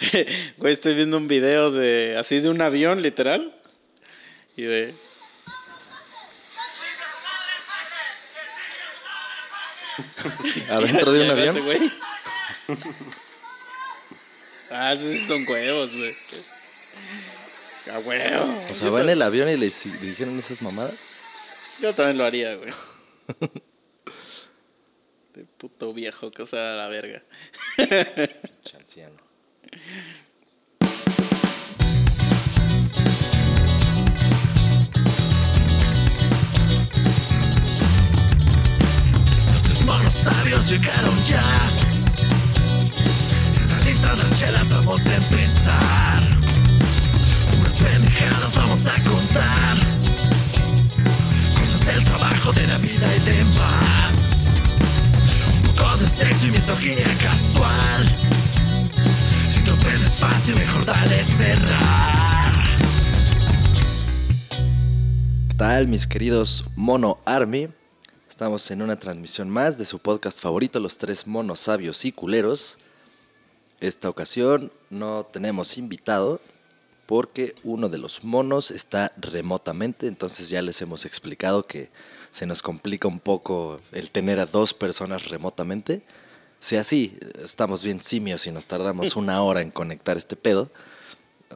Güey, 0.56 0.72
estoy 0.72 0.94
viendo 0.94 1.16
un 1.16 1.28
video 1.28 1.70
de 1.70 2.16
así 2.16 2.40
de 2.40 2.48
un 2.48 2.60
avión, 2.60 3.02
literal. 3.02 3.54
Y 4.56 4.62
de. 4.62 4.94
Adentro 10.70 11.12
de 11.12 11.24
un 11.24 11.30
avión. 11.30 11.60
güey. 11.64 11.92
ah, 14.70 14.92
esos 14.92 15.26
son 15.26 15.46
huevos, 15.46 15.96
güey. 15.96 16.16
A 17.90 17.98
huevo. 17.98 18.60
O 18.70 18.74
sea, 18.74 18.90
va 18.90 19.00
en 19.00 19.08
el 19.10 19.22
avión 19.22 19.48
y 19.48 19.56
le 19.56 19.66
dijeron 19.66 20.38
esas 20.38 20.62
mamadas. 20.62 20.94
Yo 21.80 21.92
también 21.94 22.18
lo 22.18 22.24
haría, 22.24 22.54
güey. 22.56 22.72
De 25.34 25.44
puto 25.44 25.92
viejo 25.94 26.30
que 26.30 26.42
usa 26.42 26.74
la 26.74 26.88
verga. 26.88 27.22
Chanciano. 28.62 29.31
Los 29.72 29.80
tres 39.62 39.86
monos 39.86 40.12
sabios 40.12 40.68
llegaron 40.68 41.16
ya. 41.24 41.42
Están 43.56 43.84
listas 43.84 44.18
las 44.18 44.38
chelas, 44.38 44.68
vamos 44.68 45.00
a 45.06 45.14
empezar. 45.16 46.20
Unas 47.58 47.72
pendejadas 47.72 48.54
vamos 48.54 48.80
a 48.84 49.00
contar. 49.08 49.78
Cosas 51.58 51.86
del 51.86 52.04
trabajo, 52.04 52.52
de 52.52 52.66
la 52.66 52.76
vida 52.76 53.16
y 53.16 53.20
demás. 53.20 54.12
Un 55.64 55.74
poco 55.76 55.96
de 55.96 56.10
sexo 56.10 56.46
y 56.46 56.50
misoginia 56.50 57.16
casual. 57.22 58.11
Fácil, 60.42 60.56
mejor 60.56 60.84
dale 60.84 61.22
cerrar. 61.22 62.52
¿Qué 65.48 65.54
tal, 65.56 65.86
mis 65.86 66.08
queridos 66.08 66.64
Mono 66.74 67.20
Army? 67.24 67.68
Estamos 68.28 68.68
en 68.72 68.82
una 68.82 68.98
transmisión 68.98 69.48
más 69.48 69.78
de 69.78 69.84
su 69.84 70.00
podcast 70.00 70.40
favorito, 70.40 70.80
Los 70.80 70.98
Tres 70.98 71.28
Monos 71.28 71.60
Sabios 71.60 72.04
y 72.04 72.10
Culeros. 72.10 72.76
Esta 73.78 74.08
ocasión 74.08 74.72
no 74.90 75.24
tenemos 75.32 75.78
invitado 75.78 76.40
porque 77.06 77.54
uno 77.62 77.88
de 77.88 77.98
los 77.98 78.24
monos 78.24 78.72
está 78.72 79.12
remotamente, 79.18 80.08
entonces 80.08 80.48
ya 80.48 80.60
les 80.60 80.82
hemos 80.82 81.04
explicado 81.04 81.68
que 81.68 81.88
se 82.32 82.46
nos 82.46 82.62
complica 82.62 83.06
un 83.06 83.20
poco 83.20 83.80
el 83.92 84.10
tener 84.10 84.40
a 84.40 84.46
dos 84.46 84.74
personas 84.74 85.28
remotamente. 85.28 86.02
Si 86.62 86.76
así, 86.76 87.18
estamos 87.42 87.82
bien 87.82 88.00
simios 88.00 88.46
y 88.46 88.52
nos 88.52 88.66
tardamos 88.66 89.16
una 89.16 89.42
hora 89.42 89.62
en 89.62 89.72
conectar 89.72 90.16
este 90.16 90.36
pedo. 90.36 90.70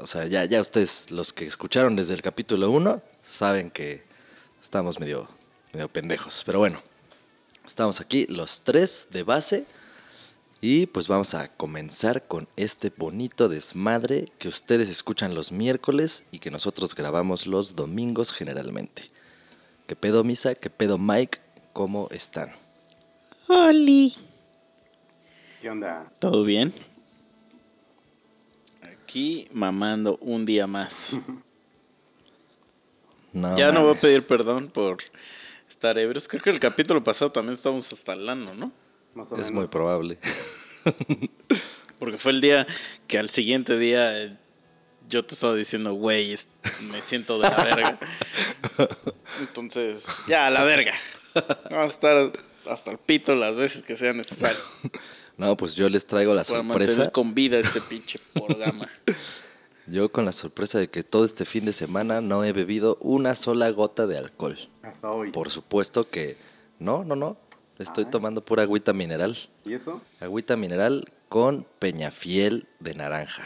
O 0.02 0.06
sea, 0.08 0.26
ya, 0.26 0.44
ya 0.46 0.60
ustedes, 0.60 1.12
los 1.12 1.32
que 1.32 1.46
escucharon 1.46 1.94
desde 1.94 2.12
el 2.12 2.22
capítulo 2.22 2.72
1, 2.72 3.00
saben 3.24 3.70
que 3.70 4.02
estamos 4.60 4.98
medio, 4.98 5.28
medio 5.72 5.88
pendejos. 5.88 6.42
Pero 6.44 6.58
bueno, 6.58 6.82
estamos 7.64 8.00
aquí 8.00 8.26
los 8.26 8.62
tres 8.62 9.06
de 9.12 9.22
base. 9.22 9.64
Y 10.60 10.86
pues 10.86 11.06
vamos 11.06 11.34
a 11.34 11.54
comenzar 11.54 12.26
con 12.26 12.48
este 12.56 12.90
bonito 12.90 13.48
desmadre 13.48 14.32
que 14.40 14.48
ustedes 14.48 14.88
escuchan 14.88 15.36
los 15.36 15.52
miércoles 15.52 16.24
y 16.32 16.40
que 16.40 16.50
nosotros 16.50 16.96
grabamos 16.96 17.46
los 17.46 17.76
domingos 17.76 18.32
generalmente. 18.32 19.12
¿Qué 19.86 19.94
pedo, 19.94 20.24
Misa? 20.24 20.56
¿Qué 20.56 20.68
pedo, 20.68 20.98
Mike? 20.98 21.38
¿Cómo 21.72 22.08
están? 22.10 22.50
Oli. 23.46 24.25
¿Qué 25.66 25.70
onda? 25.70 26.12
¿Todo 26.20 26.44
bien? 26.44 26.72
Aquí 28.82 29.48
mamando 29.52 30.16
un 30.20 30.46
día 30.46 30.68
más. 30.68 31.16
No, 33.32 33.58
ya 33.58 33.72
no 33.72 33.84
voy 33.84 33.96
a 33.96 34.00
pedir 34.00 34.24
perdón 34.24 34.68
por 34.68 34.98
estar 35.68 35.98
ebrios. 35.98 36.28
Creo 36.28 36.40
que 36.40 36.50
el 36.50 36.60
capítulo 36.60 37.02
pasado 37.02 37.32
también 37.32 37.54
estábamos 37.54 37.92
hasta 37.92 38.12
el 38.12 38.26
ano, 38.28 38.54
¿no? 38.54 38.72
Más 39.14 39.30
o 39.32 39.34
Es 39.34 39.50
menos. 39.50 39.52
muy 39.52 39.66
probable. 39.66 40.18
Porque 41.98 42.16
fue 42.16 42.30
el 42.30 42.40
día 42.40 42.66
que 43.08 43.18
al 43.18 43.28
siguiente 43.28 43.76
día 43.76 44.22
eh, 44.22 44.36
yo 45.08 45.24
te 45.24 45.34
estaba 45.34 45.54
diciendo, 45.54 45.92
güey, 45.94 46.38
me 46.92 47.02
siento 47.02 47.38
de 47.40 47.50
la 47.50 47.64
verga. 47.64 47.98
Entonces, 49.40 50.06
ya, 50.28 50.46
a 50.46 50.50
la 50.50 50.62
verga. 50.62 50.94
Vamos 51.68 51.86
a 51.86 51.86
estar 51.88 52.32
hasta 52.70 52.92
el 52.92 52.98
pito 52.98 53.34
las 53.34 53.56
veces 53.56 53.82
que 53.82 53.96
sea 53.96 54.12
necesario 54.14 54.60
No, 55.36 55.56
pues 55.56 55.74
yo 55.74 55.88
les 55.90 56.06
traigo 56.06 56.32
la 56.34 56.44
para 56.44 56.60
sorpresa. 56.62 56.86
mantener 56.90 57.12
con 57.12 57.34
vida 57.34 57.58
este 57.58 57.80
pinche 57.88 58.18
programa. 58.32 58.88
Yo 59.86 60.10
con 60.10 60.24
la 60.24 60.32
sorpresa 60.32 60.78
de 60.78 60.88
que 60.88 61.02
todo 61.02 61.24
este 61.24 61.44
fin 61.44 61.64
de 61.64 61.72
semana 61.72 62.20
no 62.20 62.42
he 62.44 62.52
bebido 62.52 62.96
una 63.00 63.34
sola 63.34 63.70
gota 63.70 64.06
de 64.06 64.18
alcohol. 64.18 64.58
Hasta 64.82 65.10
hoy. 65.10 65.30
Por 65.30 65.50
supuesto 65.50 66.08
que 66.08 66.36
no, 66.78 67.04
no, 67.04 67.14
no. 67.16 67.36
Estoy 67.78 68.04
Ah. 68.04 68.10
tomando 68.10 68.42
pura 68.44 68.62
agüita 68.62 68.92
mineral. 68.94 69.36
¿Y 69.64 69.74
eso? 69.74 70.00
Agüita 70.20 70.56
mineral 70.56 71.12
con 71.28 71.66
peñafiel 71.78 72.66
de 72.80 72.94
naranja. 72.94 73.44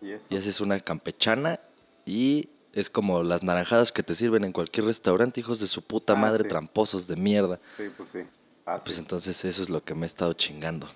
¿Y 0.00 0.12
eso? 0.12 0.26
Y 0.30 0.36
esa 0.36 0.48
es 0.48 0.60
una 0.60 0.80
campechana 0.80 1.60
y 2.06 2.48
es 2.72 2.88
como 2.88 3.22
las 3.22 3.42
naranjadas 3.42 3.92
que 3.92 4.02
te 4.02 4.14
sirven 4.14 4.44
en 4.44 4.52
cualquier 4.52 4.86
restaurante, 4.86 5.40
hijos 5.40 5.60
de 5.60 5.66
su 5.68 5.82
puta 5.82 6.14
Ah, 6.14 6.16
madre, 6.16 6.44
sí. 6.44 6.48
tramposos 6.48 7.06
de 7.06 7.16
mierda. 7.16 7.60
Sí, 7.76 7.84
pues 7.94 8.08
sí. 8.08 8.20
Ah, 8.64 8.78
Pues 8.82 8.94
sí. 8.94 9.00
entonces 9.00 9.44
eso 9.44 9.62
es 9.62 9.68
lo 9.68 9.84
que 9.84 9.94
me 9.94 10.06
he 10.06 10.08
estado 10.08 10.32
chingando. 10.32 10.88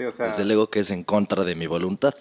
Sí, 0.00 0.06
o 0.06 0.12
sea, 0.12 0.26
Desde 0.28 0.46
luego 0.46 0.70
que 0.70 0.80
es 0.80 0.90
en 0.90 1.04
contra 1.04 1.44
de 1.44 1.54
mi 1.54 1.66
voluntad. 1.66 2.14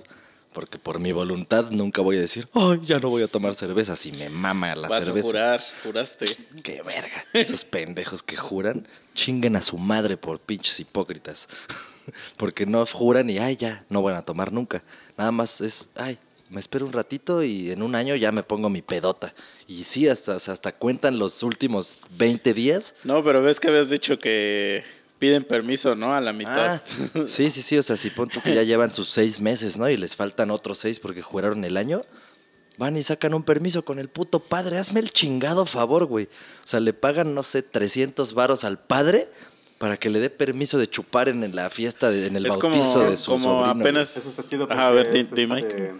Porque 0.51 0.77
por 0.79 0.99
mi 0.99 1.11
voluntad 1.11 1.69
nunca 1.69 2.01
voy 2.01 2.17
a 2.17 2.21
decir, 2.21 2.49
ay, 2.53 2.81
ya 2.83 2.99
no 2.99 3.09
voy 3.09 3.21
a 3.21 3.27
tomar 3.27 3.53
cerveza 3.55 3.95
si 3.95 4.11
me 4.11 4.29
mama 4.29 4.75
la 4.75 4.87
Vas 4.89 5.05
cerveza. 5.05 5.27
a 5.27 5.29
jurar, 5.29 5.63
juraste. 5.83 6.25
Qué 6.63 6.81
verga. 6.81 7.23
Esos 7.33 7.63
pendejos 7.63 8.23
que 8.23 8.35
juran, 8.35 8.87
chinguen 9.13 9.55
a 9.55 9.61
su 9.61 9.77
madre 9.77 10.17
por 10.17 10.39
pinches 10.39 10.79
hipócritas. 10.79 11.47
Porque 12.37 12.65
no 12.65 12.85
juran 12.87 13.29
y, 13.29 13.37
ay, 13.37 13.55
ya, 13.57 13.85
no 13.89 14.01
van 14.01 14.15
a 14.15 14.23
tomar 14.23 14.51
nunca. 14.51 14.83
Nada 15.17 15.31
más 15.31 15.61
es, 15.61 15.87
ay, 15.95 16.17
me 16.49 16.59
espero 16.59 16.87
un 16.87 16.93
ratito 16.93 17.43
y 17.43 17.71
en 17.71 17.83
un 17.83 17.93
año 17.93 18.15
ya 18.15 18.31
me 18.31 18.41
pongo 18.41 18.69
mi 18.69 18.81
pedota. 18.81 19.35
Y 19.67 19.83
sí, 19.83 20.09
hasta, 20.09 20.35
hasta 20.35 20.71
cuentan 20.71 21.19
los 21.19 21.43
últimos 21.43 21.99
20 22.17 22.55
días. 22.55 22.95
No, 23.03 23.23
pero 23.23 23.43
ves 23.43 23.59
que 23.59 23.67
habías 23.67 23.91
dicho 23.91 24.17
que 24.17 24.83
piden 25.19 25.43
permiso, 25.43 25.95
¿no? 25.95 26.13
A 26.15 26.21
la 26.21 26.33
mitad. 26.33 26.75
Ah, 26.75 26.83
sí, 27.27 27.49
sí, 27.51 27.61
sí. 27.61 27.77
O 27.77 27.83
sea, 27.83 27.97
si 27.97 28.09
pon 28.09 28.29
tú 28.29 28.41
que 28.41 28.55
ya 28.55 28.63
llevan 28.63 28.93
sus 28.93 29.09
seis 29.09 29.39
meses, 29.41 29.77
¿no? 29.77 29.89
Y 29.89 29.97
les 29.97 30.15
faltan 30.15 30.49
otros 30.51 30.77
seis 30.79 30.99
porque 30.99 31.21
juraron 31.21 31.63
el 31.65 31.77
año. 31.77 32.01
Van 32.77 32.95
y 32.95 33.03
sacan 33.03 33.33
un 33.33 33.43
permiso 33.43 33.83
con 33.83 33.99
el 33.99 34.07
puto 34.07 34.39
padre. 34.39 34.77
Hazme 34.77 35.01
el 35.01 35.11
chingado 35.11 35.65
favor, 35.65 36.05
güey. 36.05 36.25
O 36.63 36.67
sea, 36.67 36.79
le 36.79 36.93
pagan, 36.93 37.35
no 37.35 37.43
sé, 37.43 37.61
300 37.61 38.33
varos 38.33 38.63
al 38.63 38.79
padre 38.79 39.27
para 39.77 39.97
que 39.97 40.09
le 40.09 40.19
dé 40.19 40.29
permiso 40.29 40.77
de 40.77 40.89
chupar 40.89 41.27
en 41.29 41.53
la 41.55 41.69
fiesta, 41.69 42.09
de- 42.09 42.27
en 42.27 42.35
el 42.37 42.45
es 42.45 42.55
como, 42.57 42.75
bautizo 42.77 43.09
de 43.09 43.17
su 43.17 43.31
como 43.31 43.65
sobrino, 43.65 43.81
apenas. 43.81 44.15
eso 44.17 44.29
está 44.29 44.49
chido 44.49 44.67
porque 44.67 44.81
a 44.81 44.91
ver, 44.91 45.07
es, 45.07 45.27
este, 45.27 45.47
Mike. 45.47 45.93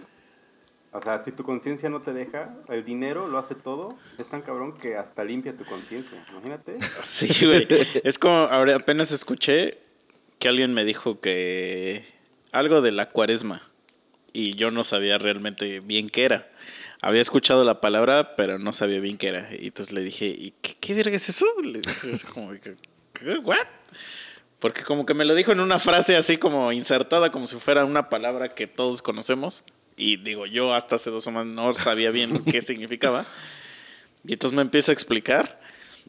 O 0.92 1.00
sea, 1.00 1.18
si 1.20 1.30
tu 1.30 1.44
conciencia 1.44 1.88
no 1.88 2.02
te 2.02 2.12
deja, 2.12 2.56
el 2.68 2.84
dinero 2.84 3.28
lo 3.28 3.38
hace 3.38 3.54
todo. 3.54 3.96
Es 4.18 4.28
tan 4.28 4.42
cabrón 4.42 4.74
que 4.74 4.96
hasta 4.96 5.22
limpia 5.22 5.56
tu 5.56 5.64
conciencia. 5.64 6.24
Imagínate. 6.30 6.78
Sí, 7.04 7.28
güey. 7.44 7.66
Es 8.02 8.18
como, 8.18 8.34
ahora 8.34 8.74
apenas 8.76 9.12
escuché 9.12 9.78
que 10.38 10.48
alguien 10.48 10.74
me 10.74 10.84
dijo 10.84 11.20
que 11.20 12.04
algo 12.50 12.80
de 12.80 12.92
la 12.92 13.10
cuaresma 13.10 13.62
y 14.32 14.54
yo 14.54 14.70
no 14.70 14.84
sabía 14.84 15.18
realmente 15.18 15.80
bien 15.80 16.10
qué 16.10 16.24
era. 16.24 16.50
Había 17.02 17.20
escuchado 17.20 17.64
la 17.64 17.80
palabra, 17.80 18.36
pero 18.36 18.58
no 18.58 18.72
sabía 18.72 19.00
bien 19.00 19.16
qué 19.16 19.28
era. 19.28 19.48
Y 19.52 19.68
entonces 19.68 19.94
le 19.94 20.02
dije, 20.02 20.26
¿y 20.26 20.54
qué, 20.60 20.76
qué 20.78 20.94
verga 20.94 21.16
es 21.16 21.28
eso? 21.28 21.46
Le 21.62 21.80
dije. 21.80 22.76
¿What? 23.42 23.66
Porque 24.58 24.82
como 24.82 25.06
que 25.06 25.14
me 25.14 25.24
lo 25.24 25.34
dijo 25.34 25.52
en 25.52 25.60
una 25.60 25.78
frase 25.78 26.16
así 26.16 26.36
como 26.36 26.72
insertada, 26.72 27.30
como 27.32 27.46
si 27.46 27.56
fuera 27.56 27.84
una 27.84 28.08
palabra 28.10 28.54
que 28.54 28.66
todos 28.66 29.02
conocemos. 29.02 29.64
Y 30.00 30.16
digo, 30.16 30.46
yo 30.46 30.72
hasta 30.74 30.96
hace 30.96 31.10
dos 31.10 31.22
semanas 31.24 31.54
no 31.54 31.74
sabía 31.74 32.10
bien 32.10 32.42
qué 32.44 32.62
significaba. 32.62 33.26
Y 34.26 34.32
entonces 34.34 34.54
me 34.56 34.62
empieza 34.62 34.92
a 34.92 34.94
explicar. 34.94 35.60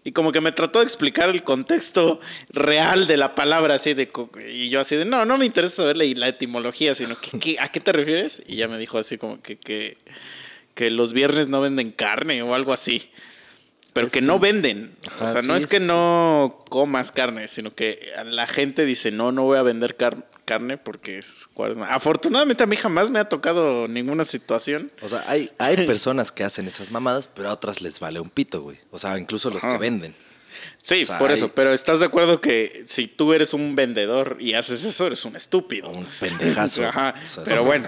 Y 0.03 0.13
como 0.13 0.31
que 0.31 0.41
me 0.41 0.51
trató 0.51 0.79
de 0.79 0.85
explicar 0.85 1.29
el 1.29 1.43
contexto 1.43 2.19
real 2.49 3.05
de 3.05 3.17
la 3.17 3.35
palabra, 3.35 3.75
así 3.75 3.93
de. 3.93 4.09
Y 4.51 4.69
yo 4.69 4.79
así 4.79 4.95
de, 4.95 5.05
no, 5.05 5.25
no 5.25 5.37
me 5.37 5.45
interesa 5.45 5.83
saber 5.83 5.97
la, 5.97 6.05
la 6.15 6.27
etimología, 6.29 6.95
sino 6.95 7.15
que, 7.19 7.37
que- 7.37 7.57
¿a 7.59 7.69
qué 7.71 7.79
te 7.79 7.91
refieres? 7.91 8.41
Y 8.47 8.55
ya 8.55 8.67
me 8.67 8.79
dijo 8.79 8.97
así 8.97 9.17
como 9.19 9.41
que, 9.41 9.57
que, 9.57 9.97
que 10.73 10.89
los 10.89 11.13
viernes 11.13 11.49
no 11.49 11.61
venden 11.61 11.91
carne 11.91 12.41
o 12.41 12.55
algo 12.55 12.73
así. 12.73 13.09
Pero 13.93 14.09
que 14.09 14.21
no 14.21 14.39
venden. 14.39 14.95
Ajá, 15.05 15.25
o 15.25 15.27
sea, 15.27 15.41
no 15.41 15.55
es 15.55 15.67
que 15.67 15.79
sí, 15.79 15.85
no 15.85 16.63
comas 16.69 17.11
carne, 17.11 17.47
sino 17.49 17.75
que 17.75 18.11
la 18.25 18.47
gente 18.47 18.85
dice, 18.85 19.11
no, 19.11 19.31
no 19.33 19.43
voy 19.43 19.57
a 19.57 19.63
vender 19.63 19.97
car- 19.97 20.25
carne 20.45 20.77
porque 20.77 21.17
es 21.17 21.47
cuaresma. 21.53 21.87
Afortunadamente 21.93 22.63
a 22.63 22.67
mí 22.67 22.75
jamás 22.75 23.09
me 23.09 23.19
ha 23.19 23.29
tocado 23.29 23.87
ninguna 23.87 24.23
situación. 24.23 24.91
O 25.01 25.09
sea, 25.09 25.23
hay, 25.27 25.51
hay 25.57 25.75
personas 25.85 26.31
que 26.31 26.43
hacen 26.43 26.67
esas 26.67 26.91
mamadas, 26.91 27.27
pero 27.27 27.49
a 27.49 27.53
otras 27.53 27.81
les 27.81 27.99
vale 27.99 28.19
un 28.19 28.29
pito, 28.29 28.61
güey. 28.61 28.77
O 28.91 28.99
sea, 28.99 29.17
incluso 29.17 29.49
los 29.49 29.63
Ajá. 29.63 29.73
que 29.73 29.79
venden. 29.79 30.15
Sí, 30.83 31.03
O 31.03 31.05
sea, 31.05 31.19
por 31.19 31.29
hay- 31.29 31.35
eso, 31.35 31.49
pero 31.49 31.71
¿estás 31.73 31.99
de 31.99 32.07
acuerdo 32.07 32.41
que 32.41 32.83
si 32.87 33.05
tú 33.07 33.33
eres 33.33 33.53
un 33.53 33.75
vendedor 33.75 34.37
y 34.39 34.53
haces 34.53 34.83
eso, 34.83 35.05
eres 35.05 35.23
un 35.25 35.35
estúpido? 35.35 35.89
Un 35.89 36.07
pendejazo. 36.19 36.83
Ajá, 36.85 37.13
O 37.23 37.29
sea, 37.29 37.43
pero 37.43 37.63
bueno, 37.63 37.87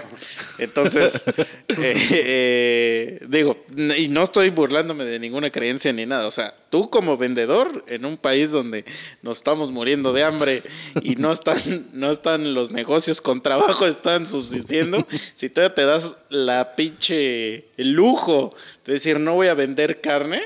entonces, 0.58 1.24
eh, 1.68 2.08
eh, 2.10 3.20
digo, 3.28 3.64
y 3.96 4.08
no 4.08 4.22
estoy 4.22 4.50
burlándome 4.50 5.04
de 5.04 5.18
ninguna 5.18 5.50
creencia 5.50 5.92
ni 5.92 6.06
nada, 6.06 6.26
o 6.26 6.30
sea, 6.30 6.54
tú 6.70 6.88
como 6.88 7.16
vendedor 7.16 7.84
en 7.88 8.04
un 8.04 8.16
país 8.16 8.50
donde 8.52 8.84
nos 9.22 9.38
estamos 9.38 9.70
muriendo 9.72 10.12
de 10.12 10.22
hambre 10.22 10.62
y 11.02 11.16
no 11.16 11.32
están, 11.32 11.88
no 11.92 12.10
están 12.12 12.54
los 12.54 12.70
negocios 12.70 13.20
con 13.20 13.42
trabajo, 13.42 13.86
están 13.86 14.26
subsistiendo, 14.26 15.06
si 15.34 15.48
todavía 15.50 15.74
te 15.74 15.84
das 15.84 16.14
la 16.28 16.76
pinche 16.76 17.66
el 17.76 17.90
lujo 17.92 18.50
de 18.86 18.92
decir 18.94 19.18
no 19.18 19.34
voy 19.34 19.48
a 19.48 19.54
vender 19.54 20.00
carne, 20.00 20.42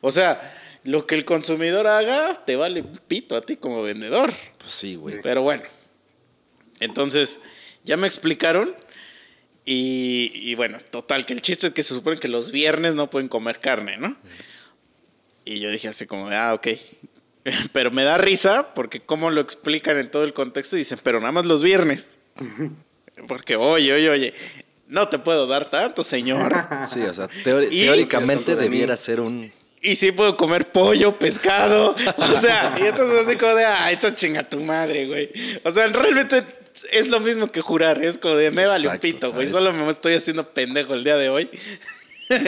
o 0.00 0.10
sea, 0.10 0.56
lo 0.84 1.06
que 1.06 1.14
el 1.14 1.24
consumidor 1.24 1.86
haga 1.86 2.44
te 2.44 2.56
vale 2.56 2.82
un 2.82 2.98
pito 3.06 3.36
a 3.36 3.42
ti 3.42 3.56
como 3.56 3.82
vendedor. 3.82 4.32
Pues 4.58 4.72
sí, 4.72 4.94
güey. 4.96 5.20
Pero 5.22 5.42
bueno. 5.42 5.62
Entonces, 6.80 7.38
ya 7.84 7.96
me 7.96 8.06
explicaron. 8.06 8.74
Y, 9.64 10.32
y 10.34 10.54
bueno, 10.54 10.78
total, 10.90 11.26
que 11.26 11.32
el 11.34 11.42
chiste 11.42 11.68
es 11.68 11.74
que 11.74 11.82
se 11.82 11.94
supone 11.94 12.18
que 12.18 12.28
los 12.28 12.50
viernes 12.50 12.94
no 12.94 13.10
pueden 13.10 13.28
comer 13.28 13.60
carne, 13.60 13.98
¿no? 13.98 14.16
Y 15.44 15.60
yo 15.60 15.70
dije 15.70 15.88
así 15.88 16.06
como 16.06 16.28
de, 16.30 16.36
ah, 16.36 16.54
ok. 16.54 16.68
Pero 17.72 17.90
me 17.90 18.02
da 18.04 18.18
risa 18.18 18.74
porque 18.74 19.00
como 19.00 19.30
lo 19.30 19.40
explican 19.40 19.98
en 19.98 20.10
todo 20.10 20.24
el 20.24 20.32
contexto, 20.34 20.76
dicen, 20.76 20.98
pero 21.02 21.20
nada 21.20 21.32
más 21.32 21.46
los 21.46 21.62
viernes. 21.62 22.18
Porque, 23.28 23.54
oye, 23.56 23.92
oye, 23.92 24.08
oye, 24.08 24.34
no 24.88 25.08
te 25.10 25.18
puedo 25.18 25.46
dar 25.46 25.68
tanto, 25.68 26.02
señor. 26.04 26.54
Sí, 26.90 27.00
o 27.02 27.12
sea, 27.12 27.28
Y- 27.70 27.84
teóricamente 27.84 28.56
debiera 28.56 28.96
ser 28.96 29.20
un... 29.20 29.52
Y 29.82 29.96
sí 29.96 30.12
puedo 30.12 30.36
comer 30.36 30.70
pollo, 30.72 31.18
pescado. 31.18 31.96
O 32.16 32.34
sea, 32.34 32.76
y 32.78 32.82
entonces 32.82 33.26
así 33.26 33.36
como 33.36 33.54
de, 33.54 33.64
ay, 33.64 33.94
esto 33.94 34.10
chinga 34.10 34.48
tu 34.48 34.60
madre, 34.60 35.06
güey. 35.06 35.30
O 35.64 35.70
sea, 35.70 35.86
realmente 35.88 36.44
es 36.92 37.08
lo 37.08 37.20
mismo 37.20 37.50
que 37.50 37.62
jurar. 37.62 38.04
Es 38.04 38.18
como 38.18 38.36
de, 38.36 38.50
me 38.50 38.66
vale 38.66 38.88
un 38.88 38.98
pito, 38.98 39.32
güey. 39.32 39.48
Solo 39.48 39.72
me 39.72 39.90
estoy 39.90 40.14
haciendo 40.14 40.52
pendejo 40.52 40.94
el 40.94 41.04
día 41.04 41.16
de 41.16 41.30
hoy. 41.30 41.50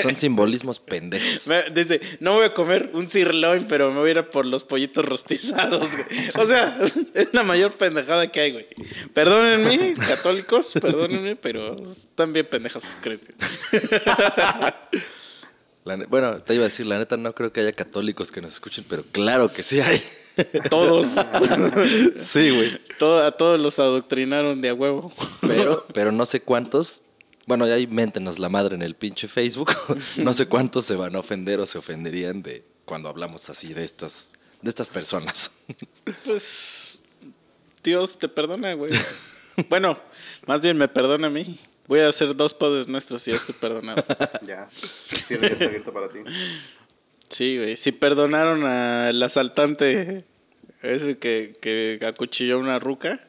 Son 0.00 0.16
simbolismos 0.16 0.78
pendejos. 0.78 1.48
Dice, 1.74 2.00
no 2.20 2.34
voy 2.34 2.44
a 2.44 2.54
comer 2.54 2.90
un 2.92 3.08
sirloin, 3.08 3.66
pero 3.66 3.90
me 3.90 3.98
voy 3.98 4.10
a 4.10 4.12
ir 4.12 4.22
por 4.24 4.46
los 4.46 4.64
pollitos 4.64 5.04
rostizados, 5.04 5.90
güey. 5.90 6.06
O 6.36 6.46
sea, 6.46 6.78
es 7.14 7.28
la 7.32 7.42
mayor 7.42 7.72
pendejada 7.72 8.30
que 8.30 8.40
hay, 8.40 8.52
güey. 8.52 8.66
Perdónenme, 9.12 9.94
católicos, 9.94 10.72
perdónenme, 10.80 11.34
pero 11.34 11.82
están 11.82 12.32
bien 12.32 12.46
pendejas 12.46 12.84
sus 12.84 13.00
creencias. 13.00 13.36
La 15.84 15.96
bueno, 15.96 16.40
te 16.42 16.54
iba 16.54 16.62
a 16.62 16.68
decir, 16.68 16.86
la 16.86 16.98
neta 16.98 17.16
no 17.16 17.34
creo 17.34 17.52
que 17.52 17.60
haya 17.60 17.72
católicos 17.72 18.30
que 18.30 18.40
nos 18.40 18.52
escuchen, 18.52 18.84
pero 18.88 19.04
claro 19.10 19.52
que 19.52 19.62
sí 19.64 19.80
hay. 19.80 20.00
Todos. 20.70 21.08
sí, 22.18 22.50
güey. 22.50 22.80
Todo- 22.98 23.24
a 23.24 23.32
todos 23.32 23.58
los 23.60 23.78
adoctrinaron 23.78 24.60
de 24.60 24.68
a 24.68 24.74
huevo. 24.74 25.12
Pero, 25.40 25.86
pero 25.92 26.12
no 26.12 26.24
sé 26.24 26.40
cuántos, 26.40 27.02
bueno, 27.46 27.66
ya 27.66 27.74
ahí 27.74 27.86
méntenos 27.88 28.38
la 28.38 28.48
madre 28.48 28.76
en 28.76 28.82
el 28.82 28.94
pinche 28.94 29.26
Facebook, 29.26 29.72
no 30.16 30.32
sé 30.32 30.46
cuántos 30.46 30.84
se 30.84 30.94
van 30.94 31.16
a 31.16 31.18
ofender 31.18 31.58
o 31.58 31.66
se 31.66 31.78
ofenderían 31.78 32.42
de 32.42 32.64
cuando 32.84 33.08
hablamos 33.08 33.50
así 33.50 33.74
de 33.74 33.84
estas, 33.84 34.32
de 34.60 34.70
estas 34.70 34.88
personas. 34.88 35.50
Pues 36.24 37.00
Dios 37.82 38.18
te 38.18 38.28
perdona, 38.28 38.74
güey. 38.74 38.92
bueno, 39.68 39.98
más 40.46 40.62
bien 40.62 40.76
me 40.76 40.86
perdona 40.86 41.26
a 41.26 41.30
mí. 41.30 41.58
Voy 41.86 42.00
a 42.00 42.08
hacer 42.08 42.34
dos 42.36 42.54
padres 42.54 42.88
nuestros 42.88 43.26
y 43.28 43.32
ya 43.32 43.36
estoy 43.36 43.54
perdonado. 43.54 44.04
Ya. 44.46 44.66
Ya 45.28 45.46
está 45.48 45.64
abierto 45.64 45.92
para 45.92 46.08
ti. 46.08 46.18
Sí, 47.28 47.58
güey. 47.58 47.76
Si 47.76 47.92
perdonaron 47.92 48.64
al 48.64 49.22
asaltante 49.22 50.18
ese 50.82 51.18
que, 51.18 51.56
que 51.60 51.98
acuchilló 52.04 52.58
una 52.58 52.78
ruca 52.78 53.20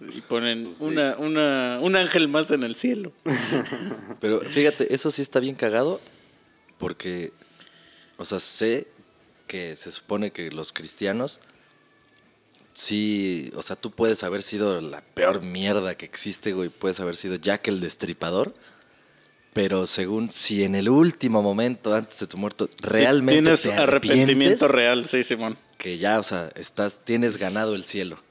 y 0.00 0.20
ponen 0.22 0.74
una, 0.78 1.16
una, 1.18 1.78
un 1.80 1.96
ángel 1.96 2.28
más 2.28 2.50
en 2.50 2.62
el 2.62 2.74
cielo. 2.74 3.12
Pero 4.20 4.40
fíjate, 4.40 4.94
eso 4.94 5.10
sí 5.10 5.22
está 5.22 5.40
bien 5.40 5.54
cagado 5.54 6.00
porque, 6.78 7.32
o 8.16 8.24
sea, 8.24 8.40
sé 8.40 8.88
que 9.46 9.76
se 9.76 9.90
supone 9.90 10.30
que 10.30 10.50
los 10.50 10.72
cristianos, 10.72 11.40
sí, 12.72 13.52
o 13.54 13.62
sea, 13.62 13.76
tú 13.76 13.90
puedes 13.90 14.22
haber 14.22 14.42
sido 14.42 14.80
la 14.80 15.00
peor 15.00 15.42
mierda 15.42 15.94
que 15.94 16.04
existe, 16.06 16.52
güey, 16.52 16.68
puedes 16.68 17.00
haber 17.00 17.16
sido 17.16 17.36
Jack 17.36 17.68
el 17.68 17.80
Destripador, 17.80 18.54
pero 19.52 19.86
según 19.86 20.32
si 20.32 20.64
en 20.64 20.74
el 20.74 20.88
último 20.88 21.42
momento 21.42 21.94
antes 21.94 22.20
de 22.20 22.26
tu 22.26 22.36
muerto 22.38 22.70
realmente 22.82 23.34
Sí, 23.34 23.42
tienes 23.42 23.62
te 23.62 23.72
arrepentimiento 23.72 24.68
real, 24.68 25.06
sí, 25.06 25.24
Simón. 25.24 25.58
que 25.76 25.98
ya, 25.98 26.18
o 26.20 26.22
sea, 26.22 26.50
estás, 26.54 27.00
tienes 27.04 27.36
ganado 27.36 27.74
el 27.74 27.84
cielo. 27.84 28.22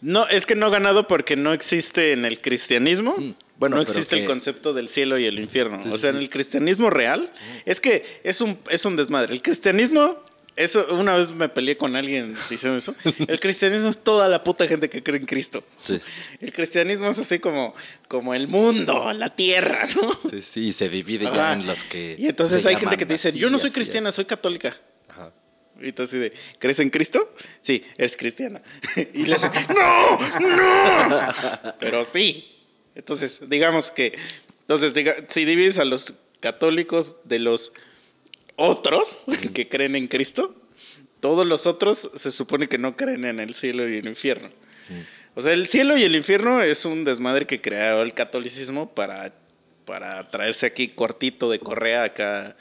No, 0.00 0.26
es 0.28 0.46
que 0.46 0.54
no 0.54 0.70
ganado 0.70 1.06
porque 1.06 1.36
no 1.36 1.52
existe 1.52 2.12
en 2.12 2.24
el 2.24 2.40
cristianismo. 2.40 3.14
Mm, 3.18 3.34
bueno, 3.58 3.76
no 3.76 3.82
existe 3.82 4.18
el 4.18 4.26
concepto 4.26 4.72
del 4.72 4.88
cielo 4.88 5.18
y 5.18 5.26
el 5.26 5.38
infierno. 5.38 5.80
Sí, 5.82 5.88
o 5.90 5.92
sí, 5.92 5.98
sea, 5.98 6.10
en 6.10 6.16
el 6.16 6.30
cristianismo 6.30 6.88
real, 6.90 7.30
es 7.66 7.80
que 7.80 8.20
es 8.24 8.40
un, 8.40 8.58
es 8.70 8.84
un 8.86 8.96
desmadre. 8.96 9.34
El 9.34 9.42
cristianismo, 9.42 10.16
eso, 10.56 10.86
una 10.94 11.16
vez 11.16 11.32
me 11.32 11.48
peleé 11.48 11.76
con 11.76 11.96
alguien 11.96 12.36
diciendo 12.48 12.78
eso. 12.78 12.94
El 13.26 13.40
cristianismo 13.40 13.88
es 13.88 13.98
toda 13.98 14.28
la 14.28 14.44
puta 14.44 14.66
gente 14.68 14.88
que 14.88 15.02
cree 15.02 15.18
en 15.18 15.26
Cristo. 15.26 15.64
Sí. 15.82 16.00
El 16.40 16.52
cristianismo 16.52 17.08
es 17.08 17.18
así 17.18 17.38
como, 17.40 17.74
como 18.08 18.34
el 18.34 18.46
mundo, 18.46 19.12
la 19.12 19.34
tierra, 19.34 19.88
¿no? 19.94 20.18
Sí, 20.30 20.42
sí, 20.42 20.60
y 20.68 20.72
se 20.72 20.88
divide 20.88 21.26
Ajá. 21.26 21.36
ya 21.36 21.52
en 21.54 21.66
los 21.66 21.82
que. 21.84 22.16
Y 22.18 22.28
entonces 22.28 22.64
hay 22.66 22.76
gente 22.76 22.96
que 22.96 23.06
te 23.06 23.14
dice, 23.14 23.32
yo 23.32 23.50
no 23.50 23.58
soy 23.58 23.70
cristiana, 23.70 24.10
así". 24.10 24.16
soy 24.16 24.24
católica. 24.26 24.76
Ajá. 25.08 25.32
Y 25.80 25.90
tú 25.92 26.04
así 26.04 26.18
de, 26.18 26.32
¿crees 26.60 26.78
en 26.78 26.90
Cristo? 26.90 27.34
Sí, 27.60 27.84
es 27.98 28.16
cristiana. 28.16 28.62
Y 28.96 29.24
le 29.26 29.34
dice, 29.34 29.50
¡No! 29.76 30.18
¡No! 30.40 31.74
Pero 31.80 32.04
sí. 32.04 32.50
Entonces, 32.94 33.40
digamos 33.48 33.90
que, 33.90 34.16
entonces, 34.60 34.94
diga, 34.94 35.16
si 35.28 35.44
divides 35.44 35.78
a 35.78 35.84
los 35.84 36.14
católicos 36.38 37.16
de 37.24 37.40
los 37.40 37.72
otros 38.56 39.24
que 39.54 39.68
creen 39.68 39.96
en 39.96 40.08
Cristo, 40.08 40.54
todos 41.20 41.46
los 41.46 41.66
otros 41.66 42.10
se 42.14 42.30
supone 42.30 42.68
que 42.68 42.78
no 42.78 42.96
creen 42.96 43.24
en 43.24 43.40
el 43.40 43.54
cielo 43.54 43.88
y 43.88 43.96
el 43.96 44.08
infierno. 44.08 44.50
O 45.34 45.42
sea, 45.42 45.52
el 45.52 45.66
cielo 45.66 45.96
y 45.96 46.04
el 46.04 46.14
infierno 46.14 46.62
es 46.62 46.84
un 46.84 47.04
desmadre 47.04 47.46
que 47.46 47.60
creó 47.60 48.02
el 48.02 48.14
catolicismo 48.14 48.94
para, 48.94 49.34
para 49.84 50.30
traerse 50.30 50.66
aquí 50.66 50.88
cortito 50.88 51.50
de 51.50 51.58
correa 51.58 52.04
acá. 52.04 52.56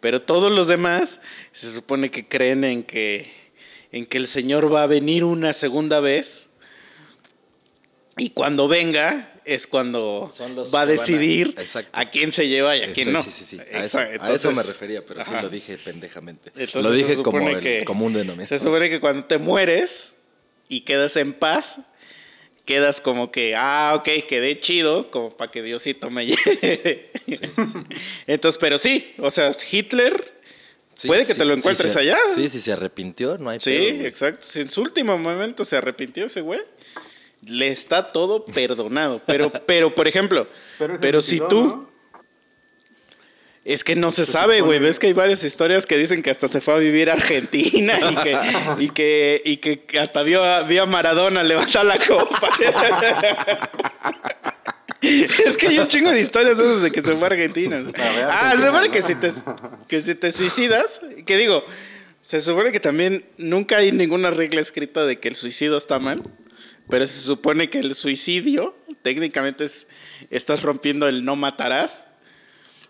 Pero 0.00 0.22
todos 0.22 0.52
los 0.52 0.68
demás 0.68 1.20
se 1.52 1.70
supone 1.70 2.10
que 2.10 2.26
creen 2.26 2.64
en 2.64 2.82
que, 2.82 3.32
en 3.92 4.04
que 4.04 4.18
el 4.18 4.26
Señor 4.26 4.72
va 4.72 4.82
a 4.82 4.86
venir 4.86 5.24
una 5.24 5.52
segunda 5.52 6.00
vez. 6.00 6.50
Y 8.16 8.30
cuando 8.30 8.68
venga 8.68 9.37
es 9.48 9.66
cuando 9.66 10.30
va 10.74 10.82
a 10.82 10.86
decidir 10.86 11.54
a 11.92 12.10
quién 12.10 12.30
se 12.32 12.48
lleva 12.48 12.76
y 12.76 12.82
a 12.82 12.92
quién 12.92 13.12
no. 13.12 13.22
Sí, 13.22 13.30
sí, 13.32 13.44
sí. 13.44 13.58
A 13.72 13.82
eso, 13.84 13.98
a 13.98 14.32
eso 14.32 14.50
me 14.52 14.62
refería, 14.62 15.04
pero 15.04 15.24
sí 15.24 15.32
lo 15.40 15.48
dije 15.48 15.78
pendejamente. 15.78 16.50
Entonces 16.54 16.84
lo 16.84 16.90
dije 16.92 17.22
como 17.22 17.48
el 17.48 17.60
que- 17.60 17.84
común 17.84 18.12
denominador. 18.12 18.46
Se 18.46 18.58
supone 18.58 18.90
que 18.90 19.00
cuando 19.00 19.24
te 19.24 19.38
mueres 19.38 20.14
y 20.68 20.82
quedas 20.82 21.16
en 21.16 21.32
paz, 21.32 21.80
quedas 22.64 23.00
como 23.00 23.32
que, 23.32 23.54
ah, 23.56 23.94
ok, 23.96 24.26
quedé 24.28 24.60
chido, 24.60 25.10
como 25.10 25.34
para 25.36 25.50
que 25.50 25.62
Diosito 25.62 26.10
me 26.10 26.26
lleve. 26.26 27.10
Entonces, 28.26 28.58
pero 28.60 28.76
sí, 28.78 29.14
o 29.18 29.30
sea, 29.30 29.52
Hitler, 29.70 30.36
Sí, 30.94 31.06
puede 31.06 31.24
que 31.24 31.32
sí, 31.32 31.38
te 31.38 31.44
lo 31.44 31.54
encuentres 31.54 31.94
allá. 31.94 32.18
Sí, 32.34 32.48
sí, 32.48 32.60
se 32.60 32.72
arrepintió, 32.72 33.38
no 33.38 33.50
hay 33.50 33.60
sí, 33.60 33.70
pedo, 33.70 34.04
exacto. 34.06 34.46
En 34.58 34.68
su 34.68 34.82
último 34.82 35.16
momento 35.16 35.64
se 35.64 35.76
arrepintió 35.76 36.26
ese 36.26 36.40
güey, 36.40 36.60
le 37.42 37.68
está 37.68 38.12
todo 38.12 38.44
perdonado. 38.44 39.20
Pero, 39.26 39.52
pero 39.66 39.94
por 39.94 40.08
ejemplo, 40.08 40.48
Pero, 41.00 41.20
si 41.20 41.40
tú... 41.40 41.64
¿no? 41.64 41.88
Es 43.64 43.84
que 43.84 43.94
no 43.94 44.10
se 44.10 44.24
sabe, 44.24 44.62
güey. 44.62 44.78
Ves 44.78 44.98
que 44.98 45.08
hay 45.08 45.12
varias 45.12 45.44
historias 45.44 45.84
que 45.84 45.98
dicen 45.98 46.22
que 46.22 46.30
hasta 46.30 46.48
se 46.48 46.62
fue 46.62 46.72
a 46.72 46.78
vivir 46.78 47.10
a 47.10 47.12
Argentina 47.12 47.98
y 48.00 48.16
que, 48.16 48.38
y 48.78 48.88
que, 48.88 49.42
y 49.44 49.56
que 49.58 49.98
hasta 49.98 50.22
vio 50.22 50.42
a, 50.42 50.62
vio 50.62 50.84
a 50.84 50.86
Maradona 50.86 51.42
levantar 51.42 51.84
la 51.84 51.98
copa. 51.98 52.48
es 55.02 55.58
que 55.58 55.68
hay 55.68 55.78
un 55.80 55.88
chingo 55.88 56.10
de 56.10 56.20
historias 56.20 56.58
esas 56.58 56.80
de 56.80 56.90
que 56.90 57.02
se 57.02 57.14
fue 57.14 57.22
a 57.24 57.26
Argentina. 57.26 57.84
ah, 58.30 58.54
se 58.56 58.66
supone 58.66 58.90
que 58.90 59.02
si, 59.02 59.14
te, 59.16 59.32
que 59.86 60.00
si 60.00 60.14
te 60.14 60.32
suicidas, 60.32 61.02
que 61.26 61.36
digo, 61.36 61.62
se 62.22 62.40
supone 62.40 62.72
que 62.72 62.80
también 62.80 63.26
nunca 63.36 63.76
hay 63.76 63.92
ninguna 63.92 64.30
regla 64.30 64.62
escrita 64.62 65.04
de 65.04 65.20
que 65.20 65.28
el 65.28 65.36
suicidio 65.36 65.76
está 65.76 65.98
mal, 65.98 66.22
pero 66.88 67.06
se 67.06 67.20
supone 67.20 67.70
que 67.70 67.78
el 67.80 67.94
suicidio 67.94 68.76
técnicamente 69.02 69.64
es, 69.64 69.88
estás 70.30 70.62
rompiendo 70.62 71.06
el 71.08 71.24
no 71.24 71.36
matarás. 71.36 72.06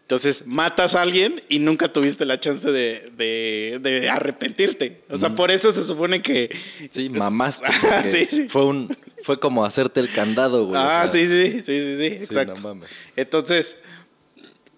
Entonces, 0.03 0.47
matas 0.47 0.95
a 0.95 1.03
alguien 1.03 1.43
y 1.51 1.59
nunca 1.59 1.93
tuviste 1.93 2.25
la 2.25 2.41
chance 2.41 2.71
de, 2.73 3.13
de- 3.17 3.79
de 3.83 4.09
arrepentirte. 4.09 5.03
O 5.11 5.19
sea, 5.19 5.35
por 5.35 5.51
eso 5.51 5.71
se 5.71 5.83
supone 5.85 6.23
que... 6.23 6.49
Sí, 6.91 7.11
mamaste. 7.11 7.67
Ah, 7.93 8.03
sí, 8.05 8.27
sí. 8.31 8.49
Fue, 8.49 8.65
un, 8.65 8.97
fue 9.23 9.39
como 9.39 9.67
hacerte 9.67 10.01
el 10.01 10.11
candado, 10.11 10.65
güey. 10.65 10.81
o 10.81 10.83
Ah, 10.83 11.07
sea, 11.11 11.13
sí, 11.13 11.27
sí, 11.27 11.53
sí, 11.61 11.63
sí, 11.63 11.83
sí, 11.83 11.97
sí, 11.97 12.25
exacto. 12.25 12.55
no 12.55 12.69
mames. 12.69 12.89
Entonces, 13.17 13.77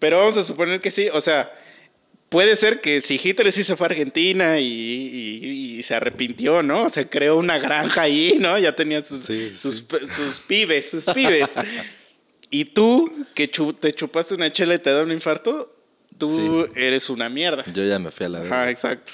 pero 0.00 0.18
vamos 0.18 0.36
a 0.36 0.42
suponer 0.42 0.80
que 0.80 0.90
sí, 0.90 1.08
o 1.12 1.20
sea, 1.20 1.52
puede 2.30 2.56
ser 2.56 2.80
que 2.80 3.00
si 3.02 3.20
Hitler 3.22 3.52
sí 3.52 3.62
se 3.64 3.76
fue 3.76 3.86
a 3.86 3.90
Argentina 3.90 4.58
y, 4.58 4.64
y- 4.64 5.78
y 5.78 5.82
se 5.82 5.94
arrepintió, 5.94 6.62
¿no? 6.62 6.84
O 6.84 6.88
sea, 6.88 7.08
creó 7.10 7.36
una 7.36 7.58
granja 7.58 8.02
ahí, 8.02 8.36
¿no? 8.40 8.56
Ya 8.58 8.74
tenía 8.74 9.04
sus, 9.04 9.20
Sí, 9.24 9.50
sus, 9.50 9.76
sí. 9.76 9.82
pe- 9.82 10.06
sus 10.06 10.40
pibes, 10.40 10.88
sus 10.90 11.04
pibes. 11.06 11.54
y 12.50 12.64
tú, 12.64 13.12
que 13.34 13.50
chu- 13.50 13.74
te 13.74 13.92
chupaste 13.92 14.34
una 14.34 14.50
chela 14.52 14.74
y 14.74 14.78
te 14.78 14.90
da 14.90 15.02
un 15.02 15.12
infarto, 15.12 15.74
tú 16.16 16.30
Sí. 16.30 16.72
eres 16.80 17.10
una 17.10 17.28
mierda. 17.28 17.64
Yo 17.72 17.84
ya 17.84 17.98
me 17.98 18.10
fui 18.10 18.26
a 18.26 18.28
la 18.30 18.40
verga. 18.40 18.62
Ajá, 18.62 18.70
exacto. 18.70 19.12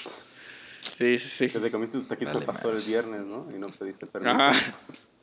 Sí, 0.99 1.18
sí, 1.18 1.28
sí. 1.28 1.49
Que 1.50 1.58
te 1.58 1.70
comiste 1.70 1.99
tus 1.99 2.08
taquitos 2.08 2.35
Vale, 2.35 2.46
al 2.46 2.52
pastor 2.52 2.76
el 2.76 2.82
viernes, 2.82 3.20
¿no? 3.23 3.49
Y 3.54 3.58
no 3.58 3.68
pediste 3.68 4.06
permiso. 4.06 4.35
Ajá. 4.35 4.52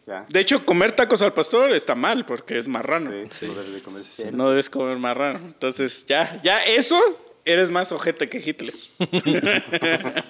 Ya. 0.06 0.26
De 0.28 0.42
hecho, 0.42 0.66
comer 0.66 0.92
tacos 0.92 1.22
al 1.22 1.32
pastor 1.32 1.72
está 1.72 1.96
mal 1.96 2.26
porque 2.26 2.58
es 2.58 2.68
marrano. 2.68 3.10
Sí, 3.30 3.46
no 3.46 3.54
debes 3.54 3.74
de 3.74 3.82
comer 3.82 4.02
Sí, 4.02 4.10
cerdo. 4.24 4.36
No 4.36 4.50
debes 4.50 4.70
comer 4.70 4.98
marrano. 4.98 5.40
Entonces, 5.46 6.06
ya, 6.06 6.42
ya 6.44 6.62
eso, 6.66 7.23
eres 7.46 7.72
más 7.72 7.92
ojete 7.92 8.30
que 8.30 8.38
Hitler. 8.38 8.74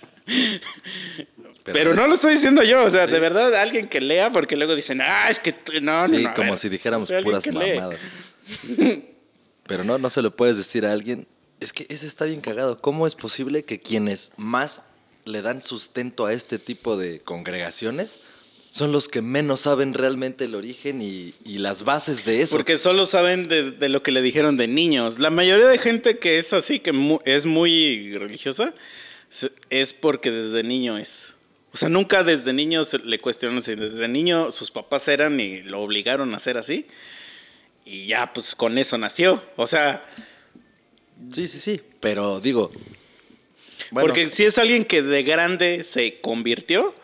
Pero, 1.64 1.94
no 1.94 2.08
lo 2.08 2.16
estoy 2.16 2.34
diciendo 2.34 2.62
yo, 2.64 2.84
o 2.84 2.92
sea, 2.92 3.08
de 3.08 3.20
verdad, 3.20 3.56
alguien 3.56 3.88
que 3.88 4.02
lea, 4.02 4.32
porque 4.34 4.58
luego 4.58 4.76
dicen, 4.76 5.00
ah, 5.02 5.30
es 5.30 5.40
que 5.40 5.56
no, 5.82 6.08
no, 6.08 6.18
Sí, 6.18 6.24
no. 6.24 6.34
como 6.34 6.52
ver, 6.52 6.60
si 6.60 6.68
dijéramos 6.68 7.10
puras 7.24 7.48
mamadas. 7.48 8.00
Pero 9.66 9.84
no, 9.86 9.98
no 9.98 10.10
se 10.10 10.22
lo 10.22 10.36
puedes 10.36 10.58
decir 10.58 10.86
a 10.86 10.92
alguien. 10.92 11.26
Es 11.62 11.72
que 11.72 11.86
eso 11.88 12.06
está 12.06 12.26
bien 12.26 12.42
cagado. 12.42 12.78
¿Cómo 12.80 13.08
es 13.08 13.16
posible 13.16 13.64
que 13.64 13.80
quienes 13.80 14.34
más 14.36 14.82
le 15.24 15.42
dan 15.42 15.62
sustento 15.62 16.26
a 16.26 16.34
este 16.34 16.60
tipo 16.60 16.98
de 16.98 17.22
congregaciones 17.22 18.20
son 18.76 18.92
los 18.92 19.08
que 19.08 19.22
menos 19.22 19.60
saben 19.62 19.94
realmente 19.94 20.46
el 20.46 20.56
origen 20.56 21.00
y, 21.00 21.36
y 21.46 21.60
las 21.60 21.84
bases 21.84 22.26
de 22.26 22.42
eso? 22.42 22.56
Porque 22.56 22.78
solo 22.80 23.06
saben 23.06 23.44
de, 23.48 23.70
de 23.70 23.88
lo 23.88 24.02
que 24.02 24.12
le 24.12 24.24
dijeron 24.24 24.58
de 24.58 24.68
niños. 24.68 25.20
La 25.20 25.30
mayoría 25.30 25.68
de 25.68 25.78
gente 25.78 26.18
que 26.18 26.40
es 26.40 26.54
así, 26.54 26.80
que 26.80 26.92
mu- 26.92 27.20
es 27.24 27.46
muy 27.46 28.18
religiosa, 28.18 28.74
es 29.70 29.94
porque 29.94 30.32
desde 30.32 30.64
niño 30.64 30.98
es. 30.98 31.36
O 31.72 31.78
sea, 31.78 31.88
nunca 31.90 32.24
desde 32.24 32.52
niño 32.52 32.84
se 32.84 32.98
le 32.98 33.20
cuestionan 33.20 33.62
si 33.62 33.76
desde 33.76 34.08
niño 34.08 34.50
sus 34.52 34.72
papás 34.72 35.08
eran 35.08 35.40
y 35.40 35.62
lo 35.62 35.80
obligaron 35.82 36.34
a 36.34 36.38
hacer 36.38 36.58
así. 36.58 36.88
Y 37.86 38.08
ya, 38.08 38.34
pues 38.34 38.56
con 38.56 38.80
eso 38.80 38.98
nació. 38.98 39.44
O 39.56 39.68
sea, 39.68 40.02
Sí, 41.32 41.48
sí, 41.48 41.60
sí. 41.60 41.80
Pero 42.00 42.40
digo. 42.40 42.72
bueno, 43.92 44.08
Porque 44.08 44.28
si 44.28 44.46
es 44.46 44.58
alguien 44.58 44.84
que 44.84 45.02
de 45.04 45.22
grande 45.24 45.84
se 45.84 46.20
convirtió, 46.22 46.96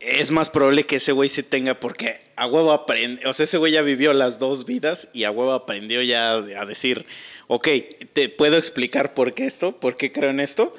es 0.00 0.30
más 0.30 0.50
probable 0.50 0.84
que 0.86 0.96
ese 0.96 1.12
güey 1.12 1.28
se 1.28 1.42
tenga, 1.42 1.80
porque 1.80 2.20
a 2.36 2.46
huevo 2.46 2.72
aprende, 2.72 3.26
o 3.26 3.32
sea, 3.32 3.44
ese 3.44 3.56
güey 3.58 3.72
ya 3.72 3.82
vivió 3.82 4.12
las 4.12 4.38
dos 4.38 4.66
vidas 4.66 5.08
y 5.12 5.24
a 5.24 5.30
huevo 5.30 5.52
aprendió 5.52 6.02
ya 6.02 6.32
a 6.34 6.66
decir, 6.66 7.06
ok, 7.48 7.68
te 8.12 8.28
puedo 8.28 8.56
explicar 8.58 9.14
por 9.14 9.32
qué 9.34 9.46
esto, 9.46 9.78
por 9.80 9.96
qué 9.96 10.12
creo 10.12 10.30
en 10.30 10.40
esto, 10.40 10.74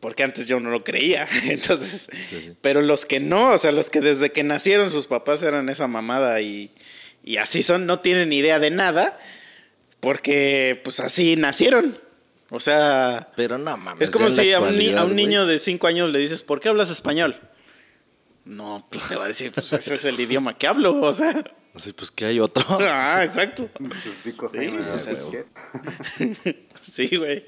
porque 0.00 0.22
antes 0.22 0.46
yo 0.48 0.60
no 0.60 0.70
lo 0.70 0.82
creía. 0.84 1.28
Entonces, 1.44 2.08
Sí, 2.28 2.40
sí. 2.40 2.52
pero 2.62 2.80
los 2.80 3.04
que 3.06 3.20
no, 3.20 3.50
o 3.52 3.58
sea, 3.58 3.72
los 3.72 3.90
que 3.90 4.00
desde 4.00 4.32
que 4.32 4.42
nacieron 4.44 4.90
sus 4.90 5.06
papás 5.06 5.42
eran 5.42 5.68
esa 5.68 5.86
mamada 5.86 6.40
y, 6.40 6.70
y 7.24 7.36
así 7.36 7.62
son, 7.62 7.86
no 7.86 8.00
tienen 8.00 8.32
idea 8.32 8.58
de 8.58 8.70
nada, 8.70 9.18
porque 10.00 10.80
pues 10.84 11.00
así 11.00 11.36
nacieron. 11.36 11.98
O 12.50 12.60
sea, 12.60 13.30
Pero 13.36 13.58
no 13.58 13.76
mames. 13.76 14.08
es 14.08 14.10
como 14.14 14.30
si 14.30 14.52
a 14.52 14.60
un, 14.60 14.96
a 14.96 15.04
un 15.04 15.16
niño 15.16 15.46
de 15.46 15.58
5 15.58 15.86
años 15.88 16.10
le 16.10 16.20
dices, 16.20 16.44
¿por 16.44 16.60
qué 16.60 16.68
hablas 16.68 16.90
español? 16.90 17.36
No, 18.46 18.86
pues 18.90 19.08
te 19.08 19.16
va 19.16 19.24
a 19.24 19.28
decir, 19.28 19.50
pues 19.52 19.72
ese 19.72 19.96
es 19.96 20.04
el 20.04 20.18
idioma 20.20 20.56
que 20.56 20.68
hablo, 20.68 21.00
o 21.00 21.12
sea. 21.12 21.44
Sí, 21.74 21.92
pues 21.92 22.10
que 22.12 22.24
hay 22.26 22.40
otro. 22.40 22.64
Ah, 22.80 23.22
exacto. 23.24 23.68
Picos 24.22 24.52
Sí, 24.52 24.68
pues 24.88 25.06
es-. 25.08 25.28
Sí, 26.80 27.16
güey. 27.16 27.44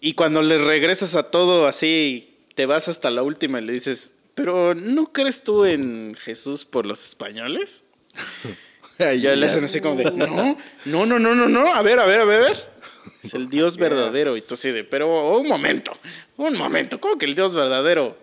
Y 0.00 0.14
cuando 0.14 0.42
le 0.42 0.58
regresas 0.58 1.14
a 1.14 1.30
todo 1.30 1.66
así, 1.68 2.36
te 2.56 2.66
vas 2.66 2.88
hasta 2.88 3.10
la 3.10 3.22
última 3.22 3.60
y 3.60 3.64
le 3.64 3.72
dices, 3.72 4.14
pero 4.34 4.74
¿no 4.74 5.12
crees 5.12 5.44
tú 5.44 5.64
en 5.64 6.16
Jesús 6.20 6.64
por 6.64 6.84
los 6.84 7.04
españoles? 7.04 7.84
Ahí 8.98 9.20
Ya 9.20 9.34
sí, 9.34 9.38
le 9.38 9.46
hacen 9.46 9.64
así 9.64 9.80
como 9.80 9.96
de, 9.96 10.10
no, 10.10 10.56
no, 10.84 11.06
no, 11.06 11.18
no, 11.18 11.34
no, 11.34 11.48
no, 11.48 11.74
a 11.74 11.82
ver, 11.82 12.00
a 12.00 12.06
ver, 12.06 12.20
a 12.20 12.24
ver, 12.24 12.40
a 12.40 12.44
ver. 12.46 12.70
Es 13.22 13.34
el 13.34 13.48
Dios 13.48 13.76
verdadero. 13.76 14.36
Y 14.36 14.42
tú 14.42 14.54
así 14.54 14.72
de, 14.72 14.84
pero 14.84 15.38
un 15.38 15.46
momento, 15.46 15.92
un 16.36 16.56
momento, 16.56 17.00
¿cómo 17.00 17.18
que 17.18 17.26
el 17.26 17.34
Dios 17.34 17.54
verdadero? 17.54 18.18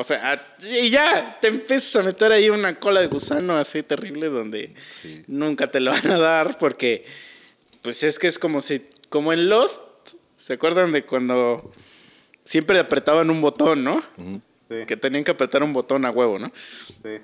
O 0.00 0.04
sea, 0.04 0.54
y 0.62 0.90
ya 0.90 1.38
te 1.40 1.48
empiezas 1.48 1.96
a 1.96 2.04
meter 2.04 2.30
ahí 2.30 2.48
una 2.50 2.78
cola 2.78 3.00
de 3.00 3.08
gusano 3.08 3.56
así 3.58 3.82
terrible 3.82 4.28
donde 4.28 4.72
Sí. 5.02 5.24
nunca 5.26 5.72
te 5.72 5.80
lo 5.80 5.90
van 5.90 6.08
a 6.12 6.18
dar 6.18 6.56
porque, 6.56 7.04
pues 7.82 8.04
es 8.04 8.16
que 8.20 8.28
es 8.28 8.38
como 8.38 8.60
si, 8.60 8.86
como 9.08 9.32
en 9.32 9.48
Lost, 9.48 9.82
¿se 10.36 10.52
acuerdan 10.52 10.92
de 10.92 11.04
cuando 11.04 11.72
siempre 12.44 12.78
apretaban 12.78 13.28
un 13.28 13.40
botón, 13.40 13.82
no? 13.82 14.00
Sí, 14.68 14.84
Que 14.86 14.96
tenían 14.96 15.24
que 15.24 15.32
apretar 15.32 15.64
un 15.64 15.72
botón 15.72 16.04
a 16.04 16.10
huevo, 16.12 16.38
¿no? 16.38 16.48
sí. 17.02 17.18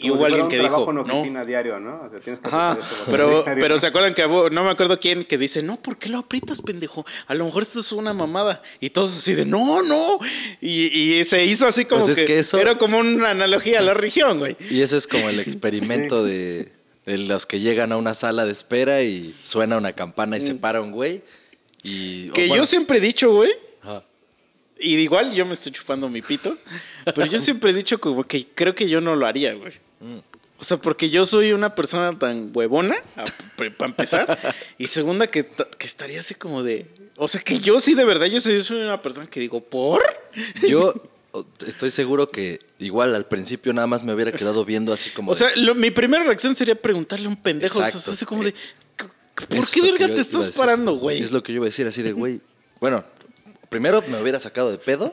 Y 0.00 0.10
hubo 0.10 0.18
si 0.20 0.24
alguien 0.24 0.48
que 0.48 0.58
trabajo 0.58 0.80
dijo, 0.80 0.90
en 0.90 0.96
no. 0.96 1.02
oficina 1.02 1.44
diario, 1.44 1.80
¿no? 1.80 2.02
O 2.06 2.10
sea, 2.10 2.20
tienes 2.20 2.40
que 2.40 2.48
Ajá, 2.48 2.78
pero, 3.10 3.42
diario. 3.44 3.62
pero 3.62 3.78
se 3.78 3.86
acuerdan 3.86 4.14
que 4.14 4.24
hubo- 4.26 4.50
no 4.50 4.64
me 4.64 4.70
acuerdo 4.70 4.98
quién 5.00 5.24
que 5.24 5.38
dice, 5.38 5.62
no, 5.62 5.76
¿por 5.80 5.98
qué 5.98 6.08
lo 6.08 6.18
aprietas, 6.18 6.60
pendejo? 6.62 7.04
A 7.26 7.34
lo 7.34 7.44
mejor 7.44 7.62
esto 7.62 7.80
es 7.80 7.92
una 7.92 8.12
mamada. 8.12 8.62
Y 8.80 8.90
todos 8.90 9.16
así 9.16 9.34
de, 9.34 9.44
no, 9.44 9.82
no. 9.82 10.18
Y, 10.60 10.86
y 11.20 11.24
se 11.24 11.44
hizo 11.44 11.66
así 11.66 11.84
como 11.84 12.04
Pues 12.04 12.10
es 12.10 12.16
que, 12.16 12.24
que 12.24 12.38
eso- 12.40 12.58
era 12.58 12.78
como 12.78 12.98
una 12.98 13.30
analogía 13.30 13.78
a 13.78 13.82
la 13.82 13.94
religión, 13.94 14.38
güey. 14.38 14.56
Y 14.70 14.80
eso 14.82 14.96
es 14.96 15.06
como 15.06 15.28
el 15.28 15.40
experimento 15.40 16.24
de, 16.24 16.72
de 17.06 17.18
los 17.18 17.46
que 17.46 17.60
llegan 17.60 17.92
a 17.92 17.96
una 17.96 18.14
sala 18.14 18.44
de 18.46 18.52
espera 18.52 19.02
y 19.02 19.34
suena 19.42 19.76
una 19.78 19.92
campana 19.92 20.36
y 20.38 20.42
se 20.42 20.54
para 20.54 20.80
un 20.80 20.92
güey. 20.92 21.22
Y, 21.82 22.28
Que 22.30 22.46
bueno, 22.46 22.62
yo 22.62 22.66
siempre 22.66 22.98
he 22.98 23.00
dicho, 23.00 23.32
güey. 23.32 23.50
Y 24.82 24.96
igual 24.96 25.32
yo 25.32 25.46
me 25.46 25.52
estoy 25.54 25.72
chupando 25.72 26.08
mi 26.08 26.22
pito, 26.22 26.56
pero 27.14 27.26
yo 27.26 27.38
siempre 27.38 27.70
he 27.70 27.74
dicho 27.74 27.98
como 28.00 28.24
que 28.24 28.46
creo 28.54 28.74
que 28.74 28.88
yo 28.88 29.00
no 29.00 29.14
lo 29.16 29.26
haría, 29.26 29.54
güey. 29.54 29.72
O 30.58 30.64
sea, 30.64 30.76
porque 30.76 31.10
yo 31.10 31.24
soy 31.24 31.52
una 31.52 31.74
persona 31.74 32.16
tan 32.18 32.50
huevona, 32.54 32.96
para 33.56 33.70
empezar, 33.90 34.54
y 34.78 34.86
segunda 34.86 35.26
que, 35.26 35.44
que 35.78 35.86
estaría 35.86 36.20
así 36.20 36.34
como 36.36 36.62
de... 36.62 36.86
O 37.16 37.26
sea, 37.26 37.40
que 37.40 37.58
yo 37.58 37.80
sí, 37.80 37.94
de 37.94 38.04
verdad, 38.04 38.26
yo 38.26 38.40
soy, 38.40 38.54
yo 38.54 38.62
soy 38.64 38.80
una 38.82 39.02
persona 39.02 39.26
que 39.26 39.40
digo, 39.40 39.60
¿por? 39.60 40.02
Yo 40.68 40.94
o- 41.32 41.46
estoy 41.66 41.90
seguro 41.90 42.30
que 42.30 42.60
igual 42.78 43.14
al 43.14 43.26
principio 43.26 43.72
nada 43.72 43.86
más 43.86 44.04
me 44.04 44.14
hubiera 44.14 44.30
quedado 44.32 44.64
viendo 44.64 44.92
así 44.92 45.10
como. 45.10 45.32
O 45.32 45.34
de, 45.34 45.38
sea, 45.40 45.50
lo- 45.56 45.74
mi 45.74 45.90
primera 45.90 46.22
reacción 46.24 46.54
sería 46.54 46.74
preguntarle 46.74 47.26
a 47.26 47.28
un 47.28 47.36
pendejo. 47.36 47.78
o 47.78 47.82
sea, 47.82 47.88
Exacto. 47.88 48.12
así 48.12 48.24
como 48.24 48.44
de, 48.44 48.54
¿por 49.48 49.56
eso 49.58 49.68
qué 49.72 49.80
verga 49.82 50.06
te 50.14 50.20
estás 50.20 50.50
parando, 50.52 50.94
güey? 50.94 51.20
Es 51.22 51.32
lo 51.32 51.42
que 51.42 51.52
yo 51.52 51.56
iba 51.56 51.64
a 51.66 51.70
decir, 51.70 51.86
así 51.86 52.02
de, 52.02 52.12
güey. 52.12 52.40
Bueno, 52.80 53.04
primero 53.72 54.02
me 54.06 54.20
hubiera 54.20 54.38
sacado 54.38 54.70
de 54.70 54.78
pedo. 54.78 55.10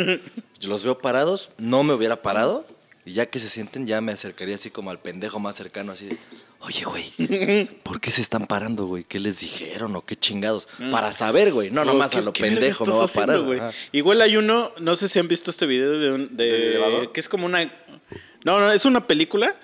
Yo 0.60 0.70
los 0.70 0.84
veo 0.84 1.00
parados, 1.00 1.50
no 1.58 1.84
me 1.84 1.94
hubiera 1.94 2.22
parado. 2.22 2.66
Y 3.06 3.14
ya 3.14 3.26
que 3.26 3.40
se 3.40 3.50
sienten, 3.50 3.88
ya 3.88 4.02
me 4.02 4.12
acercaría 4.12 4.54
así 4.56 4.70
como 4.70 4.92
al 4.92 5.00
pendejo 5.00 5.40
más 5.40 5.56
cercano, 5.56 5.94
así 5.94 6.06
de, 6.08 6.18
oye, 6.60 6.84
güey, 6.84 7.66
¿por 7.82 8.00
qué 8.00 8.12
se 8.12 8.22
están 8.22 8.46
parando, 8.46 8.86
güey? 8.86 9.04
¿Qué 9.06 9.20
les 9.20 9.40
dijeron 9.40 9.96
o 9.96 10.06
qué 10.06 10.16
chingados? 10.16 10.68
Para 10.92 11.14
saber, 11.14 11.52
güey, 11.52 11.72
no 11.72 11.84
No, 11.86 11.94
nomás 11.94 12.12
¿qué- 12.12 12.18
a 12.20 12.22
lo 12.22 12.34
pendejo 12.34 12.86
me 12.86 12.92
va 12.94 13.06
a 13.06 13.08
parar. 13.08 13.40
güey? 13.42 13.60
Igual 13.94 14.22
hay 14.22 14.38
uno, 14.38 14.74
no 14.80 14.94
sé 14.96 15.08
si 15.08 15.18
han 15.18 15.28
visto 15.28 15.50
este 15.50 15.66
video 15.66 15.98
de 15.98 16.12
un. 16.12 16.38
De, 16.38 17.10
que 17.14 17.20
es 17.20 17.30
como 17.30 17.48
una. 17.48 17.64
No, 18.44 18.60
no, 18.60 18.72
es 18.72 18.86
una 18.86 19.08
película. 19.08 19.56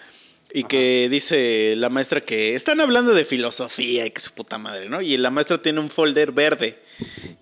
Y 0.54 0.64
que 0.64 1.10
dice 1.10 1.74
la 1.76 1.90
maestra 1.90 2.22
que 2.22 2.56
están 2.56 2.80
hablando 2.80 3.14
de 3.14 3.26
filosofía 3.26 4.06
y 4.06 4.12
que 4.12 4.22
su 4.22 4.34
puta 4.34 4.58
madre, 4.58 4.88
¿no? 4.88 5.02
Y 5.02 5.18
la 5.18 5.30
maestra 5.30 5.62
tiene 5.62 5.82
un 5.82 5.90
folder 5.90 6.32
verde. 6.32 6.80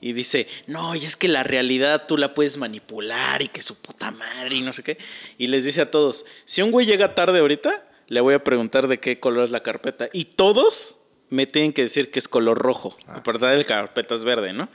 Y 0.01 0.13
dice, 0.13 0.47
no, 0.65 0.95
y 0.95 1.05
es 1.05 1.15
que 1.15 1.27
la 1.27 1.43
realidad 1.43 2.05
tú 2.07 2.17
la 2.17 2.33
puedes 2.33 2.57
manipular 2.57 3.41
y 3.43 3.49
que 3.49 3.61
su 3.61 3.75
puta 3.75 4.09
madre 4.09 4.55
y 4.55 4.61
no 4.61 4.73
sé 4.73 4.81
qué. 4.83 4.97
Y 5.37 5.47
les 5.47 5.63
dice 5.63 5.81
a 5.81 5.91
todos, 5.91 6.25
si 6.45 6.61
un 6.63 6.71
güey 6.71 6.87
llega 6.87 7.13
tarde 7.13 7.39
ahorita, 7.39 7.87
le 8.07 8.19
voy 8.21 8.33
a 8.33 8.43
preguntar 8.43 8.87
de 8.87 8.99
qué 8.99 9.19
color 9.19 9.45
es 9.45 9.51
la 9.51 9.61
carpeta. 9.61 10.09
Y 10.11 10.25
todos 10.25 10.95
me 11.29 11.45
tienen 11.45 11.71
que 11.73 11.83
decir 11.83 12.09
que 12.09 12.17
es 12.19 12.27
color 12.27 12.57
rojo. 12.57 12.97
Ah. 13.07 13.21
Verdad, 13.25 13.53
el 13.53 13.65
carpeta 13.67 14.15
es 14.15 14.23
verde, 14.23 14.53
¿no? 14.53 14.69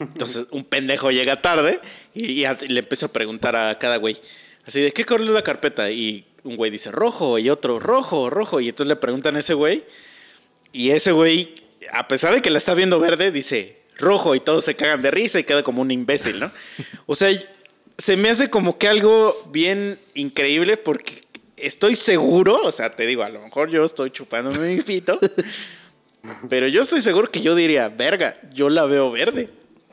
Entonces, 0.00 0.46
un 0.50 0.64
pendejo 0.64 1.12
llega 1.12 1.40
tarde 1.42 1.80
y, 2.12 2.32
y 2.32 2.44
a- 2.44 2.58
y 2.60 2.68
le 2.68 2.80
empieza 2.80 3.06
a 3.06 3.12
preguntar 3.12 3.54
a 3.54 3.78
cada 3.78 3.98
güey. 3.98 4.16
Así, 4.66 4.80
¿de 4.80 4.90
qué 4.92 5.04
color 5.04 5.28
es 5.28 5.34
la 5.34 5.42
carpeta? 5.44 5.90
Y 5.92 6.24
un 6.44 6.56
güey 6.56 6.70
dice 6.70 6.90
rojo 6.90 7.38
y 7.38 7.50
otro 7.50 7.80
rojo, 7.80 8.30
rojo. 8.30 8.60
Y 8.60 8.68
entonces 8.68 8.88
le 8.88 8.96
preguntan 8.96 9.36
a 9.36 9.40
ese 9.40 9.54
güey. 9.54 9.84
Y 10.72 10.90
ese 10.90 11.12
güey, 11.12 11.54
a 11.92 12.06
pesar 12.06 12.34
de 12.34 12.42
que 12.42 12.50
la 12.50 12.58
está 12.58 12.74
viendo 12.74 13.00
verde, 13.00 13.32
dice 13.32 13.78
rojo 13.96 14.34
y 14.34 14.40
todos 14.40 14.64
se 14.64 14.74
cagan 14.74 15.02
de 15.02 15.10
risa 15.10 15.38
y 15.38 15.44
queda 15.44 15.62
como 15.62 15.82
un 15.82 15.90
imbécil, 15.90 16.40
¿no? 16.40 16.50
O 17.06 17.14
sea, 17.14 17.30
se 17.98 18.16
me 18.16 18.28
hace 18.28 18.50
como 18.50 18.78
que 18.78 18.88
algo 18.88 19.48
bien 19.50 19.98
increíble 20.14 20.76
porque 20.76 21.22
estoy 21.56 21.96
seguro, 21.96 22.60
o 22.62 22.72
sea, 22.72 22.90
te 22.90 23.06
digo, 23.06 23.22
a 23.22 23.28
lo 23.28 23.40
mejor 23.40 23.70
yo 23.70 23.84
estoy 23.84 24.10
chupándome 24.10 24.74
mi 24.74 24.82
pito, 24.82 25.18
pero 26.48 26.66
yo 26.66 26.82
estoy 26.82 27.00
seguro 27.02 27.30
que 27.30 27.40
yo 27.40 27.54
diría, 27.54 27.88
verga, 27.88 28.36
yo 28.52 28.68
la 28.68 28.84
veo 28.86 29.10
verde. 29.12 29.48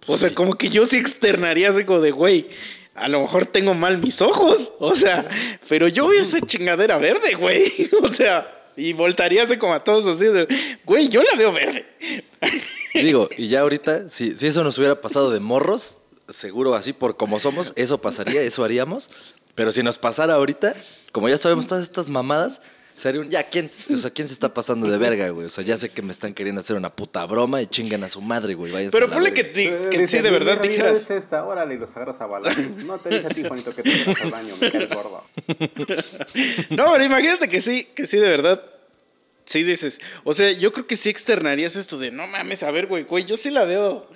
O 0.07 0.17
sea, 0.17 0.33
como 0.33 0.55
que 0.55 0.69
yo 0.69 0.85
sí 0.87 0.97
externaría 0.97 1.69
así 1.69 1.83
como 1.83 2.01
de, 2.01 2.09
güey, 2.09 2.47
a 3.01 3.07
lo 3.07 3.21
mejor 3.21 3.47
tengo 3.47 3.73
mal 3.73 3.97
mis 3.97 4.21
ojos. 4.21 4.71
O 4.79 4.95
sea, 4.95 5.27
pero 5.67 5.87
yo 5.87 6.07
veo 6.07 6.21
esa 6.21 6.39
chingadera 6.41 6.97
verde, 6.97 7.33
güey. 7.33 7.89
O 8.03 8.07
sea, 8.09 8.69
y 8.77 8.93
voltaría 8.93 9.43
así 9.43 9.57
como 9.57 9.73
a 9.73 9.83
todos 9.83 10.05
así 10.07 10.25
de, 10.25 10.47
güey, 10.85 11.09
yo 11.09 11.23
la 11.23 11.35
veo 11.35 11.51
verde. 11.51 11.85
Digo, 12.93 13.29
y 13.37 13.47
ya 13.47 13.61
ahorita, 13.61 14.09
si, 14.09 14.35
si 14.35 14.47
eso 14.47 14.63
nos 14.63 14.77
hubiera 14.77 15.01
pasado 15.01 15.31
de 15.31 15.39
morros, 15.39 15.97
seguro 16.29 16.75
así 16.75 16.93
por 16.93 17.17
como 17.17 17.39
somos, 17.39 17.73
eso 17.75 17.99
pasaría, 17.99 18.41
eso 18.41 18.63
haríamos. 18.63 19.09
Pero 19.55 19.71
si 19.71 19.83
nos 19.83 19.97
pasara 19.97 20.35
ahorita, 20.35 20.75
como 21.11 21.27
ya 21.27 21.37
sabemos 21.37 21.67
todas 21.67 21.83
estas 21.83 22.07
mamadas, 22.07 22.61
sería 23.01 23.21
un, 23.21 23.29
ya, 23.29 23.43
¿quién, 23.49 23.69
o 23.91 23.97
sea, 23.97 24.11
¿quién 24.11 24.27
se 24.27 24.33
está 24.33 24.53
pasando 24.53 24.87
de 24.87 24.97
verga, 24.97 25.29
güey? 25.29 25.47
O 25.47 25.49
sea, 25.49 25.63
ya 25.63 25.75
sé 25.77 25.89
que 25.89 26.01
me 26.01 26.11
están 26.13 26.33
queriendo 26.33 26.61
hacer 26.61 26.75
una 26.75 26.95
puta 26.95 27.25
broma 27.25 27.61
y 27.61 27.67
chingan 27.67 28.03
a 28.03 28.09
su 28.09 28.21
madre, 28.21 28.53
güey. 28.53 28.71
váyanse 28.71 28.91
Pero 28.95 29.05
a 29.05 29.09
la 29.09 29.13
ponle 29.15 29.33
que, 29.33 29.43
verga. 29.43 29.87
Eh, 29.87 29.89
que 29.89 30.07
sí, 30.07 30.17
de 30.17 30.23
"Mi 30.23 30.29
verdad 30.29 30.61
dijeras. 30.61 30.97
es 30.97 31.11
esta, 31.11 31.43
órale, 31.45 31.75
y 31.75 31.77
los 31.77 31.91
agarras 31.95 32.21
a 32.21 32.27
balazos. 32.27 32.77
No 32.85 32.97
te 32.99 33.09
dije 33.09 33.25
a 33.25 33.29
ti, 33.29 33.43
Juanito, 33.43 33.73
que 33.75 33.83
te 33.83 33.91
hagas 34.03 34.21
al 34.21 34.31
baño, 34.31 34.55
me 34.61 34.71
cae 34.71 34.85
gordo. 34.87 35.23
No, 36.69 36.91
pero 36.93 37.03
imagínate 37.03 37.49
que 37.49 37.61
sí, 37.61 37.85
que 37.95 38.05
sí, 38.05 38.17
de 38.17 38.29
verdad. 38.29 38.63
Sí 39.45 39.63
dices. 39.63 39.99
O 40.23 40.33
sea, 40.33 40.51
yo 40.51 40.71
creo 40.71 40.87
que 40.87 40.95
sí 40.95 41.09
externarías 41.09 41.75
esto 41.75 41.97
de 41.97 42.11
no 42.11 42.27
mames, 42.27 42.63
a 42.63 42.71
ver, 42.71 42.87
güey, 42.87 43.03
güey, 43.03 43.25
yo 43.25 43.35
sí 43.37 43.49
la 43.49 43.65
veo. 43.65 44.07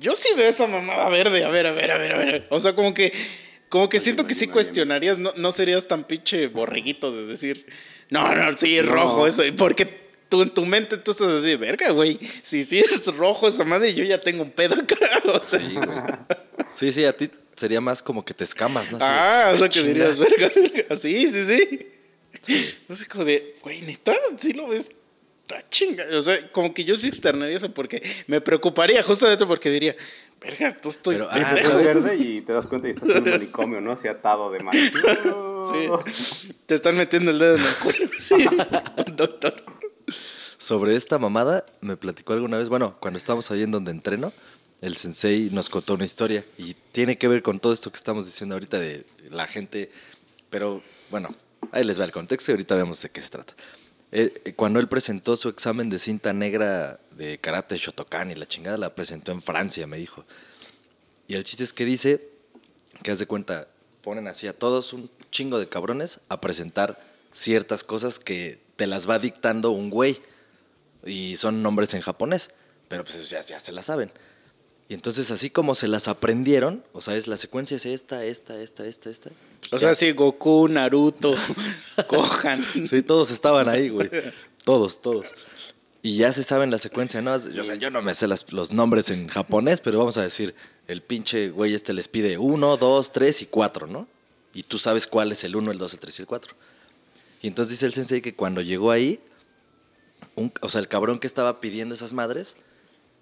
Yo 0.00 0.14
sí 0.14 0.28
veo 0.36 0.48
esa 0.48 0.66
mamada 0.66 1.08
verde, 1.10 1.44
a 1.44 1.48
ver, 1.50 1.66
a 1.66 1.72
ver, 1.72 1.90
a 1.92 1.98
ver, 1.98 2.12
a 2.14 2.16
ver. 2.18 2.46
O 2.50 2.58
sea, 2.58 2.74
como 2.74 2.94
que. 2.94 3.12
Como 3.70 3.88
que 3.88 4.00
siento 4.00 4.26
que 4.26 4.34
sí 4.34 4.48
cuestionarías, 4.48 5.18
no, 5.18 5.32
no 5.36 5.52
serías 5.52 5.86
tan 5.86 6.04
pinche 6.04 6.48
borreguito 6.48 7.12
de 7.14 7.24
decir, 7.24 7.66
no, 8.10 8.34
no, 8.34 8.58
sí, 8.58 8.76
es 8.76 8.84
rojo 8.84 9.26
eso. 9.28 9.44
Porque 9.56 9.86
tú 10.28 10.42
en 10.42 10.50
tu 10.50 10.66
mente 10.66 10.96
tú 10.96 11.12
estás 11.12 11.28
así, 11.28 11.54
verga, 11.54 11.90
güey. 11.90 12.18
Si 12.42 12.64
sí 12.64 12.80
es 12.80 13.06
rojo 13.06 13.46
esa 13.48 13.64
madre, 13.64 13.94
yo 13.94 14.04
ya 14.04 14.20
tengo 14.20 14.42
un 14.42 14.50
pedo 14.50 14.74
acá. 14.74 14.96
O 15.24 15.40
sea, 15.42 15.60
Sí, 15.60 15.74
güey. 15.76 15.88
Sí, 16.74 16.92
sí, 16.92 17.04
a 17.04 17.16
ti 17.16 17.30
sería 17.54 17.80
más 17.80 18.02
como 18.02 18.24
que 18.24 18.34
te 18.34 18.42
escamas, 18.42 18.90
¿no? 18.90 18.96
Así 18.96 19.06
ah, 19.08 19.52
o 19.54 19.58
sea 19.58 19.68
que 19.68 19.74
chinga. 19.74 19.88
dirías, 19.88 20.18
verga, 20.18 20.50
verga. 20.54 20.96
Sí, 20.96 21.30
sí, 21.30 21.44
sí. 21.44 22.76
No 22.88 22.96
sé, 22.96 23.06
como 23.06 23.24
de, 23.24 23.54
güey, 23.62 23.82
neta, 23.82 24.14
sí 24.38 24.52
lo 24.52 24.66
ves. 24.66 24.90
Chinga. 25.68 26.06
O 26.12 26.22
sea, 26.22 26.50
como 26.52 26.72
que 26.72 26.84
yo 26.84 26.94
sí 26.94 27.08
externaría 27.08 27.56
eso 27.56 27.72
porque 27.72 28.02
me 28.26 28.40
preocuparía 28.40 29.02
justamente 29.02 29.46
porque 29.46 29.70
diría, 29.70 29.96
verga, 30.40 30.80
tú 30.80 30.88
estoy. 30.88 31.16
Pero, 31.16 31.28
ah, 31.30 31.54
verde 31.76 32.16
y 32.16 32.40
te 32.40 32.52
das 32.52 32.68
cuenta 32.68 32.88
y 32.88 32.90
estás 32.90 33.08
en 33.10 33.18
un 33.18 33.30
manicomio, 33.30 33.80
¿no? 33.80 33.92
Así 33.92 34.08
atado 34.08 34.50
de 34.50 34.60
mal. 34.60 34.74
Sí. 34.74 36.52
Te 36.66 36.74
están 36.74 36.96
metiendo 36.96 37.30
el 37.30 37.38
dedo 37.38 37.56
en 37.56 37.64
el 37.64 37.74
culo. 37.74 38.10
Sí, 38.20 38.34
doctor. 39.16 39.64
Sobre 40.58 40.94
esta 40.94 41.18
mamada, 41.18 41.64
me 41.80 41.96
platicó 41.96 42.34
alguna 42.34 42.58
vez, 42.58 42.68
bueno, 42.68 42.96
cuando 43.00 43.16
estábamos 43.16 43.50
ahí 43.50 43.62
en 43.62 43.70
donde 43.70 43.90
entreno, 43.90 44.32
el 44.82 44.96
sensei 44.96 45.48
nos 45.50 45.70
contó 45.70 45.94
una 45.94 46.04
historia 46.04 46.44
y 46.58 46.74
tiene 46.92 47.16
que 47.16 47.28
ver 47.28 47.42
con 47.42 47.60
todo 47.60 47.72
esto 47.72 47.90
que 47.90 47.96
estamos 47.96 48.26
diciendo 48.26 48.54
ahorita 48.54 48.78
de 48.78 49.06
la 49.30 49.46
gente, 49.46 49.90
pero 50.50 50.82
bueno, 51.10 51.34
ahí 51.72 51.84
les 51.84 51.98
va 51.98 52.04
el 52.04 52.12
contexto 52.12 52.50
y 52.50 52.52
ahorita 52.52 52.76
vemos 52.76 53.00
de 53.00 53.08
qué 53.08 53.22
se 53.22 53.30
trata. 53.30 53.54
Eh, 54.12 54.42
eh, 54.44 54.54
cuando 54.54 54.80
él 54.80 54.88
presentó 54.88 55.36
su 55.36 55.48
examen 55.48 55.88
de 55.88 55.98
cinta 55.98 56.32
negra 56.32 57.00
de 57.12 57.38
karate 57.38 57.76
Shotokan 57.76 58.30
y 58.30 58.34
la 58.34 58.46
chingada 58.46 58.76
la 58.76 58.94
presentó 58.94 59.32
en 59.32 59.42
Francia, 59.42 59.86
me 59.86 59.98
dijo. 59.98 60.24
Y 61.28 61.34
el 61.34 61.44
chiste 61.44 61.64
es 61.64 61.72
que 61.72 61.84
dice 61.84 62.28
que 63.02 63.12
haz 63.12 63.18
de 63.18 63.26
cuenta, 63.26 63.68
ponen 64.02 64.26
así 64.26 64.46
a 64.46 64.58
todos 64.58 64.92
un 64.92 65.10
chingo 65.30 65.58
de 65.58 65.68
cabrones 65.68 66.20
a 66.28 66.40
presentar 66.40 67.00
ciertas 67.30 67.84
cosas 67.84 68.18
que 68.18 68.60
te 68.76 68.86
las 68.86 69.08
va 69.08 69.18
dictando 69.18 69.70
un 69.70 69.90
güey. 69.90 70.20
Y 71.04 71.36
son 71.36 71.62
nombres 71.62 71.94
en 71.94 72.02
japonés, 72.02 72.50
pero 72.88 73.04
pues 73.04 73.30
ya, 73.30 73.40
ya 73.42 73.60
se 73.60 73.72
las 73.72 73.86
saben. 73.86 74.12
Y 74.90 74.94
entonces 74.94 75.30
así 75.30 75.48
como 75.50 75.74
se 75.76 75.86
las 75.88 76.08
aprendieron, 76.08 76.82
o 76.92 77.00
sea, 77.00 77.16
es 77.16 77.28
la 77.28 77.36
secuencia 77.36 77.76
es 77.76 77.86
esta, 77.86 78.24
esta, 78.24 78.60
esta, 78.60 78.84
esta, 78.86 79.08
esta. 79.08 79.30
O 79.70 79.76
ya. 79.76 79.78
sea, 79.78 79.94
sí, 79.94 80.10
Goku, 80.12 80.66
Naruto, 80.68 81.34
Gohan. 82.08 82.62
Sí, 82.88 83.00
todos 83.02 83.30
estaban 83.30 83.68
ahí, 83.68 83.88
güey. 83.88 84.10
Todos, 84.64 85.00
todos. 85.00 85.26
Y 86.02 86.16
ya 86.16 86.32
se 86.32 86.42
saben 86.42 86.70
la 86.70 86.76
secuencia, 86.78 87.22
¿no? 87.22 87.34
Yo, 87.50 87.62
o 87.62 87.64
sea, 87.64 87.76
yo 87.76 87.90
no 87.90 88.02
me 88.02 88.14
sé 88.14 88.26
las- 88.28 88.52
los 88.52 88.72
nombres 88.72 89.08
en 89.10 89.28
japonés, 89.28 89.80
pero 89.80 89.98
vamos 89.98 90.18
a 90.18 90.22
decir, 90.22 90.54
el 90.86 91.02
pinche 91.02 91.48
güey 91.50 91.72
este 91.74 91.92
les 91.94 92.08
pide 92.08 92.36
uno, 92.36 92.76
dos, 92.76 93.10
tres 93.12 93.40
y 93.42 93.46
cuatro, 93.46 93.86
¿no? 93.86 94.06
Y 94.52 94.64
tú 94.64 94.78
sabes 94.78 95.06
cuál 95.06 95.32
es 95.32 95.44
el 95.44 95.56
uno, 95.56 95.70
el 95.70 95.78
dos, 95.78 95.94
el 95.94 96.00
tres 96.00 96.18
y 96.18 96.22
el 96.22 96.26
cuatro. 96.28 96.54
Y 97.40 97.46
entonces 97.46 97.70
dice 97.70 97.86
el 97.86 97.92
sensei 97.94 98.20
que 98.20 98.34
cuando 98.34 98.60
llegó 98.60 98.90
ahí, 98.90 99.18
un- 100.36 100.52
o 100.60 100.68
sea, 100.68 100.80
el 100.80 100.88
cabrón 100.88 101.18
que 101.20 101.26
estaba 101.26 101.60
pidiendo 101.60 101.94
esas 101.94 102.12
madres, 102.12 102.56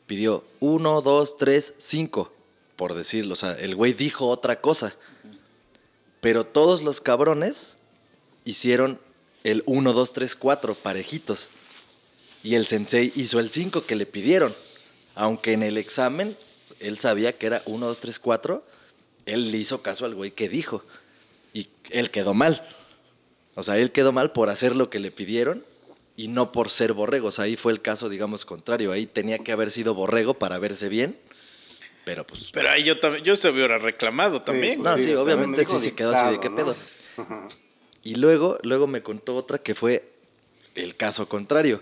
pidió 0.09 0.43
uno, 0.59 1.03
dos, 1.03 1.37
tres, 1.37 1.75
cinco, 1.77 2.33
por 2.75 2.95
decirlo. 2.95 3.35
O 3.35 3.37
sea, 3.37 3.53
el 3.53 3.77
güey 3.77 3.93
dijo 3.93 4.27
otra 4.27 4.61
cosa. 4.61 4.97
Pero 6.21 6.45
todos 6.45 6.83
los 6.83 7.01
cabrones 7.01 7.77
hicieron 8.45 8.99
el 9.45 9.63
1, 9.67 9.93
2, 9.93 10.13
3, 10.13 10.35
4 10.35 10.75
parejitos. 10.75 11.51
Y 12.43 12.55
el 12.57 12.67
sensei 12.67 13.13
hizo 13.15 13.39
el 13.39 13.51
5 13.51 13.85
que 13.85 13.95
le 13.95 14.07
pidieron. 14.07 14.57
Aunque 15.15 15.53
en 15.53 15.63
el 15.63 15.77
examen 15.77 16.37
él 16.81 16.99
sabía 16.99 17.37
que 17.37 17.47
era 17.47 17.63
1, 17.67 17.87
2, 17.87 17.99
3, 18.01 18.19
4, 18.19 18.65
él 19.27 19.53
le 19.53 19.59
hizo 19.59 19.83
caso 19.83 20.07
al 20.07 20.15
güey 20.15 20.31
que 20.31 20.49
dijo. 20.49 20.83
Y 21.53 21.69
él 21.91 22.11
quedó 22.11 22.35
mal. 22.35 22.67
O 23.55 23.63
sea, 23.63 23.77
él 23.77 23.93
quedó 23.93 24.13
mal 24.13 24.33
por 24.33 24.49
hacer 24.49 24.75
lo 24.75 24.89
que 24.89 24.99
le 24.99 25.11
pidieron 25.11 25.65
y 26.19 26.27
no 26.27 26.51
por 26.51 26.69
ser 26.69 26.95
borrego. 26.95 27.29
O 27.29 27.31
sea, 27.31 27.45
ahí 27.45 27.55
fue 27.55 27.71
el 27.71 27.81
caso, 27.81 28.09
digamos, 28.09 28.45
contrario. 28.45 28.91
Ahí 28.91 29.07
tenía 29.07 29.39
que 29.39 29.53
haber 29.53 29.71
sido 29.71 29.95
borrego 29.95 30.35
para 30.35 30.59
verse 30.59 30.89
bien. 30.89 31.17
Pero 32.05 32.27
pues... 32.27 32.51
Pero 32.53 32.71
ahí 32.71 32.83
yo 32.83 32.99
también, 32.99 33.23
yo 33.23 33.37
se 33.37 33.49
hubiera 33.49 33.79
reclamado 33.79 34.43
también. 34.43 34.83
No, 34.83 34.99
Sí, 34.99 35.05
sí, 35.05 35.15
obviamente 35.15 35.65
sí 35.65 35.79
se 35.79 35.95
quedó 35.95 36.11
así 36.11 36.33
de 36.33 36.41
qué 36.41 36.51
pedo. 36.51 36.75
¿no? 37.17 37.23
Ajá. 37.23 37.49
Y 38.03 38.17
luego, 38.17 38.59
luego 38.65 38.89
me 38.89 39.01
contó 39.01 39.37
otra 39.37 39.59
que 39.59 39.77
fue 39.77 40.11
el 40.75 40.97
caso 40.97 41.29
contrario. 41.29 41.81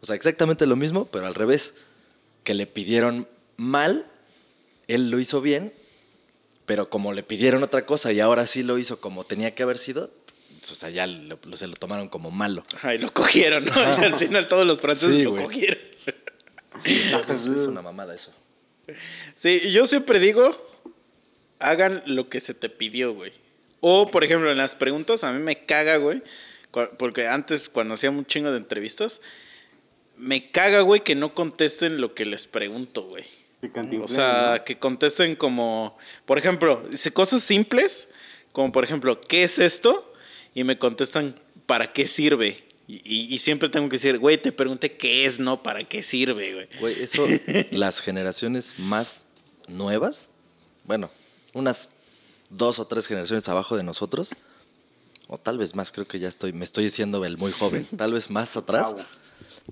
O 0.00 0.06
sea, 0.06 0.16
exactamente 0.16 0.66
lo 0.66 0.74
mismo, 0.74 1.04
pero 1.04 1.26
al 1.26 1.36
revés. 1.36 1.74
Que 2.42 2.54
le 2.54 2.66
pidieron 2.66 3.28
mal, 3.56 4.10
él 4.88 5.08
lo 5.08 5.20
hizo 5.20 5.40
bien, 5.40 5.72
pero 6.66 6.90
como 6.90 7.12
le 7.12 7.22
pidieron 7.22 7.62
otra 7.62 7.86
cosa 7.86 8.10
y 8.10 8.18
ahora 8.18 8.48
sí 8.48 8.64
lo 8.64 8.76
hizo 8.76 9.00
como 9.00 9.22
tenía 9.22 9.54
que 9.54 9.62
haber 9.62 9.78
sido, 9.78 10.10
o 10.62 10.74
sea, 10.74 10.90
ya 10.90 11.06
lo- 11.06 11.38
lo- 11.44 11.56
se 11.56 11.66
lo 11.66 11.74
tomaron 11.74 12.08
como 12.08 12.30
malo. 12.30 12.64
Ajá, 12.74 12.94
y 12.94 12.98
lo 12.98 13.12
cogieron, 13.12 13.64
¿no? 13.64 13.72
Y 14.00 14.04
al 14.04 14.18
final 14.18 14.48
todos 14.48 14.66
los 14.66 14.80
franceses 14.80 15.16
Sí, 15.16 15.22
lo 15.24 15.36
cogieron. 15.36 15.78
Es, 16.84 17.28
es 17.28 17.66
una 17.66 17.82
mamada 17.82 18.14
eso. 18.14 18.32
Sí, 19.36 19.60
y 19.64 19.72
yo 19.72 19.86
siempre 19.86 20.18
digo, 20.20 20.56
hagan 21.58 22.02
lo 22.06 22.28
que 22.28 22.40
se 22.40 22.54
te 22.54 22.68
pidió, 22.68 23.12
güey. 23.14 23.32
O, 23.80 24.10
por 24.10 24.24
ejemplo, 24.24 24.50
en 24.50 24.58
las 24.58 24.74
preguntas, 24.74 25.24
a 25.24 25.32
mí 25.32 25.40
me 25.42 25.64
caga, 25.64 25.96
güey. 25.96 26.22
Porque 26.98 27.26
antes, 27.26 27.68
cuando 27.68 27.94
hacía 27.94 28.10
un 28.10 28.26
chingo 28.26 28.50
de 28.50 28.58
entrevistas, 28.58 29.20
me 30.16 30.50
caga, 30.50 30.80
güey, 30.80 31.02
que 31.02 31.14
no 31.14 31.34
contesten 31.34 32.00
lo 32.00 32.14
que 32.14 32.26
les 32.26 32.46
pregunto, 32.46 33.02
güey. 33.04 33.24
O 34.02 34.08
sea, 34.08 34.54
¿no? 34.58 34.64
que 34.64 34.78
contesten 34.78 35.34
como, 35.34 35.98
por 36.26 36.38
ejemplo, 36.38 36.84
dice 36.90 37.12
cosas 37.12 37.42
simples, 37.42 38.08
como 38.52 38.70
por 38.70 38.84
ejemplo, 38.84 39.20
¿qué 39.20 39.42
es 39.42 39.58
esto? 39.58 40.07
Y 40.58 40.64
me 40.64 40.76
contestan, 40.76 41.38
¿para 41.66 41.92
qué 41.92 42.08
sirve? 42.08 42.64
Y, 42.88 42.94
y- 43.04 43.32
y 43.32 43.38
siempre 43.38 43.68
tengo 43.68 43.88
que 43.88 43.94
decir, 43.94 44.18
güey, 44.18 44.42
te 44.42 44.50
pregunté 44.50 44.96
qué 44.96 45.24
es, 45.24 45.38
no 45.38 45.62
para 45.62 45.84
qué 45.84 46.02
sirve, 46.02 46.52
güey. 46.54 46.68
Güey, 46.80 47.02
eso, 47.02 47.26
las 47.70 48.00
generaciones 48.00 48.74
más 48.76 49.22
nuevas, 49.68 50.32
bueno, 50.84 51.10
unas 51.52 51.90
dos 52.50 52.80
o 52.80 52.86
tres 52.88 53.06
generaciones 53.06 53.48
abajo 53.48 53.76
de 53.76 53.84
nosotros, 53.84 54.30
o 55.28 55.38
tal 55.38 55.58
vez 55.58 55.76
más, 55.76 55.92
creo 55.92 56.08
que 56.08 56.18
ya 56.18 56.28
estoy, 56.28 56.52
me 56.52 56.64
estoy 56.64 56.84
diciendo 56.84 57.24
el 57.24 57.36
muy 57.38 57.52
joven, 57.52 57.86
tal 57.96 58.14
vez 58.14 58.28
más 58.28 58.56
atrás, 58.56 58.96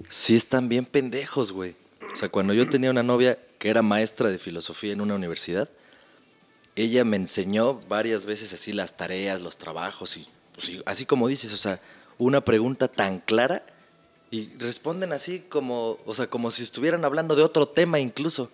sí 0.08 0.36
están 0.36 0.68
bien 0.68 0.84
pendejos, 0.84 1.50
güey. 1.50 1.74
O 2.12 2.16
sea, 2.16 2.28
cuando 2.28 2.54
yo 2.54 2.68
tenía 2.68 2.90
una 2.90 3.02
novia 3.02 3.38
que 3.58 3.70
era 3.70 3.82
maestra 3.82 4.30
de 4.30 4.38
filosofía 4.38 4.92
en 4.92 5.00
una 5.00 5.16
universidad, 5.16 5.68
ella 6.76 7.04
me 7.04 7.16
enseñó 7.16 7.74
varias 7.88 8.24
veces 8.26 8.52
así 8.52 8.72
las 8.72 8.96
tareas, 8.96 9.40
los 9.40 9.56
trabajos 9.58 10.16
y 10.18 10.28
pues, 10.56 10.72
así 10.86 11.06
como 11.06 11.28
dices, 11.28 11.52
o 11.52 11.56
sea, 11.56 11.80
una 12.18 12.40
pregunta 12.44 12.88
tan 12.88 13.20
clara 13.20 13.64
y 14.30 14.48
responden 14.58 15.12
así 15.12 15.40
como, 15.48 15.98
o 16.04 16.14
sea, 16.14 16.26
como 16.26 16.50
si 16.50 16.62
estuvieran 16.62 17.04
hablando 17.04 17.36
de 17.36 17.42
otro 17.42 17.68
tema 17.68 18.00
incluso. 18.00 18.50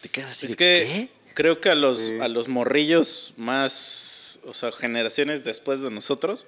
Te 0.00 0.08
quedas 0.08 0.30
así 0.32 0.46
Es 0.46 0.52
de, 0.52 0.56
que 0.56 0.64
¿qué? 0.86 1.08
creo 1.34 1.60
que 1.60 1.70
a 1.70 1.74
los, 1.74 1.98
Sí. 2.06 2.18
a 2.20 2.28
los 2.28 2.48
morrillos 2.48 3.34
más, 3.36 4.38
o 4.44 4.54
sea, 4.54 4.70
generaciones 4.72 5.42
después 5.44 5.80
de 5.80 5.90
nosotros, 5.90 6.46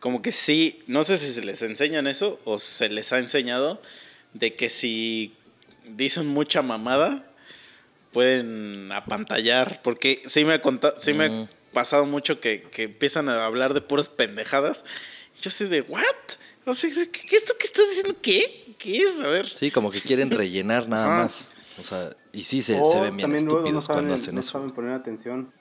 como 0.00 0.22
que 0.22 0.32
sí, 0.32 0.82
no 0.86 1.04
sé 1.04 1.18
si 1.18 1.28
se 1.32 1.44
les 1.44 1.62
enseñan 1.62 2.06
eso 2.06 2.40
o 2.44 2.58
se 2.58 2.88
les 2.88 3.12
ha 3.12 3.18
enseñado 3.18 3.80
de 4.34 4.54
que 4.54 4.68
si 4.68 5.34
dicen 5.88 6.26
mucha 6.26 6.62
mamada, 6.62 7.26
pueden 8.12 8.90
apantallar, 8.92 9.82
porque 9.82 10.22
sí 10.26 10.44
me 10.44 10.54
ha, 10.54 10.62
conta- 10.62 10.94
sí 10.98 11.12
me 11.12 11.28
Mm. 11.28 11.48
Pasado 11.76 12.06
mucho 12.06 12.40
que, 12.40 12.62
que 12.62 12.84
empiezan 12.84 13.28
a 13.28 13.44
hablar 13.44 13.74
de 13.74 13.82
puras 13.82 14.08
pendejadas. 14.08 14.86
Yo 15.42 15.50
sé 15.50 15.68
de, 15.68 15.82
¿what? 15.82 16.00
O 16.64 16.72
sea, 16.72 16.88
¿qué, 16.90 17.10
qué- 17.10 17.36
esto 17.36 17.52
que 17.60 17.66
estás 17.66 17.86
diciendo 17.90 18.16
qué? 18.22 18.74
¿Qué 18.78 19.02
es? 19.02 19.20
A 19.20 19.26
ver. 19.28 19.46
Sí, 19.54 19.70
como 19.70 19.90
que 19.90 20.00
quieren 20.00 20.30
rellenar 20.30 20.88
nada 20.88 21.06
Ajá. 21.12 21.22
más. 21.24 21.50
O 21.78 21.84
sea, 21.84 22.16
y 22.32 22.44
sí 22.44 22.62
se, 22.62 22.80
O 22.80 22.90
se 22.90 22.98
ven 23.02 23.14
bien 23.18 23.28
también 23.28 23.44
luego 23.44 23.58
estúpidos 23.58 23.74
no 23.84 23.86
saben, 23.86 24.04
cuando 24.04 24.14
hacen 24.14 24.34
no 24.34 24.40
eso. 24.40 24.52
saben 24.52 24.70
poner 24.70 24.92
atención. 24.92 25.52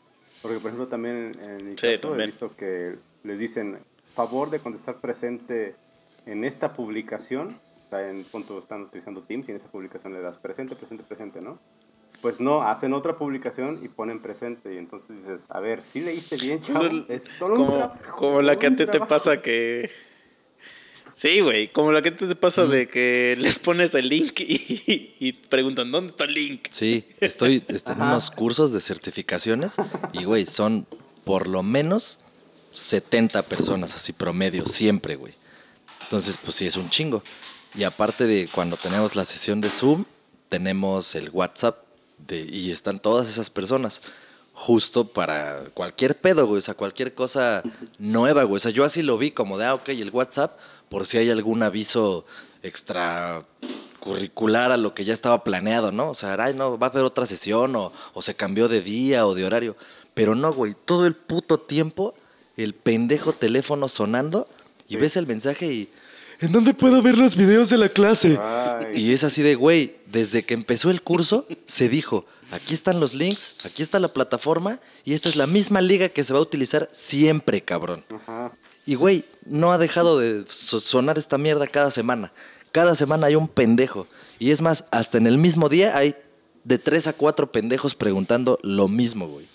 Porque, 0.41 0.59
por 0.59 0.69
ejemplo, 0.69 0.87
también 0.87 1.33
en, 1.41 1.71
mi 1.71 1.71
Sí, 1.77 1.87
caso 1.87 1.99
también. 2.07 2.21
he 2.21 2.25
visto 2.27 2.55
que 2.55 2.95
les 3.25 3.37
dicen, 3.37 3.79
favor 4.15 4.49
de 4.51 4.59
contestar 4.59 5.01
presente 5.01 5.75
en 6.25 6.45
esta 6.45 6.71
publicación 6.73 7.59
en 7.91 8.23
punto, 8.25 8.57
están 8.59 8.81
utilizando 8.83 9.21
Teams 9.23 9.47
y 9.47 9.51
en 9.51 9.57
esa 9.57 9.69
publicación 9.69 10.11
le 10.13 10.19
das 10.21 10.37
presente, 10.37 10.75
presente, 10.75 11.03
presente, 11.03 11.39
¿no? 11.41 11.59
Pues 12.25 12.41
no, 12.41 12.63
hacen 12.63 12.91
otra 12.95 13.17
publicación 13.17 13.81
y 13.83 13.87
ponen 13.87 14.19
presente. 14.19 14.73
Y 14.73 14.79
entonces 14.79 15.17
dices, 15.17 15.45
a 15.49 15.59
ver, 15.59 15.83
¿sí 15.83 15.99
leíste 15.99 16.37
bien, 16.37 16.59
chavo? 16.59 16.89
Pues 16.89 17.03
Es 17.07 17.37
solo 17.37 17.53
un 17.53 17.65
como, 17.67 17.77
trabajo, 17.77 18.15
como 18.15 18.41
la 18.41 18.57
que 18.57 18.65
a 18.65 18.69
un 18.71 18.75
ti 18.77 18.85
te 18.85 18.93
trabajo". 18.93 19.09
pasa 19.09 19.43
que... 19.43 19.91
Sí, 21.13 21.41
güey, 21.41 21.67
como 21.67 21.91
la 21.91 22.01
que 22.01 22.09
a 22.09 22.15
ti 22.15 22.25
te 22.25 22.35
pasa 22.35 22.65
de 22.65 22.87
que 22.87 23.35
les 23.37 23.59
pones 23.59 23.93
el 23.93 24.09
link 24.09 24.39
y, 24.39 25.13
y 25.19 25.33
preguntan, 25.33 25.91
¿dónde 25.91 26.09
está 26.09 26.23
el 26.23 26.33
link? 26.33 26.67
Sí, 26.71 27.07
estoy 27.19 27.63
en 27.69 28.01
unos 28.01 28.31
cursos 28.31 28.73
de 28.73 28.81
certificaciones 28.81 29.75
y, 30.11 30.23
güey, 30.23 30.47
son 30.47 30.87
por 31.25 31.47
lo 31.47 31.61
menos 31.61 32.17
70 32.71 33.43
personas, 33.43 33.95
así 33.95 34.13
promedio, 34.13 34.65
siempre, 34.65 35.15
güey. 35.15 35.35
Entonces, 36.01 36.39
pues 36.43 36.55
sí, 36.55 36.65
es 36.65 36.75
un 36.75 36.89
chingo. 36.89 37.21
Y 37.75 37.83
aparte 37.83 38.25
de 38.25 38.49
cuando 38.51 38.77
tenemos 38.77 39.15
la 39.15 39.25
sesión 39.25 39.61
de 39.61 39.69
Zoom, 39.69 40.05
tenemos 40.49 41.13
el 41.13 41.29
WhatsApp 41.29 41.84
de, 42.27 42.41
y 42.49 42.71
están 42.71 42.99
todas 42.99 43.27
esas 43.29 43.49
personas. 43.49 44.01
Justo 44.53 45.07
para 45.11 45.65
cualquier 45.73 46.15
pedo, 46.17 46.47
güey. 46.47 46.59
O 46.59 46.61
sea, 46.61 46.73
cualquier 46.75 47.13
cosa 47.13 47.61
nueva, 47.99 48.43
güey. 48.43 48.57
O 48.57 48.59
sea, 48.59 48.71
yo 48.71 48.85
así 48.85 49.03
lo 49.03 49.17
vi 49.17 49.31
como 49.31 49.57
de, 49.57 49.65
ah, 49.65 49.73
ok, 49.73 49.89
el 49.89 50.11
WhatsApp, 50.11 50.57
por 50.87 51.05
si 51.07 51.17
hay 51.17 51.29
algún 51.29 51.61
aviso 51.61 52.25
extra 52.63 53.45
curricular 53.99 54.71
a 54.71 54.77
lo 54.77 54.93
que 54.93 55.03
ya 55.03 55.13
estaba 55.13 55.43
planeado, 55.43 55.91
¿no? 55.91 56.11
O 56.11 56.13
sea, 56.13 56.35
ay, 56.39 56.53
no, 56.53 56.77
va 56.77 56.87
a 56.87 56.89
haber 56.89 57.03
otra 57.03 57.25
sesión 57.25 57.75
o, 57.75 57.91
o 58.13 58.21
se 58.21 58.35
cambió 58.35 58.67
de 58.67 58.81
día 58.81 59.25
o 59.25 59.33
de 59.33 59.45
horario. 59.45 59.75
Pero 60.13 60.35
no, 60.35 60.53
güey, 60.53 60.75
todo 60.85 61.05
el 61.05 61.15
puto 61.15 61.59
tiempo 61.59 62.13
el 62.55 62.73
pendejo 62.73 63.33
teléfono 63.33 63.89
sonando 63.89 64.47
y 64.87 64.93
Sí. 64.93 64.99
ves 64.99 65.17
el 65.17 65.27
mensaje 65.27 65.65
y... 65.67 65.89
¿En 66.39 66.51
dónde 66.51 66.73
puedo 66.73 67.01
ver 67.01 67.17
los 67.17 67.35
videos 67.35 67.69
de 67.69 67.77
la 67.77 67.89
clase? 67.89 68.37
Ay. 68.41 68.93
Y 68.95 69.13
es 69.13 69.23
así 69.23 69.41
de, 69.41 69.55
güey, 69.55 69.95
desde 70.07 70.43
que 70.43 70.53
empezó 70.53 70.89
el 70.91 71.01
curso 71.01 71.47
se 71.65 71.87
dijo, 71.89 72.25
aquí 72.51 72.73
están 72.73 72.99
los 72.99 73.13
links, 73.13 73.55
aquí 73.63 73.81
está 73.81 73.99
la 73.99 74.09
plataforma 74.09 74.79
y 75.03 75.13
esta 75.13 75.29
es 75.29 75.35
la 75.35 75.47
misma 75.47 75.81
liga 75.81 76.09
que 76.09 76.23
se 76.23 76.33
va 76.33 76.39
a 76.39 76.41
utilizar 76.43 76.89
siempre, 76.91 77.61
cabrón. 77.61 78.03
Ajá. 78.13 78.51
Y 78.85 78.95
güey, 78.95 79.25
no 79.45 79.71
ha 79.71 79.77
dejado 79.77 80.19
de 80.19 80.45
so- 80.49 80.79
sonar 80.79 81.17
esta 81.17 81.37
mierda 81.37 81.67
cada 81.67 81.89
semana. 81.89 82.31
Cada 82.71 82.95
semana 82.95 83.27
hay 83.27 83.35
un 83.35 83.47
pendejo. 83.47 84.07
Y 84.37 84.51
es 84.51 84.61
más, 84.61 84.83
hasta 84.91 85.17
en 85.17 85.27
el 85.27 85.37
mismo 85.37 85.69
día 85.69 85.97
hay 85.97 86.15
de 86.65 86.77
tres 86.77 87.07
a 87.07 87.13
cuatro 87.13 87.51
pendejos 87.51 87.95
preguntando 87.95 88.59
lo 88.61 88.87
mismo, 88.87 89.27
güey. 89.27 89.45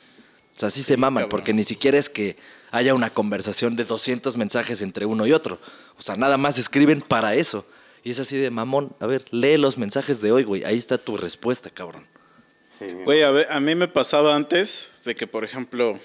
O 0.56 0.58
sea, 0.60 0.68
así 0.68 0.82
se 0.82 0.96
maman, 0.96 1.24
cabrón. 1.24 1.30
porque 1.30 1.52
ni 1.52 1.64
siquiera 1.64 1.98
es 1.98 2.08
que 2.10 2.36
haya 2.70 2.94
una 2.94 3.10
conversación 3.10 3.76
de 3.76 3.84
200 3.84 4.36
mensajes 4.36 4.82
entre 4.82 5.06
uno 5.06 5.26
y 5.26 5.32
otro. 5.32 5.60
O 5.98 6.02
sea, 6.02 6.16
nada 6.16 6.36
más 6.36 6.58
escriben 6.58 7.00
para 7.00 7.34
eso. 7.34 7.66
Y 8.02 8.10
es 8.10 8.18
así 8.18 8.36
de 8.36 8.50
mamón. 8.50 8.94
A 9.00 9.06
ver, 9.06 9.24
lee 9.30 9.56
los 9.56 9.76
mensajes 9.76 10.20
de 10.20 10.32
hoy, 10.32 10.44
güey. 10.44 10.64
Ahí 10.64 10.78
está 10.78 10.98
tu 10.98 11.16
respuesta, 11.16 11.70
cabrón. 11.70 12.06
Sí. 12.68 12.86
Güey, 13.04 13.22
a, 13.22 13.30
ver, 13.30 13.46
a 13.50 13.60
mí 13.60 13.74
me 13.74 13.88
pasaba 13.88 14.34
antes 14.34 14.90
de 15.04 15.14
que, 15.14 15.26
por 15.26 15.44
ejemplo, 15.44 16.00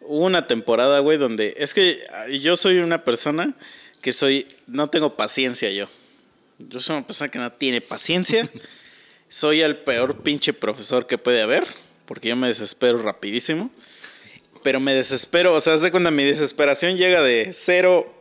hubo 0.00 0.24
una 0.24 0.46
temporada, 0.46 0.98
güey, 0.98 1.16
donde 1.16 1.54
es 1.56 1.72
que 1.72 2.04
yo 2.40 2.56
soy 2.56 2.78
una 2.78 3.04
persona 3.04 3.54
que 4.02 4.12
soy, 4.12 4.46
no 4.66 4.88
tengo 4.90 5.16
paciencia 5.16 5.70
yo. 5.70 5.86
Yo 6.58 6.80
soy 6.80 6.96
una 6.96 7.06
persona 7.06 7.30
que 7.30 7.38
no 7.38 7.52
tiene 7.52 7.80
paciencia. 7.80 8.50
soy 9.28 9.62
el 9.62 9.78
peor 9.78 10.22
pinche 10.22 10.52
profesor 10.52 11.06
que 11.06 11.18
puede 11.18 11.42
haber, 11.42 11.66
porque 12.04 12.28
yo 12.28 12.36
me 12.36 12.48
desespero 12.48 12.98
rapidísimo. 12.98 13.70
Pero 14.64 14.80
me 14.80 14.94
desespero, 14.94 15.54
o 15.54 15.60
sea, 15.60 15.74
haz 15.74 15.82
de 15.82 15.92
cuenta, 15.92 16.10
mi 16.10 16.24
desesperación 16.24 16.96
llega 16.96 17.22
de 17.22 17.50
0 17.52 18.12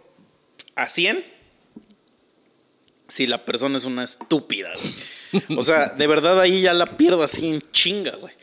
a 0.75 0.89
100 0.89 1.25
si 3.07 3.25
la 3.27 3.45
persona 3.45 3.77
es 3.77 3.85
una 3.85 4.03
estúpida, 4.03 4.71
güey. 4.75 5.57
O 5.57 5.61
sea, 5.63 5.87
de 5.87 6.05
verdad 6.05 6.39
ahí 6.39 6.61
ya 6.61 6.73
la 6.73 6.85
pierdo 6.85 7.23
así 7.23 7.47
en 7.47 7.61
chinga, 7.71 8.15
güey. 8.17 8.33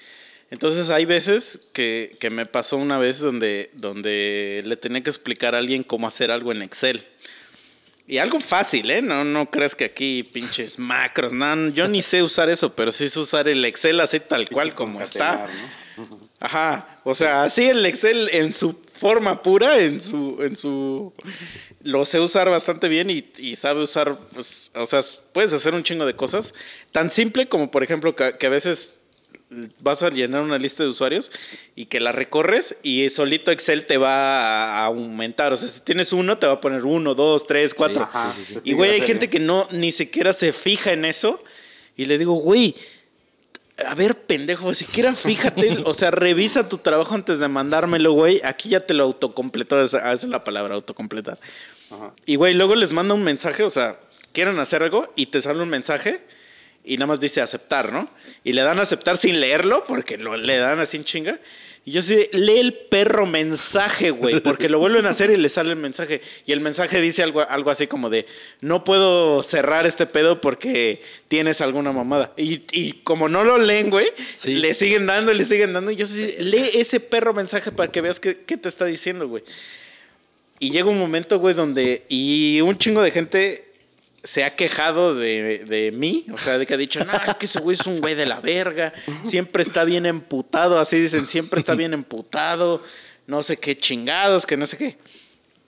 Entonces 0.51 0.91
hay 0.91 1.05
veces 1.05 1.71
que, 1.73 2.17
que 2.19 2.31
me 2.31 2.47
pasó 2.47 2.77
una 2.77 2.99
vez 2.99 3.21
donde, 3.21 3.71
donde 3.75 4.63
le 4.65 4.77
tenía 4.77 5.03
que 5.03 5.11
explicar 5.11 5.55
a 5.55 5.59
alguien 5.59 5.85
cómo 5.85 6.09
hacer 6.09 6.31
algo 6.31 6.51
en 6.51 6.63
Excel. 6.63 7.07
Y 8.09 8.19
algo 8.19 8.41
fácil, 8.41 8.91
¿eh? 8.91 9.03
No, 9.03 9.25
no 9.25 9.51
crees 9.51 9.77
que 9.77 9.85
aquí 9.85 10.25
pinches 10.25 10.81
macros, 10.81 11.33
no, 11.33 11.69
yo 11.69 11.87
ni 11.87 12.03
sé 12.03 12.25
usar 12.25 12.49
eso, 12.49 12.75
pero 12.75 12.91
sí 12.91 13.09
sé 13.09 13.21
usar 13.21 13.49
el 13.49 13.65
Excel 13.65 14.01
así 14.01 14.19
tal 14.19 14.49
cual 14.49 14.75
como 14.75 15.01
está. 15.01 15.47
Ajá, 16.41 16.90
o 17.05 17.15
sea, 17.15 17.45
así 17.45 17.67
el 17.67 17.85
Excel 17.87 18.29
en 18.33 18.53
su 18.53 18.79
forma 19.01 19.43
pura, 19.43 19.79
en 19.79 20.01
su, 20.01 20.39
en 20.41 20.57
su, 20.57 21.13
lo 21.83 22.05
sé 22.05 22.21
usar 22.21 22.51
bastante 22.51 22.89
bien 22.89 23.09
y, 23.09 23.25
y 23.39 23.57
sabe 23.57 23.83
usar, 23.83 24.19
pues, 24.33 24.71
o 24.75 24.85
sea, 24.85 25.01
puedes 25.33 25.53
hacer 25.53 25.75
un 25.75 25.83
chingo 25.83 26.05
de 26.05 26.15
cosas, 26.15 26.53
tan 26.93 27.09
simple 27.09 27.49
como 27.49 27.71
por 27.71 27.83
ejemplo 27.83 28.15
que, 28.15 28.37
que 28.39 28.47
a 28.47 28.51
veces 28.51 29.01
vas 29.81 30.03
a 30.03 30.11
llenar 30.11 30.43
una 30.43 30.59
lista 30.59 30.85
de 30.85 30.89
usuarios 30.89 31.33
y 31.75 31.87
que 31.87 31.99
la 31.99 32.13
recorres 32.13 32.77
y 32.83 33.11
solito 33.11 33.51
Excel 33.51 33.87
te 33.87 33.97
va 33.97 34.83
a 34.83 34.85
aumentar, 34.85 35.53
o 35.53 35.57
sea, 35.57 35.69
si 35.69 35.81
tienes 35.81 36.13
uno 36.13 36.39
te 36.39 36.47
va 36.47 36.55
a 36.55 36.61
poner 36.61 36.85
uno, 36.85 37.15
dos, 37.15 37.47
tres, 37.47 37.75
cuatro. 37.75 38.09
Sí, 38.37 38.45
sí, 38.45 38.55
sí. 38.61 38.71
Y 38.71 38.73
güey, 38.75 38.91
hay 38.93 39.01
gente 39.01 39.29
que 39.29 39.41
no 39.41 39.67
ni 39.73 39.93
siquiera 39.93 40.33
se 40.33 40.53
fija 40.53 40.93
en 40.93 41.05
eso 41.05 41.43
y 41.97 42.05
le 42.05 42.17
digo, 42.19 42.35
güey, 42.35 42.77
a 43.87 43.95
ver, 43.95 44.17
pendejo, 44.17 44.75
siquiera 44.75 45.15
fíjate, 45.15 45.83
o 45.85 45.93
sea, 45.93 46.11
revisa 46.11 46.69
tu 46.69 46.79
trabajo 46.79 47.15
antes 47.15 47.41
de 47.41 47.49
mandármelo, 47.49 48.13
güey. 48.13 48.41
Aquí 48.45 48.71
ya 48.71 48.87
te 48.87 48.95
lo 48.95 49.05
autocompletó, 49.05 49.83
esa 49.83 49.99
esa 49.99 50.27
es 50.27 50.31
la 50.31 50.45
palabra, 50.45 50.75
autocompletar. 50.75 51.39
Ajá. 51.91 52.13
Y, 52.27 52.37
güey, 52.37 52.55
luego 52.55 52.77
les 52.77 52.93
manda 52.93 53.15
un 53.15 53.23
mensaje, 53.23 53.63
o 53.63 53.71
sea, 53.71 53.99
quieren 54.33 54.59
hacer 54.59 54.83
algo 54.83 55.13
y 55.17 55.27
te 55.27 55.41
sale 55.41 55.63
un 55.63 55.69
mensaje 55.69 56.21
y 56.85 56.97
nada 56.97 57.09
más 57.09 57.21
dice 57.21 57.41
aceptar, 57.41 57.93
¿no? 57.93 58.09
Y 58.45 58.53
le 58.53 58.63
dan 58.63 58.79
a 58.79 58.83
aceptar 58.83 59.17
sin 59.17 59.41
leerlo, 59.41 59.85
porque 59.85 60.19
lo, 60.19 60.37
le 60.37 60.57
dan 60.57 60.81
así 60.81 60.97
en 60.97 61.05
chinga. 61.05 61.39
Y 61.83 61.93
yo 61.93 62.03
sí, 62.03 62.29
lee 62.33 62.59
el 62.59 62.75
perro 62.75 63.25
mensaje, 63.25 64.11
güey, 64.11 64.41
porque 64.41 64.69
lo 64.69 64.79
vuelven 64.79 65.07
a 65.07 65.11
hacer 65.11 65.31
y 65.31 65.37
le 65.39 65.49
sale 65.49 65.71
el 65.71 65.77
mensaje. 65.77 66.21
Y 66.45 66.53
el 66.53 66.61
mensaje 66.61 67.01
dice 67.01 67.23
algo, 67.23 67.41
algo 67.41 67.71
así 67.71 67.87
como 67.87 68.11
de, 68.11 68.27
no 68.61 68.85
puedo 68.85 69.43
cerrar 69.43 69.87
este 69.87 70.05
pedo 70.07 70.43
porque 70.43 71.03
tienes 71.29 71.63
alguna 71.63 71.91
mamada. 71.91 72.33
Y, 72.37 72.63
y 72.73 72.93
como 73.03 73.31
no 73.31 73.45
lo 73.45 73.57
leen, 73.59 73.89
güey, 73.89 74.13
Sí. 74.37 74.57
le 74.57 74.75
siguen 74.75 75.07
dando, 75.07 75.33
le 75.33 75.45
siguen 75.47 75.73
dando. 75.73 75.91
Y 75.91 75.97
yo 75.97 76.05
sí, 76.07 76.35
lee 76.39 76.71
ese 76.75 77.01
perro 77.01 77.33
mensaje 77.33 77.73
para 77.73 77.91
que 77.91 78.03
veas 78.03 78.21
qué, 78.21 78.37
qué 78.45 78.59
te 78.59 78.69
está 78.69 78.85
diciendo, 78.85 79.27
güey. 79.27 79.43
Y 80.59 80.71
llega 80.73 80.91
un 80.91 80.99
momento, 80.99 81.39
güey, 81.39 81.55
donde. 81.55 82.05
Y 82.11 82.61
un 82.61 82.77
chingo 82.77 83.01
de 83.01 83.11
gente 83.11 83.70
se 84.23 84.45
ha 84.45 84.55
quejado 84.57 85.15
de, 85.15 85.65
de 85.67 85.93
mí. 85.93 86.27
O 86.33 86.39
sea, 86.39 86.59
de 86.59 86.67
que 86.67 86.75
ha 86.75 86.77
dicho, 86.77 87.05
no, 87.05 87.13
es 87.27 87.35
que 87.37 87.47
ese 87.47 87.61
güey 87.61 87.77
es 87.79 87.87
un 87.87 88.01
güey 88.01 88.15
de 88.15 88.27
la 88.27 88.41
verga. 88.41 88.93
Siempre 89.25 89.63
está 89.63 89.85
bien 89.85 90.07
emputado. 90.07 90.79
Así 90.79 90.99
dicen, 90.99 91.27
siempre 91.27 91.59
está 91.61 91.75
bien 91.75 91.95
emputado. 91.95 92.83
No 93.27 93.43
sé 93.43 93.57
qué 93.57 93.77
chingados, 93.77 94.47
que 94.47 94.57
no 94.57 94.67
sé 94.67 94.77
qué. 94.77 94.99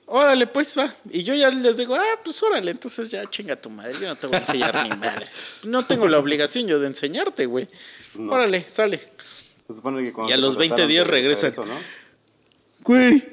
Órale, 0.06 0.46
pues 0.46 0.76
va. 0.76 0.94
Y 1.10 1.22
yo 1.22 1.32
ya 1.34 1.48
les 1.48 1.78
digo, 1.78 1.94
ah, 1.94 2.20
pues 2.22 2.42
órale, 2.42 2.70
entonces 2.72 3.08
ya 3.08 3.24
chinga 3.30 3.56
tu 3.56 3.70
madre. 3.70 3.94
Yo 3.94 4.08
no 4.08 4.16
te 4.16 4.26
voy 4.26 4.36
a 4.36 4.40
enseñar 4.40 4.82
ni 4.82 4.96
madre. 4.96 5.26
No 5.62 5.86
tengo 5.86 6.06
la 6.06 6.18
obligación 6.18 6.66
yo 6.66 6.78
de 6.78 6.88
enseñarte, 6.88 7.46
güey. 7.46 7.68
No. 8.16 8.32
Órale, 8.32 8.68
sale. 8.68 9.00
Supone 9.68 10.04
que 10.04 10.12
cuando 10.12 10.30
Y 10.30 10.34
a 10.34 10.36
los 10.36 10.56
20 10.56 10.70
contrataron 10.72 10.88
días 10.90 11.06
regresan. 11.06 11.50
eso, 11.50 11.64
¿no? 11.64 11.74
Güey, 12.80 13.26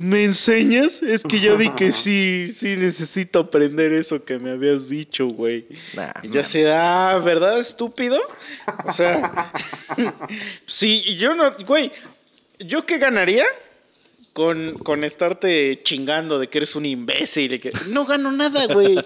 ¿me 0.00 0.24
enseñas? 0.24 1.02
Es 1.02 1.22
que 1.22 1.38
ya 1.40 1.54
vi 1.54 1.68
que 1.70 1.92
sí, 2.04 2.52
sí 2.56 2.74
necesito 2.76 3.38
aprender 3.38 3.92
eso 3.92 4.24
que 4.24 4.38
me 4.38 4.50
habías 4.52 4.88
dicho, 4.88 5.26
güey. 5.28 5.66
Nah, 5.94 6.10
Y 6.22 6.30
ya 6.30 6.42
se 6.42 6.62
da, 6.62 7.18
¿verdad, 7.18 7.60
estúpido? 7.60 8.18
O 8.86 8.92
sea, 8.92 9.52
sí, 10.66 11.16
yo 11.18 11.34
no, 11.34 11.52
güey, 11.66 11.92
¿yo 12.60 12.86
qué 12.86 12.96
ganaría? 12.98 13.44
Con, 14.32 14.78
con 14.78 15.02
estarte 15.04 15.80
chingando 15.82 16.38
de 16.38 16.48
que 16.48 16.58
eres 16.58 16.74
un 16.76 16.86
imbécil. 16.86 17.52
y 17.54 17.58
que- 17.58 17.72
No 17.88 18.06
gano 18.06 18.30
nada, 18.32 18.66
güey. 18.72 18.96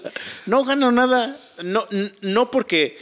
No 0.46 0.64
gano 0.64 0.92
nada. 0.92 1.40
No, 1.64 1.86
no 2.20 2.50
porque, 2.50 2.98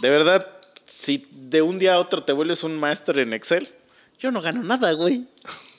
de 0.00 0.10
verdad, 0.10 0.46
si 0.86 1.26
de 1.32 1.62
un 1.62 1.78
día 1.78 1.94
a 1.94 1.98
otro 1.98 2.22
te 2.22 2.32
vuelves 2.32 2.62
un 2.62 2.78
máster 2.78 3.18
en 3.18 3.32
Excel, 3.32 3.70
yo 4.20 4.30
no 4.30 4.42
gano 4.42 4.62
nada, 4.62 4.92
güey. 4.92 5.24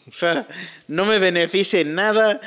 O 0.12 0.16
sea, 0.16 0.46
no 0.88 1.06
me 1.06 1.20
beneficia 1.20 1.80
en 1.80 1.96
nada. 1.96 2.42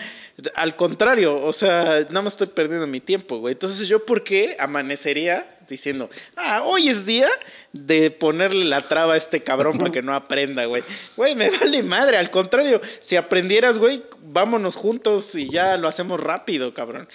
Al 0.54 0.76
contrario, 0.76 1.42
o 1.42 1.52
sea, 1.52 2.06
nada 2.08 2.22
más 2.22 2.34
estoy 2.34 2.48
perdiendo 2.48 2.86
mi 2.86 3.00
tiempo, 3.00 3.38
güey. 3.38 3.52
Entonces, 3.52 3.88
¿yo 3.88 4.04
por 4.04 4.22
qué 4.22 4.56
amanecería 4.58 5.46
diciendo, 5.68 6.10
ah, 6.36 6.62
hoy 6.62 6.88
es 6.88 7.06
día 7.06 7.28
de 7.72 8.10
ponerle 8.10 8.66
la 8.66 8.82
traba 8.82 9.14
a 9.14 9.16
este 9.16 9.42
cabrón 9.42 9.78
para 9.78 9.90
que 9.90 10.02
no 10.02 10.14
aprenda, 10.14 10.66
güey? 10.66 10.82
Güey, 11.16 11.34
me 11.34 11.50
vale 11.50 11.82
madre. 11.82 12.18
Al 12.18 12.30
contrario, 12.30 12.82
si 13.00 13.16
aprendieras, 13.16 13.78
güey, 13.78 14.02
vámonos 14.20 14.76
juntos 14.76 15.34
y 15.34 15.50
ya 15.50 15.78
lo 15.78 15.88
hacemos 15.88 16.20
rápido, 16.20 16.74
cabrón. 16.74 17.08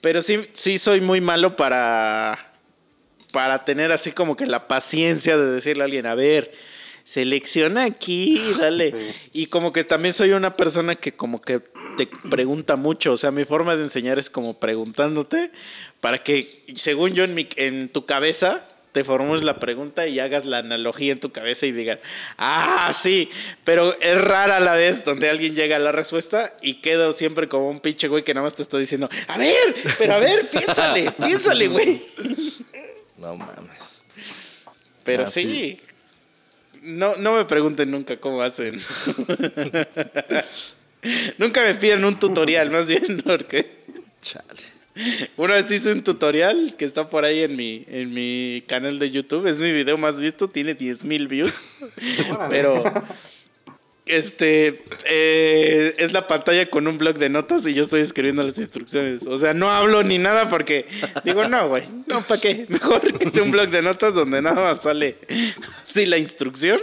Pero 0.00 0.22
sí, 0.22 0.48
sí 0.52 0.78
soy 0.78 1.00
muy 1.00 1.20
malo 1.20 1.56
para, 1.56 2.52
para 3.32 3.64
tener 3.64 3.90
así 3.90 4.12
como 4.12 4.36
que 4.36 4.46
la 4.46 4.68
paciencia 4.68 5.36
de 5.36 5.50
decirle 5.50 5.82
a 5.82 5.86
alguien, 5.86 6.06
a 6.06 6.14
ver, 6.14 6.52
selecciona 7.08 7.84
aquí, 7.84 8.38
dale. 8.60 9.14
Y 9.32 9.46
como 9.46 9.72
que 9.72 9.82
también 9.82 10.12
soy 10.12 10.32
una 10.32 10.54
persona 10.54 10.94
que 10.94 11.12
como 11.12 11.40
que 11.40 11.60
te 11.96 12.06
pregunta 12.28 12.76
mucho, 12.76 13.12
o 13.12 13.16
sea, 13.16 13.30
mi 13.30 13.46
forma 13.46 13.76
de 13.76 13.84
enseñar 13.84 14.18
es 14.18 14.28
como 14.28 14.60
preguntándote 14.60 15.50
para 16.02 16.22
que, 16.22 16.64
según 16.76 17.14
yo, 17.14 17.24
en, 17.24 17.34
mi, 17.34 17.48
en 17.56 17.88
tu 17.88 18.04
cabeza 18.04 18.66
te 18.92 19.04
formules 19.04 19.42
la 19.42 19.58
pregunta 19.58 20.06
y 20.06 20.18
hagas 20.20 20.44
la 20.44 20.58
analogía 20.58 21.12
en 21.12 21.20
tu 21.20 21.30
cabeza 21.32 21.64
y 21.64 21.72
digas, 21.72 21.98
ah, 22.36 22.92
sí, 22.94 23.30
pero 23.64 23.98
es 24.00 24.20
rara 24.20 24.60
la 24.60 24.74
vez 24.74 25.02
donde 25.04 25.30
alguien 25.30 25.54
llega 25.54 25.76
a 25.76 25.78
la 25.78 25.92
respuesta 25.92 26.54
y 26.60 26.74
quedo 26.82 27.12
siempre 27.12 27.48
como 27.48 27.70
un 27.70 27.80
pinche 27.80 28.08
güey 28.08 28.22
que 28.22 28.34
nada 28.34 28.44
más 28.44 28.54
te 28.54 28.62
está 28.62 28.76
diciendo, 28.76 29.08
a 29.28 29.38
ver, 29.38 29.74
pero 29.98 30.14
a 30.14 30.18
ver, 30.18 30.50
piénsale, 30.50 31.10
piénsale, 31.12 31.68
güey. 31.68 32.02
No 33.16 33.34
mames. 33.36 34.02
Pero 35.04 35.24
Ah, 35.24 35.28
sí. 35.28 35.42
sí. 35.44 35.80
No, 36.88 37.16
no 37.16 37.36
me 37.36 37.44
pregunten 37.44 37.90
nunca 37.90 38.16
cómo 38.16 38.40
hacen. 38.40 38.80
nunca 41.38 41.62
me 41.62 41.74
piden 41.74 42.02
un 42.06 42.18
tutorial, 42.18 42.70
más 42.70 42.86
bien, 42.88 43.22
porque 43.26 43.66
Chale. 44.22 44.46
una 45.36 45.56
vez 45.56 45.70
hice 45.70 45.92
un 45.92 46.02
tutorial 46.02 46.76
que 46.78 46.86
está 46.86 47.10
por 47.10 47.26
ahí 47.26 47.40
en 47.40 47.56
mi, 47.56 47.84
en 47.88 48.14
mi 48.14 48.64
canal 48.66 48.98
de 48.98 49.10
YouTube. 49.10 49.46
Es 49.46 49.60
mi 49.60 49.70
video 49.70 49.98
más 49.98 50.18
visto, 50.18 50.48
tiene 50.48 50.72
10 50.72 51.04
mil 51.04 51.28
views. 51.28 51.66
Pero 52.48 52.82
este 54.08 54.82
eh, 55.06 55.94
es 55.98 56.12
la 56.12 56.26
pantalla 56.26 56.68
con 56.70 56.86
un 56.86 56.98
blog 56.98 57.18
de 57.18 57.28
notas 57.28 57.66
y 57.66 57.74
yo 57.74 57.82
estoy 57.82 58.00
escribiendo 58.00 58.42
las 58.42 58.58
instrucciones. 58.58 59.26
O 59.26 59.38
sea, 59.38 59.54
no 59.54 59.70
hablo 59.70 60.02
ni 60.02 60.18
nada 60.18 60.48
porque 60.48 60.86
digo, 61.24 61.48
no, 61.48 61.68
güey, 61.68 61.84
no, 62.06 62.22
¿para 62.22 62.40
qué? 62.40 62.66
Mejor 62.68 63.18
que 63.18 63.30
sea 63.30 63.42
un 63.42 63.50
blog 63.50 63.68
de 63.70 63.82
notas 63.82 64.14
donde 64.14 64.42
nada 64.42 64.60
más 64.60 64.82
sale 64.82 65.16
así 65.84 66.06
la 66.06 66.18
instrucción 66.18 66.80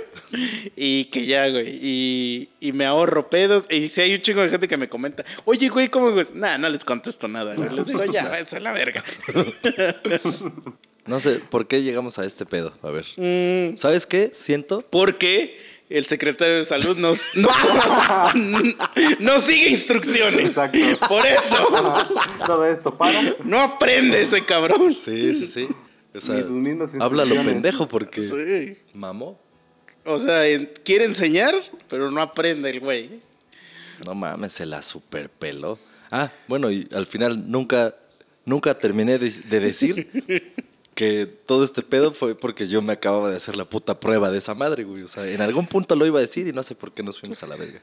y 0.76 1.06
que 1.06 1.26
ya, 1.26 1.50
güey. 1.50 1.80
Y, 1.82 2.50
y 2.60 2.72
me 2.72 2.86
ahorro 2.86 3.30
pedos. 3.30 3.68
Y 3.70 3.90
si 3.90 4.02
hay 4.02 4.14
un 4.16 4.22
chingo 4.22 4.42
de 4.42 4.50
gente 4.50 4.68
que 4.68 4.78
me 4.78 4.90
comenta, 4.90 5.24
oye, 5.46 5.70
güey, 5.70 5.90
¿cómo? 5.90 6.12
güey? 6.12 6.26
Nah, 6.34 6.58
no 6.58 6.70
les 6.70 6.86
contesto 6.86 7.28
nada, 7.28 7.56
güey. 7.56 7.70
Les 7.70 7.88
digo, 7.88 8.06
ya, 8.06 8.24
váyanse 8.30 8.58
a 8.58 8.60
la 8.60 8.72
verga. 8.72 9.04
No 11.06 11.20
sé, 11.20 11.36
¿por 11.36 11.68
qué 11.68 11.84
llegamos 11.84 12.18
a 12.18 12.26
este 12.26 12.46
pedo? 12.46 12.74
A 12.82 12.90
ver. 12.90 13.06
Mm, 13.18 13.78
¿Sabes 13.78 14.08
qué? 14.08 14.32
Siento. 14.34 14.84
porque 14.90 15.75
el 15.90 16.06
secretario 16.06 16.56
de 16.56 16.66
salud 16.66 16.98
nos 16.98 17.22
no, 17.36 17.50
no 19.20 19.40
sigue 19.40 19.70
instrucciones. 19.70 20.48
Exacto. 20.50 20.80
Por 21.08 21.26
eso 21.26 21.58
Todo 22.46 22.66
esto 22.66 22.98
para. 22.98 23.36
no 23.44 23.60
aprende 23.60 24.22
ese 24.22 24.44
cabrón. 24.46 24.94
Sí, 24.94 25.36
sí, 25.36 25.48
sí. 25.48 25.68
O 26.14 26.22
sea, 26.22 26.36
Ni 26.36 26.42
sus 26.42 26.52
mismas 26.52 26.96
habla 27.00 27.26
lo 27.26 27.36
pendejo 27.44 27.88
porque 27.88 28.22
Sí. 28.22 28.78
mamó. 28.94 29.40
O 30.06 30.20
sea, 30.20 30.44
quiere 30.84 31.06
enseñar, 31.06 31.54
pero 31.90 32.12
no 32.12 32.22
aprende 32.22 32.70
el 32.70 32.80
güey. 32.80 33.20
No 34.06 34.14
mames, 34.14 34.54
se 34.54 34.66
la 34.66 34.82
superpeló. 34.84 35.80
Ah, 36.12 36.32
bueno, 36.48 36.70
y 36.72 36.88
al 36.94 37.08
final 37.08 37.50
nunca, 37.50 37.96
nunca 38.46 38.78
terminé 38.78 39.18
de, 39.18 39.30
de 39.32 39.60
decir 39.60 40.54
que 40.96 41.26
todo 41.26 41.64
este 41.66 41.82
pedo 41.84 42.14
fue 42.14 42.36
porque 42.36 42.68
yo 42.68 42.82
me 42.82 42.94
acababa 42.94 43.30
de 43.30 43.36
hacer 43.38 43.56
la 43.58 43.66
puta 43.66 44.00
prueba 44.00 44.32
de 44.32 44.38
esa 44.40 44.56
madre, 44.56 44.84
güey. 44.86 45.04
O 45.04 45.08
sea, 45.08 45.28
en 45.30 45.42
algún 45.42 45.68
punto 45.68 45.96
lo 45.96 46.06
iba 46.06 46.18
a 46.20 46.22
decir 46.22 46.48
y 46.48 46.54
no 46.54 46.64
sé 46.64 46.74
por 46.74 46.94
qué 46.94 47.04
nos 47.04 47.20
fuimos 47.20 47.44
a 47.44 47.48
la 47.48 47.56
verga. 47.58 47.82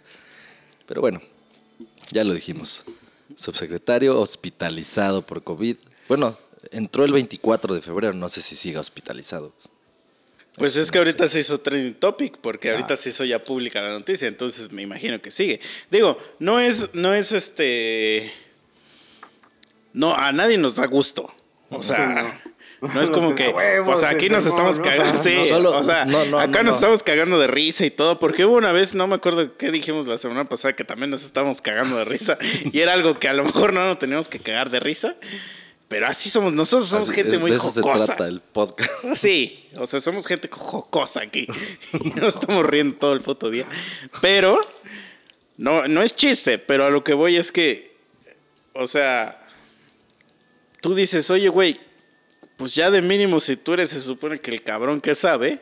Pero 0.86 1.00
bueno, 1.02 1.20
ya 2.10 2.24
lo 2.24 2.32
dijimos. 2.34 2.84
Subsecretario 3.36 4.18
hospitalizado 4.20 5.24
por 5.24 5.42
COVID. 5.44 5.76
Bueno, 6.08 6.38
entró 6.70 7.04
el 7.04 7.12
24 7.12 7.74
de 7.74 7.82
febrero, 7.82 8.14
no 8.14 8.28
sé 8.28 8.40
si 8.40 8.56
siga 8.56 8.80
hospitalizado. 8.80 9.52
Pues 10.56 10.76
es 10.76 10.90
que 10.90 10.98
ahorita 10.98 11.28
se 11.28 11.40
hizo 11.40 11.60
trending 11.60 11.94
topic, 11.94 12.36
porque 12.38 12.68
Ah. 12.68 12.72
ahorita 12.72 12.96
se 12.96 13.08
hizo 13.08 13.24
ya 13.24 13.42
pública 13.42 13.80
la 13.80 13.90
noticia, 13.92 14.28
entonces 14.28 14.70
me 14.70 14.82
imagino 14.82 15.20
que 15.22 15.30
sigue. 15.30 15.60
Digo, 15.90 16.18
no 16.38 16.60
es, 16.60 16.94
no 16.94 17.14
es 17.14 17.32
este. 17.32 18.30
No, 19.94 20.14
a 20.14 20.32
nadie 20.32 20.58
nos 20.58 20.74
da 20.74 20.86
gusto. 20.86 21.32
O 21.70 21.82
sea, 21.82 22.40
no. 22.44 22.51
Es 22.88 22.94
Los 22.94 23.10
como 23.10 23.34
que 23.34 23.48
huevo 23.48 23.92
O 23.92 23.96
sea, 23.96 24.10
se 24.10 24.16
aquí 24.16 24.28
nos 24.28 24.44
estamos 24.44 24.78
¿no? 24.78 24.84
cagando. 24.84 25.22
Sí, 25.22 25.36
o 25.52 25.82
sea, 25.84 26.04
no, 26.04 26.24
no, 26.24 26.38
acá 26.40 26.58
no, 26.58 26.64
nos 26.64 26.74
no. 26.74 26.78
estamos 26.78 27.02
cagando 27.02 27.38
de 27.38 27.46
risa 27.46 27.86
y 27.86 27.90
todo, 27.90 28.18
porque 28.18 28.44
hubo 28.44 28.56
una 28.56 28.72
vez, 28.72 28.94
no 28.94 29.06
me 29.06 29.14
acuerdo 29.14 29.56
qué 29.56 29.70
dijimos 29.70 30.06
la 30.06 30.18
semana 30.18 30.48
pasada, 30.48 30.74
que 30.74 30.82
también 30.84 31.10
nos 31.10 31.22
estábamos 31.24 31.62
cagando 31.62 31.96
de 31.96 32.04
risa, 32.04 32.38
y 32.72 32.80
era 32.80 32.92
algo 32.92 33.18
que 33.18 33.28
a 33.28 33.32
lo 33.34 33.44
mejor 33.44 33.72
no 33.72 33.84
nos 33.86 33.98
teníamos 33.98 34.28
que 34.28 34.40
cagar 34.40 34.70
de 34.70 34.80
risa. 34.80 35.14
Pero 35.88 36.06
así 36.06 36.30
somos, 36.30 36.54
nosotros 36.54 36.88
somos 36.88 37.10
Así- 37.10 37.16
gente 37.16 37.34
es- 37.36 37.40
muy 37.40 37.50
de 37.50 37.58
eso 37.58 37.68
se 37.70 37.82
jocosa. 37.82 38.06
trata 38.06 38.26
el 38.26 38.40
podcast. 38.40 38.90
Sí, 39.14 39.68
o 39.76 39.84
sea, 39.86 40.00
somos 40.00 40.26
gente 40.26 40.48
jocosa 40.50 41.20
aquí. 41.20 41.46
Y 41.92 42.08
nos 42.18 42.34
estamos 42.36 42.64
riendo 42.66 42.96
todo 42.96 43.12
el 43.12 43.20
puto 43.20 43.50
día. 43.50 43.66
Pero, 44.22 44.58
no, 45.58 45.86
no 45.88 46.00
es 46.02 46.16
chiste, 46.16 46.58
pero 46.58 46.86
a 46.86 46.90
lo 46.90 47.04
que 47.04 47.12
voy 47.12 47.36
es 47.36 47.52
que, 47.52 47.94
o 48.72 48.86
sea, 48.86 49.38
tú 50.80 50.94
dices, 50.94 51.30
oye, 51.30 51.48
güey, 51.48 51.78
pues 52.62 52.76
ya 52.76 52.92
de 52.92 53.02
mínimo 53.02 53.40
si 53.40 53.56
tú 53.56 53.72
eres, 53.72 53.90
se 53.90 54.00
supone 54.00 54.40
que 54.40 54.52
el 54.52 54.62
cabrón 54.62 55.00
que 55.00 55.16
sabe, 55.16 55.58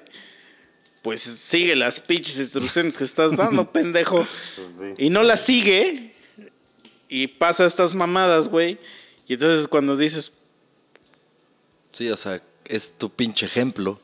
pues 1.00 1.22
sigue 1.22 1.74
las 1.74 1.98
pinches 1.98 2.38
instrucciones 2.38 2.98
que 2.98 3.04
estás 3.04 3.38
dando, 3.38 3.68
pendejo. 3.72 4.26
Pues 4.54 4.68
sí. 4.78 4.92
Y 4.98 5.08
no 5.08 5.22
las 5.22 5.40
sigue 5.40 6.12
y 7.08 7.26
pasa 7.26 7.64
estas 7.64 7.94
mamadas, 7.94 8.48
güey. 8.48 8.76
Y 9.26 9.32
entonces 9.32 9.66
cuando 9.66 9.96
dices, 9.96 10.32
Sí, 11.90 12.10
o 12.10 12.18
sea, 12.18 12.42
es 12.66 12.92
tu 12.98 13.08
pinche 13.08 13.46
ejemplo. 13.46 13.98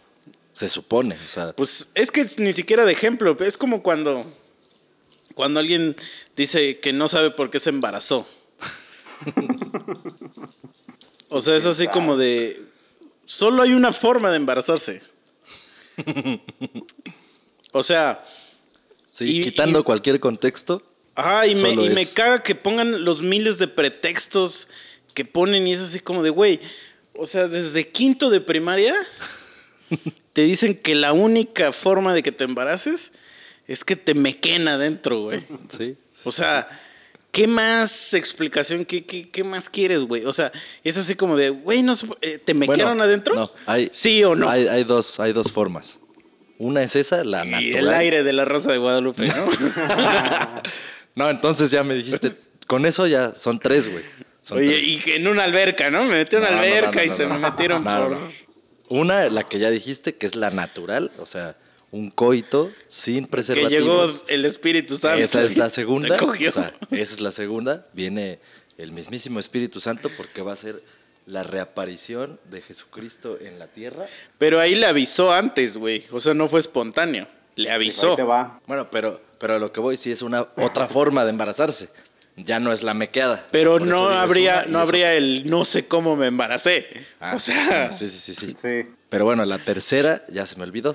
Se 0.55 0.71
supone, 0.71 1.19
o 1.23 1.29
sea. 1.29 1.53
Pues 1.53 1.91
es 1.95 2.11
que 2.11 2.25
ni 2.39 2.55
siquiera 2.55 2.87
de 2.87 2.93
ejemplo, 2.93 3.37
es 3.41 3.59
como 3.59 3.83
cuando, 3.83 4.25
cuando 5.35 5.61
alguien 5.61 5.97
dice 6.35 6.81
que 6.81 6.95
no 6.95 7.09
sabe 7.09 7.31
por 7.31 7.51
qué 7.51 7.61
se 7.61 7.69
embarazó. 7.69 8.27
o 11.29 11.41
sea, 11.41 11.57
es 11.57 11.67
así 11.67 11.89
como 11.89 12.17
de, 12.17 12.75
solo 13.27 13.63
hay 13.63 13.73
una 13.75 13.93
forma 13.93 14.31
de 14.31 14.37
embarazarse. 14.37 15.03
o 17.73 17.83
sea, 17.83 18.25
Sí, 19.13 19.39
Y- 19.39 19.41
quitando 19.41 19.81
y- 19.81 19.83
cualquier 19.83 20.21
contexto. 20.21 20.83
Ajá, 21.15 21.47
y, 21.47 21.55
me, 21.55 21.71
y 21.71 21.89
me 21.89 22.05
caga 22.05 22.43
que 22.43 22.55
pongan 22.55 23.03
los 23.07 23.23
miles 23.23 23.57
de 23.57 23.67
pretextos 23.67 24.69
que 25.15 25.25
ponen 25.25 25.67
y 25.67 25.73
es 25.73 25.81
así 25.81 26.01
como 26.01 26.23
de, 26.23 26.29
güey, 26.29 26.61
o 27.15 27.25
sea, 27.25 27.49
desde 27.49 27.89
quinto 27.89 28.29
de 28.29 28.43
primaria 28.43 28.95
te 30.35 30.43
dicen 30.43 30.77
que 30.77 30.95
la 30.95 31.15
única 31.15 31.73
forma 31.73 32.13
de 32.13 32.23
que 32.23 32.31
te 32.33 32.45
embaraces 32.45 33.13
es 33.67 33.83
que 33.85 33.97
te 33.97 34.13
mequen 34.13 34.69
adentro, 34.69 35.23
güey. 35.23 35.47
Sí. 35.75 35.97
O 36.25 36.31
sea, 36.33 36.69
¿qué 37.37 37.47
más 37.47 38.15
explicación, 38.15 38.87
qué, 38.87 39.05
qué, 39.05 39.29
qué 39.29 39.45
más 39.45 39.69
quieres, 39.69 40.05
güey? 40.05 40.25
O 40.25 40.33
sea, 40.33 40.51
es 40.83 40.97
así 40.97 41.15
como 41.17 41.37
de, 41.37 41.51
güey, 41.51 41.83
no, 41.83 41.95
se 41.95 42.07
eh, 42.23 42.39
¿te 42.39 42.55
Bueno, 42.55 42.89
adentro? 43.03 43.35
No, 43.35 43.53
hay, 43.67 43.91
¿Sí 43.93 44.25
o 44.25 44.35
no? 44.35 44.49
Hay, 44.49 44.67
hay 44.67 44.85
dos, 44.85 45.21
hay 45.21 45.35
dos 45.35 45.53
formas. 45.53 46.01
Una 46.57 46.83
es 46.83 46.97
esa, 46.97 47.23
la 47.25 47.45
y 47.45 47.51
natural. 47.51 47.75
el 47.77 47.89
aire 47.91 48.23
de 48.23 48.33
la 48.33 48.47
Rosa 48.47 48.73
de 48.73 48.79
Guadalupe, 48.79 49.27
¿no? 49.27 49.35
No, 51.15 51.31
entonces 51.31 51.71
ya 51.71 51.83
me 51.83 51.95
dijiste, 51.95 52.33
con 52.67 52.85
eso 52.85 53.07
ya 53.07 53.35
son 53.35 53.59
tres, 53.59 53.91
güey. 53.91 54.05
Oye, 54.51 54.67
tres. 54.69 55.07
y 55.07 55.13
en 55.13 55.29
una 55.29 55.45
alberca, 55.45 55.91
¿no? 55.91 56.05
Me 56.05 56.19
metí 56.19 56.37
en 56.37 56.43
una 56.43 56.51
No, 56.51 56.57
no, 56.57 56.63
no, 56.63 56.67
alberca 56.67 56.99
no, 56.99 57.05
y 57.05 57.11
se 57.11 57.27
no. 57.27 57.35
me 57.35 57.41
metieron 57.41 57.85
por... 57.85 58.19
Una, 58.91 59.29
la 59.31 59.43
que 59.45 59.59
ya 59.59 59.71
dijiste, 59.71 60.15
que 60.15 60.27
es 60.27 60.37
la 60.37 60.51
natural, 60.51 61.11
o 61.19 61.25
sea, 61.25 61.57
un 61.97 62.11
coito 62.11 62.71
sin 62.89 63.25
Que 63.25 63.31
preservativos. 63.31 63.73
llegó 64.23 64.29
el 64.29 64.45
Espíritu 64.45 64.97
Santo. 64.97 65.23
Esa 65.25 65.43
es 65.43 65.57
la 65.57 65.71
segunda. 65.81 66.17
O 66.23 66.35
sea, 66.51 66.75
esa 66.91 67.15
es 67.15 67.21
la 67.21 67.31
segunda. 67.31 67.87
Viene 67.93 68.39
el 68.79 68.93
mismísimo 68.93 69.41
Espíritu 69.41 69.81
Santo 69.81 70.11
porque 70.17 70.43
va 70.43 70.53
a 70.53 70.57
ser 70.57 70.83
la 71.27 71.43
reaparición 71.43 72.39
de 72.51 72.61
Jesucristo 72.61 73.39
en 73.41 73.59
la 73.59 73.67
tierra. 73.67 74.07
Pero 74.39 74.61
ahí 74.61 74.75
le 74.75 74.87
avisó 74.87 75.33
antes, 75.33 75.77
güey. 75.79 76.05
O 76.13 76.21
sea, 76.21 76.35
no 76.35 76.49
fue 76.49 76.61
espontáneo. 76.61 77.27
Le 77.57 77.71
avisó. 77.71 78.11
Ahí 78.11 78.17
te 78.17 78.23
va. 78.23 78.61
Bueno, 78.67 78.91
pero, 78.91 79.21
pero 79.39 79.55
a 79.57 79.59
lo 79.59 79.73
que 79.73 79.81
voy 79.81 79.97
sí 79.97 80.11
es 80.13 80.23
una 80.23 80.43
otra 80.57 80.87
forma 80.89 81.25
de 81.25 81.31
embarazarse. 81.31 81.89
Ya 82.37 82.61
no 82.61 82.71
es 82.71 82.83
la 82.83 82.93
mequeada. 82.93 83.47
Pero 83.51 83.81
no 83.81 84.11
habría, 84.11 84.67
no 84.69 84.79
habría 84.79 85.15
el 85.15 85.49
no 85.49 85.65
sé 85.65 85.87
cómo 85.87 86.17
me 86.17 86.27
embaracé. 86.27 86.87
Ah, 87.19 87.33
o 87.35 87.39
sea, 87.41 87.95
sí, 87.95 88.09
sí, 88.09 88.19
sí, 88.19 88.35
sí. 88.35 88.55
Sí. 88.55 88.91
Pero 89.09 89.25
bueno, 89.25 89.47
la 89.47 89.65
tercera, 89.65 90.23
ya 90.29 90.45
se 90.45 90.57
me 90.57 90.65
olvidó. 90.65 90.95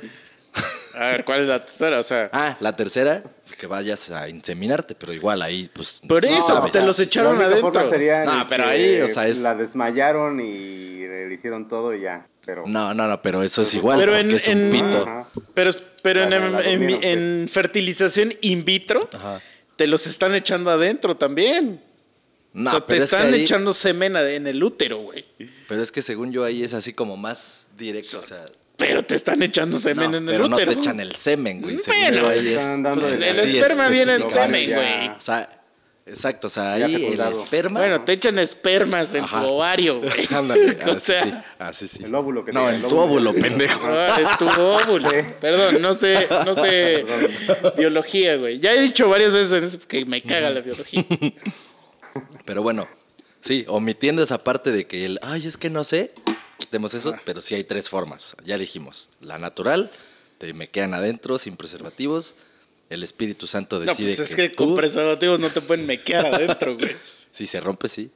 A 0.95 1.06
ver, 1.08 1.25
¿cuál 1.25 1.41
es 1.41 1.47
la 1.47 1.65
tercera? 1.65 1.99
O 1.99 2.04
sea, 2.04 2.30
Ah, 2.34 2.58
la 2.60 2.75
tercera, 2.75 3.23
que 3.58 3.67
vayas 3.67 4.10
a 4.12 4.27
inseminarte, 4.30 4.95
pero 4.95 5.13
igual 5.13 5.41
ahí, 5.41 5.69
pues. 5.73 6.01
por 6.08 6.23
no 6.23 6.30
eso 6.38 6.62
te 6.71 6.86
los 6.86 6.99
echaron 6.99 7.34
la 7.38 7.45
única 7.45 7.51
adentro. 7.60 7.71
forma 7.73 7.89
sería 7.89 8.23
No, 8.25 8.47
pero 8.47 8.65
ahí, 8.65 9.01
o 9.01 9.08
sea, 9.08 9.27
es- 9.27 9.41
La 9.43 9.56
desmayaron 9.56 10.39
y 10.39 11.06
le 11.08 11.34
hicieron 11.34 11.67
todo 11.67 11.93
y 11.93 12.01
ya. 12.01 12.27
Pero 12.45 12.63
No, 12.65 12.93
no, 12.93 13.08
no, 13.08 13.21
pero 13.21 13.43
eso 13.43 13.62
es 13.62 13.73
igual. 13.75 13.99
Pero 13.99 14.17
en, 14.17 14.32
es 14.32 14.47
un 14.47 14.54
en- 14.58 14.71
pito. 14.71 15.01
Ajá. 15.04 15.27
pero, 15.54 15.71
pero 16.01 16.23
en, 16.23 16.30
La- 16.32 16.39
la 16.39 16.62
en- 16.65 16.80
durmieron, 16.80 17.04
en 17.04 17.39
pues. 17.43 17.51
fertilización 17.51 18.34
in 18.41 18.65
vitro 18.65 19.08
Ajá. 19.13 19.41
te 19.75 19.86
los 19.86 20.08
están 20.08 20.34
echando 20.34 20.71
adentro 20.71 21.15
también. 21.15 21.82
No, 22.54 22.69
o 22.69 22.73
sea, 22.73 22.80
te 22.82 22.86
pero 22.88 23.04
es 23.04 23.10
que 23.12 23.15
están 23.15 23.34
ahí- 23.34 23.43
echando 23.43 23.71
semen 23.73 24.15
en 24.17 24.47
el 24.47 24.62
útero, 24.63 24.97
güey. 24.97 25.23
Pero 25.69 25.82
es 25.84 25.91
que 25.91 26.01
según 26.01 26.32
yo 26.34 26.43
ahí 26.43 26.63
es 26.63 26.73
así 26.73 26.93
como 26.93 27.15
más 27.15 27.67
directo, 27.77 28.19
o 28.19 28.23
sea. 28.23 28.43
Pero 28.82 29.06
te 29.06 29.13
están 29.15 29.41
echando 29.44 29.78
semen 29.78 30.10
No, 30.12 30.17
en 30.17 30.24
el 30.28 30.32
pero 30.34 30.48
no 30.50 30.56
útero. 30.56 30.74
te 30.74 30.80
echan 30.80 31.00
el 31.00 31.15
semen, 31.15 31.62
güey. 31.62 31.78
yo, 31.78 32.28
ahí 32.28 32.39
es- 32.39 32.46
están 32.48 32.82
dando 32.84 33.02
pues, 33.02 33.13
el 33.13 33.24
el 33.24 33.39
esperma 33.39 33.88
viene 33.89 34.15
en 34.15 34.22
específico. 34.24 34.44
semen, 34.46 34.70
ya. 34.70 34.76
güey. 34.76 35.08
O 35.10 35.22
sea, 35.22 35.50
exacto, 36.08 36.48
o 36.48 36.50
sea, 36.50 36.74
ahí 36.74 36.96
el 37.13 37.20
esperma. 37.22 37.80
Bueno, 37.80 38.02
te 38.02 38.13
echan 38.13 38.39
espermas 38.39 39.13
en 39.13 39.24
Ajá. 39.24 39.41
tu 39.41 39.48
ovario, 39.48 40.00
güey. 40.02 40.12
Ándale, 40.34 40.78
o 40.88 40.91
así 40.94 41.00
sea, 41.00 41.24
sí, 41.24 41.34
así 41.60 41.88
sí. 41.88 42.04
El 42.04 42.15
óvulo 42.15 42.44
que 42.44 42.52
No, 42.52 42.67
en 42.70 42.76
el 42.76 42.82
tu 42.82 42.98
óvulo. 42.98 43.34
pendejo. 43.36 43.88
Ah, 43.88 44.20
es 44.20 44.38
tu 44.39 44.48
óvulo. 44.48 45.10
Perdón, 45.39 45.80
no 45.82 45.94
sé, 45.94 46.28
no 46.44 46.54
sé 46.56 47.06
biología, 47.78 48.36
güey. 48.38 48.60
Ya 48.60 48.74
he 48.74 48.82
dicho 48.82 49.08
varias 49.08 49.32
veces 49.32 49.54
en 49.54 49.63
eso 49.63 49.80
que 49.88 50.04
me 50.06 50.22
caga 50.24 50.50
la 50.50 50.62
biología. 50.62 51.06
Pero 52.46 52.63
bueno, 52.63 52.88
sí, 53.41 53.65
omitiendo 53.67 54.23
esa 54.23 54.43
parte 54.43 54.71
de 54.71 54.86
que 54.86 55.06
el, 55.06 55.19
ay, 55.21 55.47
es 55.47 55.58
que 55.58 55.69
no 55.69 55.84
sé, 55.84 56.12
quitemos 56.58 56.93
eso, 56.93 57.15
pero 57.25 57.41
sí 57.41 57.56
hay 57.56 57.63
tres 57.63 57.89
formas. 57.89 58.36
Ya 58.45 58.58
dijimos, 58.58 59.10
la 59.19 59.38
natural, 59.38 59.91
te 60.38 60.54
me 60.54 60.69
quedan 60.69 60.93
adentro 60.93 61.38
sin 61.38 61.58
preservativos. 61.58 62.36
El 62.89 63.04
Espíritu 63.04 63.47
Santo 63.47 63.80
No, 63.80 63.86
decide 63.86 64.15
pues 64.15 64.30
es 64.30 64.36
que, 64.36 64.49
que 64.49 64.56
tú, 64.56 64.65
con 64.65 64.75
preservativos 64.75 65.39
no 65.39 65.49
te 65.49 65.62
pueden 65.62 65.86
mequear 65.86 66.25
adentro, 66.25 66.77
güey. 66.77 66.95
si 67.32 67.45
se 67.45 67.60
rompe, 67.60 67.88
sí. 67.88 68.12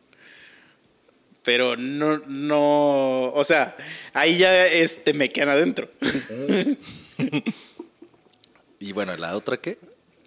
Pero 1.43 1.77
no, 1.77 2.17
no, 2.27 3.31
o 3.31 3.43
sea, 3.43 3.77
ahí 4.13 4.37
ya 4.37 4.65
es, 4.67 5.03
te 5.03 5.13
mequean 5.13 5.49
adentro. 5.49 5.89
Y 8.79 8.91
bueno, 8.91 9.15
¿la 9.17 9.35
otra 9.35 9.57
qué? 9.57 9.79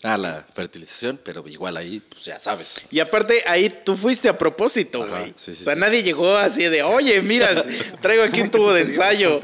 Ah, 0.02 0.16
la 0.16 0.46
fertilización, 0.54 1.18
pero 1.24 1.44
igual 1.48 1.76
ahí, 1.76 2.00
pues 2.00 2.24
ya 2.24 2.38
sabes. 2.38 2.80
Y 2.90 3.00
aparte, 3.00 3.42
ahí 3.46 3.68
tú 3.84 3.96
fuiste 3.96 4.28
a 4.28 4.38
propósito, 4.38 5.06
güey. 5.06 5.34
sí, 5.36 5.54
sí, 5.54 5.62
o 5.62 5.64
sea, 5.64 5.74
sí. 5.74 5.80
nadie 5.80 6.04
llegó 6.04 6.36
así 6.36 6.62
de, 6.64 6.84
oye, 6.84 7.20
mira, 7.20 7.64
traigo 8.00 8.22
aquí 8.22 8.40
un 8.40 8.50
tubo 8.50 8.72
de 8.72 8.82
ensayo 8.82 9.40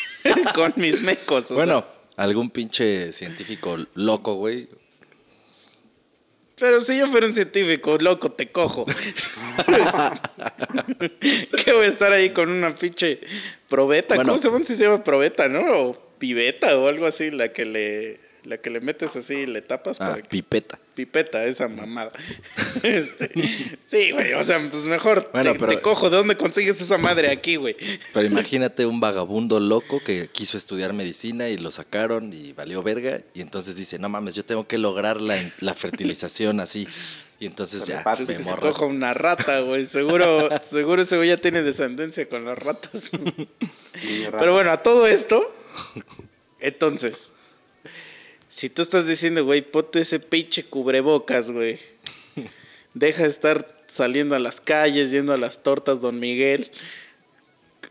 con 0.54 0.72
mis 0.76 1.02
mecos. 1.02 1.44
o 1.44 1.48
sea. 1.48 1.56
Bueno, 1.56 1.84
algún 2.16 2.50
pinche 2.50 3.12
científico 3.12 3.76
loco, 3.94 4.34
güey. 4.34 4.68
Pero 6.58 6.80
si 6.80 6.96
yo 6.98 7.08
fuera 7.08 7.26
un 7.26 7.34
científico, 7.34 7.98
loco, 7.98 8.32
te 8.32 8.50
cojo. 8.50 8.84
¿Qué 11.64 11.72
voy 11.72 11.84
a 11.84 11.88
estar 11.88 12.12
ahí 12.12 12.30
con 12.30 12.50
una 12.50 12.74
pinche 12.74 13.20
probeta? 13.68 14.16
Bueno. 14.16 14.30
¿Cómo 14.30 14.42
se 14.42 14.48
llama? 14.48 14.64
Sí 14.64 14.74
se 14.76 14.84
llama 14.84 15.04
probeta, 15.04 15.48
¿no? 15.48 15.60
O 15.60 15.94
pibeta 16.18 16.76
o 16.76 16.88
algo 16.88 17.06
así, 17.06 17.30
la 17.30 17.52
que 17.52 17.64
le, 17.64 18.20
la 18.48 18.58
que 18.58 18.70
le 18.70 18.80
metes 18.80 19.14
así 19.16 19.34
y 19.34 19.46
le 19.46 19.62
tapas 19.62 20.00
Ah, 20.00 20.10
para 20.10 20.22
que... 20.22 20.28
pipeta. 20.28 20.78
Pipeta, 20.94 21.44
esa 21.44 21.68
mamada. 21.68 22.10
Este, 22.82 23.30
sí, 23.86 24.10
güey, 24.12 24.32
o 24.34 24.42
sea, 24.44 24.58
pues 24.70 24.86
mejor 24.86 25.30
Bueno, 25.32 25.52
te, 25.52 25.58
pero- 25.58 25.72
te 25.72 25.80
cojo. 25.80 26.10
¿De 26.10 26.16
dónde 26.16 26.36
consigues 26.36 26.80
esa 26.80 26.98
madre 26.98 27.30
aquí, 27.30 27.56
güey? 27.56 27.76
Pero 28.12 28.26
imagínate 28.26 28.86
un 28.86 28.98
vagabundo 29.00 29.60
loco 29.60 30.00
que 30.02 30.28
quiso 30.28 30.56
estudiar 30.56 30.92
medicina 30.92 31.48
y 31.48 31.56
lo 31.58 31.70
sacaron 31.70 32.32
y 32.32 32.52
valió 32.52 32.82
verga. 32.82 33.20
Y 33.34 33.40
entonces 33.40 33.76
dice, 33.76 33.98
no 33.98 34.08
mames, 34.08 34.34
yo 34.34 34.44
tengo 34.44 34.66
que 34.66 34.78
lograr 34.78 35.20
la, 35.20 35.52
la 35.60 35.74
fertilización 35.74 36.60
así. 36.60 36.88
Y 37.40 37.46
entonces 37.46 37.80
ya, 37.86 38.02
Telepático. 38.02 38.16
Pues 38.26 38.28
me 38.30 38.36
que 38.36 38.42
se 38.42 38.56
coja 38.56 38.84
una 38.86 39.14
rata, 39.14 39.60
güey. 39.60 39.84
Seguro, 39.84 40.48
seguro 40.62 41.02
ese 41.02 41.16
güey 41.16 41.28
ya 41.28 41.36
tiene 41.36 41.62
descendencia 41.62 42.28
con 42.28 42.44
las 42.44 42.58
ratas. 42.58 43.10
Pero 44.38 44.52
bueno, 44.52 44.70
a 44.72 44.82
todo 44.82 45.06
esto, 45.06 45.54
entonces, 46.60 47.30
si 48.48 48.70
tú 48.70 48.82
estás 48.82 49.06
diciendo, 49.06 49.44
güey, 49.44 49.62
ponte 49.62 50.00
ese 50.00 50.20
pinche 50.20 50.64
cubrebocas, 50.64 51.50
güey. 51.50 51.78
Deja 52.94 53.24
de 53.24 53.28
estar 53.28 53.82
saliendo 53.86 54.34
a 54.34 54.38
las 54.38 54.60
calles, 54.60 55.10
yendo 55.10 55.32
a 55.32 55.36
las 55.38 55.62
tortas 55.62 56.00
Don 56.00 56.18
Miguel. 56.18 56.70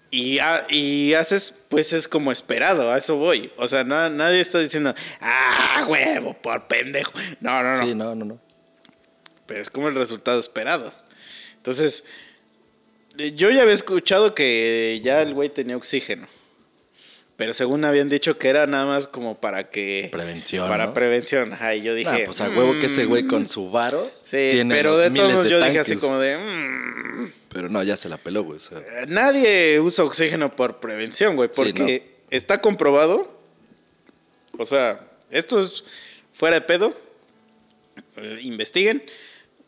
Y, 0.10 0.40
ha- 0.40 0.66
y 0.70 1.14
haces, 1.16 1.54
pues 1.70 1.92
es 1.94 2.08
como 2.08 2.32
esperado, 2.32 2.92
a 2.92 2.98
eso 2.98 3.18
voy. 3.18 3.52
O 3.58 3.68
sea, 3.68 3.84
na- 3.84 4.10
nadie 4.10 4.40
está 4.40 4.60
diciendo, 4.60 4.94
ah, 5.20 5.86
huevo, 5.90 6.34
por 6.42 6.68
pendejo. 6.68 7.12
No, 7.42 7.62
no, 7.62 7.74
no. 7.74 7.86
Sí, 7.86 7.94
no, 7.96 8.16
no, 8.16 8.26
no. 8.26 8.40
Pero 9.46 9.62
es 9.62 9.70
como 9.70 9.88
el 9.90 9.96
resultado 9.96 10.40
esperado. 10.40 10.94
Entonces, 11.58 12.04
eh, 13.18 13.34
yo 13.36 13.50
ya 13.50 13.62
había 13.64 13.74
escuchado 13.74 14.34
que 14.34 15.00
ya 15.04 15.22
el 15.22 15.34
güey 15.34 15.50
tenía 15.50 15.76
oxígeno. 15.78 16.28
Pero 17.38 17.54
según 17.54 17.86
habían 17.86 18.10
dicho 18.10 18.38
que 18.40 18.50
era 18.50 18.66
nada 18.68 18.86
más 18.88 19.08
como 19.08 19.40
para 19.40 19.70
que... 19.70 20.10
Prevención, 20.12 20.68
Para 20.68 20.88
¿no? 20.88 20.94
prevención. 20.96 21.54
Ajá, 21.54 21.76
y 21.76 21.84
yo 21.84 21.94
dije... 21.94 22.10
Nah, 22.12 22.26
pues 22.26 22.42
a 22.42 22.50
huevo 22.50 22.74
que 22.80 22.88
ese 22.88 23.06
güey 23.06 23.24
"Mm". 23.24 23.28
con 23.28 23.48
su 23.48 23.70
varo 23.70 24.04
Sí, 24.24 24.50
tiene 24.54 24.74
pero 24.76 24.98
de 24.98 25.12
todos 25.12 25.44
de 25.46 25.50
yo 25.52 25.64
dije 25.64 25.78
así 25.80 25.98
como 25.98 26.20
de... 26.20 26.36
"Mm". 26.36 27.32
Pero 27.50 27.70
no, 27.70 27.84
ya 27.84 27.96
se 27.96 28.10
la 28.10 28.18
peló, 28.18 28.44
güey. 28.44 28.58
o 28.58 28.60
sea. 28.60 28.80
Eh, 28.80 29.06
Nadie 29.08 29.80
usa 29.80 30.04
oxígeno 30.04 30.56
por 30.56 30.80
prevención, 30.80 31.36
güey, 31.36 31.50
Sí, 31.52 31.56
porque 31.56 32.16
está 32.32 32.60
comprobado. 32.60 33.40
O 34.58 34.66
sea, 34.66 35.08
esto 35.30 35.60
es 35.60 35.84
fuera 36.34 36.56
de 36.56 36.62
pedo. 36.62 37.00
eh, 38.18 38.40
investiguen. 38.42 39.04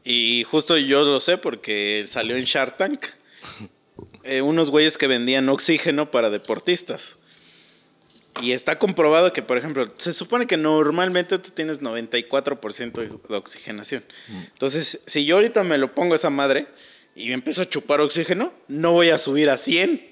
Y 0.03 0.43
justo 0.49 0.75
yo 0.77 1.03
lo 1.03 1.19
sé 1.19 1.38
porque 1.38 2.03
salió 2.08 2.36
en 2.36 2.45
Shark 2.45 2.77
Tank. 2.77 3.05
eh, 4.23 4.41
unos 4.41 4.71
güeyes 4.71 4.97
que 4.97 5.05
vendían 5.08 5.49
oxígeno 5.49 6.10
para 6.10 6.32
deportistas. 6.32 7.17
Y 8.41 8.52
está 8.54 8.80
comprobado 8.80 9.34
que, 9.34 9.41
por 9.41 9.58
ejemplo, 9.58 9.93
se 9.97 10.13
supone 10.13 10.47
que 10.47 10.58
normalmente 10.58 11.38
tú 11.39 11.52
tienes 11.52 11.82
94% 11.82 13.28
de 13.28 13.36
oxigenación. 13.36 14.04
Entonces, 14.28 14.99
si 15.06 15.25
yo 15.25 15.36
ahorita 15.36 15.63
me 15.63 15.78
lo 15.78 15.93
pongo 15.93 16.13
a 16.13 16.15
esa 16.15 16.30
madre 16.30 16.67
y 17.15 17.32
empiezo 17.32 17.62
a 17.62 17.69
chupar 17.69 18.02
oxígeno, 18.02 18.54
no 18.67 18.93
voy 18.93 19.10
a 19.10 19.17
subir 19.17 19.49
a 19.49 19.58
100. 19.58 20.10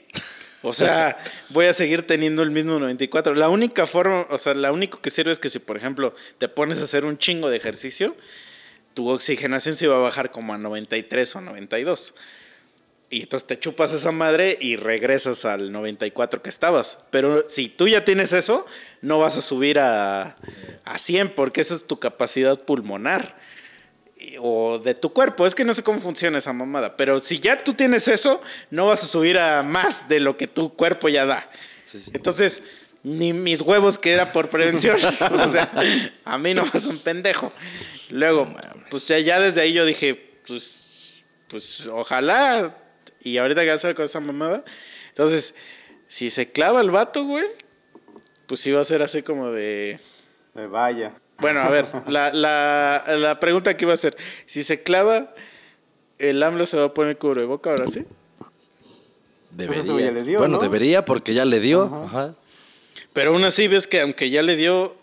O 0.62 0.74
sea, 0.74 1.18
voy 1.50 1.66
a 1.66 1.74
seguir 1.74 2.06
teniendo 2.06 2.44
el 2.44 2.52
mismo 2.52 2.80
94. 2.80 3.36
La 3.36 3.50
única 3.50 3.86
forma, 3.86 4.28
o 4.30 4.38
sea, 4.38 4.54
la 4.54 4.72
único 4.72 5.02
que 5.02 5.10
sirve 5.10 5.32
es 5.32 5.40
que 5.40 5.50
si, 5.50 5.60
por 5.60 5.78
ejemplo, 5.78 6.16
te 6.38 6.50
pones 6.50 6.80
a 6.82 6.84
hacer 6.84 7.06
un 7.06 7.18
chingo 7.18 7.50
de 7.50 7.58
ejercicio, 7.58 8.16
tu 8.94 9.10
oxigenación 9.10 9.78
se 9.78 9.88
va 9.88 9.96
a 9.96 10.00
bajar 10.00 10.32
como 10.32 10.54
a 10.54 10.58
93 10.58 11.36
o 11.36 11.42
92. 11.42 12.16
Y 13.10 13.22
entonces 13.22 13.48
te 13.48 13.58
chupas 13.58 13.94
esa 13.94 14.12
madre 14.12 14.58
y 14.60 14.76
regresas 14.76 15.46
al 15.46 15.72
94 15.72 16.42
que 16.42 16.50
estabas. 16.50 17.00
Pero 17.10 17.50
si 17.50 17.70
tú 17.70 17.88
ya 17.88 18.04
tienes 18.04 18.34
eso, 18.34 18.66
no 19.02 19.20
vas 19.20 19.38
a 19.38 19.42
subir 19.42 19.80
a, 19.80 20.36
a 20.84 20.98
100 20.98 21.34
porque 21.34 21.62
esa 21.62 21.74
es 21.74 21.88
tu 21.88 22.00
capacidad 22.00 22.60
pulmonar. 22.60 23.38
O 24.40 24.80
de 24.80 24.94
tu 24.94 25.14
cuerpo. 25.14 25.48
Es 25.48 25.56
que 25.56 25.64
no 25.64 25.74
sé 25.74 25.84
cómo 25.84 26.02
funciona 26.02 26.40
esa 26.40 26.52
mamada. 26.52 26.98
Pero 26.98 27.20
si 27.20 27.40
ya 27.40 27.64
tú 27.64 27.74
tienes 27.74 28.10
eso, 28.10 28.42
no 28.72 28.88
vas 28.88 29.04
a 29.04 29.08
subir 29.08 29.40
a 29.40 29.64
más 29.64 30.10
de 30.10 30.20
lo 30.20 30.36
que 30.36 30.48
tu 30.48 30.74
cuerpo 30.74 31.08
ya 31.08 31.26
da. 31.26 31.50
Sí, 31.86 32.02
sí. 32.02 32.12
Entonces, 32.14 32.62
ni 33.04 33.32
mis 33.32 33.62
huevos 33.62 33.98
que 33.98 34.12
era 34.12 34.34
por 34.34 34.50
prevención. 34.50 34.98
o 35.32 35.48
sea, 35.48 35.72
a 36.26 36.38
mí 36.38 36.54
no 36.54 36.66
me 36.66 36.80
un 36.88 37.00
pendejo. 37.00 37.54
Luego, 38.10 38.54
pues 38.90 39.08
ya, 39.08 39.18
ya 39.20 39.40
desde 39.40 39.62
ahí 39.62 39.72
yo 39.72 39.86
dije, 39.86 40.16
pues, 40.46 41.14
pues 41.48 41.88
ojalá. 41.88 42.76
Y 43.28 43.38
ahorita 43.38 43.64
que 43.64 43.72
hacer 43.72 43.94
con 43.94 44.06
esa 44.06 44.20
mamada. 44.20 44.64
Entonces, 45.10 45.54
si 46.08 46.30
se 46.30 46.52
clava 46.52 46.80
el 46.82 46.92
vato, 46.92 47.26
güey, 47.26 47.46
pues 48.46 48.66
iba 48.68 48.80
a 48.80 48.86
ser 48.86 49.02
así 49.02 49.22
como 49.22 49.52
de. 49.52 50.00
Eh, 50.56 50.68
vaya. 50.68 51.14
Bueno, 51.40 51.60
a 51.60 51.70
ver, 51.70 51.88
la, 52.08 52.32
la, 52.32 53.04
la 53.18 53.40
pregunta 53.40 53.76
que 53.76 53.86
iba 53.86 53.94
a 53.94 53.98
ser: 53.98 54.16
si 54.46 54.64
se 54.64 54.82
clava, 54.82 55.34
¿el 56.20 56.42
AMLO 56.42 56.66
se 56.66 56.78
va 56.78 56.86
a 56.86 56.94
poner 56.94 57.18
cubreboca 57.18 57.70
ahora 57.70 57.88
sí? 57.88 58.06
Debería. 59.52 60.12
dio, 60.24 60.40
bueno, 60.40 60.58
¿no? 60.58 60.62
debería 60.62 61.04
porque 61.04 61.34
ya 61.34 61.44
le 61.44 61.60
dio. 61.60 62.06
Ajá. 62.06 62.36
Pero 63.14 63.32
aún 63.32 63.44
así 63.44 63.68
ves 63.68 63.88
que 63.88 64.02
aunque 64.02 64.30
ya 64.30 64.42
le 64.42 64.56
dio, 64.56 64.96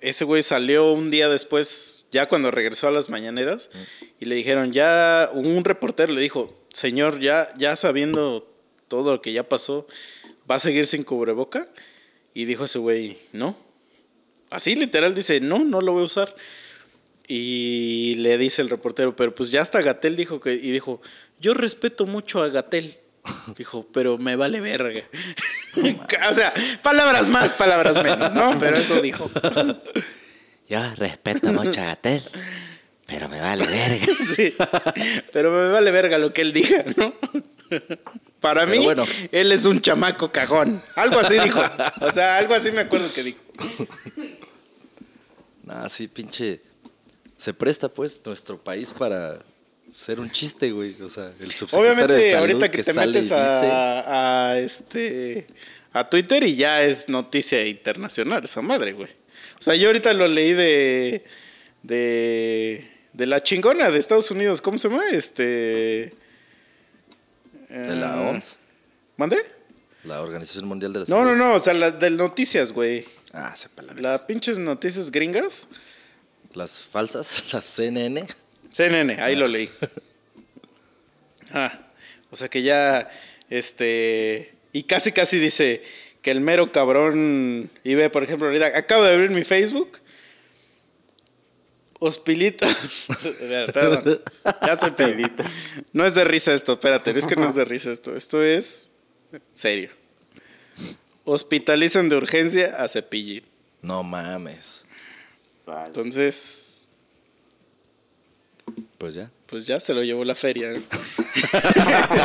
ese 0.00 0.24
güey 0.24 0.42
salió 0.42 0.92
un 0.92 1.10
día 1.10 1.28
después, 1.28 2.06
ya 2.10 2.28
cuando 2.28 2.50
regresó 2.50 2.88
a 2.88 2.90
las 2.90 3.08
mañaneras, 3.08 3.70
y 4.18 4.24
le 4.24 4.34
dijeron, 4.34 4.72
ya, 4.72 5.30
un 5.32 5.64
reportero 5.64 6.12
le 6.12 6.20
dijo, 6.20 6.54
señor, 6.72 7.20
ya, 7.20 7.52
ya 7.56 7.76
sabiendo 7.76 8.50
todo 8.88 9.12
lo 9.12 9.22
que 9.22 9.32
ya 9.32 9.48
pasó, 9.48 9.86
¿va 10.50 10.56
a 10.56 10.58
seguir 10.58 10.86
sin 10.86 11.04
cubreboca? 11.04 11.68
Y 12.34 12.44
dijo 12.44 12.64
ese 12.64 12.78
güey, 12.78 13.18
no. 13.32 13.56
Así 14.50 14.74
literal 14.74 15.14
dice, 15.14 15.40
no, 15.40 15.64
no 15.64 15.80
lo 15.80 15.92
voy 15.92 16.02
a 16.02 16.06
usar. 16.06 16.34
Y 17.28 18.16
le 18.16 18.38
dice 18.38 18.62
el 18.62 18.70
reportero, 18.70 19.14
pero 19.14 19.34
pues 19.34 19.50
ya 19.50 19.62
hasta 19.62 19.80
Gatel 19.80 20.16
dijo 20.16 20.40
que, 20.40 20.52
y 20.52 20.70
dijo, 20.70 21.00
yo 21.38 21.54
respeto 21.54 22.06
mucho 22.06 22.42
a 22.42 22.48
Gatel. 22.48 22.98
Dijo, 23.56 23.86
pero 23.92 24.18
me 24.18 24.36
vale 24.36 24.60
verga. 24.60 25.02
o 26.30 26.34
sea, 26.34 26.52
palabras 26.82 27.28
más, 27.28 27.52
palabras 27.52 28.02
menos, 28.02 28.34
¿no? 28.34 28.58
Pero 28.58 28.76
eso 28.76 29.00
dijo. 29.00 29.30
Yo 30.68 30.94
respeto 30.96 31.52
mucho 31.52 31.80
a 31.80 31.84
Gatel, 31.84 32.22
pero 33.06 33.28
me 33.28 33.40
vale 33.40 33.66
verga. 33.66 34.06
Sí. 34.36 34.54
Pero 35.32 35.50
me 35.50 35.70
vale 35.70 35.90
verga 35.90 36.18
lo 36.18 36.32
que 36.32 36.42
él 36.42 36.52
diga, 36.52 36.84
¿no? 36.96 37.14
Para 38.40 38.64
Pero 38.66 38.78
mí, 38.78 38.84
bueno. 38.84 39.04
él 39.32 39.52
es 39.52 39.64
un 39.64 39.80
chamaco 39.80 40.32
cagón. 40.32 40.80
Algo 40.96 41.18
así 41.20 41.38
dijo. 41.38 41.60
O 42.00 42.10
sea, 42.12 42.36
algo 42.38 42.54
así 42.54 42.70
me 42.70 42.80
acuerdo 42.80 43.12
que 43.12 43.22
dijo. 43.22 43.40
Nah, 45.64 45.88
sí, 45.88 46.08
pinche. 46.08 46.62
Se 47.36 47.54
presta, 47.54 47.88
pues, 47.88 48.20
nuestro 48.24 48.58
país 48.62 48.92
para 48.92 49.38
ser 49.90 50.20
un 50.20 50.30
chiste, 50.30 50.70
güey. 50.72 51.00
O 51.02 51.08
sea, 51.08 51.32
el 51.40 51.50
subsecretario 51.52 51.82
de 51.84 51.90
Obviamente, 52.04 52.30
salud 52.30 52.40
ahorita 52.40 52.70
que, 52.70 52.82
te 52.82 52.92
sale 52.92 53.06
metes 53.08 53.24
dice- 53.24 53.34
a, 53.34 54.50
a, 54.50 54.58
este 54.58 55.46
a 55.92 56.08
Twitter 56.08 56.42
y 56.44 56.54
ya 56.56 56.82
es 56.84 57.08
noticia 57.08 57.66
internacional 57.66 58.44
esa 58.44 58.62
madre, 58.62 58.92
güey. 58.92 59.08
O 59.58 59.62
sea, 59.62 59.74
yo 59.74 59.88
ahorita 59.88 60.12
lo 60.12 60.26
leí 60.28 60.52
de. 60.52 61.24
de. 61.82 62.88
de 63.12 63.26
la 63.26 63.42
chingona 63.42 63.90
de 63.90 63.98
Estados 63.98 64.30
Unidos. 64.30 64.60
¿Cómo 64.60 64.78
se 64.78 64.88
llama? 64.88 65.02
Este. 65.10 66.14
¿De 67.68 67.96
la 67.96 68.16
eh, 68.16 68.28
OMS? 68.30 68.58
¿Mande? 69.16 69.38
La 70.04 70.22
Organización 70.22 70.66
Mundial 70.66 70.92
de 70.92 71.00
la 71.00 71.04
No, 71.08 71.16
Salud. 71.24 71.24
no, 71.24 71.36
no, 71.36 71.54
o 71.54 71.58
sea, 71.58 71.74
la 71.74 71.90
de 71.90 72.10
noticias, 72.10 72.72
güey. 72.72 73.06
Ah, 73.32 73.54
sepa 73.54 73.82
la 73.82 73.94
Las 73.94 74.20
pinches 74.22 74.58
noticias 74.58 75.10
gringas. 75.10 75.68
Las 76.54 76.78
falsas, 76.80 77.44
las 77.52 77.64
CNN. 77.64 78.26
CNN, 78.70 79.20
ahí 79.20 79.36
lo 79.36 79.46
leí. 79.46 79.68
Ah, 81.52 81.80
o 82.30 82.36
sea 82.36 82.48
que 82.48 82.62
ya, 82.62 83.10
este, 83.48 84.54
y 84.72 84.84
casi 84.84 85.12
casi 85.12 85.38
dice 85.38 85.82
que 86.22 86.30
el 86.30 86.40
mero 86.40 86.70
cabrón, 86.70 87.70
y 87.82 87.94
ve, 87.94 88.10
por 88.10 88.22
ejemplo, 88.22 88.46
ahorita 88.46 88.66
acabo 88.66 89.04
de 89.04 89.14
abrir 89.14 89.30
mi 89.30 89.44
Facebook. 89.44 89.98
Hospilito. 91.98 92.66
Perdón, 93.74 94.20
ya 94.66 94.76
soy 94.76 94.92
pelito. 94.92 95.42
No 95.92 96.06
es 96.06 96.14
de 96.14 96.24
risa 96.24 96.54
esto, 96.54 96.74
espérate, 96.74 97.10
es 97.10 97.26
que 97.26 97.36
no 97.36 97.46
es 97.46 97.54
de 97.54 97.64
risa 97.64 97.92
esto. 97.92 98.16
Esto 98.16 98.42
es 98.42 98.90
serio. 99.52 99.90
Hospitalizan 101.24 102.08
de 102.08 102.16
urgencia 102.16 102.76
a 102.78 102.88
Cepillín. 102.88 103.44
No 103.82 104.02
mames. 104.02 104.86
Vale. 105.66 105.86
Entonces, 105.88 106.69
Pues 109.00 109.14
ya. 109.14 109.30
pues 109.46 109.66
ya 109.66 109.80
se 109.80 109.94
lo 109.94 110.02
llevó 110.04 110.24
la 110.26 110.34
feria. 110.34 110.72
¿no? 110.72 110.82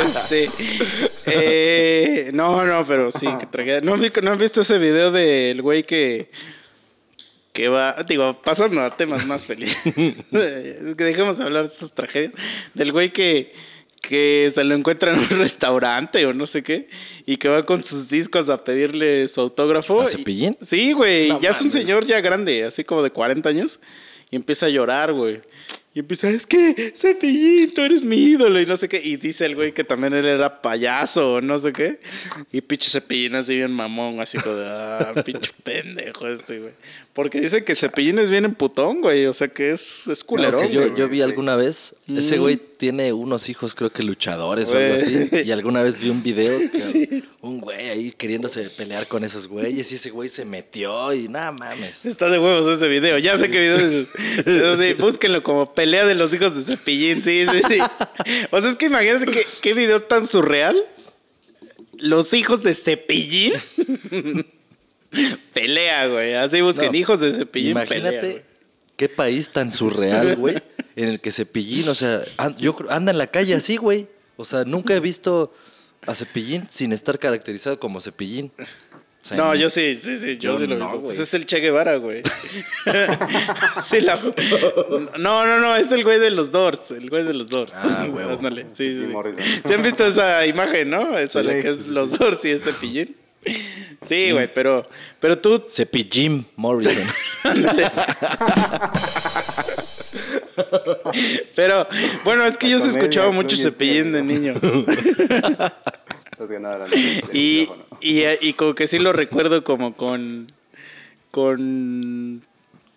Este, 0.05 0.49
eh, 1.25 2.31
no, 2.33 2.65
no, 2.65 2.85
pero 2.85 3.11
sí, 3.11 3.27
que 3.39 3.45
tragedia. 3.45 3.79
¿No, 3.79 3.93
han 3.93 4.01
vi- 4.01 4.11
¿No 4.21 4.31
han 4.31 4.37
visto 4.37 4.59
ese 4.61 4.77
video 4.77 5.09
del 5.11 5.61
güey 5.61 5.83
que, 5.83 6.29
que 7.53 7.69
va, 7.69 7.95
digo, 8.07 8.41
pasando 8.41 8.81
a 8.81 8.89
temas 8.89 9.25
más 9.25 9.45
felices? 9.45 9.93
que 9.95 11.03
dejemos 11.03 11.37
de 11.37 11.45
hablar 11.45 11.67
de 11.67 11.73
esas 11.73 11.93
tragedias. 11.93 12.33
Del 12.73 12.91
güey 12.91 13.13
que, 13.13 13.53
que 14.01 14.51
se 14.53 14.63
lo 14.65 14.75
encuentra 14.75 15.13
en 15.13 15.19
un 15.19 15.29
restaurante 15.29 16.25
o 16.25 16.33
no 16.33 16.45
sé 16.45 16.61
qué 16.61 16.89
y 17.25 17.37
que 17.37 17.47
va 17.47 17.65
con 17.65 17.83
sus 17.85 18.09
discos 18.09 18.49
a 18.49 18.63
pedirle 18.65 19.27
su 19.29 19.39
autógrafo. 19.39 20.01
¿A 20.01 20.09
Cepillín? 20.09 20.57
Sí, 20.65 20.91
güey, 20.91 21.29
No 21.29 21.39
ya 21.39 21.51
es 21.51 21.61
un 21.61 21.71
señor 21.71 22.05
ya 22.05 22.19
grande, 22.19 22.65
así 22.65 22.83
como 22.83 23.01
de 23.01 23.11
40 23.11 23.47
años, 23.47 23.79
y 24.29 24.35
empieza 24.35 24.65
a 24.65 24.69
llorar, 24.69 25.13
güey. 25.13 25.39
Y 25.95 25.99
empieza, 25.99 26.29
es 26.29 26.45
que 26.45 26.93
Cepillín, 26.93 27.73
tú 27.73 27.81
eres 27.81 28.03
mi 28.03 28.17
ídolo, 28.17 28.59
y 28.59 28.65
no 28.65 28.75
sé 28.75 28.89
qué. 28.89 29.01
Y 29.01 29.15
dice 29.15 29.45
el 29.45 29.55
güey 29.55 29.73
que 29.73 29.85
también 29.85 30.13
él 30.13 30.25
era 30.25 30.61
payaso, 30.61 31.35
o 31.35 31.41
no 31.41 31.57
sé 31.57 31.71
qué. 31.71 32.01
Y 32.51 32.59
pinche 32.59 32.89
Cepillín 32.89 33.33
así 33.35 33.55
bien 33.55 33.71
mamón, 33.71 34.19
así 34.19 34.37
como 34.37 34.55
de, 34.57 34.65
ah, 34.67 35.13
pinche 35.25 35.51
pendejo 35.63 36.27
este, 36.27 36.59
güey. 36.59 36.73
Porque 37.13 37.39
dice 37.39 37.63
que 37.63 37.75
Cepillín 37.75 38.19
es 38.19 38.29
bien 38.29 38.43
emputón, 38.43 38.99
güey, 38.99 39.25
o 39.25 39.33
sea 39.33 39.47
que 39.47 39.71
es, 39.71 40.05
es 40.09 40.19
No, 40.23 40.27
culerón, 40.27 40.67
sí, 40.67 40.73
yo, 40.73 40.81
güey. 40.81 40.95
yo 40.99 41.07
vi 41.07 41.21
alguna 41.21 41.55
vez, 41.55 41.95
ese 42.13 42.37
Mm. 42.37 42.41
güey 42.41 42.57
tiene 42.77 43.13
unos 43.13 43.49
hijos, 43.49 43.73
creo 43.75 43.91
que 43.91 44.03
luchadores 44.03 44.71
o 44.71 44.77
algo 44.77 44.95
así. 44.95 45.29
Y 45.45 45.51
alguna 45.51 45.81
vez 45.81 45.99
vi 45.99 46.09
un 46.09 46.21
video 46.23 46.59
que 46.59 47.23
un 47.41 47.59
güey 47.59 47.89
ahí 47.89 48.11
queriéndose 48.11 48.69
pelear 48.69 49.07
con 49.07 49.23
esos 49.23 49.47
güeyes 49.47 49.91
y 49.91 49.95
ese 49.95 50.09
güey 50.09 50.29
se 50.29 50.45
metió 50.45 51.13
y 51.13 51.27
nada 51.27 51.51
mames. 51.51 52.05
Está 52.05 52.29
de 52.29 52.39
huevos 52.39 52.67
ese 52.67 52.87
video. 52.87 53.17
Ya 53.17 53.37
sé 53.37 53.49
qué 53.49 53.59
video 53.59 53.77
dices. 53.77 54.09
Pero 54.43 54.77
sí, 54.77 54.93
búsquenlo 54.93 55.43
como 55.43 55.73
pelea 55.73 56.05
de 56.05 56.15
los 56.15 56.33
hijos 56.33 56.55
de 56.55 56.63
Cepillín. 56.63 57.21
Sí, 57.21 57.45
sí, 57.51 57.61
sí. 57.67 57.79
O 58.51 58.61
sea, 58.61 58.69
es 58.69 58.75
que 58.75 58.85
imagínate 58.85 59.25
qué, 59.31 59.45
qué 59.61 59.73
video 59.73 60.03
tan 60.03 60.27
surreal. 60.27 60.77
Los 61.97 62.33
hijos 62.33 62.63
de 62.63 62.75
Cepillín. 62.75 63.53
pelea, 65.53 66.07
güey. 66.07 66.33
Así 66.33 66.61
busquen 66.61 66.91
No, 66.91 66.97
hijos 66.97 67.19
de 67.19 67.33
Cepillín. 67.33 67.71
Imagínate 67.71 68.19
pelea. 68.19 68.54
Qué 68.95 69.09
país 69.09 69.49
tan 69.49 69.71
surreal, 69.71 70.35
güey, 70.37 70.61
en 70.95 71.09
el 71.09 71.19
que 71.19 71.31
Cepillín, 71.31 71.89
o 71.89 71.95
sea, 71.95 72.21
an- 72.37 72.55
yo 72.57 72.75
creo- 72.75 72.91
anda 72.91 73.11
en 73.11 73.17
la 73.17 73.27
calle 73.27 73.53
así, 73.55 73.77
güey. 73.77 74.07
O 74.37 74.45
sea, 74.45 74.63
nunca 74.65 74.93
he 74.95 74.99
visto 74.99 75.53
a 76.05 76.13
Cepillín 76.15 76.67
sin 76.69 76.91
estar 76.93 77.17
caracterizado 77.19 77.79
como 77.79 78.01
Cepillín. 78.01 78.51
O 78.57 79.27
sea, 79.27 79.37
No, 79.37 79.53
en- 79.53 79.61
yo 79.61 79.69
sí, 79.69 79.95
sí, 79.95 80.17
sí, 80.17 80.37
yo, 80.37 80.51
Yo 80.53 80.57
sí 80.59 80.67
lo 80.67 80.75
he 80.75 80.77
no, 80.77 80.85
visto. 80.85 81.01
Pues 81.01 81.15
güey. 81.15 81.23
es 81.23 81.33
el 81.33 81.45
Che 81.45 81.59
Guevara, 81.59 81.95
güey. 81.95 82.21
sí, 83.83 84.01
la... 84.01 84.19
No, 85.17 85.45
no, 85.45 85.59
no, 85.59 85.75
es 85.75 85.91
el 85.91 86.03
güey 86.03 86.19
de 86.19 86.29
los 86.31 86.51
Doors, 86.51 86.91
el 86.91 87.09
güey 87.09 87.23
de 87.23 87.33
los 87.33 87.49
Doors. 87.49 87.73
Ah. 87.75 88.03
Ándale, 88.03 88.67
sí, 88.73 88.89
sí. 88.89 88.95
Jim 88.97 89.05
sí. 89.07 89.11
Morrison. 89.13 89.43
¿Sí 89.65 89.73
han 89.73 89.81
visto 89.81 90.05
esa 90.05 90.45
imagen, 90.45 90.89
no? 90.89 91.17
Esa 91.17 91.41
Sí, 91.41 91.47
la 91.47 91.53
que 91.61 91.69
es 91.69 91.77
sí, 91.83 91.89
los 91.91 92.09
sí. 92.11 92.17
Doors 92.17 92.45
y 92.45 92.49
ese 92.51 92.73
pillín. 92.73 93.15
Sí, 94.01 94.31
güey, 94.31 94.51
pero, 94.53 94.85
pero 95.19 95.39
tú, 95.39 95.63
Cepillín 95.69 96.45
Morrison. 96.55 97.07
pero, 101.55 101.87
bueno, 102.23 102.45
es 102.45 102.57
que 102.57 102.69
yo 102.69 102.77
Comedia, 102.77 102.99
escuchaba 102.99 103.31
mucho 103.31 103.57
cepillín 103.57 104.11
de 104.11 104.21
niño. 104.21 104.53
Y, 107.33 107.67
y, 108.01 108.23
y 108.41 108.53
como 108.53 108.75
que 108.75 108.87
sí 108.87 108.99
lo 108.99 109.13
recuerdo 109.13 109.63
como 109.63 109.95
con, 109.95 110.47
con, 111.31 112.43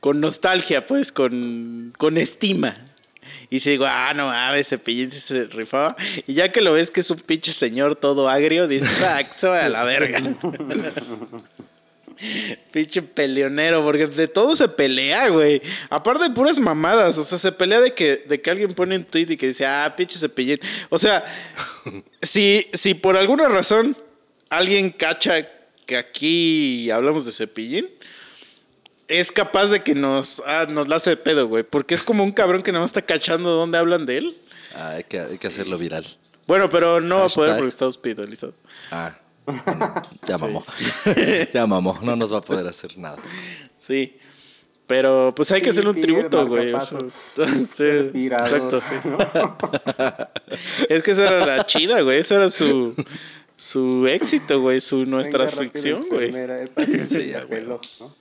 con 0.01 0.21
nostalgia, 0.21 0.87
pues, 0.87 1.13
con, 1.13 1.95
con 1.97 2.19
estima. 2.19 2.85
Y 3.51 3.61
si 3.61 3.71
digo, 3.71 3.87
ah, 3.87 4.13
no 4.15 4.27
mames, 4.27 4.69
Cepillín 4.69 5.11
se 5.11 5.45
rifaba. 5.47 5.97
Y 6.27 6.35
ya 6.35 6.53
que 6.53 6.61
lo 6.61 6.73
ves 6.73 6.91
que 6.91 7.01
es 7.01 7.11
un 7.11 7.21
pinche 7.21 7.53
señor 7.53 7.97
todo 7.97 8.29
agrio, 8.29 8.69
dices, 8.69 9.03
ah, 9.03 9.19
a 9.19 9.69
la 9.69 9.85
verga. 9.85 10.21
pinche 12.73 13.01
peleonero, 13.03 13.83
porque 13.83 14.07
de 14.07 14.29
todo 14.29 14.57
se 14.57 14.69
pelea, 14.69 15.29
güey. 15.29 15.63
Aparte 15.89 16.25
de 16.25 16.31
puras 16.31 16.59
mamadas, 16.59 17.17
o 17.19 17.23
sea, 17.23 17.39
se 17.39 17.53
pelea 17.53 17.81
de 17.81 17.95
que, 17.95 18.25
de 18.29 18.41
que 18.41 18.51
alguien 18.51 18.75
pone 18.75 18.97
un 18.97 19.05
tweet 19.05 19.27
y 19.31 19.37
que 19.37 19.49
dice, 19.49 19.67
ah, 19.67 19.95
pinche 19.97 20.19
Cepillín. 20.19 20.61
O 20.89 20.99
sea, 20.99 21.25
si, 22.23 22.67
si 22.73 22.95
por 22.95 23.17
alguna 23.17 23.49
razón 23.49 23.97
alguien 24.51 24.91
cacha 24.91 25.49
que 25.87 25.97
aquí 25.97 26.91
hablamos 26.91 27.25
de 27.25 27.33
Cepillín, 27.33 27.89
es 29.09 29.33
capaz 29.33 29.67
de 29.69 29.83
que 29.83 29.95
nos, 29.95 30.43
ah, 30.47 30.67
nos 30.69 30.87
la 30.87 30.97
hace 30.97 31.11
de 31.11 31.17
pedo, 31.17 31.49
güey. 31.49 31.65
Porque 31.65 31.95
es 31.95 32.03
como 32.03 32.23
un 32.23 32.33
cabrón 32.33 32.63
que 32.63 32.73
no 32.73 32.85
está 32.85 33.03
cachando 33.03 33.51
dónde 33.51 33.79
hablan 33.79 34.07
de 34.07 34.19
él. 34.19 34.39
Ah, 34.75 34.91
hay, 34.91 35.05
que, 35.05 35.19
hay 35.19 35.39
que 35.39 35.47
hacerlo 35.47 35.79
viral. 35.79 36.07
Bueno, 36.47 36.69
pero 36.71 37.01
no 37.01 37.21
va 37.21 37.27
a 37.27 37.29
poder 37.29 37.55
porque 37.57 37.69
está 37.69 37.87
hospitalizado. 37.87 38.55
Ah, 38.91 39.19
ya 40.27 40.39
mamó. 40.39 40.65
ya 41.53 41.67
mamó. 41.67 41.99
No 42.03 42.17
nos 42.17 42.33
va 42.33 42.39
a 42.39 42.43
poder 42.43 42.67
hacer 42.67 42.97
nada. 42.99 43.19
Sí. 43.79 44.17
Pero 44.87 45.35
pues 45.37 45.51
hay 45.53 45.61
que 45.61 45.69
hacerle 45.69 45.91
un 45.91 46.01
tributo, 46.01 46.47
güey. 46.47 46.73
sí, 47.09 47.43
exacto, 47.43 48.81
sí. 48.81 48.95
es 50.89 51.03
que 51.03 51.11
esa 51.11 51.27
era 51.29 51.47
la 51.47 51.67
chida, 51.67 52.01
güey. 52.01 52.19
Esa 52.19 52.37
era 52.37 52.49
su, 52.49 52.95
su 53.57 54.07
éxito, 54.07 54.63
güey. 54.63 54.81
Su 54.81 55.05
nuestra 55.05 55.45
Venga, 55.45 55.61
ficción, 55.61 56.07
güey. 56.09 56.29
enfermera, 56.29 56.63
el 56.63 56.69
paciente, 56.69 57.07
Sí, 57.07 57.33
¿no? 57.67 58.15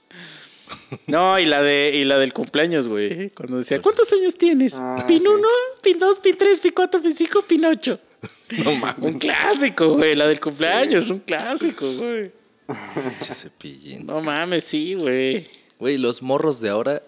No, 1.06 1.38
y 1.38 1.44
la 1.44 1.62
de 1.62 1.92
y 1.94 2.04
la 2.04 2.18
del 2.18 2.32
cumpleaños, 2.32 2.88
güey. 2.88 3.30
Cuando 3.30 3.58
decía, 3.58 3.80
¿cuántos 3.80 4.12
años 4.12 4.36
tienes? 4.36 4.74
Ah, 4.74 5.04
pin 5.06 5.22
sí. 5.22 5.26
1, 5.26 5.48
pin 5.82 5.98
2, 5.98 6.18
pin 6.18 6.36
3, 6.36 6.58
pin 6.58 6.72
4, 6.74 7.02
pin 7.02 7.14
5, 7.14 7.42
pin 7.48 7.64
8. 7.64 8.00
No 8.64 8.74
mames. 8.74 9.12
Un 9.12 9.18
clásico, 9.18 9.94
güey. 9.94 10.14
La 10.16 10.26
del 10.26 10.40
cumpleaños, 10.40 11.08
un 11.10 11.20
clásico, 11.20 11.92
güey. 11.92 12.32
Pinche 12.66 13.34
Cepillín. 13.34 14.06
No 14.06 14.20
mames, 14.20 14.64
sí, 14.64 14.94
güey. 14.94 15.46
Güey, 15.78 15.96
los 15.96 16.22
morros 16.22 16.60
de 16.60 16.68
ahora, 16.68 17.02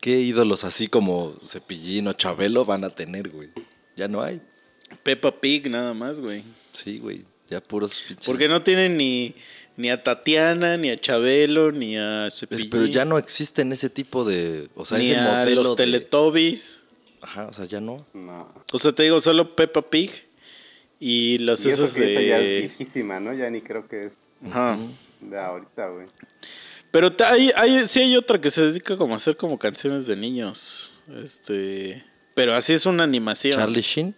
¿qué 0.00 0.20
ídolos 0.20 0.64
así 0.64 0.88
como 0.88 1.34
Cepillín 1.46 2.08
o 2.08 2.12
Chabelo 2.12 2.64
van 2.64 2.84
a 2.84 2.90
tener, 2.90 3.30
güey? 3.30 3.48
Ya 3.96 4.08
no 4.08 4.22
hay. 4.22 4.40
Peppa 5.02 5.40
Pig, 5.40 5.70
nada 5.70 5.94
más, 5.94 6.20
güey. 6.20 6.44
Sí, 6.72 6.98
güey. 6.98 7.24
Ya 7.48 7.60
puros 7.60 8.04
pinches. 8.06 8.26
Porque 8.26 8.48
no 8.48 8.62
tienen 8.62 8.96
ni, 8.96 9.34
ni 9.76 9.90
a 9.90 10.02
Tatiana, 10.02 10.76
ni 10.76 10.90
a 10.90 11.00
Chabelo, 11.00 11.72
ni 11.72 11.96
a 11.96 12.28
Cepillín. 12.30 12.70
pero 12.70 12.86
ya 12.86 13.04
no 13.04 13.18
existen 13.18 13.72
ese 13.72 13.88
tipo 13.90 14.24
de. 14.24 14.68
O 14.74 14.84
sea, 14.84 14.98
ni 14.98 15.06
ese 15.06 15.16
a 15.16 15.22
modelo. 15.40 15.62
los 15.62 15.76
de- 15.76 15.84
Teletubbies. 15.84 16.80
Ajá, 17.20 17.46
o 17.46 17.52
sea, 17.52 17.64
ya 17.66 17.80
no. 17.80 18.04
No. 18.14 18.52
O 18.72 18.78
sea, 18.78 18.92
te 18.92 19.04
digo, 19.04 19.20
solo 19.20 19.54
Peppa 19.54 19.82
Pig 19.82 20.10
y 20.98 21.38
los 21.38 21.64
Y 21.64 21.68
eso 21.68 21.84
esos 21.84 21.96
que 21.96 22.12
esa 22.12 22.20
ya 22.20 22.38
es 22.38 22.46
de... 22.48 22.58
viejísima, 22.60 23.20
¿no? 23.20 23.32
Ya 23.32 23.48
ni 23.50 23.60
creo 23.60 23.86
que 23.88 24.06
es 24.06 24.18
Ajá. 24.46 24.78
de 25.20 25.38
ahorita, 25.38 25.88
güey. 25.88 26.06
Pero 26.90 27.14
hay, 27.24 27.50
hay, 27.56 27.88
sí 27.88 28.00
hay 28.00 28.16
otra 28.16 28.40
que 28.40 28.50
se 28.50 28.60
dedica 28.62 28.96
como 28.96 29.14
a 29.14 29.16
hacer 29.16 29.36
como 29.36 29.58
canciones 29.58 30.06
de 30.06 30.16
niños. 30.16 30.92
Este... 31.22 32.04
Pero 32.34 32.54
así 32.54 32.72
es 32.72 32.86
una 32.86 33.04
animación. 33.04 33.54
Charlie 33.54 33.82
Sheen. 33.82 34.14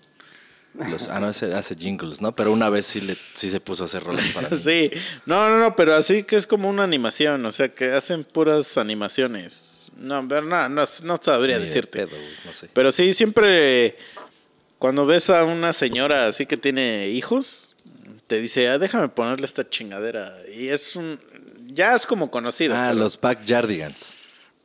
Los, 0.75 1.09
ah, 1.09 1.21
no, 1.21 1.31
ese 1.31 1.55
hace 1.55 1.77
jingles, 1.77 2.21
¿no? 2.21 2.35
Pero 2.35 2.53
una 2.53 2.69
vez 2.69 2.87
sí, 2.87 3.01
le, 3.01 3.17
sí 3.35 3.51
se 3.51 3.61
puso 3.61 3.85
a 3.85 3.87
hacer 3.87 4.03
rolas 4.03 4.27
para 4.29 4.51
mí. 4.51 4.57
Sí, 4.63 4.91
no, 5.25 5.49
no, 5.49 5.59
no, 5.59 5.77
pero 5.77 5.95
así 5.95 6.25
que 6.25 6.37
es 6.37 6.47
como 6.47 6.69
una 6.69 6.83
animación, 6.83 7.45
o 7.47 7.53
sea, 7.53 7.69
que 7.69 7.93
hacen 7.93 8.25
puras 8.25 8.77
animaciones. 8.77 9.93
No, 9.97 10.27
pero 10.27 10.43
no, 10.43 10.69
no, 10.69 10.83
no 11.05 11.19
sabría 11.21 11.57
Ni 11.57 11.63
de 11.63 11.69
decirte. 11.69 12.07
pedo, 12.07 12.17
güey, 12.17 12.33
no 12.45 12.53
sé. 12.53 12.69
Pero 12.73 12.91
sí, 12.91 13.13
siempre 13.13 13.97
cuando 14.79 15.07
ves 15.07 15.31
a 15.31 15.45
una 15.45 15.73
señora 15.73 16.27
así 16.27 16.45
que 16.45 16.57
tiene 16.57 17.09
hijos, 17.09 17.75
te 18.27 18.41
dice, 18.41 18.69
ah, 18.69 18.79
déjame 18.79 19.09
ponerle 19.09 19.47
esta 19.47 19.67
chingadera. 19.69 20.37
Y 20.55 20.69
es 20.69 20.97
un. 20.97 21.19
Ya 21.69 21.95
es 21.95 22.05
como 22.05 22.31
conocido. 22.31 22.75
Ah, 22.75 22.89
pero, 22.89 23.01
los 23.01 23.21
Backyardigans. 23.21 24.19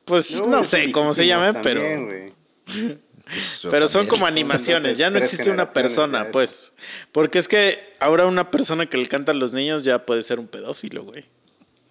Pues 0.06 0.40
Uy, 0.42 0.48
no 0.48 0.64
sé 0.64 0.92
cómo 0.92 1.14
se 1.14 1.24
viejísimos 1.24 1.54
llamen, 1.54 1.62
pero. 1.64 3.00
Pues 3.30 3.60
Pero 3.70 3.88
son 3.88 4.02
también. 4.02 4.10
como 4.10 4.26
animaciones, 4.26 4.98
ya 4.98 5.10
no 5.10 5.20
existe 5.20 5.52
una 5.52 5.66
persona, 5.68 6.32
pues. 6.32 6.72
Porque 7.12 7.38
es 7.40 7.48
que 7.48 7.94
ahora 8.00 8.26
una 8.26 8.50
persona 8.50 8.90
que 8.90 8.98
le 8.98 9.08
canta 9.08 9.32
a 9.32 9.36
los 9.36 9.54
niños 9.54 9.84
ya 9.84 10.06
puede 10.06 10.24
ser 10.24 10.40
un 10.40 10.48
pedófilo, 10.48 11.04
güey. 11.04 11.26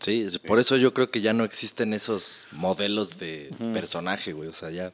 Sí, 0.01 0.23
es- 0.23 0.39
por 0.39 0.59
eso 0.59 0.77
yo 0.77 0.93
creo 0.95 1.11
que 1.11 1.21
ya 1.21 1.33
no 1.33 1.45
existen 1.45 1.93
esos 1.95 2.45
modelos 2.53 3.19
de 3.19 3.51
personaje, 3.73 4.33
güey. 4.33 4.49
O 4.49 4.53
sea, 4.53 4.71
ya 4.71 4.93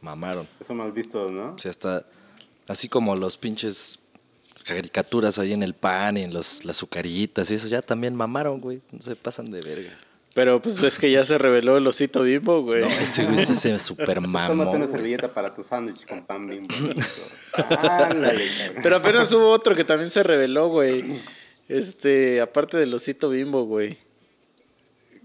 mamaron. 0.00 0.48
Eso 0.60 0.74
más 0.74 0.92
visto, 0.94 1.30
¿no? 1.30 1.54
O 1.54 1.58
sea, 1.58 1.70
hasta 1.70 2.06
así 2.66 2.88
como 2.88 3.16
los 3.16 3.36
pinches 3.36 3.98
caricaturas 4.64 5.38
ahí 5.38 5.52
en 5.52 5.62
el 5.62 5.74
pan 5.74 6.16
y 6.16 6.22
en 6.22 6.32
los, 6.32 6.64
las 6.64 6.76
azucarillitas 6.78 7.50
y 7.50 7.54
eso 7.54 7.66
ya 7.68 7.82
también 7.82 8.14
mamaron, 8.14 8.60
güey. 8.60 8.80
No 8.92 9.00
se 9.02 9.16
pasan 9.16 9.50
de 9.50 9.60
verga. 9.62 9.98
Pero 10.34 10.62
pues 10.62 10.80
ves 10.80 10.98
que 10.98 11.10
ya 11.10 11.24
se 11.24 11.38
reveló 11.38 11.76
el 11.76 11.86
osito 11.86 12.22
bimbo, 12.22 12.62
güey. 12.62 12.82
No, 12.82 12.88
ese 12.88 13.24
güey 13.24 13.44
sí 13.44 13.56
se 13.56 13.78
super 13.80 14.20
mamó. 14.20 14.48
Tómate 14.48 14.76
una 14.76 14.86
servilleta 14.86 15.32
para 15.32 15.52
tu 15.52 15.64
sándwich 15.64 16.06
con 16.06 16.24
pan 16.24 16.46
bimbo. 16.48 16.72
Ándale. 17.52 18.44
Pero 18.80 18.96
apenas 18.96 19.32
hubo 19.32 19.50
otro 19.50 19.74
que 19.74 19.84
también 19.84 20.10
se 20.10 20.22
reveló, 20.22 20.68
güey. 20.68 21.20
Este, 21.68 22.40
aparte 22.40 22.76
del 22.76 22.94
osito 22.94 23.28
bimbo, 23.30 23.64
güey. 23.64 23.98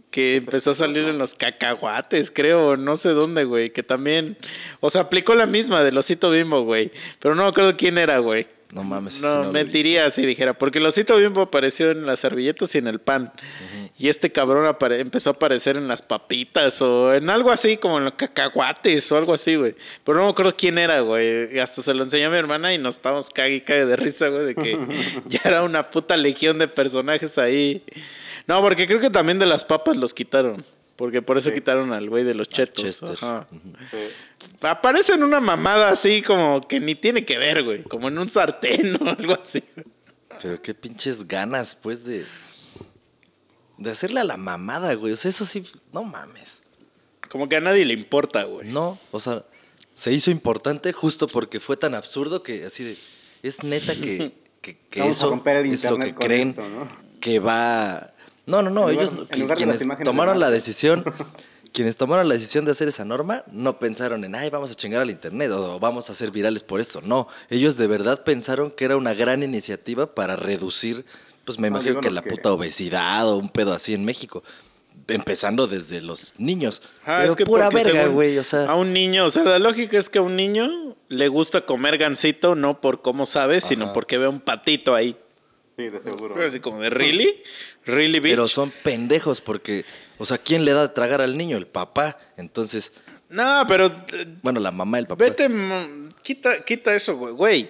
Que 0.10 0.38
empezó 0.38 0.72
a 0.72 0.76
salir 0.76 1.04
en 1.04 1.18
los 1.18 1.36
cacahuates, 1.36 2.32
creo, 2.32 2.78
no 2.78 2.96
sé 2.96 3.10
dónde, 3.10 3.44
güey. 3.44 3.70
Que 3.70 3.84
también, 3.84 4.38
o 4.80 4.90
sea, 4.90 5.02
aplicó 5.02 5.36
la 5.36 5.46
misma 5.46 5.84
del 5.84 5.98
osito 5.98 6.32
bimbo, 6.32 6.64
güey. 6.64 6.92
Pero 7.20 7.36
no 7.36 7.44
me 7.44 7.50
acuerdo 7.50 7.78
quién 7.78 8.00
era, 8.00 8.18
güey. 8.20 8.48
No 8.76 8.84
mames. 8.84 9.22
No, 9.22 9.54
mentiría 9.54 10.10
si 10.10 10.26
dijera, 10.26 10.54
porque 10.54 10.80
el 10.80 10.86
osito 10.86 11.16
bimbo 11.16 11.44
apareció 11.44 11.92
en 11.92 12.06
las 12.06 12.20
servilletas 12.20 12.76
y 12.76 12.80
en 12.80 12.88
el 12.88 13.00
pan. 13.00 13.32
Y 13.98 14.10
este 14.10 14.34
cabrón 14.34 14.76
empezó 14.92 15.30
a 15.30 15.34
aparecer 15.34 15.78
en 15.78 15.88
las 15.88 16.02
papitas 16.02 16.82
o 16.82 17.14
en 17.14 17.30
algo 17.30 17.52
así, 17.52 17.78
como 17.78 18.00
en 18.00 18.04
los 18.04 18.16
cacahuates 18.16 19.10
o 19.14 19.18
algo 19.18 19.34
así, 19.34 19.56
güey. 19.56 19.76
Pero 20.04 20.18
no 20.18 20.26
me 20.26 20.32
acuerdo 20.32 20.58
quién 20.58 20.78
era, 20.78 21.00
güey. 21.00 21.58
Hasta 21.58 21.82
se 21.82 21.94
lo 21.94 22.04
enseñó 22.04 22.28
a 22.28 22.32
mi 22.32 22.38
hermana 22.38 22.74
y 22.74 22.78
nos 22.78 22.98
estábamos 22.98 23.30
cague 23.30 23.56
y 23.56 23.62
cague 23.62 23.86
de 23.86 23.96
risa, 23.96 24.28
güey, 24.28 24.44
de 24.44 24.56
que 24.56 24.78
ya 25.30 25.40
era 25.46 25.64
una 25.64 25.90
puta 25.90 26.18
legión 26.18 26.60
de 26.60 26.68
personajes 26.68 27.38
ahí. 27.38 27.82
No, 28.46 28.62
porque 28.62 28.88
creo 28.88 29.00
que 29.00 29.10
también 29.10 29.40
de 29.40 29.46
las 29.46 29.64
papas 29.64 29.96
los 29.96 30.14
quitaron. 30.14 30.66
Porque 30.96 31.22
por 31.22 31.38
eso 31.38 31.50
Sí. 31.50 31.56
quitaron 31.56 31.92
al 31.92 32.10
güey 32.10 32.24
de 32.24 32.34
los 32.34 32.48
chetos. 32.48 32.84
Chester. 32.86 33.10
Ajá. 33.12 33.48
Sí. 33.92 33.98
Aparece 34.62 35.14
en 35.14 35.24
una 35.24 35.42
mamada 35.42 35.90
así 35.90 36.22
como 36.22 36.62
que 36.66 36.80
ni 36.80 36.96
tiene 36.96 37.26
que 37.26 37.38
ver, 37.38 37.64
güey. 37.64 37.84
Como 37.84 38.08
en 38.08 38.18
un 38.18 38.30
sartén 38.30 38.96
o 39.02 39.10
algo 39.10 39.34
así. 39.42 39.62
güey. 39.76 39.86
Pero 40.42 40.62
qué 40.62 40.74
pinches 40.74 41.28
ganas, 41.28 41.76
pues, 41.76 42.04
de. 42.04 42.26
De 43.78 43.92
hacerle 43.92 44.22
a 44.22 44.24
la 44.24 44.38
mamada, 44.38 44.94
güey. 44.94 45.12
O 45.14 45.16
sea, 45.18 45.30
eso 45.30 45.46
sí. 45.46 45.66
No 45.92 46.04
mames. 46.04 46.62
Como 47.30 47.50
que 47.50 47.58
a 47.58 47.62
nadie 47.62 47.84
le 47.84 47.94
importa, 47.94 48.44
güey. 48.44 48.70
No, 48.72 48.98
o 49.12 49.20
sea, 49.20 49.44
se 49.96 50.14
hizo 50.14 50.32
importante 50.32 50.94
justo 50.94 51.28
porque 51.28 51.60
fue 51.60 51.76
tan 51.76 51.94
absurdo 51.94 52.42
que 52.44 52.64
así 52.66 52.84
de. 52.86 52.98
Es 53.44 53.64
neta 53.64 53.96
que, 53.96 54.32
que, 54.62 54.78
que 54.90 55.00
Vamos 55.02 55.18
a 55.18 55.20
eso 55.20 55.30
romper 55.30 55.58
el 55.58 55.74
es 55.74 55.84
lo 55.84 55.98
que 56.00 56.16
creen 56.16 56.50
esto, 56.50 56.62
¿no? 56.70 56.88
que 57.20 57.40
va. 57.40 58.14
No, 58.46 58.62
no, 58.62 58.70
no. 58.70 58.90
En 58.90 59.00
ellos, 59.00 59.14
lugar 59.38 59.58
quienes 59.58 59.80
tomaron 60.04 60.40
la 60.40 60.50
decisión. 60.50 61.04
Quienes 61.74 61.98
tomaron 61.98 62.30
la 62.30 62.36
decisión 62.36 62.64
de 62.64 62.72
hacer 62.72 62.88
esa 62.88 63.04
norma 63.04 63.44
no 63.52 63.80
pensaron 63.80 64.24
en, 64.24 64.34
ay, 64.34 64.50
vamos 64.50 64.72
a 64.72 64.76
chingar 64.76 65.02
al 65.02 65.10
internet 65.10 65.52
o 65.52 65.78
vamos 65.78 66.10
a 66.10 66.14
ser 66.14 66.32
virales 66.32 66.64
por 66.64 66.80
esto. 66.80 67.02
No, 67.02 67.28
ellos 67.50 67.76
de 67.76 67.86
verdad 67.88 68.24
pensaron 68.24 68.72
que 68.72 68.86
era 68.86 68.96
una 68.96 69.14
gran 69.14 69.44
iniciativa 69.44 70.16
para 70.16 70.38
reducir, 70.38 71.04
pues 71.44 71.60
me 71.60 71.70
No, 71.70 71.76
imagino 71.82 72.00
que 72.00 72.12
la 72.12 72.22
que- 72.22 72.30
puta 72.30 72.54
obesidad 72.54 73.28
o 73.28 73.36
un 73.36 73.50
pedo 73.50 73.74
así 73.74 73.94
en 73.94 74.06
México. 74.06 74.42
Empezando 75.10 75.68
desde 75.68 76.02
los 76.02 76.34
niños. 76.38 76.82
Ah, 77.06 77.18
Pero 77.20 77.32
es 77.32 77.36
que 77.36 77.46
pura 77.46 77.70
verga, 77.70 78.08
güey. 78.08 78.38
O 78.38 78.44
sea, 78.46 78.68
A 78.70 78.76
un 78.76 78.94
niño, 78.94 79.26
o 79.26 79.30
sea, 79.30 79.44
la 79.44 79.60
lógica 79.60 79.98
es 79.98 80.10
que 80.10 80.20
a 80.20 80.22
un 80.22 80.38
niño 80.38 80.96
le 81.10 81.28
gusta 81.28 81.66
comer 81.66 81.98
gansito 81.98 82.56
no 82.56 82.80
por 82.80 83.02
cómo 83.02 83.26
sabe, 83.26 83.60
sino 83.60 83.92
porque 83.92 84.18
ve 84.18 84.30
un 84.30 84.40
patito 84.40 84.96
ahí. 84.96 85.18
Sí, 85.78 85.90
de 85.90 86.00
seguro. 86.00 86.36
Así 86.42 86.60
como 86.60 86.80
de, 86.80 86.90
¿really? 86.90 87.44
¿Really, 87.86 88.20
bitch? 88.20 88.32
pero 88.32 88.48
son 88.48 88.72
pendejos 88.84 89.42
porque, 89.42 89.84
o 90.18 90.26
sea, 90.26 90.38
¿quién 90.38 90.64
le 90.64 90.72
da 90.72 90.84
de 90.88 90.94
tragar 90.94 91.22
al 91.22 91.38
niño? 91.38 91.58
El 91.58 91.68
papá. 91.68 92.18
Entonces, 92.38 92.94
No, 93.30 93.64
pero 93.68 93.88
eh, 94.14 94.26
bueno, 94.42 94.60
la 94.60 94.72
mamá 94.72 94.98
del 94.98 95.08
papá. 95.08 95.26
vete, 95.26 95.50
quita, 96.22 96.64
quita 96.64 96.94
eso, 96.96 97.18
güey. 97.18 97.70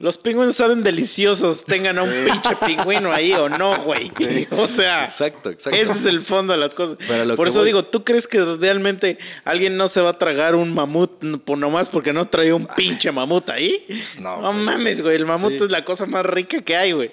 Los 0.00 0.16
pingüinos 0.16 0.56
saben 0.56 0.82
deliciosos, 0.82 1.62
tengan 1.66 1.98
a 1.98 2.02
un 2.04 2.10
pinche 2.10 2.56
pingüino 2.64 3.12
ahí 3.12 3.34
o 3.34 3.50
no, 3.50 3.76
güey. 3.82 4.10
O 4.52 4.66
sea, 4.66 5.04
Exacto, 5.04 5.50
exacto. 5.50 5.78
ese 5.78 5.92
es 5.92 6.06
el 6.06 6.22
fondo 6.22 6.54
de 6.54 6.58
las 6.58 6.74
cosas. 6.74 6.96
Por 7.36 7.46
eso 7.46 7.58
voy- 7.58 7.66
digo, 7.66 7.84
¿tú 7.84 8.02
crees 8.02 8.26
que 8.26 8.42
realmente 8.42 9.18
alguien 9.44 9.76
no 9.76 9.88
se 9.88 10.00
va 10.00 10.10
a 10.10 10.14
tragar 10.14 10.54
un 10.54 10.72
mamut 10.72 11.22
nomás 11.22 11.90
porque 11.90 12.14
no 12.14 12.26
trae 12.28 12.50
un 12.54 12.66
pinche 12.66 13.12
mamut 13.12 13.50
ahí? 13.50 13.84
no, 14.20 14.40
no 14.40 14.52
güey. 14.52 14.64
mames, 14.64 15.02
güey. 15.02 15.16
El 15.16 15.26
mamut 15.26 15.50
Sí. 15.52 15.64
es 15.64 15.70
la 15.70 15.84
cosa 15.84 16.06
más 16.06 16.24
rica 16.24 16.62
que 16.62 16.76
hay, 16.76 16.92
güey. 16.92 17.10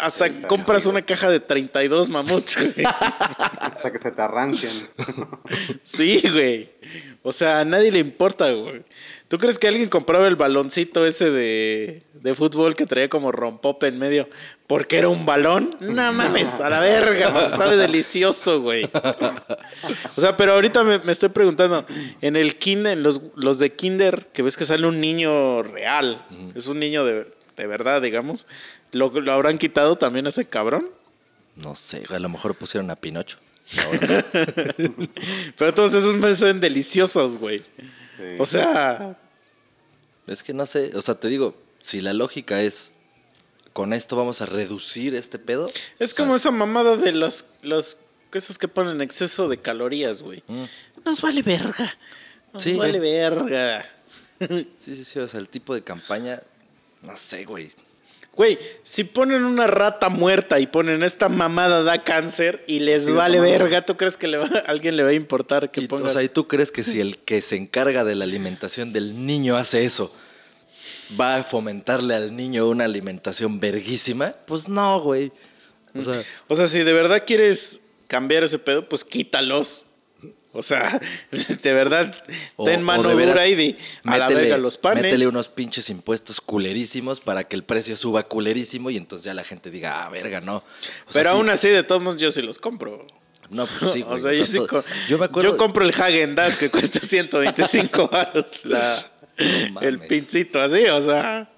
Hasta 0.00 0.30
compras 0.48 0.86
una 0.86 1.02
caja 1.02 1.30
de 1.30 1.40
32 1.40 2.08
mamuts, 2.08 2.56
güey. 2.56 2.86
Hasta 3.60 3.92
que 3.92 3.98
se 3.98 4.10
te 4.10 4.22
arranquen. 4.22 4.88
Sí, 5.82 6.22
güey. 6.22 6.70
O 7.22 7.32
sea, 7.32 7.60
a 7.60 7.64
nadie 7.64 7.90
le 7.90 7.98
importa, 7.98 8.50
güey. 8.52 8.84
¿Tú 9.28 9.38
crees 9.38 9.58
que 9.58 9.66
alguien 9.66 9.88
compraba 9.88 10.28
el 10.28 10.36
baloncito 10.36 11.04
ese 11.04 11.30
de, 11.32 12.02
de 12.14 12.34
fútbol 12.34 12.76
que 12.76 12.86
traía 12.86 13.08
como 13.08 13.32
rompope 13.32 13.88
en 13.88 13.98
medio 13.98 14.28
porque 14.68 14.98
era 14.98 15.08
un 15.08 15.26
balón? 15.26 15.76
No 15.80 16.12
mames, 16.12 16.60
a 16.60 16.70
la 16.70 16.78
verga, 16.78 17.30
man, 17.30 17.50
sabe 17.56 17.76
delicioso, 17.76 18.60
güey. 18.60 18.88
O 20.16 20.20
sea, 20.20 20.36
pero 20.36 20.52
ahorita 20.52 20.84
me, 20.84 21.00
me 21.00 21.10
estoy 21.10 21.30
preguntando, 21.30 21.84
en 22.20 22.36
el 22.36 22.56
kinder, 22.56 22.92
en 22.92 23.02
los, 23.02 23.20
los 23.34 23.58
de 23.58 23.72
kinder, 23.72 24.28
que 24.32 24.42
ves 24.42 24.56
que 24.56 24.64
sale 24.64 24.86
un 24.86 25.00
niño 25.00 25.64
real, 25.64 26.24
es 26.54 26.68
un 26.68 26.78
niño 26.78 27.04
de, 27.04 27.26
de 27.56 27.66
verdad, 27.66 28.00
digamos, 28.02 28.46
¿lo, 28.92 29.08
¿lo 29.20 29.32
habrán 29.32 29.58
quitado 29.58 29.96
también 29.96 30.26
a 30.26 30.30
ese 30.30 30.46
cabrón? 30.46 30.88
No 31.56 31.74
sé, 31.74 32.00
güey, 32.06 32.16
a 32.16 32.20
lo 32.20 32.28
mejor 32.28 32.54
pusieron 32.54 32.90
a 32.90 32.96
Pinocho. 32.96 33.38
Pero 35.56 35.74
todos 35.74 35.94
esos 35.94 36.16
me 36.16 36.34
saben 36.34 36.60
deliciosos, 36.60 37.36
güey. 37.36 37.60
Sí. 38.16 38.36
O 38.38 38.46
sea, 38.46 39.16
Es 40.26 40.42
que 40.42 40.52
no 40.52 40.66
sé, 40.66 40.90
o 40.94 41.02
sea, 41.02 41.14
te 41.16 41.28
digo, 41.28 41.56
si 41.78 42.00
la 42.00 42.12
lógica 42.12 42.60
es 42.62 42.92
con 43.72 43.92
esto 43.92 44.16
vamos 44.16 44.40
a 44.40 44.46
reducir 44.46 45.14
este 45.14 45.38
pedo. 45.38 45.68
Es 45.98 46.14
como 46.14 46.34
esa 46.34 46.50
mamada 46.50 46.96
de 46.96 47.12
las, 47.12 47.46
las 47.62 47.98
cosas 48.32 48.56
que 48.58 48.68
ponen 48.68 49.00
exceso 49.02 49.48
de 49.48 49.58
calorías, 49.58 50.22
güey. 50.22 50.42
Nos 51.04 51.20
vale 51.20 51.42
verga. 51.42 51.94
Nos 52.52 52.62
Sí. 52.62 52.74
vale 52.74 52.98
verga. 52.98 53.84
Sí, 54.40 54.68
sí, 54.78 55.04
sí, 55.04 55.18
o 55.18 55.28
sea, 55.28 55.40
el 55.40 55.48
tipo 55.48 55.74
de 55.74 55.82
campaña, 55.82 56.42
no 57.02 57.16
sé, 57.16 57.44
güey. 57.44 57.70
Güey, 58.36 58.58
si 58.82 59.04
ponen 59.04 59.44
una 59.44 59.66
rata 59.66 60.10
muerta 60.10 60.60
y 60.60 60.66
ponen 60.66 61.02
esta 61.02 61.30
mamada 61.30 61.82
da 61.82 62.04
cáncer 62.04 62.62
y 62.66 62.80
les 62.80 63.06
Sí, 63.06 63.12
vale 63.12 63.40
verga, 63.40 63.86
¿tú 63.86 63.96
crees 63.96 64.18
que 64.18 64.28
le 64.28 64.36
va- 64.36 64.46
a 64.46 64.58
alguien 64.70 64.94
le 64.96 65.02
va 65.04 65.08
a 65.08 65.14
importar 65.14 65.70
que 65.70 65.80
Y, 65.80 65.88
pongas? 65.88 66.08
o 66.08 66.12
sea, 66.12 66.22
¿y 66.22 66.28
tú 66.28 66.46
crees 66.46 66.70
que 66.70 66.82
si 66.84 67.00
el 67.00 67.16
que 67.18 67.40
se 67.40 67.56
encarga 67.56 68.04
de 68.04 68.14
la 68.14 68.24
alimentación 68.24 68.92
del 68.92 69.24
niño 69.24 69.56
hace 69.56 69.84
eso, 69.86 70.12
va 71.18 71.36
a 71.36 71.44
fomentarle 71.44 72.14
al 72.14 72.36
niño 72.36 72.68
una 72.68 72.84
alimentación 72.84 73.58
verguísima? 73.58 74.34
Pues 74.46 74.68
no, 74.68 75.00
güey. 75.00 75.32
O 75.94 76.02
sea, 76.02 76.22
O 76.48 76.54
sea, 76.54 76.68
si 76.68 76.80
de 76.80 76.92
verdad 76.92 77.22
quieres 77.26 77.80
cambiar 78.06 78.44
ese 78.44 78.58
pedo, 78.58 78.86
pues 78.86 79.02
quítalos. 79.02 79.85
O 80.56 80.62
sea, 80.62 81.00
de 81.62 81.72
verdad, 81.72 82.14
o- 82.56 82.64
ten 82.64 82.82
mano 82.82 83.14
veras, 83.14 83.34
dura 83.34 83.46
y 83.46 83.54
di 83.54 83.76
a 84.04 84.18
la 84.18 84.28
verga 84.28 84.56
los 84.58 84.76
panes. 84.78 85.02
Métele 85.04 85.26
unos 85.26 85.48
pinches 85.48 85.88
impuestos 85.90 86.40
culerísimos 86.40 87.20
para 87.20 87.44
que 87.44 87.56
el 87.56 87.64
precio 87.64 87.96
suba 87.96 88.24
culerísimo 88.24 88.90
y 88.90 88.96
entonces 88.96 89.24
ya 89.24 89.34
la 89.34 89.44
gente 89.44 89.70
diga, 89.70 90.04
ah, 90.04 90.08
verga, 90.10 90.40
no. 90.40 90.56
O 90.56 90.62
sea, 91.12 91.20
Pero 91.22 91.30
sí, 91.30 91.36
aún 91.36 91.50
así, 91.50 91.68
de 91.68 91.82
todos 91.82 92.02
modos, 92.02 92.18
yo 92.20 92.30
sí 92.32 92.42
los 92.42 92.58
compro. 92.58 93.06
No, 93.50 93.66
pues 93.78 93.92
sí, 93.92 94.02
güey. 94.02 94.16
o 94.16 94.18
sea, 94.18 94.32
yo, 94.32 94.44
sí 94.44 94.58
co- 94.66 94.82
yo 95.08 95.18
me 95.18 95.26
acuerdo. 95.26 95.50
yo 95.52 95.56
compro 95.56 95.84
el 95.84 95.90
Hagen 95.94 96.34
Dazs 96.34 96.56
que 96.56 96.68
cuesta 96.70 96.98
125 97.02 98.08
baros 98.08 98.64
la, 98.64 99.04
No 99.72 99.80
el 99.82 100.00
pincito 100.00 100.60
así, 100.60 100.84
o 100.86 101.00
sea. 101.00 101.48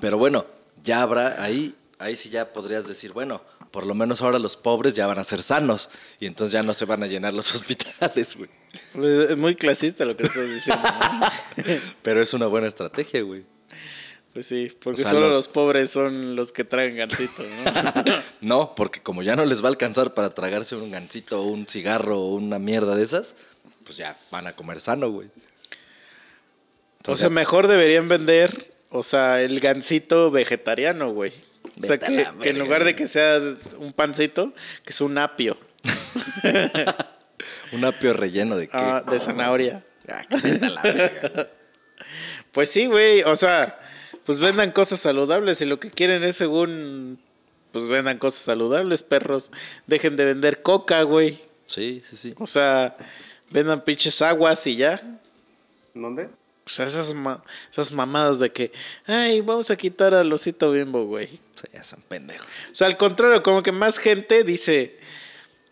Pero 0.00 0.16
bueno, 0.18 0.46
ya 0.82 1.02
habrá 1.02 1.42
ahí, 1.42 1.74
ahí 1.98 2.16
sí 2.16 2.28
ya 2.30 2.52
podrías 2.52 2.86
decir, 2.86 3.12
bueno, 3.12 3.42
por 3.70 3.86
lo 3.86 3.94
menos 3.94 4.22
ahora 4.22 4.38
los 4.38 4.56
pobres 4.56 4.94
ya 4.94 5.06
van 5.06 5.18
a 5.18 5.24
ser 5.24 5.42
sanos 5.42 5.90
y 6.20 6.26
entonces 6.26 6.52
ya 6.52 6.62
no 6.62 6.74
se 6.74 6.84
van 6.84 7.02
a 7.02 7.06
llenar 7.06 7.34
los 7.34 7.52
hospitales, 7.54 8.36
güey. 8.36 8.50
pues, 8.92 9.30
Es 9.30 9.36
muy 9.36 9.54
clasista 9.56 10.04
lo 10.04 10.16
que 10.16 10.24
estás 10.24 10.48
diciendo. 10.48 10.82
¿no? 10.88 11.72
Pero 12.02 12.22
es 12.22 12.32
una 12.34 12.46
buena 12.46 12.66
estrategia, 12.68 13.22
güey. 13.22 13.44
Pues 14.32 14.46
sí, 14.46 14.76
porque 14.82 15.00
O 15.02 15.04
sea, 15.04 15.12
solo 15.12 15.28
los- 15.28 15.36
los... 15.36 15.48
pobres 15.48 15.90
son 15.90 16.34
los 16.34 16.50
que 16.50 16.64
traen 16.64 16.96
gancitos, 16.96 17.46
¿no? 17.48 18.04
No, 18.40 18.74
porque 18.74 19.00
como 19.00 19.22
ya 19.22 19.36
no 19.36 19.44
les 19.44 19.62
va 19.62 19.66
a 19.66 19.70
alcanzar 19.70 20.12
para 20.14 20.34
tragarse 20.34 20.74
un 20.76 20.90
gansito 20.90 21.40
o 21.40 21.44
un 21.44 21.66
cigarro 21.68 22.18
o 22.20 22.34
una 22.34 22.58
mierda 22.58 22.96
de 22.96 23.04
esas, 23.04 23.36
pues 23.84 23.96
ya 23.96 24.18
van 24.32 24.46
a 24.48 24.56
comer 24.56 24.80
sano, 24.80 25.08
güey. 25.10 25.28
o 27.06 27.16
sea, 27.16 27.28
mejor 27.30 27.68
deberían 27.68 28.08
vender, 28.08 28.72
o 28.90 29.02
sea, 29.02 29.40
el 29.42 29.60
gansito 29.60 30.30
vegetariano, 30.30 31.12
güey. 31.12 31.32
O 31.82 31.86
sea, 31.86 31.98
que, 31.98 32.26
en 32.42 32.58
lugar 32.58 32.84
de 32.84 32.94
que 32.94 33.06
sea 33.06 33.40
un 33.78 33.92
pancito, 33.92 34.52
que 34.84 34.90
es 34.90 35.00
un 35.00 35.18
apio 35.18 35.56
Un 37.72 37.84
apio 37.84 38.14
relleno 38.14 38.56
de 38.56 38.68
qué. 38.68 38.76
ah, 38.76 39.02
de 39.08 39.18
zanahoria. 39.18 39.84
Ah, 40.08 40.22
la 40.30 40.82
verga. 40.82 41.48
Pues 42.52 42.70
sí, 42.70 42.86
güey, 42.86 43.22
o 43.22 43.34
sea, 43.36 43.80
pues 44.24 44.38
vendan 44.38 44.70
cosas 44.70 45.00
saludables 45.00 45.60
y 45.60 45.66
lo 45.66 45.80
que 45.80 45.90
quieren 45.90 46.22
es 46.22 46.36
según, 46.36 47.18
pues 47.72 47.88
vendan 47.88 48.18
cosas 48.18 48.42
saludables, 48.42 49.02
perros. 49.02 49.50
Dejen 49.86 50.16
de 50.16 50.24
vender 50.26 50.62
coca, 50.62 51.02
güey. 51.02 51.42
Sí, 51.66 52.00
sí, 52.08 52.16
sí. 52.16 52.34
O 52.38 52.46
sea, 52.46 52.96
vendan 53.50 53.82
pinches 53.82 54.22
aguas 54.22 54.66
y 54.66 54.76
ya. 54.76 55.02
¿Dónde? 55.94 56.28
O 56.66 56.70
sea, 56.70 56.86
esas, 56.86 57.12
ma- 57.14 57.42
esas 57.70 57.92
mamadas 57.92 58.38
de 58.38 58.50
que, 58.50 58.72
ay, 59.06 59.40
vamos 59.42 59.70
a 59.70 59.76
quitar 59.76 60.14
al 60.14 60.32
osito 60.32 60.70
bimbo, 60.70 61.04
güey. 61.04 61.26
Sí, 61.28 61.68
son 61.82 62.00
pendejos. 62.08 62.46
O 62.72 62.74
sea, 62.74 62.86
al 62.86 62.96
contrario, 62.96 63.42
como 63.42 63.62
que 63.62 63.70
más 63.72 63.98
gente 63.98 64.44
dice, 64.44 64.98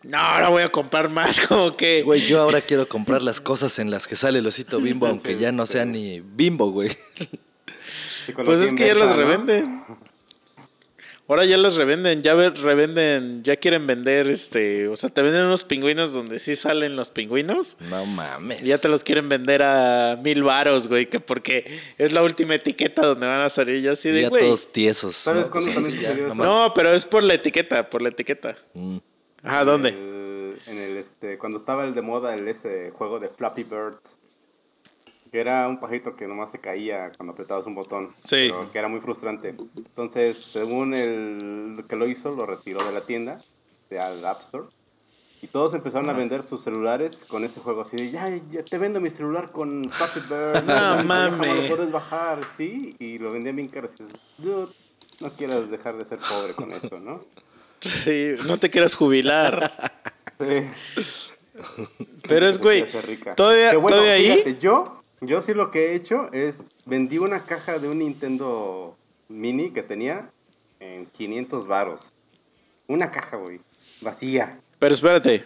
no, 0.03 0.17
ahora 0.19 0.49
voy 0.49 0.61
a 0.63 0.71
comprar 0.71 1.09
más, 1.09 1.39
como 1.47 1.75
que... 1.75 2.03
Güey, 2.03 2.27
yo 2.27 2.39
ahora 2.41 2.61
quiero 2.61 2.87
comprar 2.87 3.21
las 3.23 3.41
cosas 3.41 3.79
en 3.79 3.89
las 3.89 4.07
que 4.07 4.15
sale 4.15 4.39
el 4.39 4.45
osito 4.47 4.79
bimbo, 4.79 5.07
aunque 5.07 5.33
Sí, 5.33 5.39
ya 5.39 5.51
no 5.51 5.65
sí. 5.65 5.73
sea 5.73 5.85
ni 5.85 6.19
bimbo, 6.19 6.69
güey. 6.71 6.89
Pues 8.45 8.59
es 8.59 8.73
que 8.73 8.87
ya 8.87 8.95
las 8.95 9.09
¿no? 9.17 9.97
Ahora 11.33 11.45
ya 11.45 11.57
las 11.57 11.73
revenden, 11.77 12.21
ya 12.21 12.35
ve- 12.35 12.51
revenden, 12.51 13.41
ya 13.43 13.55
quieren 13.55 13.87
vender, 13.87 14.27
este, 14.27 14.87
o 14.87 14.95
sea, 14.95 15.09
te 15.09 15.23
venden 15.23 15.45
unos 15.45 15.63
pingüinos 15.63 16.13
donde 16.13 16.37
sí 16.37 16.55
salen 16.55 16.95
los 16.95 17.09
pingüinos. 17.09 17.75
No 17.79 18.05
mames. 18.05 18.61
Y 18.61 18.67
ya 18.67 18.77
te 18.77 18.87
los 18.87 19.03
quieren 19.03 19.29
vender 19.29 19.63
a 19.63 20.15
mil 20.23 20.43
varos, 20.43 20.87
güey, 20.87 21.07
que 21.07 21.19
porque 21.19 21.79
es 21.97 22.11
la 22.11 22.21
última 22.21 22.53
etiqueta 22.53 23.03
donde 23.03 23.25
van 23.25 23.41
a 23.41 23.49
salir. 23.49 23.81
Yo 23.81 23.93
así 23.93 24.09
de, 24.11 24.21
ya 24.21 24.29
güey. 24.29 24.43
todos 24.43 24.71
tiesos. 24.71 25.15
¿Sabes 25.15 25.45
¿no? 25.45 25.51
cuándo 25.51 25.71
Pues 25.71 25.75
también 25.83 25.99
sí, 25.99 26.05
sucedió 26.05 26.27
eso? 26.27 26.35
No, 26.35 26.71
pero 26.75 26.93
es 26.93 27.03
por 27.03 27.23
la 27.23 27.33
etiqueta, 27.33 27.89
por 27.89 28.03
la 28.03 28.09
etiqueta. 28.09 28.55
Mm. 28.75 28.97
Ajá, 29.41 29.63
¿dónde? 29.63 29.89
El- 29.89 30.59
en 30.67 30.77
el, 30.77 30.97
este, 30.97 31.39
cuando 31.39 31.57
estaba 31.57 31.83
el 31.83 31.95
de 31.95 32.03
moda 32.03 32.35
el 32.35 32.47
ese 32.47 32.91
juego 32.91 33.19
de 33.19 33.29
Flappy 33.29 33.63
Bird. 33.63 33.97
Que 35.33 35.39
era 35.41 35.67
un 35.67 35.79
pajarito 35.79 36.15
que 36.15 36.27
nomás 36.27 36.51
se 36.51 36.59
caía 36.59 37.11
cuando 37.17 37.33
apretabas 37.33 37.65
un 37.65 37.73
botón. 37.73 38.13
Sí. 38.23 38.49
Pero 38.51 38.71
que 38.71 38.77
era 38.77 38.87
muy 38.87 39.01
frustrante. 39.01 39.55
Entonces, 39.75 40.37
según 40.37 40.93
el 40.93 41.83
que 41.89 41.95
lo 41.95 42.07
hizo, 42.07 42.35
lo 42.35 42.45
retiró 42.45 42.85
de 42.85 42.91
la 42.91 43.01
tienda, 43.07 43.39
de 43.89 43.99
al 43.99 44.23
App 44.23 44.41
Store. 44.41 44.67
Y 45.41 45.47
todos 45.47 45.73
empezaron 45.73 46.07
a 46.11 46.13
vender 46.13 46.43
sus 46.43 46.61
celulares 46.61 47.25
con 47.27 47.43
ese 47.43 47.59
juego 47.61 47.81
así 47.81 47.97
de, 47.97 48.11
ya, 48.11 48.29
ya 48.51 48.63
te 48.63 48.77
vendo 48.77 49.01
mi 49.01 49.09
celular 49.09 49.51
con 49.51 49.89
Flappy 49.89 50.19
Bird. 50.29 50.63
No 50.65 51.03
mames. 51.03 51.69
lo 51.69 51.75
puedes 51.75 51.91
bajar, 51.91 52.43
sí. 52.43 52.95
Y 52.99 53.17
lo 53.17 53.31
vendían 53.31 53.55
bien 53.55 53.69
caro. 53.69 53.87
Dices, 53.87 54.13
dude, 54.37 54.71
no 55.19 55.33
quieras 55.33 55.71
dejar 55.71 55.97
de 55.97 56.05
ser 56.05 56.19
pobre 56.19 56.53
con 56.53 56.71
esto, 56.71 56.99
¿no? 56.99 57.25
Sí, 57.81 58.35
no 58.45 58.59
te 58.59 58.69
quieras 58.69 58.93
jubilar. 58.93 59.99
Sí. 60.39 60.67
Pero 62.27 62.47
es, 62.47 62.57
güey, 62.59 62.85
todavía, 63.35 63.77
bueno, 63.77 63.97
todavía 63.97 64.13
ahí. 64.13 64.31
fíjate, 64.31 64.57
yo, 64.59 65.02
yo 65.25 65.41
sí 65.41 65.53
lo 65.53 65.71
que 65.71 65.87
he 65.91 65.95
hecho 65.95 66.31
es 66.31 66.65
vendí 66.85 67.17
una 67.17 67.45
caja 67.45 67.79
de 67.79 67.87
un 67.89 67.99
Nintendo 67.99 68.97
Mini 69.29 69.71
que 69.71 69.83
tenía 69.83 70.29
en 70.79 71.05
500 71.07 71.67
varos. 71.67 72.13
Una 72.87 73.11
caja, 73.11 73.37
güey, 73.37 73.59
vacía. 74.01 74.59
Pero 74.79 74.93
espérate, 74.93 75.45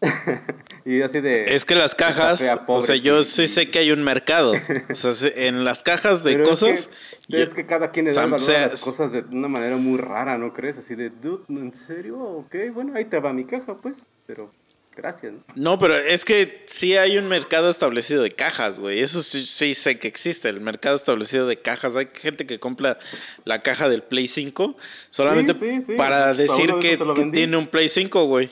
Y 0.84 1.02
así 1.02 1.20
de... 1.20 1.54
es 1.56 1.64
que 1.64 1.74
las 1.74 1.94
cajas, 1.96 2.38
fea, 2.40 2.64
o 2.66 2.80
sea, 2.80 2.94
yo 2.96 3.22
sí. 3.24 3.46
sí 3.48 3.54
sé 3.54 3.70
que 3.70 3.80
hay 3.80 3.90
un 3.90 4.02
mercado. 4.04 4.52
O 4.90 4.94
sea, 4.94 5.12
se- 5.12 5.48
en 5.48 5.64
las 5.64 5.82
cajas 5.82 6.22
de 6.24 6.32
Pero 6.32 6.44
es 6.44 6.48
cosas. 6.50 6.90
que- 7.28 7.42
es 7.42 7.50
que 7.50 7.66
cada 7.66 7.90
quien 7.90 8.06
le 8.06 8.12
da 8.12 8.24
valor 8.26 8.50
a 8.54 8.66
las 8.68 8.82
cosas 8.84 9.12
de 9.12 9.20
una 9.22 9.48
manera 9.48 9.76
muy 9.76 9.98
rara, 9.98 10.38
¿no 10.38 10.54
crees? 10.54 10.78
Así 10.78 10.94
de, 10.94 11.10
dude, 11.10 11.42
¿en 11.48 11.74
serio? 11.74 12.18
Ok, 12.20 12.54
bueno, 12.72 12.92
ahí 12.94 13.04
te 13.06 13.18
va 13.20 13.32
mi 13.32 13.44
caja, 13.44 13.76
pues. 13.76 14.06
Pero, 14.26 14.50
gracias, 14.98 15.32
¿no? 15.54 15.78
Pero 15.78 15.94
es 15.96 16.24
que 16.26 16.64
sí 16.66 16.96
hay 16.96 17.16
un 17.16 17.26
mercado 17.28 17.70
establecido 17.70 18.22
de 18.22 18.32
cajas, 18.32 18.78
güey. 18.78 19.00
Eso 19.00 19.22
sí, 19.22 19.46
sí 19.46 19.72
sé 19.72 19.98
que 19.98 20.08
existe, 20.08 20.48
el 20.50 20.60
mercado 20.60 20.96
establecido 20.96 21.46
de 21.46 21.58
cajas. 21.58 21.96
Hay 21.96 22.08
gente 22.12 22.46
que 22.46 22.60
compra 22.60 22.98
la 23.44 23.62
caja 23.62 23.88
del 23.88 24.02
Play 24.02 24.28
5 24.28 24.76
solamente 25.08 25.54
Sí, 25.54 25.76
sí, 25.76 25.80
sí. 25.80 25.94
para 25.94 26.28
A 26.28 26.34
decir 26.34 26.74
de 26.74 26.80
que, 26.80 26.98
tiene 27.32 27.56
un 27.56 27.66
Play 27.68 27.88
5, 27.88 28.24
güey. 28.24 28.50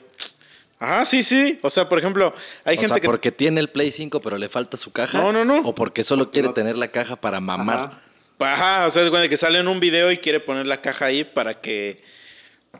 Ajá, 0.78 1.04
sí, 1.04 1.22
sí. 1.22 1.58
O 1.62 1.70
sea, 1.70 1.88
por 1.88 1.98
ejemplo, 1.98 2.34
hay 2.64 2.76
o 2.76 2.80
gente 2.80 2.94
sea, 2.94 3.00
que... 3.00 3.06
porque 3.06 3.32
tiene 3.32 3.60
el 3.60 3.68
Play 3.68 3.90
5 3.90 4.20
pero 4.20 4.38
le 4.38 4.48
falta 4.48 4.76
su 4.76 4.92
caja. 4.92 5.18
No, 5.18 5.32
no, 5.32 5.44
no. 5.44 5.58
O 5.68 5.74
porque 5.74 6.02
solo 6.04 6.30
quiere 6.30 6.48
no- 6.48 6.54
tener 6.54 6.76
la 6.78 6.88
caja 6.88 7.16
para 7.16 7.40
mamar. 7.40 7.78
Ajá. 7.78 8.00
Ajá, 8.38 8.86
o 8.86 8.90
sea, 8.90 9.02
es 9.02 9.10
cuando 9.10 9.28
que 9.28 9.36
sale 9.36 9.58
en 9.58 9.66
un 9.68 9.80
video 9.80 10.12
y 10.12 10.18
quiere 10.18 10.40
poner 10.40 10.66
la 10.66 10.80
caja 10.82 11.06
ahí 11.06 11.24
para 11.24 11.60
que... 11.60 12.02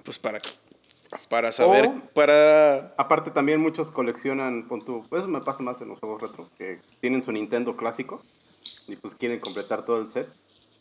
Pues 0.05 0.19
para... 0.19 0.39
Para 1.29 1.53
saber... 1.53 1.87
O- 1.87 2.03
Para... 2.15 2.95
Aparte 2.99 3.31
también 3.31 3.61
muchos 3.61 3.91
coleccionan, 3.91 4.67
pon 4.69 4.85
tú, 4.85 5.05
eso 5.13 5.29
me 5.29 5.41
pasa 5.41 5.63
más 5.63 5.81
en 5.81 5.89
los 5.89 5.99
juegos 6.01 6.23
retro, 6.23 6.49
que 6.59 6.81
tienen 7.01 7.25
su 7.25 7.33
Nintendo 7.33 7.77
clásico 7.77 8.23
y 8.89 8.97
pues 8.97 9.15
quieren 9.15 9.41
completar 9.41 9.85
todo 9.85 10.01
el 10.01 10.07
set, 10.07 10.29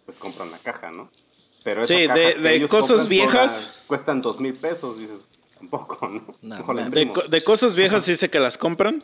pues 0.06 0.20
compran 0.20 0.52
la 0.52 0.60
caja, 0.60 0.92
¿no? 0.92 1.10
Pero 1.64 1.82
esa 1.84 1.96
Sí, 1.96 2.08
caja 2.08 2.20
de- 2.20 2.34
que 2.36 2.40
de 2.42 2.56
ellos 2.56 2.72
cosas 2.72 3.08
viejas. 3.08 3.72
cuestan 3.88 4.22
dos 4.22 4.40
mil 4.40 4.54
pesos, 4.54 5.00
dices, 5.00 5.28
tampoco, 5.58 6.08
¿no? 6.08 6.36
De, 6.92 7.12
de 7.30 7.42
cosas 7.44 7.76
viejas 7.76 8.04
sí 8.06 8.16
sé 8.16 8.30
que 8.30 8.40
las 8.40 8.58
compran, 8.58 9.04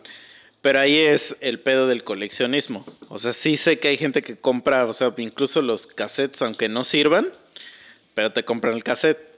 pero 0.62 0.80
ahí 0.80 0.98
es 0.98 1.36
el 1.42 1.60
pedo 1.60 1.88
del 1.88 2.04
coleccionismo. 2.04 2.86
O 3.10 3.18
sea, 3.18 3.34
sí 3.34 3.58
sé 3.58 3.80
que 3.80 3.88
hay 3.88 3.98
gente 3.98 4.22
que 4.22 4.36
compra, 4.38 4.86
o 4.86 4.94
sea, 4.94 5.12
incluso 5.18 5.62
los 5.64 5.88
cassettes, 5.88 6.42
aunque 6.44 6.70
no 6.70 6.84
sirvan, 6.84 7.30
pero 8.14 8.32
te 8.32 8.46
compran 8.46 8.76
el 8.76 8.84
cassette. 8.84 9.31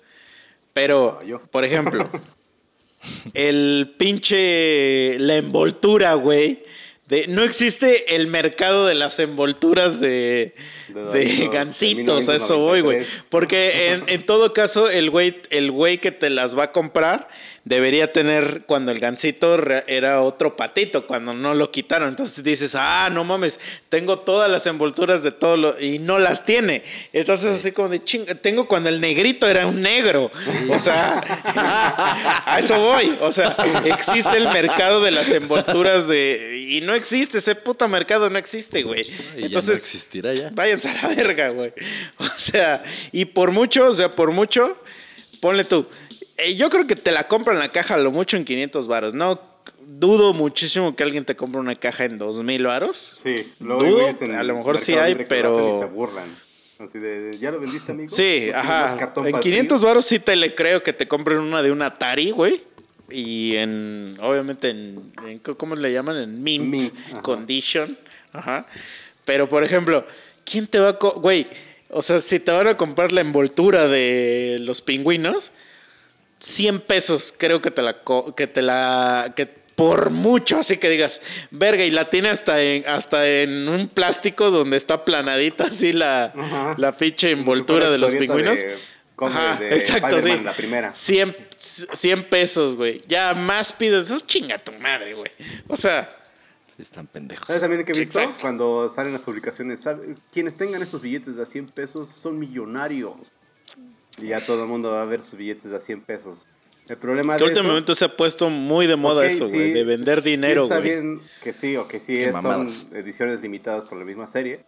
Pero, 0.73 1.19
Ah, 1.21 1.39
por 1.51 1.63
ejemplo, 1.63 2.09
el 3.33 3.93
pinche. 3.97 5.17
La 5.19 5.37
envoltura, 5.37 6.13
güey. 6.15 6.63
De, 7.07 7.27
no 7.27 7.43
existe 7.43 8.15
el 8.15 8.27
mercado 8.27 8.87
de 8.87 8.95
las 8.95 9.19
envolturas 9.19 9.99
de, 9.99 10.55
De 10.87 11.49
gancitos, 11.51 12.29
a 12.29 12.35
eso 12.35 12.57
voy, 12.59 12.79
güey. 12.79 12.99
1993. 12.99 13.27
Porque 13.29 13.91
en, 13.91 14.03
en 14.07 14.25
todo 14.25 14.53
caso, 14.53 14.89
el 14.89 15.09
güey, 15.09 15.41
el 15.49 15.69
güey 15.71 15.97
que 15.97 16.11
te 16.11 16.29
las 16.29 16.57
va 16.57 16.63
a 16.65 16.71
comprar 16.71 17.27
debería 17.65 18.11
tener 18.11 18.63
cuando 18.65 18.91
el 18.91 18.99
gancito 18.99 19.57
era 19.87 20.21
otro 20.21 20.55
patito, 20.55 21.07
cuando 21.07 21.33
no 21.33 21.53
lo 21.53 21.71
quitaron. 21.71 22.09
Entonces 22.09 22.43
dices, 22.43 22.75
ah, 22.75 23.09
no 23.11 23.23
mames, 23.23 23.59
tengo 23.89 24.19
todas 24.19 24.51
las 24.51 24.67
envolturas 24.67 25.23
de 25.23 25.31
todo 25.31 25.57
lo. 25.57 25.79
y 25.79 25.99
no 25.99 26.19
las 26.19 26.45
tiene. 26.45 26.83
Entonces, 27.13 27.59
así 27.59 27.71
como 27.71 27.89
de 27.89 28.03
chinga, 28.03 28.35
tengo 28.35 28.67
cuando 28.67 28.89
el 28.89 28.99
negrito 28.99 29.47
era 29.47 29.65
un 29.65 29.81
negro. 29.81 30.31
O 30.69 30.79
sea, 30.79 31.23
a 32.45 32.59
eso 32.59 32.77
voy. 32.79 33.15
O 33.21 33.31
sea, 33.31 33.55
existe 33.85 34.37
el 34.37 34.49
mercado 34.49 35.01
de 35.01 35.11
las 35.11 35.31
envolturas 35.31 36.07
de. 36.07 36.67
Y 36.69 36.81
no 36.81 36.93
existe, 36.93 37.37
ese 37.37 37.55
puto 37.55 37.87
mercado 37.87 38.29
no 38.29 38.37
existe, 38.37 38.83
güey. 38.83 39.01
Y 39.01 39.03
ya 39.03 39.39
no 39.39 39.45
Entonces, 39.45 39.77
existirá 39.77 40.33
ya. 40.33 40.49
Váyanse 40.51 40.89
a 40.89 41.01
la 41.01 41.15
verga, 41.15 41.49
güey. 41.49 41.73
O 42.17 42.27
sea, 42.37 42.83
y 43.11 43.25
por 43.25 43.51
mucho, 43.51 43.87
o 43.87 43.93
sea, 43.93 44.13
por 44.15 44.31
mucho, 44.31 44.77
ponle 45.39 45.63
tú. 45.63 45.87
Eh, 46.37 46.55
yo 46.55 46.69
creo 46.69 46.87
que 46.87 46.95
te 46.95 47.11
la 47.11 47.27
compran 47.27 47.59
la 47.59 47.71
caja 47.71 47.95
a 47.95 47.97
lo 47.97 48.11
mucho 48.11 48.37
en 48.37 48.45
500 48.45 48.87
varos. 48.87 49.13
No 49.13 49.39
dudo 49.85 50.33
muchísimo 50.33 50.95
que 50.95 51.03
alguien 51.03 51.25
te 51.25 51.35
compre 51.35 51.59
una 51.59 51.75
caja 51.75 52.05
en 52.05 52.17
2000 52.17 52.63
varos. 52.65 53.15
Sí, 53.21 53.35
luego 53.59 53.83
Dudo, 53.83 54.09
en 54.21 54.35
a 54.35 54.43
lo 54.43 54.55
mejor 54.57 54.77
sí 54.77 54.93
hay, 54.93 55.13
lo 55.15 55.27
pero- 55.27 55.77
Y 55.77 55.79
se 55.79 55.85
burlan. 55.85 56.35
Así 56.79 56.99
de, 56.99 57.31
¿ya 57.39 57.51
lo 57.51 57.59
vendiste, 57.59 57.91
amigo? 57.91 58.09
¿No 58.09 58.15
Sí, 58.15 58.49
ajá. 58.53 58.91
En 58.99 59.07
para 59.13 59.27
el 59.29 59.39
500 59.39 59.79
frío? 59.79 59.87
varos 59.87 60.05
sí 60.05 60.19
te 60.19 60.35
le 60.35 60.53
creo 60.55 60.83
que 60.83 60.91
te 60.91 61.07
compren 61.07 61.37
una 61.39 61.61
de 61.61 61.71
un 61.71 61.81
Atari, 61.81 62.31
güey. 62.31 62.61
Y 63.09 63.55
en, 63.55 64.13
obviamente, 64.21 64.69
en, 64.69 65.13
en- 65.25 65.39
¿cómo 65.39 65.75
le 65.75 65.93
llaman? 65.93 66.17
En 66.17 66.43
mint, 66.43 66.65
Mint, 66.65 66.93
ajá. 67.11 67.21
condition. 67.21 67.97
Ajá. 68.33 68.65
Pero, 69.23 69.47
por 69.47 69.63
ejemplo, 69.63 70.05
¿quién 70.43 70.67
te 70.67 70.79
va 70.79 70.89
a... 70.89 70.91
Güey, 70.93 71.47
o 71.89 72.01
sea, 72.01 72.19
si 72.19 72.39
te 72.39 72.51
van 72.51 72.67
a 72.67 72.75
comprar 72.75 73.11
la 73.11 73.21
envoltura 73.21 73.87
de 73.87 74.57
los 74.59 74.81
pingüinos, 74.81 75.51
100 76.43 76.81
pesos 76.81 77.33
creo 77.37 77.61
que 77.61 77.71
te 77.71 77.81
la... 77.81 78.03
co- 78.03 78.35
Que 78.35 78.47
te 78.47 78.61
la 78.61 79.33
que 79.35 79.45
por 79.73 80.11
mucho, 80.11 80.59
así 80.59 80.77
que 80.77 80.87
digas, 80.87 81.19
verga, 81.49 81.83
y 81.83 81.89
la 81.89 82.11
tiene 82.11 82.29
hasta 82.29 82.61
en, 82.61 82.87
hasta 82.87 83.27
en 83.27 83.67
un 83.67 83.87
plástico 83.87 84.51
donde 84.51 84.77
está 84.77 85.03
planadita 85.03 85.63
así 85.65 85.93
la, 85.93 86.25
Ajá. 86.25 86.75
la 86.77 86.91
si 86.91 87.31
envoltura 87.31 87.89
de 87.89 87.97
los 87.97 88.13
pingüinos. 88.13 88.61
de- 88.61 88.77
como 89.15 89.35
Ajá, 89.35 89.59
de 89.59 89.73
exacto, 89.73 90.19
sí. 90.21 90.39
La 90.43 90.53
primera. 90.53 90.93
100, 90.93 91.35
100 91.57 92.29
pesos, 92.29 92.75
güey. 92.75 93.01
Ya 93.07 93.33
más 93.33 93.73
pides, 93.73 94.05
eso 94.05 94.19
chinga 94.19 94.57
tu 94.59 94.71
madre, 94.73 95.13
güey. 95.15 95.31
O 95.67 95.75
sea, 95.77 96.07
Están 96.77 97.07
pendejos. 97.07 97.45
¿Sabes 97.47 97.61
también 97.61 97.83
que 97.85 97.93
he 97.93 97.97
visto? 97.97 98.19
Exacto. 98.19 98.41
Cuando 98.41 98.89
salen 98.89 99.13
las 99.13 99.21
publicaciones, 99.23 99.81
¿sabe? 99.81 100.15
quienes 100.31 100.55
tengan 100.55 100.81
estos 100.83 101.01
billetes 101.01 101.35
de 101.35 101.41
a 101.43 101.45
100 101.45 101.67
pesos 101.69 102.09
son 102.09 102.37
millonarios. 102.39 103.13
Y 104.21 104.27
ya 104.27 104.45
todo 104.45 104.63
el 104.63 104.69
mundo 104.69 104.91
va 104.91 105.01
a 105.01 105.05
ver 105.05 105.21
sus 105.21 105.35
billetes 105.35 105.69
de 105.69 105.75
a 105.75 105.79
100 105.79 106.01
pesos. 106.01 106.45
El 106.87 106.97
problema 106.97 107.37
que 107.37 107.45
de 107.45 107.51
eso... 107.51 107.59
últimamente 107.61 107.95
se 107.95 108.05
ha 108.05 108.15
puesto 108.15 108.49
muy 108.49 108.87
de 108.87 108.95
moda 108.95 109.21
ok, 109.21 109.27
eso, 109.27 109.47
sí, 109.47 109.55
güey, 109.55 109.73
de 109.73 109.83
vender 109.85 110.21
sí 110.21 110.31
dinero, 110.31 110.63
está 110.63 110.79
güey. 110.79 110.89
bien 110.89 111.21
que 111.41 111.53
sí, 111.53 111.77
o 111.77 111.87
que 111.87 111.99
sí 111.99 112.17
es- 112.17 112.35
son 112.41 112.67
ediciones 112.93 113.41
limitadas 113.41 113.85
por 113.85 113.97
la 113.97 114.05
misma 114.05 114.27
serie. 114.27 114.65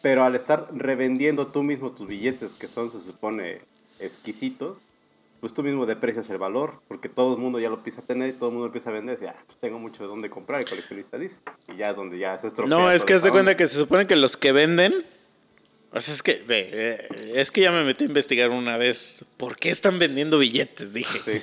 Pero 0.00 0.24
al 0.24 0.34
estar 0.34 0.68
revendiendo 0.72 1.48
tú 1.48 1.62
mismo 1.62 1.92
tus 1.92 2.06
billetes, 2.06 2.54
que 2.54 2.68
son, 2.68 2.90
se 2.90 3.00
supone, 3.00 3.60
exquisitos, 3.98 4.80
pues 5.40 5.52
tú 5.54 5.62
mismo 5.62 5.86
deprecias 5.86 6.28
el 6.30 6.38
valor, 6.38 6.80
porque 6.88 7.08
todo 7.08 7.34
el 7.34 7.40
mundo 7.40 7.60
ya 7.60 7.68
lo 7.68 7.76
empieza 7.76 8.00
a 8.00 8.04
tener, 8.04 8.32
todo 8.38 8.48
el 8.48 8.52
mundo 8.54 8.66
empieza 8.66 8.90
a 8.90 8.92
vender, 8.92 9.16
y 9.16 9.20
dice, 9.20 9.28
ah, 9.28 9.42
pues 9.46 9.58
tengo 9.58 9.78
mucho 9.78 10.02
de 10.02 10.08
dónde 10.08 10.30
comprar, 10.30 10.60
el 10.60 10.68
coleccionista 10.68 11.18
dice, 11.18 11.40
y 11.72 11.76
ya 11.76 11.90
es 11.90 11.96
donde 11.96 12.18
ya 12.18 12.36
se 12.38 12.46
estropea 12.48 12.76
No, 12.76 12.90
es 12.90 13.04
que 13.04 13.14
haz 13.14 13.22
de 13.22 13.30
cuenta 13.30 13.56
que 13.56 13.66
se 13.68 13.76
supone 13.76 14.06
que 14.06 14.16
los 14.16 14.36
que 14.36 14.52
venden. 14.52 15.04
O 15.90 16.00
sea, 16.00 16.12
es 16.14 16.22
que, 16.22 16.42
ve, 16.46 16.68
eh, 16.72 17.08
es 17.34 17.50
que 17.50 17.62
ya 17.62 17.70
me 17.72 17.82
metí 17.82 18.04
a 18.04 18.06
investigar 18.08 18.50
una 18.50 18.76
vez 18.76 19.24
por 19.36 19.56
qué 19.56 19.70
están 19.70 19.98
vendiendo 19.98 20.38
billetes, 20.38 20.92
dije. 20.92 21.18
Sí. 21.24 21.42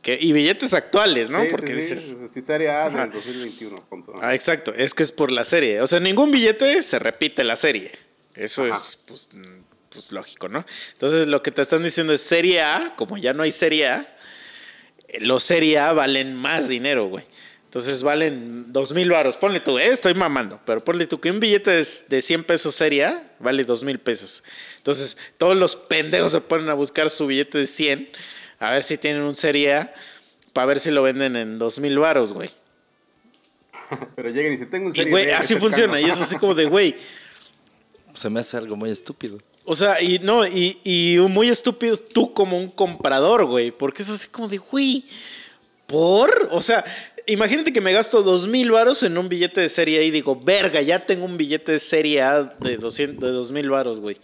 Que, 0.00 0.18
y 0.20 0.32
billetes 0.32 0.74
actuales, 0.74 1.30
¿no? 1.30 1.42
Sí, 1.42 1.48
Porque 1.50 1.68
sí, 1.68 1.74
dices. 1.74 2.16
sí, 2.32 2.40
serie 2.42 2.70
A 2.70 2.90
del 2.90 3.10
2021. 3.10 3.76
punto. 3.88 4.14
Ah, 4.20 4.34
exacto, 4.34 4.74
es 4.74 4.92
que 4.94 5.02
es 5.02 5.12
por 5.12 5.30
la 5.30 5.44
serie. 5.44 5.80
O 5.80 5.86
sea, 5.86 6.00
ningún 6.00 6.30
billete 6.30 6.82
se 6.82 6.98
repite 6.98 7.42
la 7.44 7.56
serie. 7.56 7.92
Eso 8.34 8.64
Ajá. 8.64 8.76
es, 8.76 8.98
pues, 9.06 9.30
pues, 9.90 10.12
lógico, 10.12 10.48
¿no? 10.48 10.66
Entonces, 10.92 11.26
lo 11.26 11.42
que 11.42 11.50
te 11.50 11.62
están 11.62 11.82
diciendo 11.82 12.12
es 12.12 12.20
serie 12.20 12.60
A, 12.60 12.94
como 12.96 13.16
ya 13.16 13.32
no 13.32 13.42
hay 13.44 13.52
serie 13.52 13.88
A, 13.88 14.16
los 15.20 15.42
serie 15.44 15.78
A 15.78 15.92
valen 15.92 16.34
más 16.34 16.68
dinero, 16.68 17.06
güey. 17.06 17.24
Entonces 17.74 18.04
valen 18.04 18.66
dos 18.68 18.92
mil 18.92 19.10
varos. 19.10 19.36
Ponle 19.36 19.58
tú, 19.58 19.80
eh, 19.80 19.88
estoy 19.88 20.14
mamando, 20.14 20.60
pero 20.64 20.84
ponle 20.84 21.08
tú 21.08 21.18
que 21.18 21.28
un 21.28 21.40
billete 21.40 21.72
de, 21.72 21.84
de 22.08 22.22
100 22.22 22.44
pesos 22.44 22.72
serie 22.72 23.04
A 23.04 23.32
vale 23.40 23.64
dos 23.64 23.82
mil 23.82 23.98
pesos. 23.98 24.44
Entonces, 24.76 25.16
todos 25.38 25.56
los 25.56 25.74
pendejos 25.74 26.30
se 26.30 26.40
ponen 26.40 26.68
a 26.68 26.74
buscar 26.74 27.10
su 27.10 27.26
billete 27.26 27.58
de 27.58 27.66
100 27.66 28.10
a 28.60 28.70
ver 28.70 28.84
si 28.84 28.96
tienen 28.96 29.22
un 29.22 29.34
serie 29.34 29.74
A 29.74 29.94
para 30.52 30.66
ver 30.68 30.78
si 30.78 30.92
lo 30.92 31.02
venden 31.02 31.34
en 31.34 31.58
dos 31.58 31.80
mil 31.80 31.98
varos, 31.98 32.32
güey. 32.32 32.48
Pero 34.14 34.28
llegan 34.30 34.46
y 34.46 34.50
dicen, 34.50 34.70
tengo 34.70 34.86
un 34.86 34.92
Y, 34.92 34.94
serie 34.94 35.10
güey, 35.10 35.26
B 35.26 35.34
así 35.34 35.48
cercano". 35.48 35.66
funciona. 35.66 36.00
Y 36.00 36.04
es 36.04 36.20
así 36.20 36.36
como 36.36 36.54
de, 36.54 36.66
güey. 36.66 36.94
Se 38.14 38.30
me 38.30 38.38
hace 38.38 38.56
algo 38.56 38.76
muy 38.76 38.90
estúpido. 38.90 39.38
O 39.64 39.74
sea, 39.74 40.00
y 40.00 40.20
no, 40.20 40.46
y, 40.46 40.78
y 40.84 41.18
muy 41.28 41.48
estúpido 41.48 41.96
tú 41.96 42.32
como 42.34 42.56
un 42.56 42.70
comprador, 42.70 43.46
güey. 43.46 43.72
Porque 43.72 44.02
es 44.02 44.10
así 44.10 44.28
como 44.28 44.46
de, 44.46 44.58
güey, 44.58 45.06
¿por? 45.88 46.48
O 46.52 46.62
sea, 46.62 46.84
imagínate 47.26 47.72
que 47.72 47.80
me 47.80 47.92
gasto 47.92 48.22
dos 48.22 48.46
mil 48.46 48.70
varos 48.70 49.02
en 49.02 49.16
un 49.18 49.28
billete 49.28 49.60
de 49.60 49.68
serie 49.68 49.98
A 50.00 50.02
y 50.02 50.10
digo, 50.10 50.36
verga, 50.40 50.80
ya 50.82 51.06
tengo 51.06 51.24
un 51.24 51.36
billete 51.36 51.72
de 51.72 51.78
serie 51.78 52.22
A 52.22 52.42
de, 52.60 52.76
200, 52.76 53.20
de 53.28 53.34
dos 53.34 53.52
mil 53.52 53.70
varos, 53.70 54.00
güey. 54.00 54.16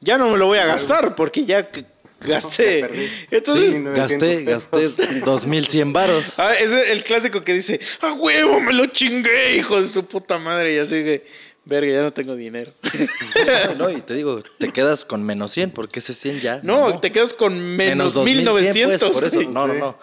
Ya 0.00 0.18
no 0.18 0.28
me 0.28 0.36
lo 0.36 0.46
voy 0.46 0.58
a 0.58 0.66
gastar 0.66 1.14
porque 1.14 1.44
ya 1.46 1.70
gasté. 2.20 3.24
Entonces, 3.30 3.72
Sí, 3.72 3.78
900 3.80 3.94
Gasté, 3.96 4.44
gasté 4.44 4.78
pesos. 4.90 5.24
2100 5.24 5.92
varos. 5.92 6.34
Ah, 6.38 6.52
ese 6.52 6.80
es 6.82 6.88
el 6.88 7.04
clásico 7.04 7.42
que 7.42 7.54
dice, 7.54 7.80
¡a 8.00 8.12
huevo, 8.12 8.60
me 8.60 8.72
lo 8.74 8.86
chingué, 8.86 9.56
hijo 9.56 9.80
de 9.80 9.88
su 9.88 10.04
puta 10.04 10.38
madre! 10.38 10.74
Y 10.74 10.78
así 10.78 10.96
que, 10.96 11.26
verga, 11.64 11.90
ya 11.92 12.02
no 12.02 12.12
tengo 12.12 12.34
dinero. 12.36 12.72
No, 13.78 13.90
y 13.90 14.00
te 14.02 14.14
digo, 14.14 14.42
te 14.58 14.72
quedas 14.72 15.04
con 15.04 15.22
menos 15.22 15.52
100 15.52 15.70
porque 15.70 15.98
ese 16.00 16.12
100 16.14 16.40
ya. 16.40 16.60
No, 16.62 17.00
te 17.00 17.10
quedas 17.10 17.34
con 17.34 17.58
menos, 17.58 18.14
2100, 18.14 18.88
1900. 18.88 19.00
pues, 19.00 19.32
por 19.32 19.42
eso. 19.42 19.50
No, 19.50 19.66
no, 19.66 19.74
no. 19.74 19.98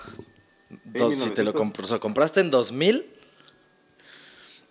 Dos- 0.93 1.15
si 1.15 1.29
te 1.31 1.43
lo 1.43 1.51
1900. 1.51 1.55
compras, 1.55 1.85
o 1.85 1.87
sea, 1.89 1.99
compraste 1.99 2.39
en 2.41 2.51
2000, 2.51 3.05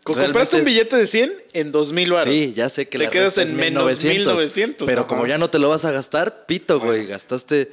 Co- 0.03 0.15
Realmente 0.15 0.33
Compraste 0.39 0.57
un 0.57 0.65
billete 0.65 0.97
de 0.97 1.07
100 1.07 1.35
en 1.53 1.73
2000 1.73 2.11
baros. 2.13 2.33
sí, 2.35 2.55
ya 2.57 2.71
sé 2.71 2.87
que 2.89 2.97
Te 2.99 3.05
la 3.05 3.11
quedas 3.11 3.37
en 3.37 3.55
menos 3.55 4.03
1900. 4.03 4.87
Pero 4.87 5.01
Ajá. 5.03 5.09
como 5.09 5.27
ya 5.27 5.37
no 5.37 5.51
te 5.51 5.59
lo 5.59 5.69
vas 5.69 5.85
a 5.85 5.91
gastar, 5.91 6.47
pito, 6.47 6.81
güey. 6.81 7.07
Gastaste 7.07 7.71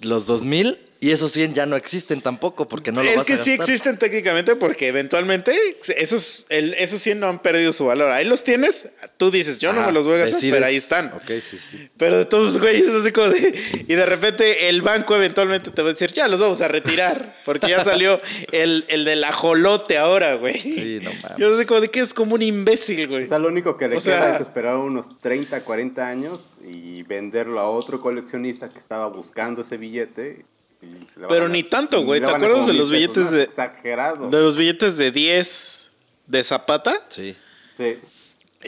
los 0.00 0.24
2000 0.26 0.78
y 1.06 1.12
esos 1.12 1.32
100 1.32 1.54
ya 1.54 1.66
no 1.66 1.76
existen 1.76 2.20
tampoco 2.20 2.66
porque 2.68 2.92
no 2.92 3.02
lo 3.02 3.08
es 3.10 3.16
vas 3.16 3.26
que 3.26 3.34
a 3.34 3.36
sí 3.36 3.52
existen 3.52 3.96
técnicamente 3.98 4.56
porque 4.56 4.88
eventualmente 4.88 5.78
esos, 5.96 6.46
el- 6.48 6.74
esos 6.74 7.00
100 7.00 7.20
no 7.20 7.28
han 7.28 7.40
perdido 7.42 7.72
su 7.72 7.86
valor. 7.86 8.10
Ahí 8.10 8.24
los 8.24 8.42
tienes, 8.44 8.88
tú 9.16 9.30
dices, 9.30 9.58
yo 9.58 9.72
no 9.72 9.84
me 9.86 9.92
los 9.92 10.06
voy 10.06 10.14
a 10.14 10.18
gastar, 10.18 10.36
decides. 10.36 10.54
pero 10.54 10.66
ahí 10.66 10.76
están. 10.76 11.12
Ok, 11.14 11.30
sí, 11.48 11.58
sí. 11.58 11.88
Pero 11.96 12.18
de 12.18 12.24
todos, 12.24 12.58
güey, 12.58 12.76
es 12.82 12.90
así 12.94 13.12
como 13.12 13.28
de... 13.28 13.54
Y 13.86 13.94
de 13.94 14.06
repente 14.06 14.68
el 14.68 14.82
banco 14.82 15.14
eventualmente 15.14 15.70
te 15.70 15.82
va 15.82 15.88
a 15.88 15.92
decir, 15.92 16.12
ya 16.12 16.28
los 16.28 16.40
vamos 16.40 16.60
a 16.60 16.68
retirar. 16.68 17.34
Porque 17.44 17.68
ya 17.68 17.84
salió 17.84 18.20
el, 18.52 18.84
el 18.88 19.04
del 19.04 19.22
ajolote 19.24 19.98
ahora, 19.98 20.34
güey. 20.34 20.58
Sí, 20.58 21.00
no 21.02 21.10
mames. 21.22 21.38
Yo 21.38 21.56
sé 21.56 21.66
como 21.66 21.80
de 21.80 21.90
que 21.90 22.00
es 22.00 22.14
como 22.14 22.34
un 22.34 22.42
imbécil, 22.42 23.06
güey. 23.08 23.24
O 23.24 23.26
sea, 23.26 23.38
lo 23.38 23.48
único 23.48 23.76
que 23.76 23.88
le 23.88 23.96
O 23.96 24.00
sea- 24.00 24.18
queda 24.18 24.34
es 24.34 24.40
esperar 24.40 24.76
unos 24.76 25.18
30, 25.20 25.64
40 25.64 26.06
años 26.08 26.58
y 26.64 27.02
venderlo 27.02 27.60
a 27.60 27.68
otro 27.68 28.00
coleccionista 28.00 28.68
que 28.68 28.78
estaba 28.78 29.08
buscando 29.08 29.62
ese 29.62 29.76
billete. 29.76 30.44
Y 30.84 31.06
Pero 31.28 31.48
ni 31.48 31.62
tanto, 31.62 32.00
y 32.00 32.04
güey. 32.04 32.20
¿Te 32.20 32.26
acuerdas 32.26 32.66
de 32.66 32.72
los 32.74 32.90
billetes 32.90 33.30
de- 33.30 33.44
Exagerado. 33.44 34.28
De 34.30 34.40
los 34.40 34.56
billetes 34.56 34.96
de 34.96 35.10
10 35.10 35.90
de 36.26 36.42
Zapata, 36.44 37.00
Sí. 37.08 37.34
Sí. 37.76 37.96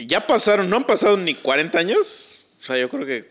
ya 0.07 0.27
pasaron, 0.27 0.69
no 0.69 0.77
han 0.77 0.85
pasado 0.85 1.17
ni 1.17 1.35
40 1.35 1.79
años. 1.79 2.39
O 2.61 2.65
sea, 2.65 2.77
yo 2.79 2.89
creo 2.89 3.07
que 3.07 3.31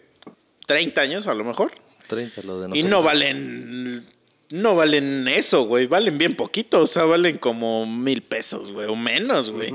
30 0.68 1.02
años 1.02 1.28
a 1.28 1.34
lo 1.34 1.44
mejor. 1.44 1.74
30 2.08 2.42
lo 2.44 2.60
de 2.60 2.66
Y 2.68 2.84
nosotros. 2.84 2.90
no 2.92 3.04
valen. 3.04 4.06
No 4.50 4.76
valen 4.76 5.28
eso, 5.28 5.64
güey. 5.66 5.88
Valen 5.88 6.18
bien 6.18 6.36
poquito. 6.36 6.82
O 6.82 6.88
sea, 6.88 7.04
valen 7.04 7.38
como 7.40 7.86
mil 7.88 8.22
pesos, 8.22 8.72
güey. 8.72 8.88
O 8.88 8.96
menos, 8.96 9.50
güey. 9.50 9.74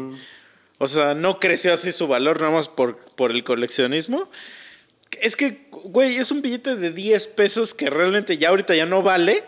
O 0.79 0.87
sea, 0.87 1.15
no 1.15 1.39
creció 1.41 1.73
así 1.73 1.93
su 1.93 2.07
valor 2.09 2.41
nada 2.41 2.53
más 2.53 2.69
por, 2.69 2.97
por 3.17 3.33
el 3.33 3.45
coleccionismo. 3.45 4.31
Es 5.21 5.35
que, 5.37 5.69
güey, 5.85 6.17
es 6.17 6.31
un 6.31 6.43
billete 6.43 6.77
de 6.77 6.91
10 6.91 7.27
pesos 7.29 7.75
que 7.75 7.91
realmente 7.91 8.39
ya 8.39 8.49
ahorita 8.49 8.75
ya 8.75 8.87
no 8.87 9.03
vale. 9.03 9.45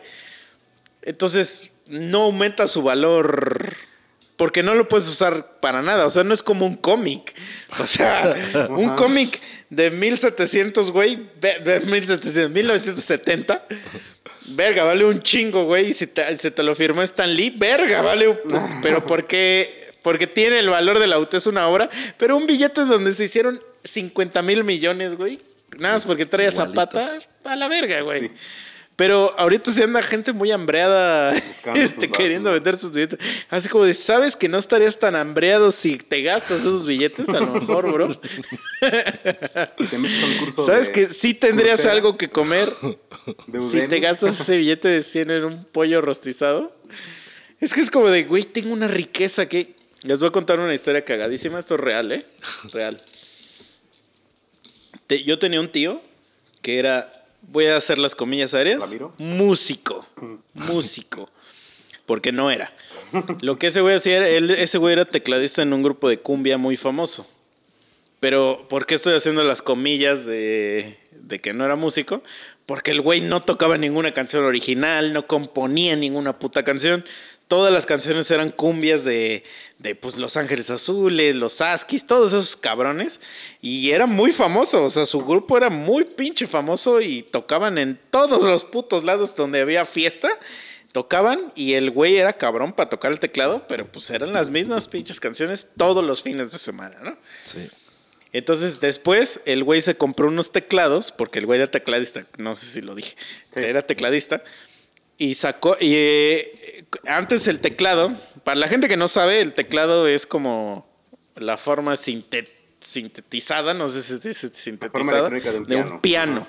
Entonces, 1.02 1.70
no 1.86 2.22
aumenta 2.22 2.66
su 2.68 2.82
valor. 2.82 3.74
Porque 4.36 4.62
no 4.62 4.74
lo 4.74 4.88
puedes 4.88 5.08
usar 5.08 5.60
para 5.60 5.82
nada. 5.82 6.06
O 6.06 6.10
sea, 6.10 6.24
no 6.24 6.34
es 6.34 6.42
como 6.42 6.66
un 6.66 6.76
cómic. 6.76 7.34
O 7.78 7.86
sea, 7.86 8.68
un 8.70 8.96
cómic 8.96 9.40
de 9.70 9.90
1700, 9.90 10.90
güey. 10.90 11.28
De 11.40 11.80
1700, 11.80 12.50
1970. 12.50 13.66
Verga, 14.48 14.84
vale 14.84 15.04
un 15.04 15.20
chingo, 15.20 15.64
güey. 15.64 15.90
Y 15.90 15.92
si 15.92 16.06
te, 16.06 16.36
si 16.36 16.50
te 16.50 16.62
lo 16.62 16.74
firmó 16.74 17.02
Stan 17.02 17.32
Lee, 17.32 17.50
verga, 17.50 18.02
vale 18.02 18.40
Pero 18.82 19.06
porque, 19.06 19.94
porque 20.02 20.26
tiene 20.26 20.58
el 20.58 20.68
valor 20.68 20.98
del 20.98 21.12
auto, 21.12 21.36
es 21.36 21.46
una 21.46 21.68
obra. 21.68 21.88
Pero 22.16 22.36
un 22.36 22.46
billete 22.46 22.84
donde 22.84 23.12
se 23.12 23.24
hicieron 23.24 23.60
50 23.84 24.42
mil 24.42 24.64
millones, 24.64 25.14
güey. 25.14 25.40
Nada 25.78 25.94
más 25.94 26.04
porque 26.04 26.26
trae 26.26 26.50
Zapata 26.52 27.08
a 27.44 27.56
la 27.56 27.68
verga, 27.68 28.02
güey. 28.02 28.20
Sí. 28.20 28.30
Pero 28.94 29.34
ahorita 29.38 29.72
se 29.72 29.84
anda 29.84 30.02
gente 30.02 30.32
muy 30.32 30.50
hambreada 30.50 31.34
este, 31.74 32.10
queriendo 32.10 32.50
datos. 32.50 32.62
vender 32.62 32.78
sus 32.80 32.92
billetes. 32.92 33.18
Así 33.48 33.68
como 33.68 33.84
de, 33.84 33.94
¿sabes 33.94 34.36
que 34.36 34.48
no 34.48 34.58
estarías 34.58 34.98
tan 34.98 35.16
hambreado 35.16 35.70
si 35.70 35.96
te 35.96 36.22
gastas 36.22 36.60
esos 36.60 36.86
billetes? 36.86 37.28
A 37.30 37.40
lo 37.40 37.46
mejor, 37.54 37.90
bro. 37.90 38.20
Te 38.80 39.98
metes 39.98 40.22
a 40.22 40.26
un 40.26 40.36
curso 40.38 40.66
¿Sabes 40.66 40.88
de 40.88 40.92
que 40.92 41.06
sí 41.08 41.34
tendrías 41.34 41.86
algo 41.86 42.16
que 42.18 42.28
comer 42.28 42.72
si 43.58 43.88
te 43.88 43.98
gastas 44.00 44.38
ese 44.38 44.58
billete 44.58 44.88
de 44.88 45.02
100 45.02 45.30
en 45.30 45.44
un 45.44 45.64
pollo 45.64 46.00
rostizado? 46.02 46.76
Es 47.60 47.72
que 47.72 47.80
es 47.80 47.90
como 47.90 48.08
de, 48.08 48.24
güey, 48.24 48.44
tengo 48.44 48.72
una 48.72 48.88
riqueza 48.88 49.48
que... 49.48 49.74
Les 50.02 50.18
voy 50.18 50.28
a 50.28 50.32
contar 50.32 50.58
una 50.58 50.74
historia 50.74 51.04
cagadísima. 51.04 51.58
Esto 51.58 51.76
es 51.76 51.80
real, 51.80 52.10
¿eh? 52.12 52.26
Real. 52.72 53.00
Te- 55.06 55.24
yo 55.24 55.38
tenía 55.38 55.60
un 55.60 55.68
tío 55.70 56.00
que 56.60 56.78
era, 56.78 57.24
voy 57.42 57.66
a 57.66 57.76
hacer 57.76 57.98
las 57.98 58.14
comillas 58.14 58.54
aéreas, 58.54 58.80
¿Ramiro? 58.82 59.14
músico. 59.18 60.06
Músico. 60.54 61.28
Porque 62.06 62.32
no 62.32 62.50
era. 62.50 62.72
Lo 63.40 63.58
que 63.58 63.68
ese 63.68 63.80
güey 63.80 63.94
hacía, 63.94 64.26
él, 64.28 64.50
ese 64.50 64.78
güey 64.78 64.92
era 64.94 65.04
tecladista 65.04 65.62
en 65.62 65.72
un 65.72 65.82
grupo 65.82 66.08
de 66.08 66.18
cumbia 66.18 66.58
muy 66.58 66.76
famoso. 66.76 67.26
Pero, 68.20 68.66
¿por 68.68 68.86
qué 68.86 68.94
estoy 68.96 69.14
haciendo 69.14 69.42
las 69.44 69.62
comillas 69.62 70.24
de, 70.24 70.96
de 71.12 71.40
que 71.40 71.52
no 71.52 71.64
era 71.64 71.76
músico? 71.76 72.22
Porque 72.66 72.90
el 72.92 73.00
güey 73.00 73.20
no 73.20 73.42
tocaba 73.42 73.76
ninguna 73.78 74.14
canción 74.14 74.44
original, 74.44 75.12
no 75.12 75.26
componía 75.26 75.96
ninguna 75.96 76.38
puta 76.38 76.62
canción. 76.64 77.04
Todas 77.48 77.72
las 77.72 77.84
canciones 77.84 78.30
eran 78.30 78.50
cumbias 78.50 79.04
de, 79.04 79.44
de 79.78 79.94
pues, 79.94 80.16
Los 80.16 80.36
Ángeles 80.36 80.70
Azules, 80.70 81.34
Los 81.34 81.60
Askis, 81.60 82.06
todos 82.06 82.30
esos 82.30 82.56
cabrones. 82.56 83.20
Y 83.60 83.90
era 83.90 84.06
muy 84.06 84.32
famoso, 84.32 84.84
o 84.84 84.90
sea, 84.90 85.04
su 85.04 85.22
grupo 85.24 85.56
era 85.58 85.68
muy 85.68 86.04
pinche 86.04 86.46
famoso 86.46 87.00
y 87.02 87.22
tocaban 87.22 87.76
en 87.76 87.98
todos 88.10 88.42
los 88.44 88.64
putos 88.64 89.04
lados 89.04 89.34
donde 89.34 89.60
había 89.60 89.84
fiesta. 89.84 90.30
Tocaban 90.92 91.52
y 91.54 91.72
el 91.72 91.90
güey 91.90 92.16
era 92.16 92.34
cabrón 92.34 92.72
para 92.74 92.90
tocar 92.90 93.12
el 93.12 93.18
teclado, 93.20 93.66
pero 93.66 93.90
pues 93.90 94.10
eran 94.10 94.32
las 94.34 94.50
mismas 94.50 94.88
pinches 94.88 95.20
canciones 95.20 95.68
todos 95.76 96.04
los 96.04 96.22
fines 96.22 96.52
de 96.52 96.58
semana, 96.58 96.98
¿no? 97.02 97.16
Sí. 97.44 97.68
Entonces 98.34 98.80
después 98.80 99.40
el 99.46 99.64
güey 99.64 99.80
se 99.80 99.96
compró 99.96 100.28
unos 100.28 100.52
teclados, 100.52 101.10
porque 101.12 101.38
el 101.38 101.46
güey 101.46 101.60
era 101.60 101.70
tecladista, 101.70 102.26
no 102.38 102.54
sé 102.54 102.66
si 102.66 102.80
lo 102.80 102.94
dije, 102.94 103.14
Sí. 103.50 103.60
era 103.60 103.86
tecladista, 103.86 104.42
y 105.18 105.34
sacó, 105.34 105.76
y 105.78 105.92
eh, 105.94 106.81
antes 107.06 107.46
el 107.46 107.60
teclado, 107.60 108.16
para 108.44 108.56
la 108.58 108.68
gente 108.68 108.88
que 108.88 108.96
no 108.96 109.08
sabe, 109.08 109.40
el 109.40 109.54
teclado 109.54 110.06
es 110.08 110.26
como 110.26 110.86
la 111.36 111.56
forma 111.56 111.94
sinte- 111.94 112.48
sintetizada, 112.80 113.74
no 113.74 113.88
sé 113.88 114.02
si 114.02 114.18
se 114.18 114.28
dice 114.28 114.50
sintetizada, 114.52 115.30
de 115.30 115.40
un 115.40 115.64
piano. 115.64 116.00
piano. 116.00 116.46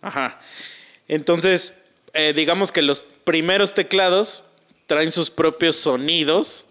Ajá. 0.00 0.40
Entonces, 1.08 1.74
eh, 2.12 2.32
digamos 2.34 2.72
que 2.72 2.82
los 2.82 3.02
primeros 3.24 3.74
teclados 3.74 4.44
traen 4.86 5.12
sus 5.12 5.30
propios 5.30 5.76
sonidos 5.76 6.66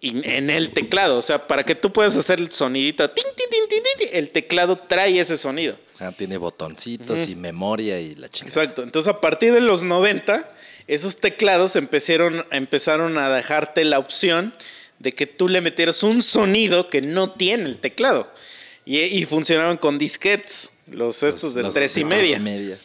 en 0.00 0.50
el 0.50 0.72
teclado. 0.72 1.18
O 1.18 1.22
sea, 1.22 1.46
para 1.46 1.64
que 1.64 1.74
tú 1.76 1.92
puedas 1.92 2.16
hacer 2.16 2.40
el 2.40 2.50
sonidito, 2.50 3.08
tin, 3.10 3.24
tin, 3.36 3.46
tin, 3.50 3.68
tin, 3.68 3.82
tin, 3.98 4.08
el 4.12 4.30
teclado 4.30 4.76
trae 4.76 5.20
ese 5.20 5.36
sonido. 5.36 5.76
Ah, 6.00 6.10
tiene 6.10 6.36
botoncitos 6.36 7.28
y 7.28 7.36
memoria 7.36 8.00
y 8.00 8.16
la 8.16 8.28
chingada. 8.28 8.48
Exacto. 8.62 8.82
Entonces, 8.82 9.08
a 9.12 9.20
partir 9.20 9.52
de 9.52 9.60
los 9.60 9.84
90, 9.84 10.50
esos 10.86 11.16
teclados 11.18 11.76
empezaron, 11.76 12.44
empezaron 12.50 13.18
a 13.18 13.28
dejarte 13.34 13.84
la 13.84 13.98
opción 13.98 14.54
de 14.98 15.12
que 15.12 15.26
tú 15.26 15.48
le 15.48 15.60
metieras 15.60 16.02
un 16.02 16.22
sonido 16.22 16.88
que 16.88 17.00
no 17.02 17.32
tiene 17.32 17.64
el 17.68 17.78
teclado. 17.78 18.32
Y, 18.84 18.98
y 19.00 19.24
funcionaban 19.24 19.76
con 19.76 19.98
disquetes, 19.98 20.70
los 20.86 21.22
estos 21.22 21.42
Los- 21.44 21.54
de 21.54 21.62
los 21.62 21.74
tres 21.74 21.96
y 21.96 22.04
media. 22.04 22.38
media. 22.38 22.78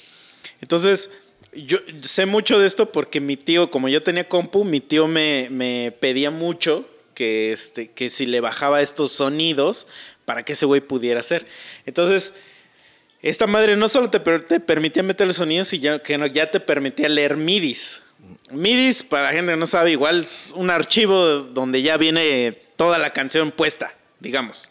Entonces, 0.62 1.10
yo 1.54 1.80
sé 2.02 2.26
mucho 2.26 2.60
de 2.60 2.68
esto 2.68 2.92
porque 2.92 3.20
mi 3.20 3.36
tío, 3.38 3.72
como 3.72 3.90
yo 3.90 4.02
tenía 4.02 4.28
compu, 4.30 4.64
mi 4.64 4.80
tío 4.80 5.08
me, 5.08 5.48
me 5.50 5.92
pedía 6.00 6.30
mucho 6.32 6.88
que, 7.16 7.52
este, 7.52 7.92
que 7.92 8.10
si 8.10 8.26
le 8.28 8.42
bajaba 8.42 8.82
estos 8.82 9.12
sonidos 9.12 9.88
para 10.26 10.44
que 10.44 10.54
ese 10.54 10.66
güey 10.68 10.82
pudiera 10.82 11.20
hacer. 11.22 11.48
Entonces, 11.86 12.34
esta 13.30 13.48
madre 13.48 13.76
no 13.76 13.90
solo 13.90 14.10
te, 14.10 14.20
per- 14.20 14.46
te 14.46 14.60
permitía 14.60 15.04
meter 15.04 15.32
sonidos, 15.34 15.68
sino 15.70 16.02
que 16.02 16.18
no- 16.18 16.28
ya 16.28 16.50
te 16.52 16.60
permitía 16.60 17.10
leer 17.10 17.38
MIDIs. 17.38 18.02
MIDIs, 18.52 19.04
para 19.04 19.24
la 19.24 19.34
gente 19.34 19.52
que 19.52 19.58
no 19.58 19.68
sabe, 19.68 19.92
igual 19.92 20.22
es 20.24 20.52
un 20.56 20.70
archivo 20.70 21.18
donde 21.42 21.82
ya 21.82 21.98
viene 21.98 22.58
toda 22.76 22.98
la 22.98 23.12
canción 23.12 23.52
puesta, 23.52 23.94
digamos. 24.20 24.70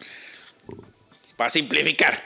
Para 1.37 1.51
simplificar. 1.51 2.23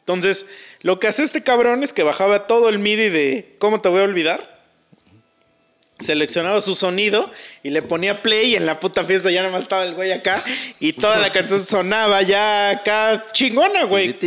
Entonces, 0.00 0.46
lo 0.82 1.00
que 1.00 1.06
hace 1.06 1.22
este 1.22 1.42
cabrón 1.42 1.82
es 1.82 1.92
que 1.92 2.02
bajaba 2.02 2.46
todo 2.46 2.68
el 2.68 2.78
MIDI 2.78 3.08
de 3.08 3.56
¿Cómo 3.58 3.80
te 3.80 3.88
voy 3.88 4.00
a 4.00 4.04
olvidar? 4.04 4.51
Seleccionaba 6.02 6.60
su 6.60 6.74
sonido 6.74 7.30
y 7.62 7.70
le 7.70 7.82
ponía 7.82 8.22
play 8.22 8.52
y 8.52 8.56
en 8.56 8.66
la 8.66 8.80
puta 8.80 9.04
fiesta 9.04 9.30
ya 9.30 9.40
nada 9.40 9.52
más 9.52 9.62
estaba 9.62 9.84
el 9.84 9.94
güey 9.94 10.12
acá 10.12 10.42
y 10.80 10.92
toda 10.92 11.18
la 11.18 11.32
canción 11.32 11.64
sonaba 11.64 12.22
ya 12.22 12.70
acá 12.70 13.24
chingona, 13.32 13.84
güey. 13.84 14.18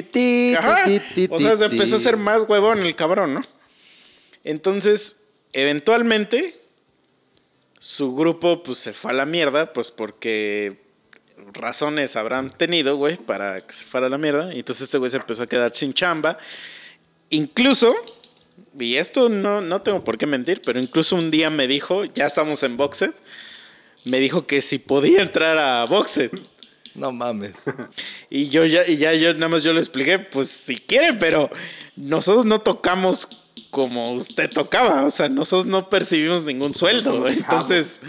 Ajá. 0.58 0.86
O 1.30 1.40
sea, 1.40 1.56
se 1.56 1.66
empezó 1.66 1.98
a 1.98 2.00
ser 2.00 2.18
más 2.18 2.44
huevón 2.48 2.86
el 2.86 2.96
cabrón, 2.96 3.36
¿no? 3.36 3.46
Entonces, 4.44 5.22
eventualmente, 5.54 6.60
su 7.80 8.16
grupo 8.16 8.64
pues 8.64 8.78
se 8.78 8.94
fue 8.94 9.12
a 9.12 9.14
la 9.14 9.26
mierda, 9.26 9.74
pues 9.74 9.92
porque 9.92 10.86
razones 11.54 12.16
habrán 12.16 12.50
tenido, 12.52 12.96
güey, 12.98 13.18
para 13.18 13.66
que 13.66 13.74
se 13.74 13.86
fuera 13.86 14.08
a 14.08 14.10
la 14.10 14.18
mierda. 14.18 14.54
Y 14.54 14.60
entonces 14.60 14.86
este 14.86 14.98
güey 14.98 15.10
se 15.10 15.18
empezó 15.18 15.44
a 15.44 15.48
quedar 15.48 15.76
sin 15.76 15.94
chamba. 15.94 16.38
Incluso, 17.30 17.96
y 18.80 18.96
esto 18.96 19.30
no, 19.30 19.62
no 19.62 19.82
tengo 19.82 20.04
por 20.04 20.18
qué 20.18 20.28
mentir, 20.28 20.62
pero 20.64 20.80
incluso 20.80 21.16
un 21.16 21.32
día 21.32 21.50
me 21.50 21.68
dijo, 21.68 22.06
ya 22.06 22.26
estamos 22.26 22.64
en 22.64 22.78
Boxed, 22.78 23.14
me 24.06 24.20
dijo 24.20 24.46
que 24.46 24.62
si 24.62 24.80
podía 24.80 25.22
entrar 25.22 25.58
a 25.58 25.86
Boxed. 25.86 26.32
No 26.96 27.12
mames. 27.12 27.64
Y 28.30 28.50
yo 28.50 28.66
ya, 28.66 28.88
y 28.88 28.98
ya 28.98 29.14
yo 29.14 29.34
nada 29.34 29.50
más 29.50 29.64
yo 29.64 29.72
le 29.72 29.80
expliqué, 29.80 30.20
pues 30.20 30.50
si 30.50 30.78
quiere, 30.78 31.14
pero 31.14 31.50
nosotros 31.96 32.46
no 32.46 32.60
tocamos 32.60 33.28
como 33.70 34.14
usted 34.14 34.50
tocaba, 34.50 35.04
o 35.04 35.10
sea, 35.10 35.28
nosotros 35.28 35.66
no 35.66 35.90
percibimos 35.90 36.44
ningún 36.44 36.74
sueldo, 36.74 37.28
entonces, 37.28 38.04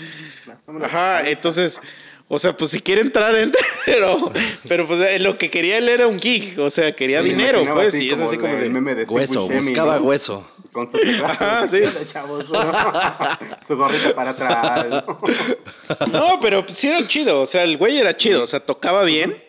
ajá, 0.80 1.28
entonces, 1.28 1.80
o 2.28 2.38
sea, 2.38 2.56
pues 2.56 2.72
si 2.72 2.80
quiere 2.80 3.02
entrar, 3.02 3.34
entre, 3.36 3.60
pero, 3.86 4.30
pero 4.68 4.86
pues 4.86 5.00
eh, 5.00 5.18
lo 5.18 5.38
que 5.38 5.50
quería 5.50 5.78
él 5.78 5.88
era 5.88 6.06
un 6.06 6.18
gig, 6.18 6.58
o 6.58 6.70
sea, 6.70 6.94
quería 6.94 7.22
Sí, 7.22 7.28
dinero, 7.30 7.64
pues, 7.72 7.94
y 7.94 8.10
es 8.10 8.18
así 8.18 8.36
como 8.36 8.54
de... 8.54 8.68
meme 8.68 8.94
de 8.94 9.04
Steve 9.04 9.20
Hueso, 9.20 9.40
Buscemi, 9.42 9.66
buscaba 9.66 9.98
¿no? 9.98 10.04
hueso. 10.04 10.46
Con 10.72 10.90
su 10.90 10.98
Ajá, 11.24 11.66
sí. 11.66 11.80
chavos, 12.12 12.46
su 13.66 13.76
gorrita 13.76 14.14
para 14.14 14.32
atrás. 14.32 14.86
¿no? 14.90 16.06
No, 16.08 16.40
pero 16.40 16.66
pues, 16.66 16.76
sí 16.76 16.88
era 16.88 17.08
chido. 17.08 17.40
O 17.40 17.46
sea, 17.46 17.62
el 17.62 17.78
güey 17.78 17.96
era 17.96 18.14
chido. 18.14 18.42
O 18.42 18.46
sea, 18.46 18.60
tocaba 18.60 19.02
bien. 19.04 19.42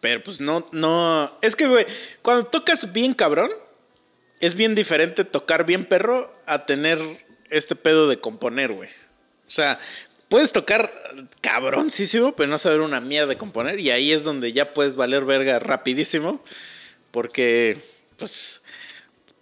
Pero 0.00 0.22
pues 0.22 0.42
no, 0.42 0.66
no. 0.70 1.38
Es 1.40 1.56
que, 1.56 1.66
güey, 1.66 1.86
cuando 2.20 2.44
tocas 2.44 2.92
bien 2.92 3.14
cabrón, 3.14 3.50
es 4.40 4.54
bien 4.54 4.74
diferente 4.74 5.24
tocar 5.24 5.64
bien 5.64 5.86
perro 5.86 6.30
a 6.44 6.66
tener 6.66 6.98
este 7.48 7.74
pedo 7.74 8.06
de 8.06 8.18
componer, 8.18 8.72
güey. 8.72 8.90
O 9.46 9.50
sea, 9.50 9.78
puedes 10.32 10.50
tocar 10.50 10.90
cabroncísimo, 11.42 12.34
pero 12.34 12.48
no 12.48 12.56
saber 12.56 12.80
una 12.80 13.02
mierda 13.02 13.26
de 13.28 13.36
componer. 13.36 13.78
Y 13.78 13.90
ahí 13.90 14.12
es 14.12 14.24
donde 14.24 14.54
ya 14.54 14.72
puedes 14.72 14.96
valer 14.96 15.26
verga 15.26 15.58
rapidísimo. 15.58 16.42
Porque, 17.10 17.82
pues. 18.16 18.62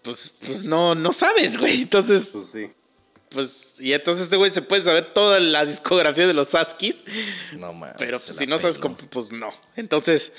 Pues, 0.03 0.33
pues 0.45 0.65
no, 0.65 0.97
no 0.97 1.13
sabes, 1.13 1.57
güey. 1.57 1.83
Entonces, 1.83 2.31
Pues 2.33 2.47
sí. 2.51 2.71
pues, 3.29 3.75
y 3.79 3.93
entonces 3.93 4.25
este 4.25 4.37
güey 4.37 4.51
se 4.51 4.63
puede 4.63 4.83
saber 4.83 5.15
toda 5.15 5.39
la 5.39 5.65
discografía 5.65 6.27
de 6.27 6.35
los 6.35 6.57
Askis, 6.57 6.97
No 7.53 7.73
mames. 7.73 7.95
pero 7.99 8.19
pues, 8.19 8.37
si 8.37 8.47
no 8.49 8.59
sabes 8.59 8.79
cómo, 8.81 8.97
pues 8.97 9.31
no. 9.31 9.51
Entonces, 9.77 10.33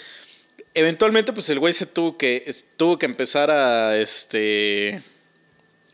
eventualmente, 0.74 1.32
pues 1.32 1.50
el 1.50 1.60
güey 1.60 1.72
se 1.72 1.86
tuvo 1.86 2.18
que, 2.18 2.54
tuvo 2.76 3.00
que 3.00 3.06
empezar 3.06 3.52
a, 3.52 3.98
este, 3.98 5.02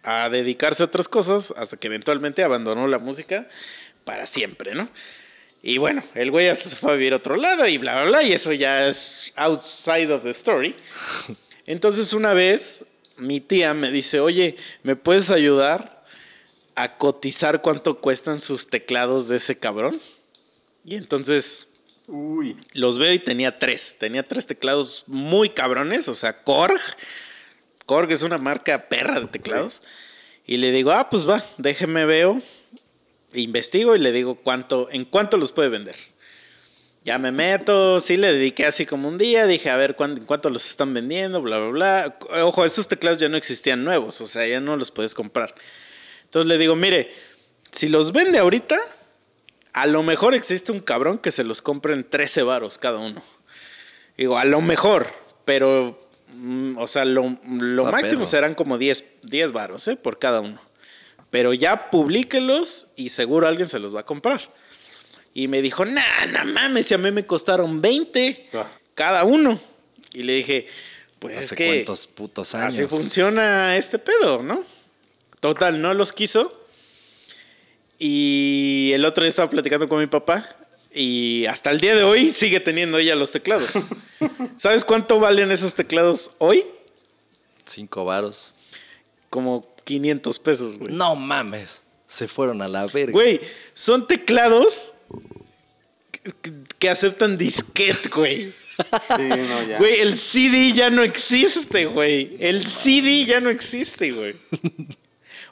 a 0.02 0.30
dedicarse 0.30 0.82
a 0.82 0.88
otras 0.88 1.08
cosas, 1.10 1.54
hasta 1.58 1.78
que 1.78 1.86
eventualmente 1.88 2.42
abandonó 2.44 2.88
la 2.88 2.98
música 2.98 3.48
para 4.08 4.26
siempre, 4.26 4.74
¿no? 4.74 4.90
Y 5.62 5.80
bueno, 5.80 6.02
el 6.16 6.32
güey 6.32 6.46
ya 6.46 6.56
se 6.56 6.76
fue 6.78 6.94
a 6.94 6.96
vivir 6.96 7.12
a 7.12 7.18
otro 7.18 7.36
lado 7.36 7.68
y 7.68 7.78
bla, 7.78 7.94
bla, 7.94 8.06
bla, 8.06 8.24
y 8.24 8.32
eso 8.32 8.54
ya 8.54 8.88
es 8.88 9.34
outside 9.36 10.10
of 10.12 10.24
the 10.24 10.30
story. 10.30 10.74
Entonces 11.66 12.14
una 12.14 12.34
vez 12.34 12.86
mi 13.18 13.42
tía 13.42 13.74
me 13.74 13.92
dice, 13.92 14.22
oye, 14.22 14.56
¿me 14.84 14.96
puedes 14.96 15.30
ayudar 15.30 16.06
a 16.76 16.98
cotizar 16.98 17.62
cuánto 17.62 18.00
cuestan 18.00 18.40
sus 18.40 18.70
teclados 18.70 19.28
de 19.28 19.36
ese 19.36 19.60
cabrón? 19.60 20.00
Y 20.86 20.96
entonces 20.96 21.68
Uy. 22.08 22.56
los 22.74 22.98
veo 22.98 23.12
y 23.12 23.20
tenía 23.20 23.60
tres. 23.60 23.98
Tenía 24.00 24.26
tres 24.26 24.48
teclados 24.48 25.04
muy 25.08 25.50
cabrones, 25.50 26.08
o 26.08 26.16
sea, 26.16 26.44
Korg. 26.44 26.80
Korg 27.86 28.12
es 28.12 28.22
una 28.22 28.38
marca 28.38 28.88
perra 28.88 29.20
de 29.20 29.28
teclados. 29.28 29.84
Y 30.46 30.56
le 30.56 30.72
digo, 30.72 30.92
ah, 30.94 31.10
pues 31.10 31.28
va, 31.28 31.44
déjeme 31.58 32.06
veo. 32.06 32.42
Investigo 33.34 33.96
y 33.96 34.00
le 34.00 34.12
digo 34.12 34.36
cuánto, 34.36 34.88
en 34.92 35.06
cuánto 35.06 35.38
los 35.38 35.52
puede 35.52 35.70
vender. 35.70 35.96
Ya 37.04 37.18
me 37.18 37.32
meto, 37.32 38.02
sí 38.02 38.18
le 38.18 38.34
dediqué 38.34 38.66
así 38.66 38.86
como 38.86 39.08
un 39.08 39.18
día, 39.18 39.46
dije 39.48 39.70
a 39.70 39.78
ver 39.78 39.96
cuán- 39.96 40.18
en 40.18 40.26
cuánto 40.26 40.50
los 40.50 40.70
están 40.70 40.94
vendiendo, 40.94 41.42
bla, 41.42 41.58
bla, 41.60 41.70
bla. 41.70 42.44
Ojo, 42.44 42.66
estos 42.66 42.88
teclados 42.88 43.18
ya 43.18 43.30
no 43.30 43.38
existían 43.38 43.84
nuevos, 43.84 44.20
o 44.22 44.28
sea, 44.28 44.46
ya 44.46 44.60
no 44.60 44.76
los 44.76 44.92
puedes 44.92 45.14
comprar. 45.14 45.56
Entonces 46.26 46.48
le 46.48 46.58
digo, 46.58 46.76
mire, 46.76 47.12
si 47.72 47.88
los 47.88 48.12
vende 48.12 48.40
ahorita, 48.40 48.78
a 49.72 49.86
lo 49.88 50.04
mejor 50.04 50.34
existe 50.34 50.72
un 50.74 50.82
cabrón 50.82 51.18
que 51.18 51.32
se 51.32 51.46
los 51.46 51.62
compre 51.62 51.94
en 51.94 52.04
13 52.10 52.44
varos 52.44 52.78
cada 52.78 52.98
uno. 53.00 53.24
Digo, 54.18 54.38
a 54.38 54.44
lo 54.44 54.60
mejor, 54.60 55.08
pero, 55.46 56.10
mm, 56.34 56.78
o 56.78 56.88
sea, 56.88 57.06
lo, 57.06 57.38
lo 57.48 57.86
máximo 57.86 58.20
perro. 58.22 58.26
serán 58.26 58.56
como 58.56 58.78
10, 58.78 59.06
10 59.24 59.52
varos, 59.54 59.88
¿eh? 59.88 59.96
Por 59.96 60.20
cada 60.20 60.42
uno. 60.42 60.60
Pero 61.30 61.54
ya 61.54 61.90
publíquelos 61.92 62.88
y 62.96 63.10
seguro 63.10 63.48
alguien 63.48 63.68
se 63.68 63.80
los 63.80 63.96
va 63.96 64.02
a 64.02 64.06
comprar. 64.06 64.42
Y 65.34 65.48
me 65.48 65.62
dijo, 65.62 65.86
nah, 65.86 66.26
no 66.32 66.46
mames, 66.46 66.88
si 66.88 66.94
a 66.94 66.98
mí 66.98 67.12
me 67.12 67.26
costaron 67.26 67.82
20 67.82 68.50
Ah. 68.54 68.68
cada 68.96 69.24
uno. 69.24 69.60
Y 70.14 70.24
le 70.24 70.34
dije, 70.34 70.68
pues 71.20 71.36
es 71.38 71.44
Hace 71.46 71.56
que 71.56 71.68
cuántos 71.86 72.08
putos 72.08 72.56
años. 72.56 72.74
así 72.74 72.86
funciona 72.88 73.76
este 73.78 74.00
pedo, 74.00 74.42
¿no? 74.42 74.64
Total, 75.40 75.80
no 75.82 75.94
los 75.94 76.12
quiso. 76.14 76.66
Y 78.00 78.92
el 78.94 79.06
otro 79.06 79.24
día 79.24 79.30
estaba 79.30 79.50
platicando 79.50 79.88
con 79.90 80.00
mi 80.00 80.08
papá. 80.08 80.56
Y 80.94 81.46
hasta 81.46 81.70
el 81.70 81.80
día 81.80 81.96
de 81.96 82.04
hoy 82.04 82.32
sigue 82.32 82.60
teniendo 82.60 82.98
ella 82.98 83.16
los 83.16 83.32
teclados. 83.32 83.74
¿Sabes 84.58 84.84
cuánto 84.84 85.20
valen 85.20 85.52
esos 85.52 85.76
teclados 85.76 86.32
hoy? 86.40 86.64
Cinco 87.66 88.06
varos. 88.06 88.56
Como 89.30 89.68
500 89.88 90.40
pesos, 90.40 90.78
güey. 90.78 90.94
No 90.94 91.16
mames. 91.16 91.82
Se 92.08 92.28
fueron 92.28 92.62
a 92.62 92.68
la 92.68 92.86
verga. 92.88 93.14
Güey, 93.14 93.40
son 93.74 94.06
teclados 94.06 94.94
que, 96.78 96.90
aceptan 96.90 97.38
disquete, 97.38 98.10
güey. 98.10 98.52
Sí, 99.16 99.24
no, 99.24 99.64
ya. 99.68 99.78
Güey, 99.80 100.02
el 100.02 100.18
CD 100.18 100.74
ya 100.74 100.90
no 100.90 101.04
existe, 101.04 101.86
güey. 101.86 102.36
El 102.40 102.66
CD 102.66 103.26
ya 103.26 103.40
no 103.40 103.50
existe, 103.50 104.12
güey. 104.12 104.36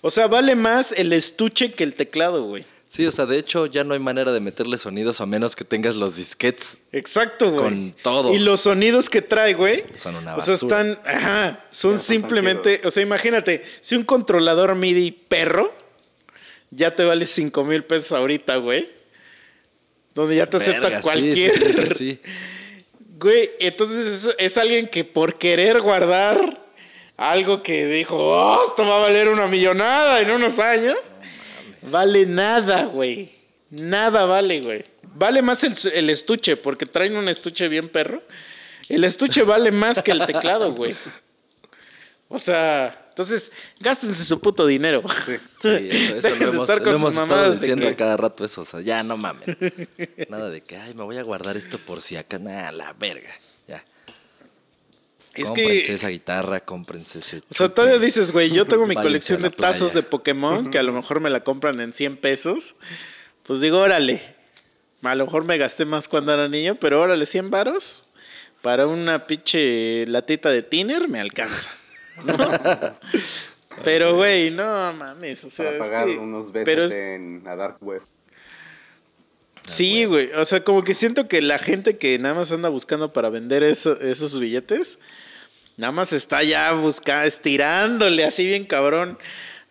O 0.02 0.12
sea, 0.12 0.28
vale 0.28 0.56
más 0.56 0.92
el 0.92 1.14
estuche 1.14 1.72
que 1.72 1.84
el 1.84 1.96
teclado, 1.96 2.46
güey. 2.46 2.66
Sí, 2.88 3.06
o 3.06 3.12
sea, 3.12 3.26
de 3.26 3.38
hecho 3.38 3.66
ya 3.66 3.84
no 3.84 3.94
hay 3.94 4.00
manera 4.00 4.32
de 4.32 4.40
meterle 4.40 4.78
sonidos 4.78 5.20
a 5.20 5.26
menos 5.26 5.56
que 5.56 5.66
tengas 5.66 5.96
los 5.96 6.16
disquets. 6.16 6.78
Exacto, 6.94 7.52
güey. 7.52 7.64
Con 7.64 7.96
todo. 8.02 8.34
Y 8.34 8.40
los 8.40 8.62
sonidos 8.62 9.10
que 9.10 9.22
trae, 9.22 9.54
güey. 9.54 9.84
Son 9.96 10.16
una 10.16 10.36
O 10.38 10.42
sea, 10.42 10.54
basura. 10.54 10.82
están. 10.94 11.00
Ajá. 11.06 11.66
Son 11.72 11.94
Ya, 11.94 12.00
simplemente. 12.00 12.82
O 12.86 12.92
sea, 12.92 13.04
imagínate, 13.04 13.64
si 13.82 13.96
un 13.96 14.04
controlador 14.04 14.76
MIDI 14.76 15.12
perro 15.12 15.74
ya 16.72 16.96
te 16.96 17.04
vale 17.04 17.26
5 17.26 17.64
mil 17.66 17.84
pesos 17.84 18.12
ahorita, 18.14 18.56
güey. 18.58 18.90
Donde 20.14 20.38
ya 20.38 20.46
te 20.46 20.58
acepta 20.58 20.82
Verga, 20.88 21.02
cualquier. 21.02 21.54
Sí, 21.54 21.66
sí, 21.66 21.74
sí, 21.88 21.94
sí. 21.96 22.20
Güey, 23.18 23.52
entonces 23.60 24.26
es, 24.28 24.36
es 24.38 24.58
alguien 24.58 24.90
que 24.90 25.06
por 25.06 25.38
querer 25.38 25.80
guardar 25.80 26.66
algo 27.16 27.64
que 27.64 27.86
dijo, 27.86 28.18
oh, 28.18 28.62
esto 28.68 28.86
va 28.86 28.98
a 28.98 29.02
valer 29.04 29.30
una 29.30 29.48
millonada 29.48 30.20
en 30.20 30.32
unos 30.32 30.60
años, 30.60 30.98
vale 31.90 32.26
nada, 32.26 32.84
güey. 32.86 33.32
Nada 33.70 34.26
vale, 34.26 34.62
güey. 34.62 34.86
Vale 35.16 35.42
más 35.42 35.64
el, 35.64 35.76
el 35.94 36.10
estuche, 36.10 36.58
porque 36.58 36.86
traen 36.86 37.16
un 37.18 37.28
estuche 37.30 37.68
bien 37.68 37.90
perro. 37.90 38.22
El 38.90 39.04
estuche 39.04 39.44
vale 39.44 39.72
más 39.72 40.02
que 40.02 40.12
el 40.12 40.26
teclado, 40.26 40.74
güey. 40.74 40.96
O 42.28 42.40
sea, 42.40 43.06
entonces, 43.10 43.52
gástense 43.80 44.24
su 44.26 44.40
puto 44.42 44.66
dinero. 44.66 45.04
Sí, 45.62 45.70
eso, 45.90 46.16
eso 46.16 46.22
Dejen 46.22 46.40
de 46.40 46.46
lo 46.46 46.52
hemos, 46.54 46.70
estar 46.70 46.84
con 46.84 46.92
lo 46.94 46.98
hemos 47.00 47.14
sus 47.14 47.24
estado 47.24 47.28
mamadas 47.28 47.62
de 47.62 47.68
diciendo 47.68 47.88
que- 47.90 47.96
cada 47.96 48.18
rato 48.18 48.44
eso. 48.46 48.62
O 48.62 48.66
sea, 48.66 48.82
ya 48.82 49.04
no 49.04 49.16
mamen. 49.18 49.58
Nada 50.30 50.50
de 50.50 50.62
que, 50.62 50.78
ay, 50.78 50.94
me 50.94 51.04
voy 51.04 51.18
a 51.18 51.24
guardar 51.24 51.56
esto 51.58 51.78
por 51.80 52.02
si 52.02 52.16
acá. 52.18 52.38
Nada, 52.40 52.72
la 52.72 52.94
verga. 52.94 53.32
Es 55.36 55.48
cómprense 55.48 55.86
que, 55.88 55.94
esa 55.94 56.08
guitarra, 56.10 56.60
cómprense 56.62 57.20
ese. 57.20 57.38
o 57.38 57.42
sea, 57.54 57.70
todavía 57.70 58.00
dices, 58.00 58.32
güey, 58.32 58.50
yo 58.52 58.66
tengo 58.66 58.86
mi 58.88 58.96
colección 58.96 59.42
de 59.42 59.50
tazos 59.50 59.94
de. 59.94 60.04
Pokémon, 60.04 60.70
que 60.72 60.78
a 60.80 60.84
lo 60.84 60.92
mejor 60.94 61.20
me 61.20 61.30
la 61.30 61.44
compran 61.44 61.80
en 61.82 61.94
100 61.94 62.18
pesos. 62.18 62.76
Pues 63.44 63.60
digo, 63.62 63.80
órale. 63.80 64.22
A 65.04 65.14
lo 65.14 65.26
mejor 65.26 65.44
me 65.44 65.58
gasté 65.58 65.86
más 65.86 66.08
cuando 66.08 66.34
era 66.34 66.48
niño, 66.48 66.76
pero 66.80 67.00
órale, 67.02 67.26
100 67.26 67.52
varos. 67.52 68.06
Para 68.62 68.88
una 68.88 69.28
pinche 69.28 70.08
latita 70.08 70.50
de 70.50 70.64
tiner 70.64 71.08
me 71.08 71.20
alcanza. 71.20 71.70
pero, 73.84 74.16
güey, 74.16 74.50
no 74.52 74.94
mames. 74.94 75.44
O 75.44 75.50
sea, 75.50 75.66
Para 75.66 75.76
es 75.78 75.82
pagar 75.84 76.08
que- 76.08 76.18
unos 76.18 76.52
besos 76.52 76.66
pero 76.66 76.84
es- 76.86 76.94
en 76.94 77.42
la 77.44 77.56
dark 77.56 77.78
web. 77.82 78.02
Sí, 79.66 80.06
güey. 80.06 80.32
O 80.34 80.46
sea, 80.46 80.64
como 80.64 80.84
que 80.84 80.94
siento 80.94 81.28
que 81.28 81.42
la 81.42 81.58
gente 81.58 81.98
que 81.98 82.18
nada 82.20 82.36
más 82.36 82.52
anda 82.52 82.70
buscando 82.70 83.14
para 83.14 83.30
vender 83.30 83.64
eso- 83.64 84.00
esos 84.00 84.40
billetes, 84.40 85.00
nada 85.78 85.91
más 85.91 86.13
está 86.13 86.43
ya 86.43 86.71
buscando, 86.73 87.26
estirándole 87.28 88.26
así 88.26 88.45
bien 88.45 88.65
cabrón. 88.65 89.17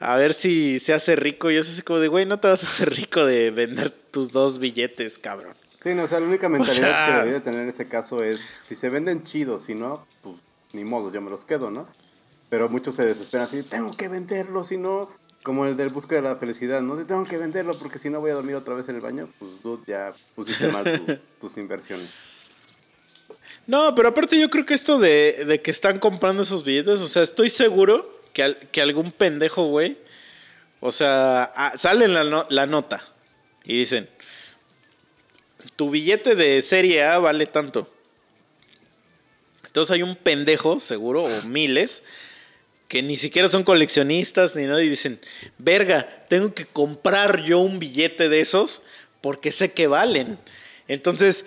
A 0.01 0.17
ver 0.17 0.35
si 0.35 0.79
se 0.81 0.93
hace 0.93 1.17
rico. 1.17 1.51
Y 1.51 1.57
es 1.57 1.69
así 1.69 1.83
como 1.83 1.99
de, 2.01 2.09
güey, 2.09 2.27
no 2.27 2.41
te 2.41 2.49
vas 2.49 2.63
a 2.63 2.67
hacer 2.67 2.91
rico 2.95 3.25
de 3.25 3.51
vender 3.51 3.91
tus 3.91 4.33
dos 4.33 4.59
billetes, 4.59 5.19
cabrón. 5.19 5.55
Sí, 5.83 5.95
no, 5.95 6.05
o 6.05 6.07
sea, 6.07 6.21
la 6.21 6.27
única 6.27 6.49
mentalidad 6.49 6.77
sea- 6.89 7.07
que 7.07 7.13
debería 7.19 7.43
tener 7.43 7.61
en 7.61 7.69
ese 7.69 7.87
caso 7.87 8.23
es, 8.23 8.41
si 8.67 8.75
se 8.75 8.89
venden 8.89 9.23
chidos, 9.23 9.65
si 9.65 9.75
no, 9.75 10.07
pues 10.23 10.37
ni 10.73 10.85
modo, 10.85 11.13
yo 11.13 11.21
me 11.21 11.31
los 11.31 11.45
quedo, 11.45 11.71
¿no? 11.71 11.87
Pero 12.51 12.69
muchos 12.69 12.97
se 12.97 13.05
desesperan 13.05 13.45
así, 13.45 13.63
tengo 13.63 13.91
que 13.97 14.09
venderlo, 14.09 14.65
si 14.65 14.77
no, 14.79 15.11
como 15.43 15.67
el 15.67 15.77
del 15.77 15.91
busca 15.91 16.15
de 16.15 16.23
la 16.23 16.37
felicidad, 16.37 16.81
¿no? 16.81 16.99
Si 16.99 17.07
tengo 17.07 17.25
que 17.25 17.37
venderlo 17.37 17.77
porque 17.79 17.99
si 17.99 18.09
no 18.11 18.21
voy 18.21 18.31
a 18.31 18.35
dormir 18.35 18.55
otra 18.57 18.75
vez 18.75 18.89
en 18.89 18.97
el 18.97 19.03
baño, 19.03 19.29
pues 19.39 19.53
ya 19.87 20.13
pusiste 20.35 20.69
mal 20.69 20.85
tus, 20.85 21.17
tus 21.41 21.59
inversiones. 21.59 22.11
No, 23.67 23.95
pero 23.95 24.09
aparte 24.11 24.39
yo 24.39 24.51
creo 24.51 24.67
que 24.67 24.75
esto 24.75 24.99
de, 24.99 25.45
de 25.47 25.63
que 25.63 25.71
están 25.71 25.99
comprando 25.99 26.43
esos 26.43 26.65
billetes, 26.65 27.01
o 27.01 27.07
sea, 27.07 27.23
estoy 27.23 27.49
seguro 27.49 28.21
que, 28.33 28.43
al- 28.43 28.59
que 28.71 28.83
algún 28.83 29.11
pendejo, 29.11 29.65
güey, 29.67 29.97
o 30.81 30.91
sea, 30.93 31.45
ah, 31.57 31.73
sale 31.77 32.09
la, 32.09 32.25
no- 32.25 32.47
la 32.51 32.67
nota 32.67 33.07
y 33.65 33.79
dicen, 33.79 34.09
tu 35.77 35.89
billete 35.91 36.35
de 36.35 36.61
serie 36.61 37.03
A 37.05 37.19
vale 37.19 37.47
tanto. 37.47 37.91
Entonces 39.67 39.93
hay 39.95 40.03
un 40.03 40.15
pendejo, 40.15 40.79
seguro, 40.79 41.23
o 41.25 41.43
miles, 41.49 42.03
que 42.87 43.03
ni 43.03 43.17
siquiera 43.17 43.49
son 43.49 43.65
coleccionistas 43.65 44.55
ni 44.55 44.65
nada 44.67 44.83
y 44.85 44.91
dicen, 44.91 45.19
verga, 45.59 46.27
tengo 46.29 46.55
que 46.55 46.67
comprar 46.67 47.43
yo 47.45 47.59
un 47.61 47.79
billete 47.79 48.29
de 48.29 48.41
esos 48.41 48.83
porque 49.23 49.51
sé 49.53 49.73
que 49.73 49.87
valen. 49.87 50.39
Entonces, 50.87 51.47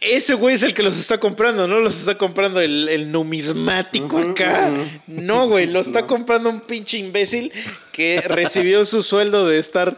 ese 0.00 0.34
güey 0.34 0.54
es 0.54 0.62
el 0.62 0.74
que 0.74 0.82
los 0.82 0.98
está 0.98 1.18
comprando, 1.18 1.66
no 1.66 1.80
los 1.80 1.98
está 1.98 2.16
comprando 2.16 2.60
el, 2.60 2.88
el 2.88 3.10
numismático 3.10 4.18
acá. 4.18 4.70
No, 5.06 5.48
güey, 5.48 5.66
lo 5.66 5.80
está 5.80 6.06
comprando 6.06 6.48
un 6.48 6.60
pinche 6.60 6.98
imbécil 6.98 7.52
que 7.92 8.20
recibió 8.20 8.84
su 8.84 9.02
sueldo 9.02 9.46
de 9.46 9.58
estar 9.58 9.96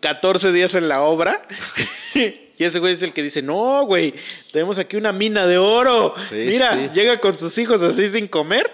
14 0.00 0.52
días 0.52 0.74
en 0.74 0.88
la 0.88 1.02
obra. 1.02 1.42
Y 2.56 2.62
ese 2.62 2.78
güey 2.78 2.92
es 2.92 3.02
el 3.02 3.12
que 3.12 3.20
dice, 3.22 3.42
no, 3.42 3.84
güey, 3.84 4.14
tenemos 4.52 4.78
aquí 4.78 4.96
una 4.96 5.10
mina 5.12 5.44
de 5.44 5.58
oro. 5.58 6.14
Sí, 6.28 6.36
Mira, 6.36 6.84
sí. 6.84 6.90
llega 6.94 7.18
con 7.18 7.36
sus 7.36 7.58
hijos 7.58 7.82
así 7.82 8.06
sin 8.06 8.28
comer. 8.28 8.70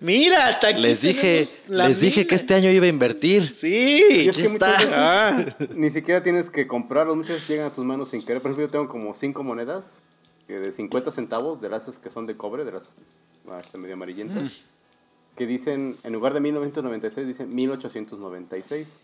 Mira, 0.00 0.48
hasta 0.48 0.68
aquí 0.68 0.80
Les 0.80 1.02
dije, 1.02 1.44
les 1.68 2.00
dije 2.00 2.20
mina". 2.20 2.28
que 2.28 2.34
este 2.34 2.54
año 2.54 2.70
iba 2.70 2.86
a 2.86 2.88
invertir. 2.88 3.50
Sí. 3.50 4.02
Y 4.08 4.28
es 4.28 4.36
que 4.36 4.44
está. 4.44 4.78
veces 4.78 4.94
Ah. 4.94 5.56
ni 5.74 5.90
siquiera 5.90 6.22
tienes 6.22 6.48
que 6.48 6.66
comprarlos, 6.66 7.16
muchas 7.16 7.36
veces 7.36 7.48
llegan 7.50 7.66
a 7.66 7.72
tus 7.74 7.84
manos 7.84 8.08
sin 8.08 8.24
querer. 8.24 8.40
Por 8.40 8.50
ejemplo, 8.50 8.64
yo 8.64 8.70
tengo 8.70 8.88
como 8.88 9.12
cinco 9.12 9.42
monedas 9.42 10.02
que 10.46 10.54
de 10.54 10.72
50 10.72 11.10
centavos, 11.10 11.60
de 11.60 11.68
las 11.68 11.98
que 11.98 12.08
son 12.08 12.26
de 12.26 12.34
cobre, 12.34 12.64
de 12.64 12.72
las 12.72 12.96
ah, 13.50 13.58
este, 13.60 13.76
medio 13.76 13.92
amarillentas, 13.94 14.52
que 15.36 15.46
dicen, 15.46 15.98
en 16.02 16.14
lugar 16.14 16.32
de 16.32 16.40
1996, 16.40 17.26
dicen 17.26 17.54
1896. 17.54 19.00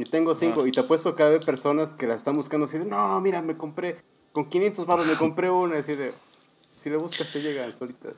Y 0.00 0.04
tengo 0.06 0.34
cinco, 0.34 0.66
y 0.66 0.72
te 0.72 0.80
apuesto 0.80 1.14
que 1.14 1.22
hay 1.22 1.38
personas 1.40 1.94
que 1.94 2.06
las 2.06 2.16
están 2.16 2.34
buscando 2.34 2.64
así 2.64 2.78
de, 2.78 2.86
no, 2.86 3.20
mira, 3.20 3.42
me 3.42 3.58
compré, 3.58 4.02
con 4.32 4.48
500 4.48 4.86
baros 4.86 5.06
me 5.06 5.14
compré 5.14 5.50
una, 5.50 5.78
así 5.78 5.94
de, 5.94 6.14
si 6.74 6.88
le 6.88 6.96
buscas 6.96 7.30
te 7.30 7.42
llegan 7.42 7.74
solitas. 7.74 8.14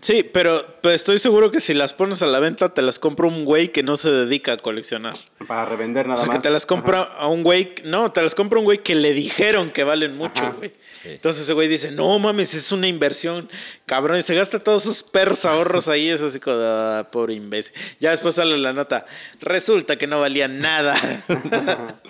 Sí, 0.00 0.22
pero, 0.24 0.78
pero 0.80 0.94
estoy 0.94 1.18
seguro 1.18 1.50
que 1.50 1.60
si 1.60 1.74
las 1.74 1.92
pones 1.92 2.22
a 2.22 2.26
la 2.26 2.40
venta, 2.40 2.70
te 2.74 2.82
las 2.82 2.98
compra 2.98 3.28
un 3.28 3.44
güey 3.44 3.68
que 3.68 3.82
no 3.82 3.96
se 3.96 4.10
dedica 4.10 4.54
a 4.54 4.56
coleccionar. 4.56 5.16
Para 5.46 5.66
revender 5.66 6.06
O 6.06 6.08
nada 6.08 6.18
sea, 6.18 6.26
más. 6.26 6.36
que 6.38 6.42
te 6.42 6.50
las 6.50 6.66
compra 6.66 7.02
Ajá. 7.02 7.12
a 7.18 7.28
un 7.28 7.42
güey. 7.42 7.74
No, 7.84 8.10
te 8.10 8.22
las 8.22 8.34
compra 8.34 8.58
un 8.58 8.64
güey 8.64 8.78
que 8.82 8.94
le 8.94 9.12
dijeron 9.12 9.70
que 9.70 9.84
valen 9.84 10.16
mucho, 10.16 10.42
Ajá. 10.42 10.54
güey. 10.56 10.72
Sí. 11.02 11.10
Entonces 11.10 11.42
ese 11.42 11.52
güey 11.52 11.68
dice: 11.68 11.92
No 11.92 12.18
mames, 12.18 12.54
es 12.54 12.72
una 12.72 12.88
inversión, 12.88 13.48
cabrón. 13.86 14.18
Y 14.18 14.22
se 14.22 14.34
gasta 14.34 14.58
todos 14.58 14.82
sus 14.82 15.02
perros 15.02 15.44
ahorros 15.44 15.86
ahí. 15.88 16.08
Es 16.08 16.22
así 16.22 16.40
como, 16.40 16.56
ah, 16.58 17.08
pobre 17.12 17.34
imbécil. 17.34 17.74
Ya 18.00 18.10
después 18.10 18.34
sale 18.34 18.56
la 18.58 18.72
nota. 18.72 19.04
Resulta 19.40 19.96
que 19.98 20.06
no 20.06 20.18
valía 20.20 20.48
nada. 20.48 20.96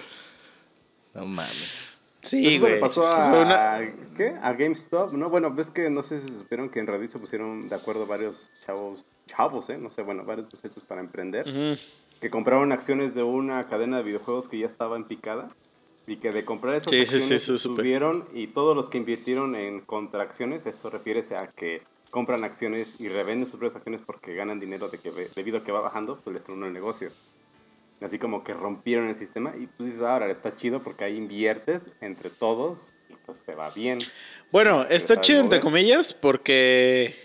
No 1.15 1.27
mames. 1.27 1.82
Sí, 2.23 2.55
Eso 2.57 2.63
güey. 2.65 2.75
le 2.75 2.81
pasó 2.81 3.07
a, 3.07 3.41
una- 3.43 3.95
¿qué? 4.17 4.35
a 4.41 4.53
GameStop, 4.55 5.13
¿no? 5.13 5.29
Bueno, 5.29 5.53
ves 5.53 5.71
que 5.71 5.91
no 5.91 6.03
sé 6.03 6.21
si 6.21 6.29
supieron 6.29 6.71
que 6.71 6.79
en 6.81 6.87
Reddit 6.87 7.11
se 7.11 7.19
pusieron 7.19 7.69
de 7.69 7.75
acuerdo 7.75 8.07
varios 8.07 8.51
chavos, 8.65 9.05
chavos, 9.27 9.69
¿eh? 9.71 9.79
No 9.79 9.91
sé, 9.91 10.03
bueno, 10.03 10.25
varios 10.25 10.49
muchachos 10.53 10.83
para 10.87 11.01
emprender, 11.01 11.47
Ujú. 11.49 11.81
que 12.21 12.31
compraron 12.31 12.73
acciones 12.73 13.15
de 13.15 13.23
una 13.23 13.67
cadena 13.67 13.99
de 13.99 14.03
videojuegos 14.05 14.49
que 14.49 14.59
ya 14.59 14.67
estaba 14.67 14.97
en 14.97 15.05
picada 15.05 15.49
y 16.07 16.17
que 16.17 16.33
de 16.33 16.45
comprar 16.45 16.75
esas 16.75 16.91
Sí, 16.93 16.99
sí, 17.01 17.07
sí, 17.07 17.17
acciones 17.17 17.43
eso 17.43 17.55
supe. 17.57 17.83
subieron 17.83 18.27
y 18.33 18.49
todos 18.49 18.75
los 18.77 18.89
que 18.91 18.99
invirtieron 18.99 19.55
en 19.55 19.81
contracciones, 19.81 20.67
eso 20.67 20.91
refiere 20.91 21.21
a 21.39 21.47
que 21.49 21.83
compran 22.11 22.45
acciones 22.45 22.97
y 22.99 23.09
revenden 23.09 23.47
sus 23.47 23.57
propias 23.57 23.77
acciones 23.77 24.03
porque 24.03 24.35
ganan 24.35 24.59
dinero 24.61 24.89
de 24.89 24.99
que, 24.99 25.11
debido 25.35 25.59
a 25.59 25.65
que 25.65 25.73
va 25.73 25.81
bajando, 25.81 26.21
pues 26.23 26.35
les 26.35 26.45
tronó 26.45 26.67
el 26.67 26.73
negocio. 26.73 27.11
Así 28.05 28.19
como 28.19 28.43
que 28.45 28.53
rompieron 28.53 29.09
el 29.09 29.15
sistema 29.15 29.55
y 29.57 29.67
pues 29.67 29.91
dices, 29.91 30.03
ahora 30.03 30.31
está 30.31 30.55
chido 30.55 30.83
porque 30.83 31.05
ahí 31.05 31.17
inviertes 31.17 31.91
entre 32.01 32.31
todos 32.31 32.93
y 33.09 33.15
pues 33.25 33.43
te 33.43 33.55
va 33.55 33.71
bien. 33.71 33.99
Bueno, 34.51 34.87
Te 34.87 34.97
está 34.97 35.21
chido 35.21 35.41
entre 35.41 35.61
comillas 35.61 36.13
porque 36.15 37.17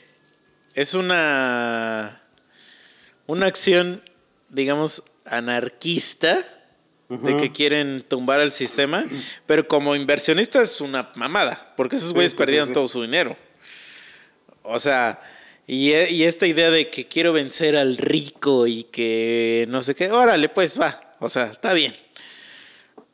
es 0.74 0.94
una 0.94 2.22
una 3.28 3.46
acción, 3.46 4.02
digamos, 4.50 5.04
anarquista 5.26 6.40
de 7.10 7.38
que 7.38 7.52
quieren 7.52 8.04
tumbar 8.08 8.42
el 8.42 8.52
sistema, 8.52 9.06
pero 9.46 9.68
como 9.68 9.96
inversionista 9.96 10.62
es 10.62 10.82
una 10.82 11.12
mamada, 11.16 11.74
porque 11.78 11.96
esos 11.96 12.12
güeyes 12.12 12.32
sí, 12.32 12.36
sí, 12.36 12.40
perdieron 12.40 12.70
sí. 12.70 12.74
todo 12.74 12.88
su 12.88 13.02
dinero. 13.02 13.38
O 14.64 14.78
sea, 14.78 15.22
y, 15.68 15.92
e- 15.92 16.10
y 16.12 16.24
esta 16.24 16.48
idea 16.48 16.70
de 16.72 16.90
que 16.90 17.08
quiero 17.08 17.34
vencer 17.34 17.76
al 17.78 17.98
rico 17.98 18.66
y 18.68 18.84
que 18.84 19.66
no 19.70 19.82
sé 19.82 19.94
qué, 19.96 20.10
órale, 20.12 20.50
pues 20.50 20.80
va, 20.80 21.16
o 21.20 21.30
sea, 21.30 21.46
está 21.48 21.74
bien. 21.74 21.94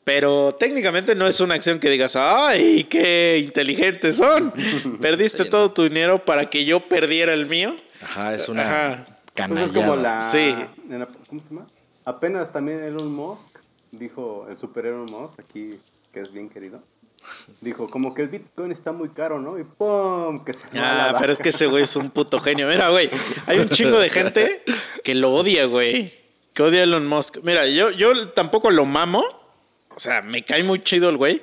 Pero 0.03 0.53
técnicamente 0.59 1.15
no 1.15 1.27
es 1.27 1.39
una 1.39 1.55
acción 1.55 1.79
que 1.79 1.89
digas, 1.89 2.15
¡ay, 2.17 2.83
qué 2.85 3.39
inteligentes 3.41 4.17
son! 4.17 4.51
Perdiste 5.01 5.43
Sí, 5.43 5.49
todo 5.49 5.71
tu 5.71 5.83
dinero 5.83 6.23
para 6.25 6.49
que 6.49 6.65
yo 6.65 6.81
perdiera 6.81 7.33
el 7.33 7.45
mío. 7.45 7.75
Ajá, 8.01 8.33
es 8.35 8.49
una 8.49 8.63
Ajá. 8.63 9.05
Pues 9.47 9.61
es 9.61 9.71
como 9.71 9.95
la, 9.95 10.21
Sí. 10.29 10.53
en 10.89 10.99
la- 10.99 11.07
¿Cómo 11.27 11.41
se 11.41 11.49
llama? 11.49 11.67
Apenas 12.05 12.51
también 12.51 12.83
Elon 12.83 13.11
Musk 13.11 13.49
dijo, 13.91 14.45
el 14.49 14.59
super 14.59 14.85
Elon 14.85 15.05
Musk, 15.09 15.39
aquí 15.39 15.79
que 16.11 16.19
es 16.19 16.31
bien 16.33 16.49
querido, 16.49 16.83
dijo 17.61 17.89
como 17.89 18.13
que 18.13 18.23
el 18.23 18.27
Bitcoin 18.29 18.71
está 18.71 18.91
muy 18.91 19.09
caro, 19.09 19.39
¿no? 19.39 19.57
Y 19.59 19.63
¡pum! 19.63 20.43
Que 20.43 20.53
se 20.53 20.67
Ah, 20.75 21.15
pero 21.19 21.31
es 21.33 21.39
que 21.39 21.49
ese 21.49 21.67
güey 21.67 21.83
es 21.83 21.95
un 21.95 22.09
puto 22.11 22.39
genio. 22.39 22.67
Mira, 22.67 22.89
güey, 22.89 23.09
hay 23.47 23.59
un 23.59 23.69
chingo 23.69 23.99
de 23.99 24.09
gente 24.09 24.63
que 25.03 25.15
lo 25.15 25.33
odia, 25.33 25.65
güey. 25.65 26.13
Que 26.53 26.63
odia 26.63 26.81
a 26.81 26.83
Elon 26.83 27.07
Musk. 27.07 27.37
Mira, 27.43 27.65
yo, 27.67 27.89
yo 27.91 28.29
tampoco 28.29 28.69
lo 28.69 28.85
mamo. 28.85 29.23
O 29.95 29.99
sea, 29.99 30.21
me 30.21 30.43
cae 30.43 30.63
muy 30.63 30.83
chido 30.83 31.09
el 31.09 31.17
güey. 31.17 31.41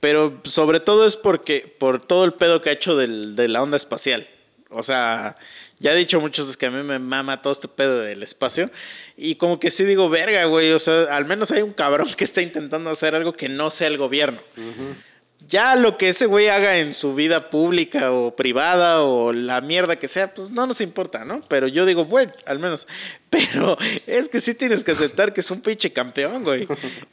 Pero 0.00 0.40
sobre 0.44 0.80
todo 0.80 1.04
es 1.06 1.16
porque 1.16 1.74
por 1.78 2.00
todo 2.00 2.24
el 2.24 2.32
pedo 2.32 2.62
que 2.62 2.70
ha 2.70 2.72
hecho 2.72 2.96
del- 2.96 3.36
de 3.36 3.48
la 3.48 3.62
onda 3.62 3.76
espacial. 3.76 4.28
O 4.70 4.82
sea, 4.82 5.36
ya 5.80 5.94
he 5.94 5.96
dicho 5.96 6.20
muchas 6.20 6.44
veces 6.44 6.58
que 6.58 6.66
a 6.66 6.70
mí 6.70 6.82
me 6.82 6.98
mama 6.98 7.40
todo 7.40 7.54
este 7.54 7.66
pedo 7.66 8.00
del 8.00 8.22
espacio. 8.22 8.70
Y 9.16 9.36
como 9.36 9.58
que 9.58 9.70
sí 9.70 9.84
digo, 9.84 10.10
verga, 10.10 10.44
güey. 10.44 10.72
O 10.72 10.78
sea, 10.78 11.04
al 11.04 11.24
menos 11.24 11.50
hay 11.50 11.62
un 11.62 11.72
cabrón 11.72 12.12
que 12.16 12.24
está 12.24 12.42
intentando 12.42 12.90
hacer 12.90 13.14
algo 13.14 13.32
que 13.32 13.48
no 13.48 13.70
sea 13.70 13.86
el 13.86 13.96
gobierno. 13.96 14.40
Ya 15.48 15.74
lo 15.76 15.96
que 15.96 16.10
ese 16.10 16.26
güey 16.26 16.48
haga 16.48 16.76
en 16.76 16.92
su 16.92 17.14
vida 17.14 17.48
pública 17.48 18.12
o 18.12 18.36
privada 18.36 19.02
o 19.02 19.32
la 19.32 19.62
mierda 19.62 19.96
que 19.96 20.06
sea, 20.06 20.34
pues 20.34 20.50
no 20.50 20.66
nos 20.66 20.82
importa, 20.82 21.24
¿no? 21.24 21.40
Pero 21.48 21.66
yo 21.66 21.86
digo, 21.86 22.04
bueno, 22.04 22.30
al 22.44 22.58
menos. 22.58 22.86
Pero 23.30 23.78
es 24.06 24.28
que 24.28 24.40
sí 24.42 24.54
tienes 24.54 24.84
que 24.84 24.90
aceptar 24.90 25.32
que 25.32 25.40
es 25.40 25.50
un 25.50 25.62
pinche 25.62 25.94
campeón, 25.94 26.44
güey. 26.44 26.68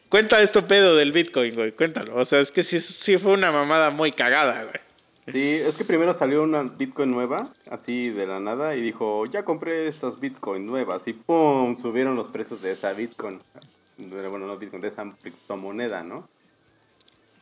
Cuenta 0.09 0.41
esto 0.41 0.67
pedo 0.67 0.93
del 0.97 1.13
Bitcoin, 1.13 1.53
güey. 1.53 1.71
Cuéntalo. 1.71 2.17
O 2.17 2.25
sea, 2.25 2.41
es 2.41 2.51
que 2.51 2.63
sí, 2.63 2.81
sí 2.81 3.17
fue 3.17 3.31
una 3.31 3.53
mamada 3.53 3.91
muy 3.91 4.11
cagada, 4.11 4.63
güey. 4.63 4.86
Sí, 5.27 5.55
es 5.55 5.75
que 5.75 5.83
primero 5.83 6.13
salió 6.13 6.41
una 6.41 6.63
Bitcoin 6.63 7.11
nueva, 7.11 7.53
así 7.69 8.09
de 8.09 8.25
la 8.25 8.39
nada, 8.39 8.77
y 8.77 8.81
dijo, 8.81 9.25
ya 9.25 9.43
compré 9.43 9.87
estas 9.87 10.21
Bitcoin 10.21 10.65
nuevas, 10.65 11.05
y 11.09 11.13
¡pum! 11.13 11.75
Subieron 11.75 12.15
los 12.15 12.29
precios 12.29 12.61
de 12.61 12.71
esa 12.71 12.93
Bitcoin. 12.93 13.41
Bueno, 13.97 14.47
no 14.47 14.57
Bitcoin, 14.57 14.81
de 14.81 14.87
esa 14.87 15.03
criptomoneda, 15.21 16.01
¿no? 16.03 16.29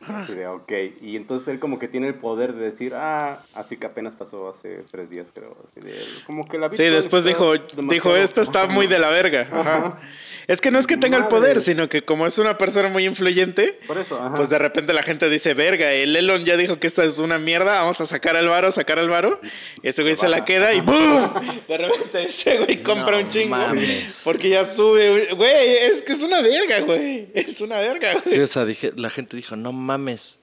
Así 0.06 0.34
de, 0.34 0.46
ok. 0.46 0.72
Y 1.00 1.16
entonces 1.16 1.48
él 1.48 1.58
como 1.58 1.78
que 1.78 1.88
tiene 1.88 2.06
el 2.08 2.14
poder 2.14 2.52
de 2.54 2.64
decir, 2.64 2.94
ah, 2.94 3.42
así 3.54 3.76
que 3.76 3.86
apenas 3.86 4.14
pasó 4.14 4.48
hace 4.48 4.84
tres 4.90 5.10
días, 5.10 5.30
creo. 5.34 5.56
Así 5.64 5.80
de, 5.80 5.94
como 6.26 6.46
que 6.46 6.58
la 6.58 6.70
Sí, 6.70 6.84
después 6.84 7.24
dijo, 7.24 7.52
demasiado- 7.54 7.90
dijo, 7.92 8.16
esto 8.16 8.40
está 8.42 8.66
muy 8.66 8.86
de 8.86 8.98
la 8.98 9.08
verga. 9.10 9.48
Ajá. 9.52 10.00
Es 10.46 10.60
que 10.60 10.70
no 10.70 10.78
es 10.78 10.86
que 10.86 10.96
tenga 10.96 11.16
el 11.18 11.26
poder, 11.26 11.60
sino 11.60 11.88
que 11.88 12.02
como 12.02 12.24
es 12.24 12.38
una 12.38 12.56
persona 12.56 12.88
muy 12.88 13.04
influyente, 13.04 13.80
Por 13.88 13.98
eso, 13.98 14.16
ajá. 14.22 14.36
pues 14.36 14.48
de 14.48 14.58
repente 14.60 14.92
la 14.92 15.02
gente 15.02 15.28
dice, 15.28 15.54
verga, 15.54 15.92
el 15.92 16.14
Elon 16.14 16.44
ya 16.44 16.56
dijo 16.56 16.78
que 16.78 16.86
esta 16.86 17.02
es 17.02 17.18
una 17.18 17.38
mierda, 17.40 17.80
vamos 17.80 18.00
a 18.00 18.06
sacar 18.06 18.36
al 18.36 18.46
varo, 18.48 18.70
sacar 18.70 19.00
al 19.00 19.08
varo. 19.08 19.40
Y 19.82 19.88
ese 19.88 20.02
güey 20.02 20.14
se 20.14 20.28
la 20.28 20.44
queda 20.44 20.72
y 20.72 20.82
¡boom! 20.82 21.32
De 21.66 21.78
repente 21.78 22.22
ese 22.24 22.58
güey 22.58 22.82
compra 22.82 23.12
No 23.18 23.24
un 23.26 23.30
chingo. 23.30 23.56
mames. 23.56 24.20
Porque 24.22 24.50
ya 24.50 24.64
sube. 24.64 25.34
Güey, 25.34 25.76
es 25.90 26.02
que 26.02 26.12
es 26.12 26.22
una 26.22 26.40
verga, 26.42 26.78
güey. 26.80 27.28
Es 27.34 27.60
una 27.60 27.78
verga, 27.80 28.12
güey. 28.12 28.34
Sí, 28.36 28.38
o 28.40 28.46
sea, 28.46 28.64
dije, 28.64 28.92
la 28.94 29.10
gente 29.10 29.36
dijo, 29.36 29.56
no 29.56 29.72
mames, 29.72 29.85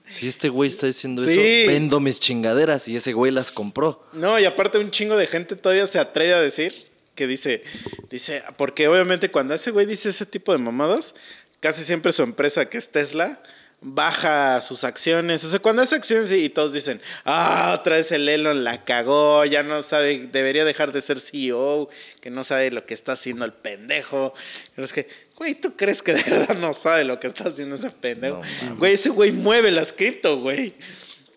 si 0.08 0.28
este 0.28 0.50
güey 0.50 0.70
está 0.70 0.88
diciendo 0.88 1.22
Sí. 1.24 1.32
eso, 1.40 1.72
vendo 1.72 2.00
mis 2.00 2.20
chingaderas 2.20 2.88
y 2.88 2.96
ese 2.96 3.14
güey 3.14 3.32
las 3.32 3.52
compró. 3.52 4.06
No, 4.14 4.40
y 4.40 4.46
aparte 4.46 4.78
un 4.78 4.92
chingo 4.92 5.18
de 5.18 5.28
gente 5.28 5.56
todavía 5.56 5.88
se 5.88 6.00
atreve 6.00 6.34
a 6.34 6.40
decir 6.42 6.88
que 7.16 7.28
dice, 7.28 7.64
dice, 8.10 8.44
porque 8.58 8.88
obviamente 8.88 9.30
cuando 9.30 9.54
ese 9.54 9.72
güey 9.72 9.86
dice 9.86 10.10
ese 10.10 10.26
tipo 10.26 10.52
de 10.52 10.58
mamadas, 10.58 11.14
casi 11.60 11.84
siempre 11.84 12.12
su 12.12 12.24
empresa, 12.24 12.70
que 12.70 12.78
es 12.78 12.90
Tesla, 12.92 13.42
baja 13.86 14.62
sus 14.62 14.84
acciones. 14.84 15.44
O 15.44 15.50
sea, 15.50 15.60
cuando 15.60 15.82
hace 15.82 15.96
acciones 15.96 16.32
y, 16.32 16.46
y 16.46 16.50
todos 16.50 16.74
dicen, 16.74 17.02
ah, 17.26 17.76
otra 17.80 17.98
vez 17.98 18.12
el 18.12 18.28
Elon 18.30 18.64
la 18.64 18.84
cagó, 18.86 19.44
ya 19.46 19.62
no 19.62 19.82
sabe, 19.82 20.30
debería 20.32 20.66
dejar 20.66 20.92
de 20.92 21.02
ser 21.02 21.20
CEO, 21.20 21.90
que 22.22 22.30
no 22.30 22.44
sabe 22.44 22.72
lo 22.72 22.86
que 22.86 22.94
está 22.94 23.12
haciendo 23.12 23.46
el 23.46 23.54
pendejo. 23.54 24.34
Pero 24.76 24.86
es 24.86 24.94
que, 24.94 25.08
güey, 25.44 25.56
¿tú 25.56 25.76
crees 25.76 26.02
que 26.02 26.14
de 26.14 26.24
verdad 26.24 26.56
no 26.56 26.74
sabe 26.74 27.04
lo 27.04 27.20
que 27.20 27.28
está 27.28 27.50
haciendo 27.50 27.76
ese 27.76 27.92
pendejo? 27.92 28.42
güey, 28.78 28.94
ese 28.94 29.10
güey 29.10 29.34
mueve 29.34 29.72
las 29.72 29.92
cripto, 29.92 30.40
güey. 30.40 30.74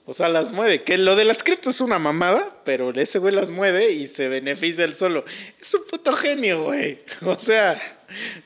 O 0.04 0.12
sea, 0.12 0.28
las 0.28 0.52
mueve. 0.52 0.84
Que 0.84 0.96
lo 0.96 1.16
de 1.16 1.24
las 1.24 1.42
cripto 1.42 1.70
es 1.70 1.80
una 1.80 1.98
mamada, 1.98 2.60
pero 2.64 2.92
ese 2.92 3.18
güey 3.18 3.34
las 3.34 3.50
mueve 3.50 3.90
y 3.90 4.06
se 4.06 4.28
beneficia 4.28 4.84
él 4.84 4.94
solo. 4.94 5.24
Es 5.60 5.74
un 5.74 5.84
puto 5.90 6.12
genio, 6.12 6.62
güey. 6.62 7.00
O 7.22 7.36
sea, 7.36 7.80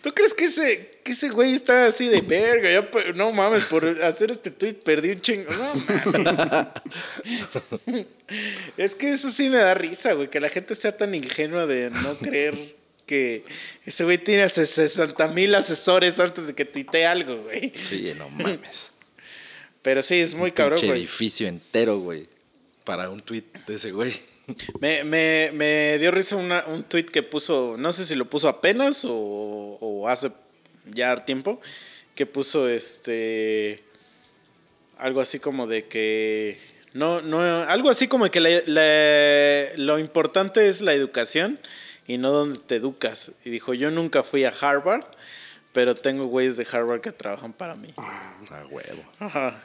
¿tú 0.02 0.14
crees 0.14 0.32
que 0.32 0.46
ese, 0.46 1.00
que 1.04 1.12
ese 1.12 1.28
güey 1.28 1.52
está 1.52 1.84
así 1.84 2.08
de 2.08 2.22
verga? 2.22 2.70
Ya, 2.72 3.12
no 3.12 3.30
mames, 3.30 3.64
por 3.64 3.86
hacer 4.02 4.30
este 4.30 4.50
tweet 4.50 4.76
perdí 4.82 5.10
un 5.10 5.20
chingo. 5.20 5.52
No 5.52 5.74
mames. 6.14 8.06
es 8.78 8.94
que 8.94 9.10
eso 9.10 9.28
sí 9.28 9.50
me 9.50 9.58
da 9.58 9.74
risa, 9.74 10.14
güey. 10.14 10.30
Que 10.30 10.40
la 10.40 10.48
gente 10.48 10.74
sea 10.74 10.96
tan 10.96 11.14
ingenua 11.14 11.66
de 11.66 11.90
no 11.90 12.16
creer 12.16 12.79
que 13.10 13.42
ese 13.84 14.04
güey 14.04 14.18
tiene 14.18 14.48
60 14.48 15.26
mil 15.28 15.52
asesores 15.56 16.20
antes 16.20 16.46
de 16.46 16.54
que 16.54 16.64
tuitee 16.64 17.04
algo, 17.06 17.42
güey. 17.42 17.72
Sí, 17.76 18.12
no 18.16 18.28
mames. 18.30 18.92
Pero 19.82 20.00
sí, 20.02 20.20
es 20.20 20.36
muy 20.36 20.50
Un 20.50 20.54
cabrón, 20.54 20.78
güey. 20.80 21.00
edificio 21.00 21.48
entero, 21.48 21.98
güey, 21.98 22.28
para 22.84 23.10
un 23.10 23.20
tweet 23.20 23.44
de 23.66 23.74
ese 23.74 23.90
güey. 23.90 24.12
Me, 24.80 25.02
me, 25.02 25.50
me 25.54 25.98
dio 25.98 26.10
risa 26.12 26.36
una- 26.36 26.64
un 26.66 26.84
tweet 26.84 27.06
que 27.06 27.22
puso, 27.24 27.74
no 27.78 27.92
sé 27.92 28.04
si 28.04 28.14
lo 28.14 28.26
puso 28.26 28.48
apenas 28.48 29.04
o, 29.04 29.78
o 29.80 30.08
hace 30.08 30.30
ya 30.86 31.16
tiempo, 31.24 31.60
que 32.14 32.26
puso 32.26 32.68
este 32.68 33.82
algo 34.98 35.20
así 35.20 35.38
como 35.40 35.66
de 35.66 35.86
que 35.86 36.58
no, 36.92 37.22
no, 37.22 37.40
algo 37.62 37.90
así 37.90 38.06
como 38.08 38.30
que 38.30 38.40
la- 38.40 38.62
la- 38.66 39.68
lo 39.76 39.98
importante 39.98 40.68
es 40.68 40.80
la 40.80 40.92
educación 40.94 41.58
y 42.10 42.18
no 42.18 42.32
donde 42.32 42.58
te 42.58 42.74
educas. 42.74 43.30
Y 43.44 43.50
dijo, 43.50 43.72
yo 43.72 43.92
nunca 43.92 44.24
fui 44.24 44.44
a 44.44 44.48
Harvard, 44.48 45.04
pero 45.72 45.94
tengo 45.94 46.26
güeyes 46.26 46.56
de 46.56 46.66
Harvard 46.70 47.00
que 47.00 47.12
trabajan 47.12 47.52
para 47.52 47.76
mí. 47.76 47.94
A 48.50 48.66
huevo. 48.68 49.04
Ajá. 49.20 49.62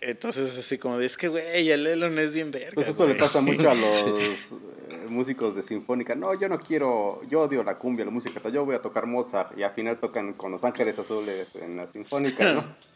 Entonces 0.00 0.58
así 0.58 0.78
como 0.78 0.98
de, 0.98 1.06
es 1.06 1.16
que 1.16 1.28
güey, 1.28 1.70
el 1.70 1.86
Elon 1.86 2.18
es 2.18 2.34
bien 2.34 2.50
verga. 2.50 2.72
Pues 2.74 2.88
eso 2.88 3.06
le 3.06 3.12
güey". 3.12 3.20
pasa 3.20 3.40
mucho 3.40 3.70
a 3.70 3.74
los 3.76 4.02
eh, 4.02 5.06
músicos 5.08 5.54
de 5.54 5.62
sinfónica. 5.62 6.16
No, 6.16 6.34
yo 6.34 6.48
no 6.48 6.58
quiero, 6.58 7.20
yo 7.28 7.42
odio 7.42 7.62
la 7.62 7.78
cumbia, 7.78 8.04
la 8.04 8.10
música, 8.10 8.40
yo 8.48 8.64
voy 8.64 8.74
a 8.74 8.82
tocar 8.82 9.06
Mozart. 9.06 9.56
Y 9.56 9.62
al 9.62 9.74
final 9.74 9.98
tocan 9.98 10.32
con 10.32 10.50
Los 10.50 10.64
Ángeles 10.64 10.98
Azules 10.98 11.50
en 11.54 11.76
la 11.76 11.86
sinfónica, 11.92 12.52
¿no? 12.52 12.76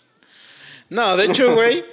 No, 0.89 1.17
de 1.17 1.25
hecho, 1.25 1.53
güey, 1.53 1.85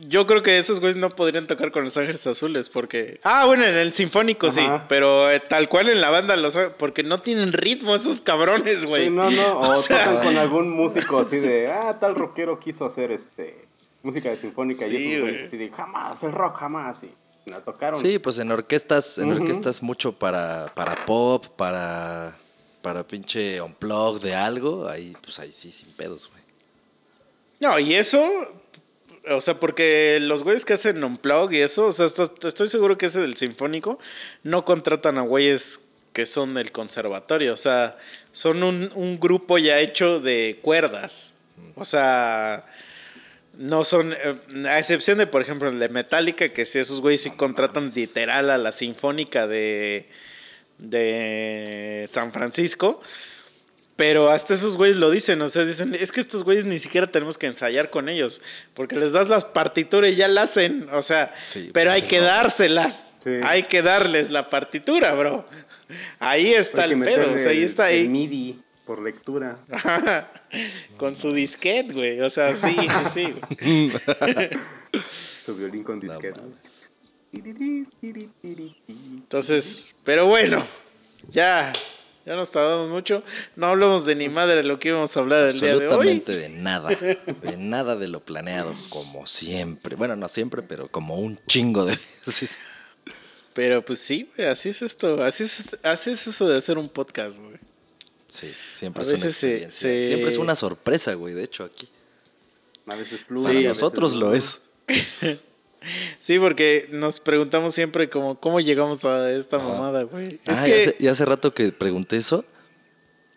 yo 0.00 0.26
creo 0.26 0.42
que 0.42 0.58
esos 0.58 0.80
güeyes 0.80 0.96
no 0.96 1.10
podrían 1.10 1.46
tocar 1.46 1.72
con 1.72 1.84
los 1.84 1.96
Ángeles 1.96 2.26
Azules 2.26 2.68
porque... 2.70 3.20
Ah, 3.22 3.46
bueno, 3.46 3.64
en 3.64 3.74
el 3.76 3.92
Sinfónico 3.92 4.50
sí, 4.50 4.66
pero 4.88 5.30
eh, 5.30 5.40
tal 5.40 5.68
cual 5.68 5.88
en 5.88 6.00
la 6.00 6.10
banda 6.10 6.36
los... 6.36 6.56
Porque 6.78 7.02
no 7.02 7.20
tienen 7.22 7.52
ritmo 7.52 7.94
esos 7.94 8.20
cabrones, 8.20 8.84
güey. 8.84 9.04
Sí, 9.06 9.10
no, 9.10 9.30
no, 9.30 9.52
o, 9.60 9.70
O 9.72 9.76
sea- 9.76 10.04
tocan 10.06 10.24
con 10.24 10.36
algún 10.36 10.70
músico 10.70 11.18
así 11.20 11.38
de, 11.38 11.68
ah, 11.72 11.98
tal 11.98 12.14
rockero 12.14 12.58
quiso 12.60 12.84
hacer 12.86 13.10
este 13.12 13.66
música 14.02 14.28
de 14.30 14.36
sinfónica 14.36 14.86
Sí, 14.86 14.92
y 14.92 14.96
esos 14.96 15.08
güey. 15.08 15.20
güeyes 15.22 15.42
así 15.48 15.56
de, 15.56 15.70
jamás, 15.70 16.22
el 16.22 16.32
rock, 16.32 16.56
jamás. 16.58 17.02
Y 17.02 17.10
la 17.50 17.60
tocaron. 17.60 18.00
Sí, 18.00 18.18
pues 18.18 18.38
en 18.38 18.50
orquestas, 18.52 19.18
en 19.18 19.32
orquestas 19.32 19.82
mucho 19.82 20.12
para, 20.12 20.72
para 20.74 21.04
pop, 21.04 21.46
para, 21.56 22.36
para 22.82 23.02
pinche 23.06 23.60
unplug 23.60 24.20
de 24.20 24.34
algo, 24.34 24.88
ahí, 24.88 25.16
pues 25.22 25.38
ahí 25.40 25.52
sí, 25.52 25.72
sin 25.72 25.90
pedos, 25.92 26.28
güey. 26.30 26.42
No, 27.60 27.78
y 27.78 27.94
eso... 27.94 28.20
O 29.30 29.40
sea, 29.40 29.54
porque 29.58 30.18
los 30.20 30.42
güeyes 30.44 30.64
que 30.64 30.74
hacen 30.74 31.02
Unplug 31.02 31.52
y 31.52 31.60
eso, 31.60 31.86
o 31.86 31.92
sea, 31.92 32.06
esto- 32.06 32.32
estoy 32.46 32.68
seguro 32.68 32.96
que 32.96 33.06
ese 33.06 33.20
del 33.20 33.36
Sinfónico 33.36 33.98
no 34.44 34.64
contratan 34.64 35.18
a 35.18 35.22
güeyes 35.22 35.80
que 36.12 36.26
son 36.26 36.54
del 36.54 36.72
conservatorio, 36.72 37.52
o 37.52 37.56
sea, 37.56 37.98
son 38.32 38.62
un, 38.62 38.90
un 38.94 39.18
grupo 39.20 39.58
ya 39.58 39.80
hecho 39.80 40.20
de 40.20 40.58
cuerdas. 40.62 41.34
O 41.74 41.84
sea, 41.84 42.64
no 43.58 43.84
son, 43.84 44.12
eh, 44.14 44.38
a 44.68 44.78
excepción 44.78 45.18
de, 45.18 45.26
por 45.26 45.42
ejemplo, 45.42 45.68
el 45.68 45.78
de 45.78 45.88
Metallica, 45.88 46.50
que 46.50 46.64
si 46.64 46.78
esos 46.78 47.00
güeyes 47.00 47.22
sí 47.22 47.30
contratan 47.30 47.92
literal 47.94 48.48
a 48.50 48.58
la 48.58 48.72
Sinfónica 48.72 49.46
de, 49.46 50.08
de 50.78 52.04
San 52.08 52.32
Francisco. 52.32 53.00
Pero 53.96 54.30
hasta 54.30 54.52
esos 54.52 54.76
güeyes 54.76 54.96
lo 54.98 55.10
dicen, 55.10 55.40
o 55.40 55.48
sea, 55.48 55.64
dicen, 55.64 55.94
es 55.94 56.12
que 56.12 56.20
estos 56.20 56.44
güeyes 56.44 56.66
ni 56.66 56.78
siquiera 56.78 57.06
tenemos 57.10 57.38
que 57.38 57.46
ensayar 57.46 57.88
con 57.88 58.10
ellos, 58.10 58.42
porque 58.74 58.94
les 58.96 59.12
das 59.12 59.28
las 59.28 59.46
partituras 59.46 60.12
y 60.12 60.16
ya 60.16 60.28
la 60.28 60.42
hacen, 60.42 60.88
o 60.92 61.00
sea, 61.00 61.32
Sí, 61.34 61.70
pero 61.72 61.90
pues, 61.90 62.02
hay 62.02 62.08
que 62.08 62.20
dárselas, 62.20 63.14
Sí. 63.20 63.30
hay 63.42 63.62
que 63.62 63.80
darles 63.80 64.28
la 64.30 64.50
partitura, 64.50 65.14
bro. 65.14 65.48
Ahí 66.18 66.52
está 66.52 66.84
el 66.84 67.00
pedo, 67.00 67.32
o 67.34 67.38
sea, 67.38 67.52
ahí 67.52 67.58
el- 67.60 67.64
está 67.64 67.90
el 67.90 68.00
ahí. 68.02 68.08
MIDI 68.08 68.60
por 68.84 69.00
lectura. 69.02 69.58
con 70.98 71.16
su 71.16 71.32
disquete, 71.32 71.94
güey, 71.94 72.20
o 72.20 72.28
sea, 72.28 72.54
sí, 72.54 72.76
sí, 73.14 73.32
sí. 73.58 73.90
Su 75.46 75.54
violín 75.56 75.82
con 75.84 76.00
disquetes. 76.00 76.42
Entonces, 78.88 79.90
pero 80.04 80.26
bueno, 80.26 80.66
ya, 81.30 81.72
ya 82.26 82.36
nos 82.36 82.50
tardamos 82.50 82.88
mucho, 82.90 83.22
no 83.54 83.66
hablamos 83.68 84.04
de 84.04 84.14
ni 84.16 84.28
madre 84.28 84.56
de 84.56 84.62
lo 84.64 84.78
que 84.78 84.88
íbamos 84.88 85.16
a 85.16 85.20
hablar 85.20 85.46
el 85.48 85.60
día 85.60 85.70
de 85.70 85.74
hoy. 85.76 85.84
Absolutamente 85.84 86.36
de 86.36 86.48
nada, 86.48 86.88
de 86.90 87.56
nada 87.56 87.96
de 87.96 88.08
lo 88.08 88.20
planeado, 88.20 88.74
como 88.90 89.26
siempre. 89.26 89.96
Bueno, 89.96 90.16
no 90.16 90.28
siempre, 90.28 90.62
pero 90.62 90.88
como 90.88 91.16
un 91.16 91.38
chingo 91.46 91.84
de 91.84 91.98
veces. 92.26 92.58
Pero 93.54 93.82
pues 93.84 94.00
sí, 94.00 94.28
güey, 94.36 94.48
así 94.48 94.68
es 94.68 94.82
esto, 94.82 95.22
así 95.22 95.44
es, 95.44 95.78
así 95.82 96.10
es 96.10 96.26
eso 96.26 96.46
de 96.48 96.56
hacer 96.58 96.76
un 96.76 96.88
podcast, 96.90 97.38
güey. 97.38 97.56
Sí, 98.28 98.52
siempre 98.74 99.00
A 99.00 99.02
es 99.02 99.08
una 99.08 99.14
veces 99.14 99.36
se- 99.36 99.46
experiencia. 99.46 99.80
se- 99.88 100.06
Siempre 100.06 100.30
es 100.30 100.36
una 100.38 100.54
sorpresa, 100.54 101.14
güey, 101.14 101.32
de 101.32 101.44
hecho, 101.44 101.64
aquí. 101.64 101.88
A 102.86 102.94
veces 102.96 103.20
a 103.28 103.34
veces 103.34 103.64
nosotros 103.64 104.14
no. 104.14 104.20
lo 104.20 104.34
es. 104.34 104.60
Sí, 106.18 106.38
porque 106.38 106.88
nos 106.90 107.20
preguntamos 107.20 107.74
siempre 107.74 108.08
como, 108.10 108.38
¿cómo 108.40 108.60
llegamos 108.60 109.04
a 109.04 109.30
esta 109.32 109.58
mamada, 109.58 110.02
güey? 110.04 110.40
Es 110.46 110.58
Ah, 110.58 110.64
que... 110.64 110.70
y, 110.70 110.80
hace, 110.80 110.96
y 110.98 111.06
hace 111.08 111.24
rato 111.24 111.54
que 111.54 111.72
pregunté 111.72 112.16
eso, 112.16 112.44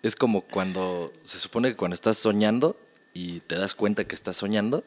es 0.03 0.15
como 0.15 0.41
cuando, 0.41 1.11
se 1.25 1.39
supone 1.39 1.69
que 1.69 1.75
cuando 1.75 1.93
estás 1.95 2.17
soñando 2.17 2.75
y 3.13 3.39
te 3.41 3.55
das 3.55 3.75
cuenta 3.75 4.05
que 4.05 4.15
estás 4.15 4.37
soñando, 4.37 4.83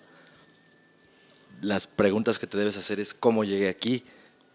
las 1.60 1.86
preguntas 1.86 2.38
que 2.38 2.46
te 2.46 2.58
debes 2.58 2.76
hacer 2.76 2.98
es 2.98 3.14
cómo 3.14 3.44
llegué 3.44 3.68
aquí. 3.68 4.04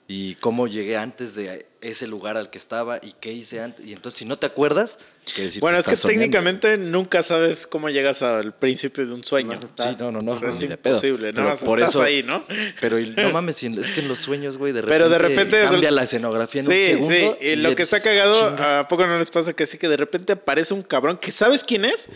Y 0.10 0.36
cómo 0.36 0.68
llegué 0.68 0.96
antes 0.96 1.36
de 1.36 1.66
ese 1.82 2.08
lugar 2.08 2.38
al 2.38 2.50
que 2.50 2.58
estaba 2.58 2.98
y 3.04 3.14
qué 3.20 3.32
hice 3.34 3.60
antes. 3.62 3.86
Y 3.86 3.92
entonces, 3.94 4.18
si 4.18 4.24
no 4.26 4.38
te 4.38 4.46
acuerdas, 4.46 5.00
quiere 5.26 5.44
decir 5.48 5.60
Bueno, 5.62 5.78
es 5.78 5.86
que 5.86 5.96
soñando. 5.98 6.22
técnicamente 6.22 6.78
nunca 6.78 7.22
sabes 7.22 7.68
cómo 7.68 7.90
llegas 7.90 8.22
al 8.22 8.54
principio 8.56 9.06
de 9.06 9.14
un 9.14 9.24
sueño. 9.26 9.52
Estás- 9.54 9.98
Sí, 9.98 10.02
no, 10.04 10.12
no, 10.12 10.22
no. 10.22 10.48
Es 10.48 10.62
imposible, 10.62 11.34
Pero 11.34 11.50
más 11.50 11.60
por 11.60 11.80
estás 11.80 11.96
eso, 11.96 12.04
ahí, 12.04 12.24
¿no? 12.24 12.46
Pero 12.80 12.98
y 13.00 13.10
no 13.12 13.32
mames, 13.34 13.62
es 13.62 13.92
que 13.92 14.00
en 14.00 14.08
los 14.08 14.20
sueños, 14.20 14.58
güey, 14.58 14.72
de 14.72 14.82
repente, 14.82 14.96
Pero 14.98 15.10
de 15.10 15.18
repente 15.18 15.64
es- 15.64 15.70
cambia 15.72 15.92
la 15.92 16.04
escenografía 16.04 16.62
en 16.62 16.68
un 16.68 16.74
Sí, 16.74 16.86
segundo. 16.86 17.38
sí. 17.42 17.46
Y 17.48 17.56
lo 17.58 17.70
ya 17.70 17.76
que 17.76 17.84
está 17.84 18.00
cagado, 18.00 18.50
"Chinga". 18.50 18.80
¿a 18.80 18.88
poco 18.88 19.06
no 19.06 19.20
les 19.20 19.30
pasa 19.30 19.52
que 19.54 19.66
sí 19.66 19.78
que 19.78 19.90
de 19.90 19.98
repente 19.98 20.34
aparece 20.34 20.74
un 20.74 20.84
cabrón 20.84 21.18
que 21.18 21.32
sabes 21.34 21.64
quién 21.66 21.84
es, 21.84 22.08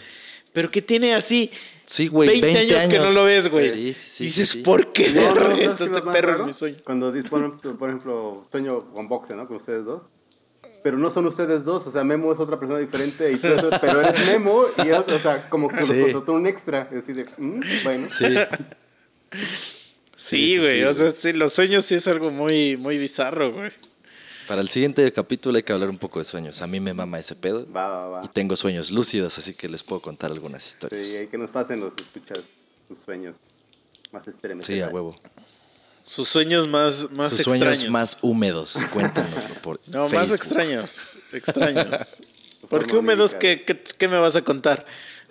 pero 0.54 0.70
que 0.72 0.82
tiene 0.82 1.14
así 1.16 1.52
Sí, 1.86 2.08
güey, 2.08 2.30
20, 2.30 2.46
20 2.54 2.74
años, 2.76 2.88
que 2.88 3.00
no 3.00 3.10
lo 3.12 3.26
ves, 3.26 3.50
güey? 3.50 3.70
Sí, 3.70 3.94
sí, 3.94 4.10
sí, 4.10 4.24
y 4.24 4.28
dices. 4.28 4.56
¿por 4.58 4.94
qué 4.94 5.10
No, 5.10 5.22
no, 5.22 5.34
verga 5.34 5.50
¿sabes 5.50 5.62
está 5.72 5.78
qué 5.78 5.84
es 5.84 5.90
este 5.98 6.12
perro 6.12 6.40
en 6.40 6.46
mi 6.46 6.54
sueño? 6.54 6.78
Cuando, 6.86 7.14
dis- 7.14 7.28
por 7.78 7.90
ejemplo, 7.90 8.44
sueño 8.52 8.92
con 8.94 9.08
boxe, 9.10 9.36
¿no? 9.36 9.46
Con 9.48 9.58
ustedes 9.58 9.86
dos. 9.86 10.10
Pero 10.84 10.98
no 10.98 11.10
son 11.12 11.26
ustedes 11.28 11.64
dos, 11.66 11.86
o 11.86 11.92
sea, 11.92 12.04
Memo 12.04 12.32
es 12.32 12.40
otra 12.40 12.58
persona 12.60 12.80
diferente, 12.80 13.32
y 13.32 13.36
tú 13.38 13.48
eso- 13.48 13.70
pero 13.82 14.02
eres 14.02 14.26
Memo 14.26 14.66
y 14.84 14.92
o 14.92 15.20
sea, 15.20 15.48
como 15.50 15.68
que 15.70 15.76
nos 15.76 15.92
contrató 15.92 16.34
un 16.34 16.48
extra. 16.48 16.88
Es 16.92 17.06
decir, 17.06 17.16
de, 17.16 17.26
mm, 17.38 17.62
bueno. 17.84 18.08
Sí. 18.10 18.26
Sí, 20.16 20.58
güey. 20.60 20.84
o 20.84 20.94
sea, 20.94 21.12
sí, 21.12 21.34
los 21.34 21.54
sueños 21.54 21.84
sí 21.86 21.96
es 21.96 22.08
algo 22.08 22.30
muy, 22.30 22.78
muy 22.78 22.98
bizarro, 23.00 23.52
güey. 23.54 23.72
Para 24.52 24.60
el 24.62 24.68
siguiente 24.68 25.10
capítulo 25.14 25.56
hay 25.56 25.64
que 25.64 25.72
hablar 25.72 25.90
un 25.90 25.98
poco 25.98 26.20
de 26.20 26.26
sueños. 26.26 26.62
A 26.62 26.68
mí 26.68 26.82
me 26.82 26.94
mama 26.94 27.18
ese 27.18 27.38
pedo. 27.38 27.66
Va, 27.72 27.88
va, 27.88 28.08
va. 28.10 28.26
Y 28.26 28.28
tengo 28.28 28.58
sueños 28.58 28.92
lúcidos, 28.92 29.38
así 29.38 29.54
que 29.54 29.70
les 29.70 29.82
puedo 29.82 30.02
contar 30.02 30.30
algunas 30.30 30.68
historias. 30.68 31.08
Sí, 31.08 31.16
hay 31.16 31.28
que 31.28 31.38
nos 31.38 31.52
pasen 31.52 31.80
los 31.80 31.94
escuchas, 31.96 32.40
sus 32.90 32.98
sueños 32.98 33.38
más 34.12 34.28
extremos. 34.28 34.66
Sí, 34.66 34.82
a 34.82 34.90
huevo. 34.90 35.16
Sus 36.04 36.28
sueños 36.28 36.68
más, 36.68 37.10
más 37.12 37.30
Sus 37.30 37.40
extraños. 37.40 37.78
sueños 37.78 37.94
más 37.94 38.18
húmedos, 38.22 38.78
cuéntanoslo 38.92 39.56
por 39.62 39.80
No, 39.88 40.10
más 40.10 40.30
extraños. 40.32 41.18
Extraños. 41.32 42.22
¿Por 42.70 42.88
qué 42.88 42.98
húmedos? 42.98 43.32
médica. 43.36 43.40
¿Qué, 43.40 43.64
qué, 43.64 43.84
qué 43.98 44.08
me 44.10 44.20
vas 44.20 44.36
a 44.36 44.42
contar? 44.42 44.86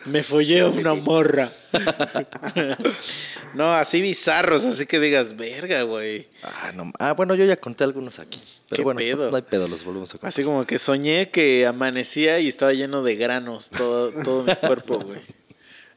Me 0.06 0.22
follé 0.22 0.60
a 0.60 0.66
una 0.68 0.94
morra. 0.94 1.52
no, 3.55 3.74
así 3.74 4.01
bizarros, 4.01 4.64
así 4.64 4.86
que 4.86 4.98
digas, 5.01 5.36
verga, 5.36 5.82
güey. 5.82 6.28
Ah, 6.43 6.72
no, 6.74 6.93
ah, 6.98 7.12
bueno, 7.12 7.35
yo 7.35 7.44
ya 7.44 7.56
conté 7.56 7.85
algunos 7.85 8.18
aquí. 8.18 8.40
Pero 8.68 8.77
¿Qué 8.77 8.82
bueno, 8.82 8.98
pedo? 8.98 9.31
no 9.31 9.36
hay 9.36 9.43
pedo, 9.43 9.68
los 9.68 9.85
volvemos 9.85 10.10
a 10.10 10.12
contar. 10.12 10.28
Así 10.28 10.43
como 10.44 10.66
que 10.66 10.78
soñé 10.78 11.31
que 11.31 11.66
amanecía 11.66 12.39
y 12.40 12.48
estaba 12.48 12.72
lleno 12.72 13.02
de 13.02 13.16
granos 13.16 13.70
todo, 13.70 14.10
todo 14.22 14.44
mi 14.44 14.55
cuerpo, 14.56 14.98
güey. 15.01 15.20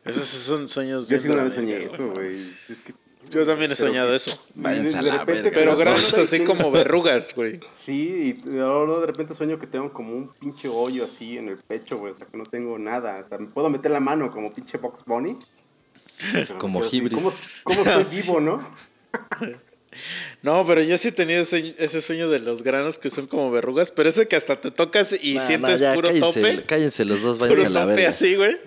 Esos 0.05 0.25
son 0.27 0.67
sueños 0.67 1.07
Yo 1.07 1.17
sí 1.17 1.30
una 1.30 1.43
vez 1.43 1.53
soñé 1.53 1.84
eso, 1.85 2.05
güey. 2.07 2.35
Es 2.69 2.80
que- 2.81 2.93
Yo 3.34 3.45
también 3.45 3.72
he 3.72 3.76
soñado 3.76 4.10
que- 4.10 4.15
eso. 4.18 4.43
Váyanse 4.55 4.97
a 4.97 5.01
de 5.01 5.07
la 5.10 5.18
repente 5.19 5.41
verga. 5.49 5.60
Pero 5.60 5.77
granos 5.77 6.14
así 6.18 6.43
como 6.43 6.72
verrugas, 6.72 7.34
güey. 7.35 7.60
Sí, 7.68 8.38
y 8.45 8.49
luego 8.49 8.99
de 9.01 9.07
repente 9.07 9.34
sueño 9.34 9.57
que 9.60 9.68
tengo 9.68 9.91
como 9.93 10.14
un 10.15 10.30
pinche 10.34 10.68
hoyo 10.68 11.05
así 11.05 11.38
en 11.38 11.49
el 11.49 11.57
pecho, 11.57 11.97
güey. 11.97 12.11
O 12.11 12.15
sea, 12.15 12.26
que 12.27 12.38
no 12.38 12.45
tengo 12.45 12.77
nada. 12.80 13.19
O 13.19 13.23
sea, 13.23 13.38
me 13.38 13.47
puedo 13.47 13.69
meter 13.69 13.91
la 13.91 13.99
mano 13.99 14.31
como 14.31 14.49
pinche 14.51 14.77
Box 14.77 15.03
Bunny. 15.05 15.38
Pero 16.31 16.57
Como 16.60 16.84
Hibri. 16.85 17.15
¿Cómo, 17.15 17.31
cómo 17.64 17.81
estoy 17.84 18.22
vivo, 18.22 18.39
no? 18.39 18.60
No, 20.41 20.65
pero 20.65 20.81
yo 20.81 20.97
sí 20.97 21.10
he 21.10 21.11
tenido 21.11 21.41
ese, 21.41 21.76
ese 21.77 22.01
sueño 22.01 22.27
de 22.27 22.39
los 22.39 22.64
granos 22.64 22.97
que 22.97 23.11
son 23.11 23.27
como 23.27 23.51
verrugas, 23.51 23.91
pero 23.91 24.10
ese 24.10 24.27
que 24.27 24.35
hasta 24.35 24.60
te 24.60 24.72
tocas 24.72 25.14
y 25.22 25.35
Nah, 25.35 25.41
nah, 25.41 25.47
sientes 25.47 25.80
ya, 25.80 25.93
puro 25.93 26.07
cállense, 26.07 26.41
tope. 26.41 26.64
Cállense 26.65 27.05
los 27.05 27.22
dos, 27.22 27.38
váyanse 27.38 27.61
Puro 27.65 27.68
a 27.68 27.72
la 27.72 27.81
tope 27.81 27.95
verga. 27.97 28.10
así, 28.10 28.35
güey. 28.35 28.57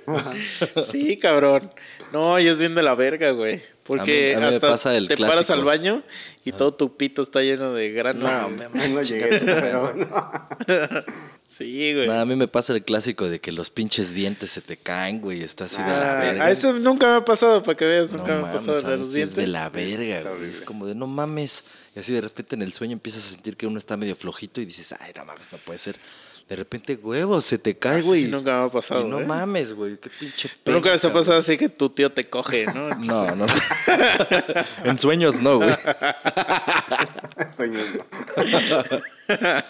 Sí, 0.84 1.16
cabrón. 1.16 1.72
No, 2.12 2.38
y 2.38 2.47
es 2.47 2.60
bien 2.60 2.76
de 2.76 2.84
la 2.84 2.94
verga, 2.94 3.32
güey. 3.32 3.60
Porque 3.86 4.34
A 4.34 4.38
mí- 4.38 4.44
a 4.44 4.48
mí 4.48 4.54
hasta 4.54 4.68
pasa 4.70 4.96
el 4.96 5.06
te 5.08 5.16
paras 5.16 5.32
clásico. 5.46 5.52
al 5.54 5.64
baño 5.64 6.02
y 6.44 6.52
todo 6.52 6.74
tu 6.74 6.96
pito 6.96 7.22
está 7.22 7.40
lleno 7.42 7.72
de 7.72 7.90
granos. 7.92 8.30
No, 8.30 8.48
me 8.48 8.88
No 8.88 9.02
llegué, 9.02 9.38
pero 9.44 9.94
no. 9.94 10.32
Sí, 11.46 11.94
güey. 11.94 12.08
Nada, 12.08 12.22
a 12.22 12.24
mí 12.26 12.34
me 12.34 12.48
pasa 12.48 12.72
el 12.72 12.82
clásico 12.84 13.28
de 13.28 13.40
que 13.40 13.52
los 13.52 13.70
pinches 13.70 14.12
dientes 14.12 14.50
se 14.50 14.60
te 14.60 14.76
caen, 14.76 15.20
güey, 15.20 15.42
está 15.42 15.66
así 15.66 15.76
de 15.76 15.88
la 15.88 16.16
Ah, 16.16 16.20
verga. 16.20 16.44
a 16.46 16.50
eso 16.50 16.72
nunca 16.72 17.06
me 17.08 17.14
ha 17.16 17.24
pasado, 17.24 17.62
para 17.62 17.76
que 17.76 17.84
veas, 17.84 18.12
No 18.12 18.18
nunca 18.18 18.34
me 18.36 18.48
ha 18.48 18.50
pasado 18.52 18.82
de 18.82 18.96
los 18.96 19.12
sí 19.12 19.20
es 19.20 19.34
dientes. 19.34 19.36
de 19.36 19.46
la 19.46 19.68
verga, 19.68 20.30
güey. 20.32 20.50
Es 20.50 20.62
como 20.62 20.86
de 20.86 20.94
no 20.94 21.06
mames. 21.06 21.62
Y 21.94 22.00
así 22.00 22.12
de 22.12 22.20
repente 22.20 22.56
en 22.56 22.62
el 22.62 22.72
sueño 22.72 22.94
empiezas 22.94 23.26
a 23.26 23.30
sentir 23.30 23.56
que 23.56 23.66
uno 23.66 23.78
está 23.78 23.96
medio 23.96 24.16
flojito 24.16 24.60
y 24.60 24.64
dices, 24.66 24.94
ay, 24.98 25.12
no 25.16 25.24
mames, 25.24 25.50
no 25.52 25.58
puede 25.58 25.78
ser. 25.78 25.96
De 26.48 26.55
repente, 26.55 26.94
huevo, 27.02 27.40
se 27.40 27.59
te 27.59 27.77
cae, 27.77 27.98
Ah, 27.98 28.02
sí, 28.02 28.06
güey. 28.09 28.24
nunca 28.28 28.60
me 28.60 28.66
ha 28.66 28.70
pasado, 28.70 29.01
Y 29.01 29.05
no 29.10 29.18
¿eh? 29.20 29.24
mames, 29.27 29.73
güey, 29.74 29.97
qué 29.98 30.09
pinche 30.09 30.48
Pero 30.62 30.77
nunca 30.77 30.90
les 30.93 31.05
ha 31.05 31.12
pasado 31.12 31.39
así 31.39 31.56
que 31.59 31.68
tu 31.68 31.89
tío 31.90 32.12
te 32.12 32.28
coge, 32.28 32.66
¿no? 32.66 32.86
güey. 32.97 33.01
No, 33.09 33.35
no. 33.35 33.47
en 34.85 34.97
sueños 34.97 35.40
no, 35.40 35.56
güey. 35.59 35.74
Sueño, 37.55 37.81
no. 37.97 38.05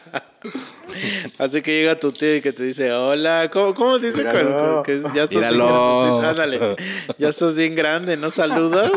Así 1.38 1.60
que 1.62 1.80
llega 1.80 1.98
tu 1.98 2.12
tío 2.12 2.36
y 2.36 2.40
que 2.42 2.52
te 2.52 2.62
dice, 2.62 2.92
hola, 2.92 3.50
¿cómo, 3.52 3.74
cómo 3.74 3.98
te 3.98 4.06
dice 4.06 4.22
cuando- 4.24 4.82
que 4.84 5.00
ya 5.14 5.24
estás 5.24 5.30
bien 5.30 5.40
Míralo. 5.40 6.18
grande? 6.20 6.28
Ándale, 6.28 6.76
ya 7.18 7.28
estás 7.28 7.56
bien 7.56 7.74
grande, 7.74 8.16
¿no 8.16 8.30
saludas? 8.30 8.92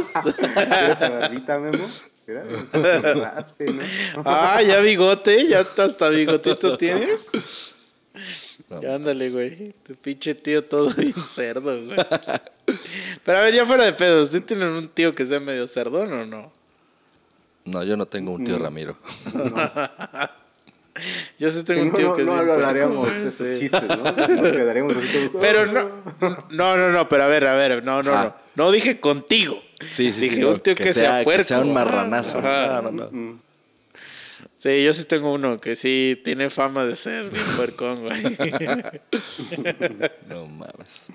¿Quieres 0.53 0.89
esa 0.95 1.09
barbita, 1.09 1.59
Memo? 1.59 1.89
Mira, 2.27 2.43
raspe, 3.33 3.65
¿no? 3.73 3.81
ah, 4.25 4.61
ya 4.61 4.79
bigote, 4.81 5.47
ya 5.47 5.65
hasta 5.77 6.09
bigotito 6.09 6.77
tienes. 6.77 7.29
No, 8.69 8.81
Ya 8.81 8.95
ándale, 8.95 9.29
güey. 9.29 9.73
Tu 9.85 9.95
pinche 9.95 10.35
tío 10.35 10.63
todo 10.63 10.89
bien 10.93 11.13
cerdo, 11.25 11.75
güey. 11.85 11.97
Pero 13.23 13.37
a 13.37 13.41
ver, 13.41 13.53
ya 13.55 13.65
fuera 13.65 13.85
de 13.85 13.93
pedos, 13.93 14.29
¿sí 14.29 14.41
tienen 14.41 14.69
un 14.69 14.87
tío 14.89 15.13
que 15.15 15.25
sea 15.25 15.39
medio 15.39 15.67
cerdón 15.67 16.11
o 16.13 16.25
no? 16.25 16.51
No, 17.65 17.83
yo 17.83 17.97
no 17.97 18.05
tengo 18.05 18.31
un 18.31 18.43
tío 18.43 18.57
Mm. 18.57 18.61
Ramiro. 18.63 18.97
Yo 21.37 21.49
sí 21.49 21.59
Si 21.59 21.63
tengo 21.63 21.83
un 21.83 21.89
no, 21.89 21.95
tío 21.95 22.07
no, 22.09 22.15
que 22.17 22.23
no 22.23 22.33
sí, 22.33 22.39
hablaremos 22.39 23.07
pero- 23.07 23.21
de 23.21 23.29
esos 23.29 23.59
chistes, 23.59 23.83
¿no? 23.87 24.03
Nos 24.03 24.51
quedaremos 24.51 24.97
así 24.97 25.07
todos, 25.29 25.37
Pero 25.41 25.61
"Oh". 25.61 25.65
no, 25.65 26.45
no, 26.49 26.77
no, 26.77 26.91
no, 26.91 27.07
pero 27.07 27.23
a 27.23 27.27
ver, 27.27 27.45
a 27.47 27.53
ver, 27.53 27.81
no, 27.83 28.03
no, 28.03 28.13
Ah. 28.13 28.23
no. 28.55 28.65
No 28.65 28.71
dije 28.71 28.99
contigo. 28.99 29.61
Sí, 29.87 30.11
sí, 30.11 30.19
Dije 30.21 30.35
sí. 30.37 30.43
un 30.43 30.53
no, 30.53 30.59
tío 30.59 30.75
que, 30.75 30.93
sea, 30.93 31.23
puerco. 31.23 31.37
Que 31.39 31.43
sea 31.45 31.59
un 31.61 31.73
marranazo. 31.73 32.39
Ajá. 32.39 32.81
No, 32.81 32.91
no, 32.91 33.05
no. 33.05 33.11
Mm. 33.11 33.39
Sí, 34.61 34.83
yo 34.83 34.93
sí 34.93 35.05
tengo 35.05 35.31
uno 35.31 35.61
que 35.61 35.73
sí 35.77 36.21
tiene 36.25 36.49
fama 36.49 36.85
de 36.85 36.97
ser 36.97 37.29
bien 37.29 37.45
puercón, 37.55 38.01
güey. 38.01 38.21
No 40.27 40.47
mames. 40.47 41.07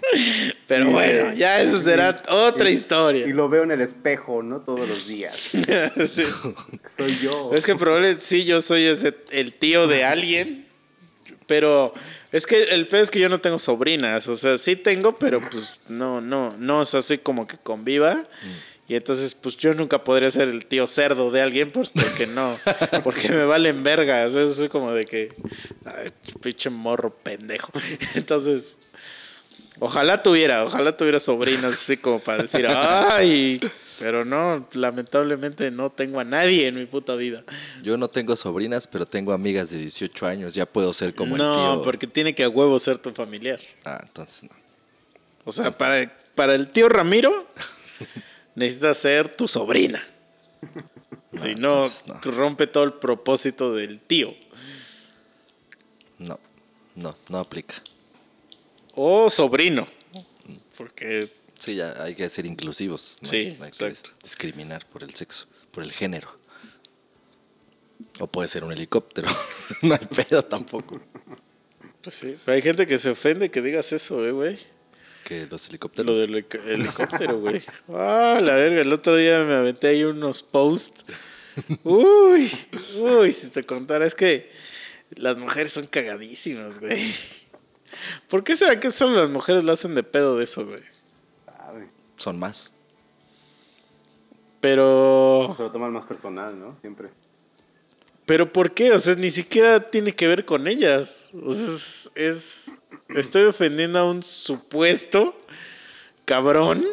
Pero 0.66 0.88
Y, 0.88 0.92
bueno, 0.92 1.34
ya 1.34 1.60
eso 1.60 1.78
será 1.80 2.22
otra 2.28 2.70
Y 2.70 2.72
historia. 2.74 3.26
lo 3.26 3.48
veo 3.50 3.64
en 3.64 3.70
el 3.72 3.82
espejo, 3.82 4.42
¿no? 4.42 4.60
Todos 4.60 4.88
los 4.88 5.06
días. 5.06 5.36
Sí. 6.08 6.22
Soy 6.96 7.18
yo. 7.18 7.50
Es 7.54 7.64
que 7.64 7.74
probablemente 7.76 8.22
sí, 8.22 8.44
yo 8.44 8.60
soy 8.60 8.84
ese, 8.84 9.14
el 9.30 9.52
tío 9.52 9.86
de 9.86 10.04
alguien. 10.04 10.66
Pero 11.46 11.92
es 12.32 12.46
que 12.46 12.62
el 12.62 12.88
peor 12.88 13.02
es 13.02 13.10
que 13.10 13.20
yo 13.20 13.28
no 13.28 13.40
tengo 13.42 13.58
sobrinas. 13.58 14.26
O 14.28 14.36
sea, 14.36 14.56
sí 14.56 14.76
tengo, 14.76 15.18
pero 15.18 15.40
pues 15.40 15.78
no, 15.88 16.22
no, 16.22 16.54
no 16.58 16.80
es 16.82 16.94
así 16.94 17.18
como 17.18 17.46
que 17.46 17.58
conviva. 17.58 18.24
Y 18.86 18.96
entonces, 18.96 19.34
pues 19.34 19.56
yo 19.56 19.72
nunca 19.72 20.04
podría 20.04 20.30
ser 20.30 20.48
el 20.48 20.66
tío 20.66 20.86
cerdo 20.86 21.30
de 21.30 21.40
alguien, 21.40 21.70
pues 21.72 21.90
porque 21.90 22.26
no, 22.26 22.58
porque 23.04 23.30
me 23.30 23.44
valen 23.44 23.82
verga. 23.82 24.26
O 24.26 24.30
sea, 24.30 24.48
soy 24.50 24.68
como 24.68 24.92
de 24.92 25.06
que, 25.06 25.32
ay, 25.86 26.10
pinche 26.42 26.68
morro 26.68 27.14
pendejo. 27.14 27.72
Entonces, 28.14 28.76
ojalá 29.78 30.22
tuviera, 30.22 30.64
ojalá 30.64 30.96
tuviera 30.96 31.18
sobrinas 31.18 31.72
así 31.72 31.96
como 31.96 32.20
para 32.20 32.42
decir, 32.42 32.66
ay, 32.68 33.58
pero 33.98 34.24
no, 34.24 34.68
lamentablemente 34.72 35.70
no 35.70 35.90
tengo 35.90 36.20
a 36.20 36.24
nadie 36.24 36.66
en 36.66 36.74
mi 36.74 36.84
puta 36.84 37.14
vida. 37.14 37.42
Yo 37.82 37.96
no 37.96 38.08
tengo 38.08 38.36
sobrinas, 38.36 38.86
pero 38.86 39.06
tengo 39.06 39.32
amigas 39.32 39.70
de 39.70 39.78
18 39.78 40.26
años. 40.26 40.54
Ya 40.54 40.66
puedo 40.66 40.92
ser 40.92 41.14
como 41.14 41.36
el 41.36 41.40
tío. 41.40 41.48
no, 41.48 41.82
porque 41.82 42.06
tiene 42.06 42.34
que 42.34 42.44
a 42.44 42.48
huevo 42.48 42.78
ser 42.78 42.98
tu 42.98 43.12
familiar. 43.12 43.60
Ah, 43.84 44.00
entonces 44.02 44.44
no. 44.44 44.50
O 45.44 45.52
sea, 45.52 45.70
para, 45.70 46.12
para 46.34 46.54
el 46.54 46.68
tío 46.68 46.88
Ramiro, 46.88 47.46
necesitas 48.54 48.98
ser 48.98 49.34
tu 49.34 49.48
sobrina. 49.48 50.02
Si 51.42 51.56
no, 51.56 51.90
no. 52.06 52.20
rompe 52.30 52.68
todo 52.68 52.84
el 52.84 52.92
propósito 52.92 53.74
del 53.74 53.98
tío. 53.98 54.32
No, 56.20 56.38
no, 56.94 57.16
no 57.28 57.38
aplica. 57.40 57.74
O 58.94 59.28
sobrino. 59.28 59.88
Porque 60.78 61.28
Sí, 61.58 61.76
ya 61.76 62.02
hay 62.02 62.14
que 62.14 62.28
ser 62.28 62.46
inclusivos. 62.46 63.16
¿no? 63.22 63.28
Sí, 63.28 63.56
hay 63.60 63.70
que 63.70 63.94
discriminar 64.22 64.86
por 64.86 65.02
el 65.02 65.14
sexo, 65.14 65.46
por 65.70 65.82
el 65.82 65.92
género. 65.92 66.28
O 68.20 68.26
puede 68.26 68.48
ser 68.48 68.64
un 68.64 68.72
helicóptero. 68.72 69.28
no 69.82 69.94
hay 69.94 70.06
pedo 70.06 70.44
tampoco. 70.44 71.00
Pues 72.02 72.16
sí. 72.16 72.36
Pero 72.44 72.56
hay 72.56 72.62
gente 72.62 72.86
que 72.86 72.98
se 72.98 73.10
ofende 73.10 73.50
que 73.50 73.62
digas 73.62 73.92
eso, 73.92 74.26
eh, 74.26 74.32
güey. 74.32 74.58
Que 75.24 75.46
los 75.46 75.68
helicópteros. 75.68 76.06
Lo 76.14 76.18
del 76.18 76.30
helic- 76.34 76.60
helicóptero, 76.66 77.38
güey. 77.40 77.62
Ah, 77.88 78.38
la 78.42 78.54
verga. 78.54 78.82
El 78.82 78.92
otro 78.92 79.16
día 79.16 79.42
me 79.44 79.54
aventé 79.54 79.88
ahí 79.88 80.04
unos 80.04 80.42
posts. 80.42 81.04
Uy, 81.84 82.50
uy, 82.98 83.32
si 83.32 83.48
te 83.50 83.64
contara, 83.64 84.04
es 84.06 84.14
que 84.14 84.50
las 85.10 85.38
mujeres 85.38 85.72
son 85.72 85.86
cagadísimas, 85.86 86.78
güey. 86.80 87.14
¿Por 88.28 88.42
qué 88.44 88.56
será 88.56 88.80
que 88.80 88.90
solo 88.90 89.16
las 89.20 89.30
mujeres 89.30 89.62
lo 89.64 89.72
hacen 89.72 89.94
de 89.94 90.02
pedo 90.02 90.36
de 90.36 90.44
eso, 90.44 90.66
güey? 90.66 90.82
Son 92.16 92.38
más. 92.38 92.72
Pero. 94.60 95.52
Se 95.56 95.62
lo 95.62 95.70
toman 95.70 95.92
más 95.92 96.04
personal, 96.06 96.58
¿no? 96.58 96.76
Siempre. 96.78 97.10
Pero 98.26 98.52
¿por 98.52 98.72
qué? 98.72 98.92
O 98.92 98.98
sea, 98.98 99.14
ni 99.16 99.30
siquiera 99.30 99.90
tiene 99.90 100.14
que 100.14 100.26
ver 100.26 100.44
con 100.44 100.66
ellas. 100.66 101.30
O 101.44 101.52
sea, 101.52 101.66
es, 101.66 102.10
es- 102.14 102.78
estoy 103.14 103.44
ofendiendo 103.44 103.98
a 103.98 104.04
un 104.10 104.22
supuesto 104.22 105.38
cabrón. 106.24 106.86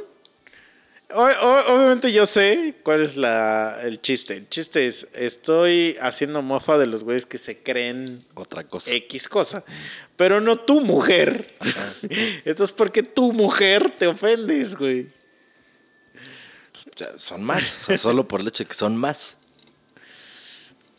O- 1.13 1.23
o- 1.23 1.73
obviamente 1.75 2.11
yo 2.13 2.25
sé 2.25 2.75
cuál 2.83 3.01
es 3.01 3.15
la, 3.17 3.79
el 3.83 4.01
chiste. 4.01 4.35
El 4.35 4.49
chiste 4.49 4.87
es, 4.87 5.07
estoy 5.13 5.97
haciendo 6.01 6.41
mofa 6.41 6.77
de 6.77 6.87
los 6.87 7.03
güeyes 7.03 7.25
que 7.25 7.37
se 7.37 7.57
creen 7.61 8.25
Otra 8.33 8.65
cosa. 8.65 8.93
X 8.93 9.27
cosa, 9.29 9.63
pero 10.17 10.39
no 10.41 10.57
tu 10.59 10.79
mujer. 10.81 11.53
Entonces, 12.45 12.71
¿por 12.73 12.91
qué 12.91 13.03
tu 13.03 13.31
mujer 13.33 13.93
te 13.97 14.07
ofendes, 14.07 14.75
güey? 14.75 15.07
Sea, 16.95 17.17
son 17.17 17.43
más. 17.43 17.81
O 17.81 17.85
sea, 17.87 17.97
solo 17.97 18.27
por 18.27 18.41
el 18.41 18.47
hecho 18.47 18.63
de 18.63 18.67
que 18.69 18.73
son 18.75 18.95
más. 18.97 19.37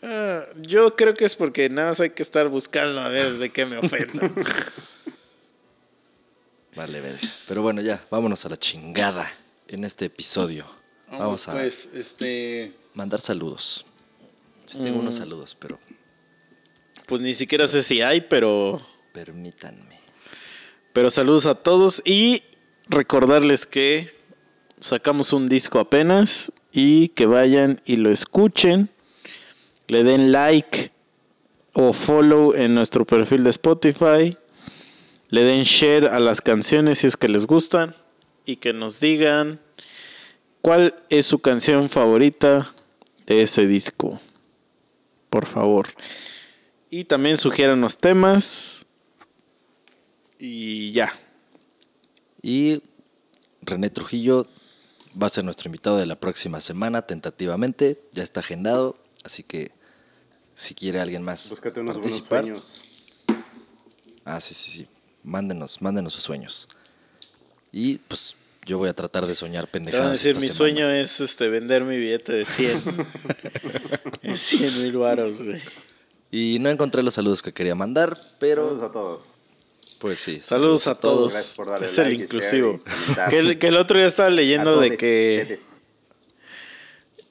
Ah, 0.03 0.47
yo 0.61 0.97
creo 0.97 1.15
que 1.15 1.25
es 1.25 1.35
porque 1.37 1.69
nada 1.69 1.89
más 1.91 2.01
hay 2.01 2.11
que 2.11 2.23
estar 2.23 2.49
buscando 2.49 3.01
a 3.01 3.09
ver 3.09 3.35
de 3.39 3.51
qué 3.51 3.65
me 3.67 3.77
ofendo. 3.79 4.21
Vale, 6.75 7.01
vale. 7.03 7.19
Pero 7.47 7.61
bueno, 7.61 7.83
ya, 7.83 8.03
vámonos 8.11 8.47
a 8.47 8.49
la 8.49 8.57
chingada 8.59 9.31
en 9.69 9.85
este 9.85 10.07
episodio. 10.07 10.67
Vamos 11.11 11.47
a 11.47 11.53
Pues, 11.53 11.87
este. 11.93 12.73
mandar 12.95 13.21
saludos. 13.21 13.85
Sí, 14.65 14.79
tengo 14.79 14.99
unos 15.01 15.17
saludos, 15.17 15.55
pero 15.59 15.79
Pues 17.07 17.21
ni 17.21 17.35
siquiera 17.35 17.67
sé 17.67 17.83
si 17.83 18.01
hay, 18.01 18.23
pero. 18.23 18.81
permítanme. 19.13 20.01
Pero 20.95 21.11
saludos 21.11 21.45
a 21.45 21.57
todos 21.57 22.01
y 22.07 22.43
recordarles 22.89 23.67
que 23.67 24.15
sacamos 24.81 25.35
un 25.35 25.51
disco 25.51 25.79
apenas 25.79 26.53
y 26.73 27.09
que 27.09 27.27
vayan 27.27 27.83
y 27.85 27.97
lo 27.97 28.11
escuchen, 28.11 28.89
le 29.89 30.05
den 30.05 30.33
like 30.33 30.93
o 31.73 31.93
follow 31.93 32.55
en 32.55 32.75
nuestro 32.75 33.05
perfil 33.05 33.45
de 33.45 33.51
Spotify, 33.51 34.37
le 35.29 35.43
den 35.43 35.65
share 35.65 36.09
a 36.09 36.21
las 36.21 36.41
canciones 36.41 36.99
si 36.99 37.07
es 37.07 37.17
que 37.17 37.29
les 37.29 37.47
gustan 37.47 37.97
y 38.45 38.57
que 38.57 38.73
nos 38.73 39.01
digan 39.01 39.61
cuál 40.61 40.95
es 41.09 41.27
su 41.27 41.39
canción 41.39 41.89
favorita 41.89 42.75
de 43.27 43.43
ese 43.43 43.67
disco. 43.67 44.21
Por 45.31 45.47
favor. 45.47 45.89
Y 46.91 47.05
también 47.05 47.39
sugieran 47.39 47.81
los 47.81 47.97
temas. 47.97 48.85
Y 50.39 50.93
ya. 50.93 51.15
Y 52.43 52.83
René 53.63 53.89
Trujillo 53.89 54.47
va 55.21 55.29
a 55.29 55.31
ser 55.31 55.45
nuestro 55.45 55.69
invitado 55.69 55.97
de 55.97 56.07
la 56.07 56.17
próxima 56.17 56.61
semana, 56.61 57.03
tentativamente. 57.03 58.03
Ya 58.13 58.23
está 58.23 58.41
agendado, 58.41 58.99
así 59.25 59.43
que 59.43 59.73
si 60.55 60.75
quiere 60.75 61.01
alguien 61.01 61.23
más 61.23 61.49
Búscate 61.51 61.81
unos 61.81 61.97
buenos 61.99 62.11
participar. 62.21 62.41
sueños. 62.45 62.83
Ah, 64.25 64.41
sí, 64.41 64.55
sí, 64.55 64.71
sí. 64.71 64.89
Mándenos, 65.25 65.81
mándenos 65.83 66.13
sus 66.15 66.23
sueños. 66.23 66.69
Y 67.73 67.99
pues 67.99 68.37
yo 68.67 68.79
voy 68.79 68.89
a 68.89 68.93
tratar 68.95 69.27
de 69.27 69.35
soñar 69.35 69.67
Te 69.67 69.79
van 69.79 69.85
a 69.85 69.87
pendejadas. 69.91 70.13
decir, 70.13 70.31
esta 70.33 70.41
mi 70.41 70.47
semana. 70.49 70.57
sueño 70.59 70.91
es 70.91 71.21
este 71.21 71.49
vender 71.49 71.85
mi 71.85 71.97
billete 71.97 72.33
de 72.33 72.45
100. 72.45 72.83
Es 74.23 74.41
100 74.43 74.83
mil 74.83 74.97
varos, 74.99 75.43
güey. 75.43 75.61
Y 76.31 76.59
no 76.61 76.71
encontré 76.71 77.03
los 77.03 77.15
saludos 77.15 77.43
que 77.43 77.53
quería 77.53 77.75
mandar, 77.75 78.15
Saludos 78.17 78.35
pero 78.39 78.85
a 78.85 78.93
todos. 78.93 79.35
pues 79.99 80.19
sí. 80.21 80.39
Saludos 80.41 80.87
a 80.87 80.95
todos. 80.95 81.33
Gracias 81.33 81.57
por 81.57 81.67
darle 81.69 81.87
Es 81.87 81.97
like 81.99 82.15
el 82.15 82.23
inclusivo. 82.23 82.81
Que 83.29 83.39
el, 83.39 83.59
que 83.59 83.67
el 83.69 83.77
otro 83.77 83.99
día 83.99 84.07
estaba 84.07 84.31
leyendo 84.31 84.79
de 84.81 84.97
que, 84.97 85.41
ustedes. 85.43 85.82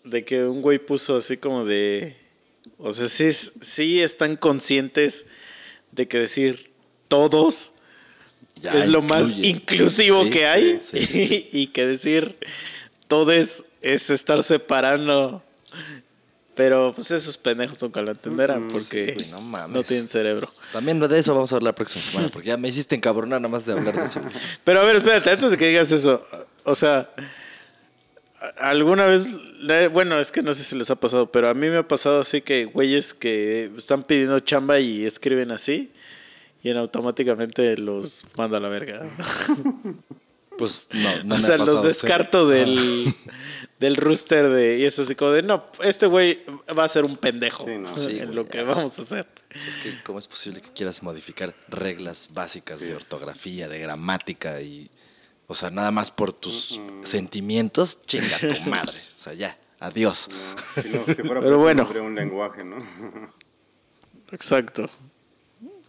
De 0.03 0.23
que 0.25 0.45
un 0.45 0.61
güey 0.61 0.79
puso 0.79 1.17
así 1.17 1.37
como 1.37 1.65
de... 1.65 2.15
O 2.77 2.93
sea, 2.93 3.07
sí, 3.09 3.31
sí 3.33 4.01
están 4.01 4.35
conscientes 4.35 5.25
de 5.91 6.07
que 6.07 6.19
decir 6.19 6.71
todos 7.07 7.71
Ya 8.61 8.73
es 8.77 8.87
lo 8.87 9.01
más 9.01 9.31
inclusivo 9.31 10.23
Sí, 10.23 10.29
que 10.29 10.45
hay. 10.47 10.79
sí, 10.79 10.99
sí, 10.99 11.05
sí, 11.05 11.27
sí. 11.27 11.49
y 11.51 11.67
que 11.67 11.85
decir 11.85 12.37
todes 13.07 13.63
es 13.81 14.09
estar 14.09 14.41
separando. 14.43 15.43
Pero 16.53 16.91
pues 16.93 17.09
esos 17.11 17.37
pendejos 17.37 17.81
nunca 17.81 18.01
lo 18.01 18.11
entenderán 18.11 18.67
porque 18.67 19.07
Sí, 19.07 19.13
güey, 19.15 19.29
no 19.31 19.41
mames. 19.41 19.73
no 19.75 19.83
tienen 19.83 20.07
cerebro. 20.07 20.51
También 20.73 20.99
de 20.99 21.17
eso 21.19 21.33
vamos 21.33 21.51
a 21.51 21.55
hablar 21.55 21.71
la 21.71 21.75
próxima 21.75 22.03
semana, 22.03 22.29
porque 22.29 22.49
ya 22.49 22.57
me 22.57 22.67
hiciste 22.67 22.93
encabronar 22.95 23.39
nada 23.41 23.49
más 23.51 23.65
de 23.65 23.71
hablar 23.73 23.95
de 23.95 24.03
eso. 24.05 24.21
Pero 24.63 24.81
a 24.81 24.83
ver, 24.83 24.97
espérate, 24.97 25.29
antes 25.29 25.51
de 25.51 25.57
que 25.57 25.67
digas 25.69 25.91
eso, 25.91 26.23
o 26.63 26.75
sea, 26.75 27.07
alguna 28.57 29.05
vez, 29.05 29.27
bueno, 29.91 30.19
es 30.19 30.31
que 30.31 30.41
no 30.41 30.53
sé 30.53 30.63
si 30.63 30.75
les 30.75 30.89
ha 30.89 30.95
pasado, 30.95 31.31
pero 31.31 31.49
a 31.49 31.53
mí 31.53 31.69
me 31.69 31.77
ha 31.77 31.87
pasado 31.87 32.21
así 32.21 32.41
que 32.41 32.65
güeyes 32.65 33.13
que 33.13 33.71
están 33.77 34.03
pidiendo 34.03 34.39
chamba 34.39 34.79
y 34.79 35.05
escriben 35.05 35.51
así 35.51 35.91
y 36.63 36.69
en 36.69 36.77
automáticamente 36.77 37.77
los 37.77 38.25
manda 38.35 38.57
a 38.57 38.61
la 38.61 38.69
verga. 38.69 39.03
Pues 40.57 40.89
no, 40.91 41.23
no 41.23 41.35
o 41.35 41.37
me 41.37 41.43
sea, 41.43 41.55
ha 41.55 41.57
los 41.57 41.69
pasado, 41.69 41.87
descarto 41.87 42.47
sí. 42.47 42.53
del, 42.53 43.13
del 43.79 43.95
rooster 43.95 44.49
de, 44.49 44.77
y 44.77 44.85
es 44.85 44.99
así 44.99 45.15
como 45.15 45.31
de, 45.31 45.41
no, 45.41 45.65
este 45.81 46.05
güey 46.05 46.43
va 46.77 46.83
a 46.83 46.87
ser 46.87 47.03
un 47.03 47.17
pendejo 47.17 47.65
Sí, 47.65 47.77
no. 47.79 47.97
Sí, 47.97 48.19
en 48.19 48.25
güey, 48.25 48.35
lo 48.35 48.47
que 48.47 48.59
ya. 48.59 48.63
vamos 48.65 48.99
a 48.99 49.01
hacer. 49.01 49.25
Es 49.49 49.77
que, 49.77 50.03
¿cómo 50.03 50.19
es 50.19 50.27
posible 50.27 50.61
que 50.61 50.69
quieras 50.69 51.01
modificar 51.01 51.55
reglas 51.67 52.29
básicas 52.31 52.79
de 52.79 52.93
ortografía, 52.93 53.69
de 53.69 53.79
gramática 53.79 54.61
y. 54.61 54.91
O 55.51 55.53
sea, 55.53 55.69
nada 55.69 55.91
más 55.91 56.11
por 56.11 56.31
tus 56.31 56.79
sentimientos? 57.03 58.01
Chinga 58.05 58.39
tu 58.39 58.61
madre. 58.69 58.97
O 59.17 59.19
sea, 59.19 59.33
ya. 59.33 59.57
Adiós. 59.81 60.29
No, 60.29 60.81
si, 60.81 60.89
no, 60.89 61.05
si 61.13 61.23
fuera 61.23 61.41
Pero 61.41 61.57
bueno. 61.57 61.89
un 62.01 62.15
lenguaje, 62.15 62.63
¿no? 62.63 62.77
Exacto. 64.31 64.89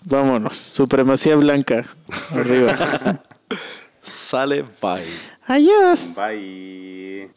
Vámonos. 0.05 0.57
Supremacía 0.57 1.37
blanca. 1.37 1.87
Arriba. 2.33 3.23
Sale, 4.01 4.65
bye. 4.81 5.07
Adiós. 5.47 6.17
Bye. 6.17 7.31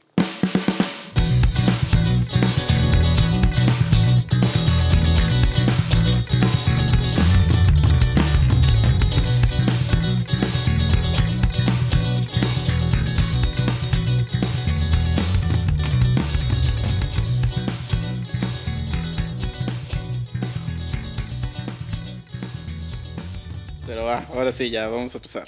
Pero 23.86 24.04
va, 24.04 24.26
ahora 24.34 24.52
sí, 24.52 24.72
ya 24.72 24.88
vamos 24.88 25.14
a 25.14 25.18
empezar. 25.20 25.48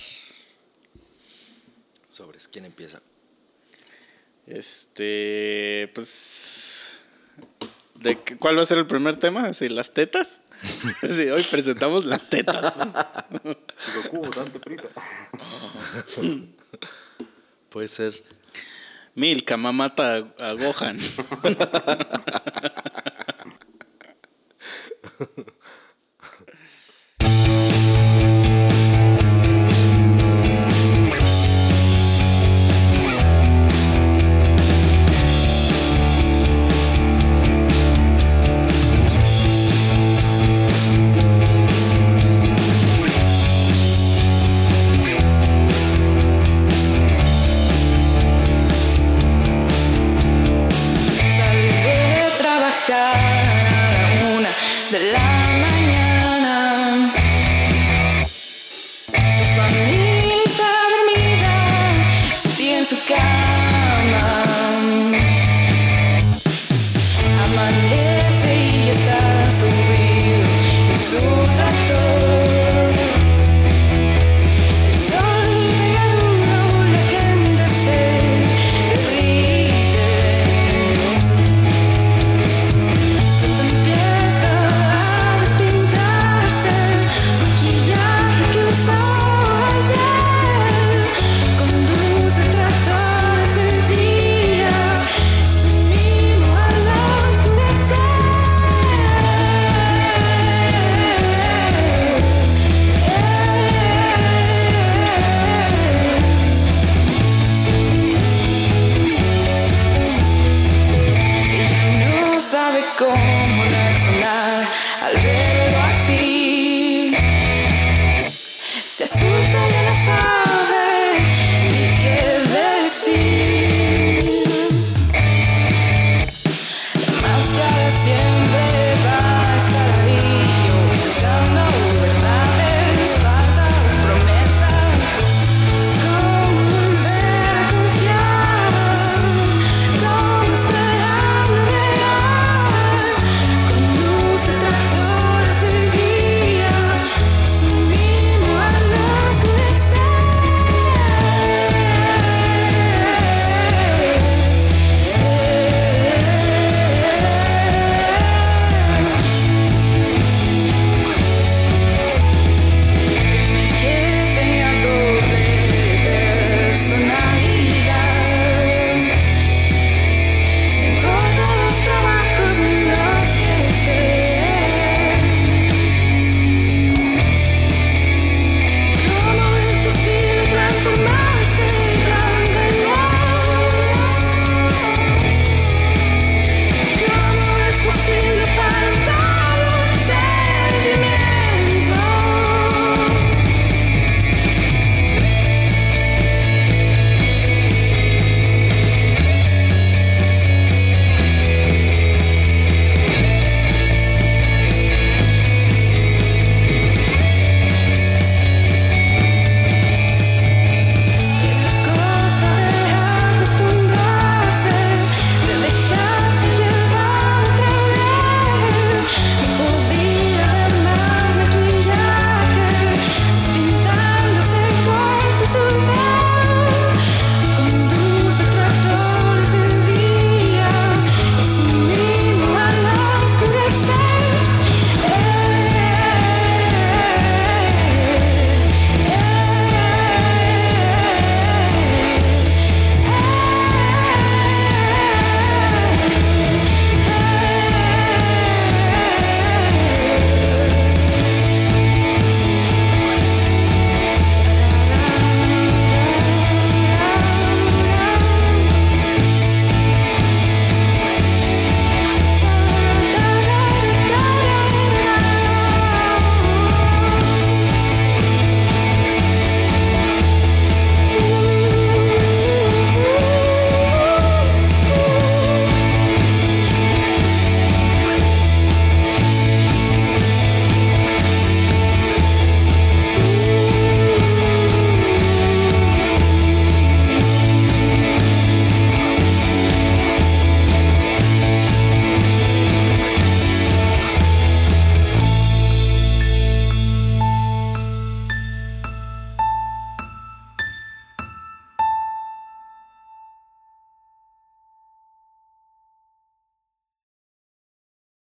Sobres, 2.10 2.48
¿quién 2.48 2.66
empieza? 2.66 3.02
Este, 4.46 5.92
pues, 5.96 6.96
¿de 7.96 8.18
¿cuál 8.40 8.58
va 8.58 8.62
a 8.62 8.66
ser 8.66 8.78
el 8.78 8.86
primer 8.86 9.18
tema? 9.18 9.54
Sí, 9.54 9.70
las 9.70 9.94
tetas. 9.94 10.40
Sí, 11.02 11.30
hoy 11.30 11.44
presentamos 11.44 12.06
las 12.06 12.30
tetas. 12.30 12.76
Goku, 14.12 14.30
date 14.30 14.60
prisa. 14.60 14.88
Puede 17.70 17.88
ser. 17.88 18.24
Milka, 19.16 19.58
mamata 19.58 20.18
a 20.40 20.54
Gohan. 20.54 21.00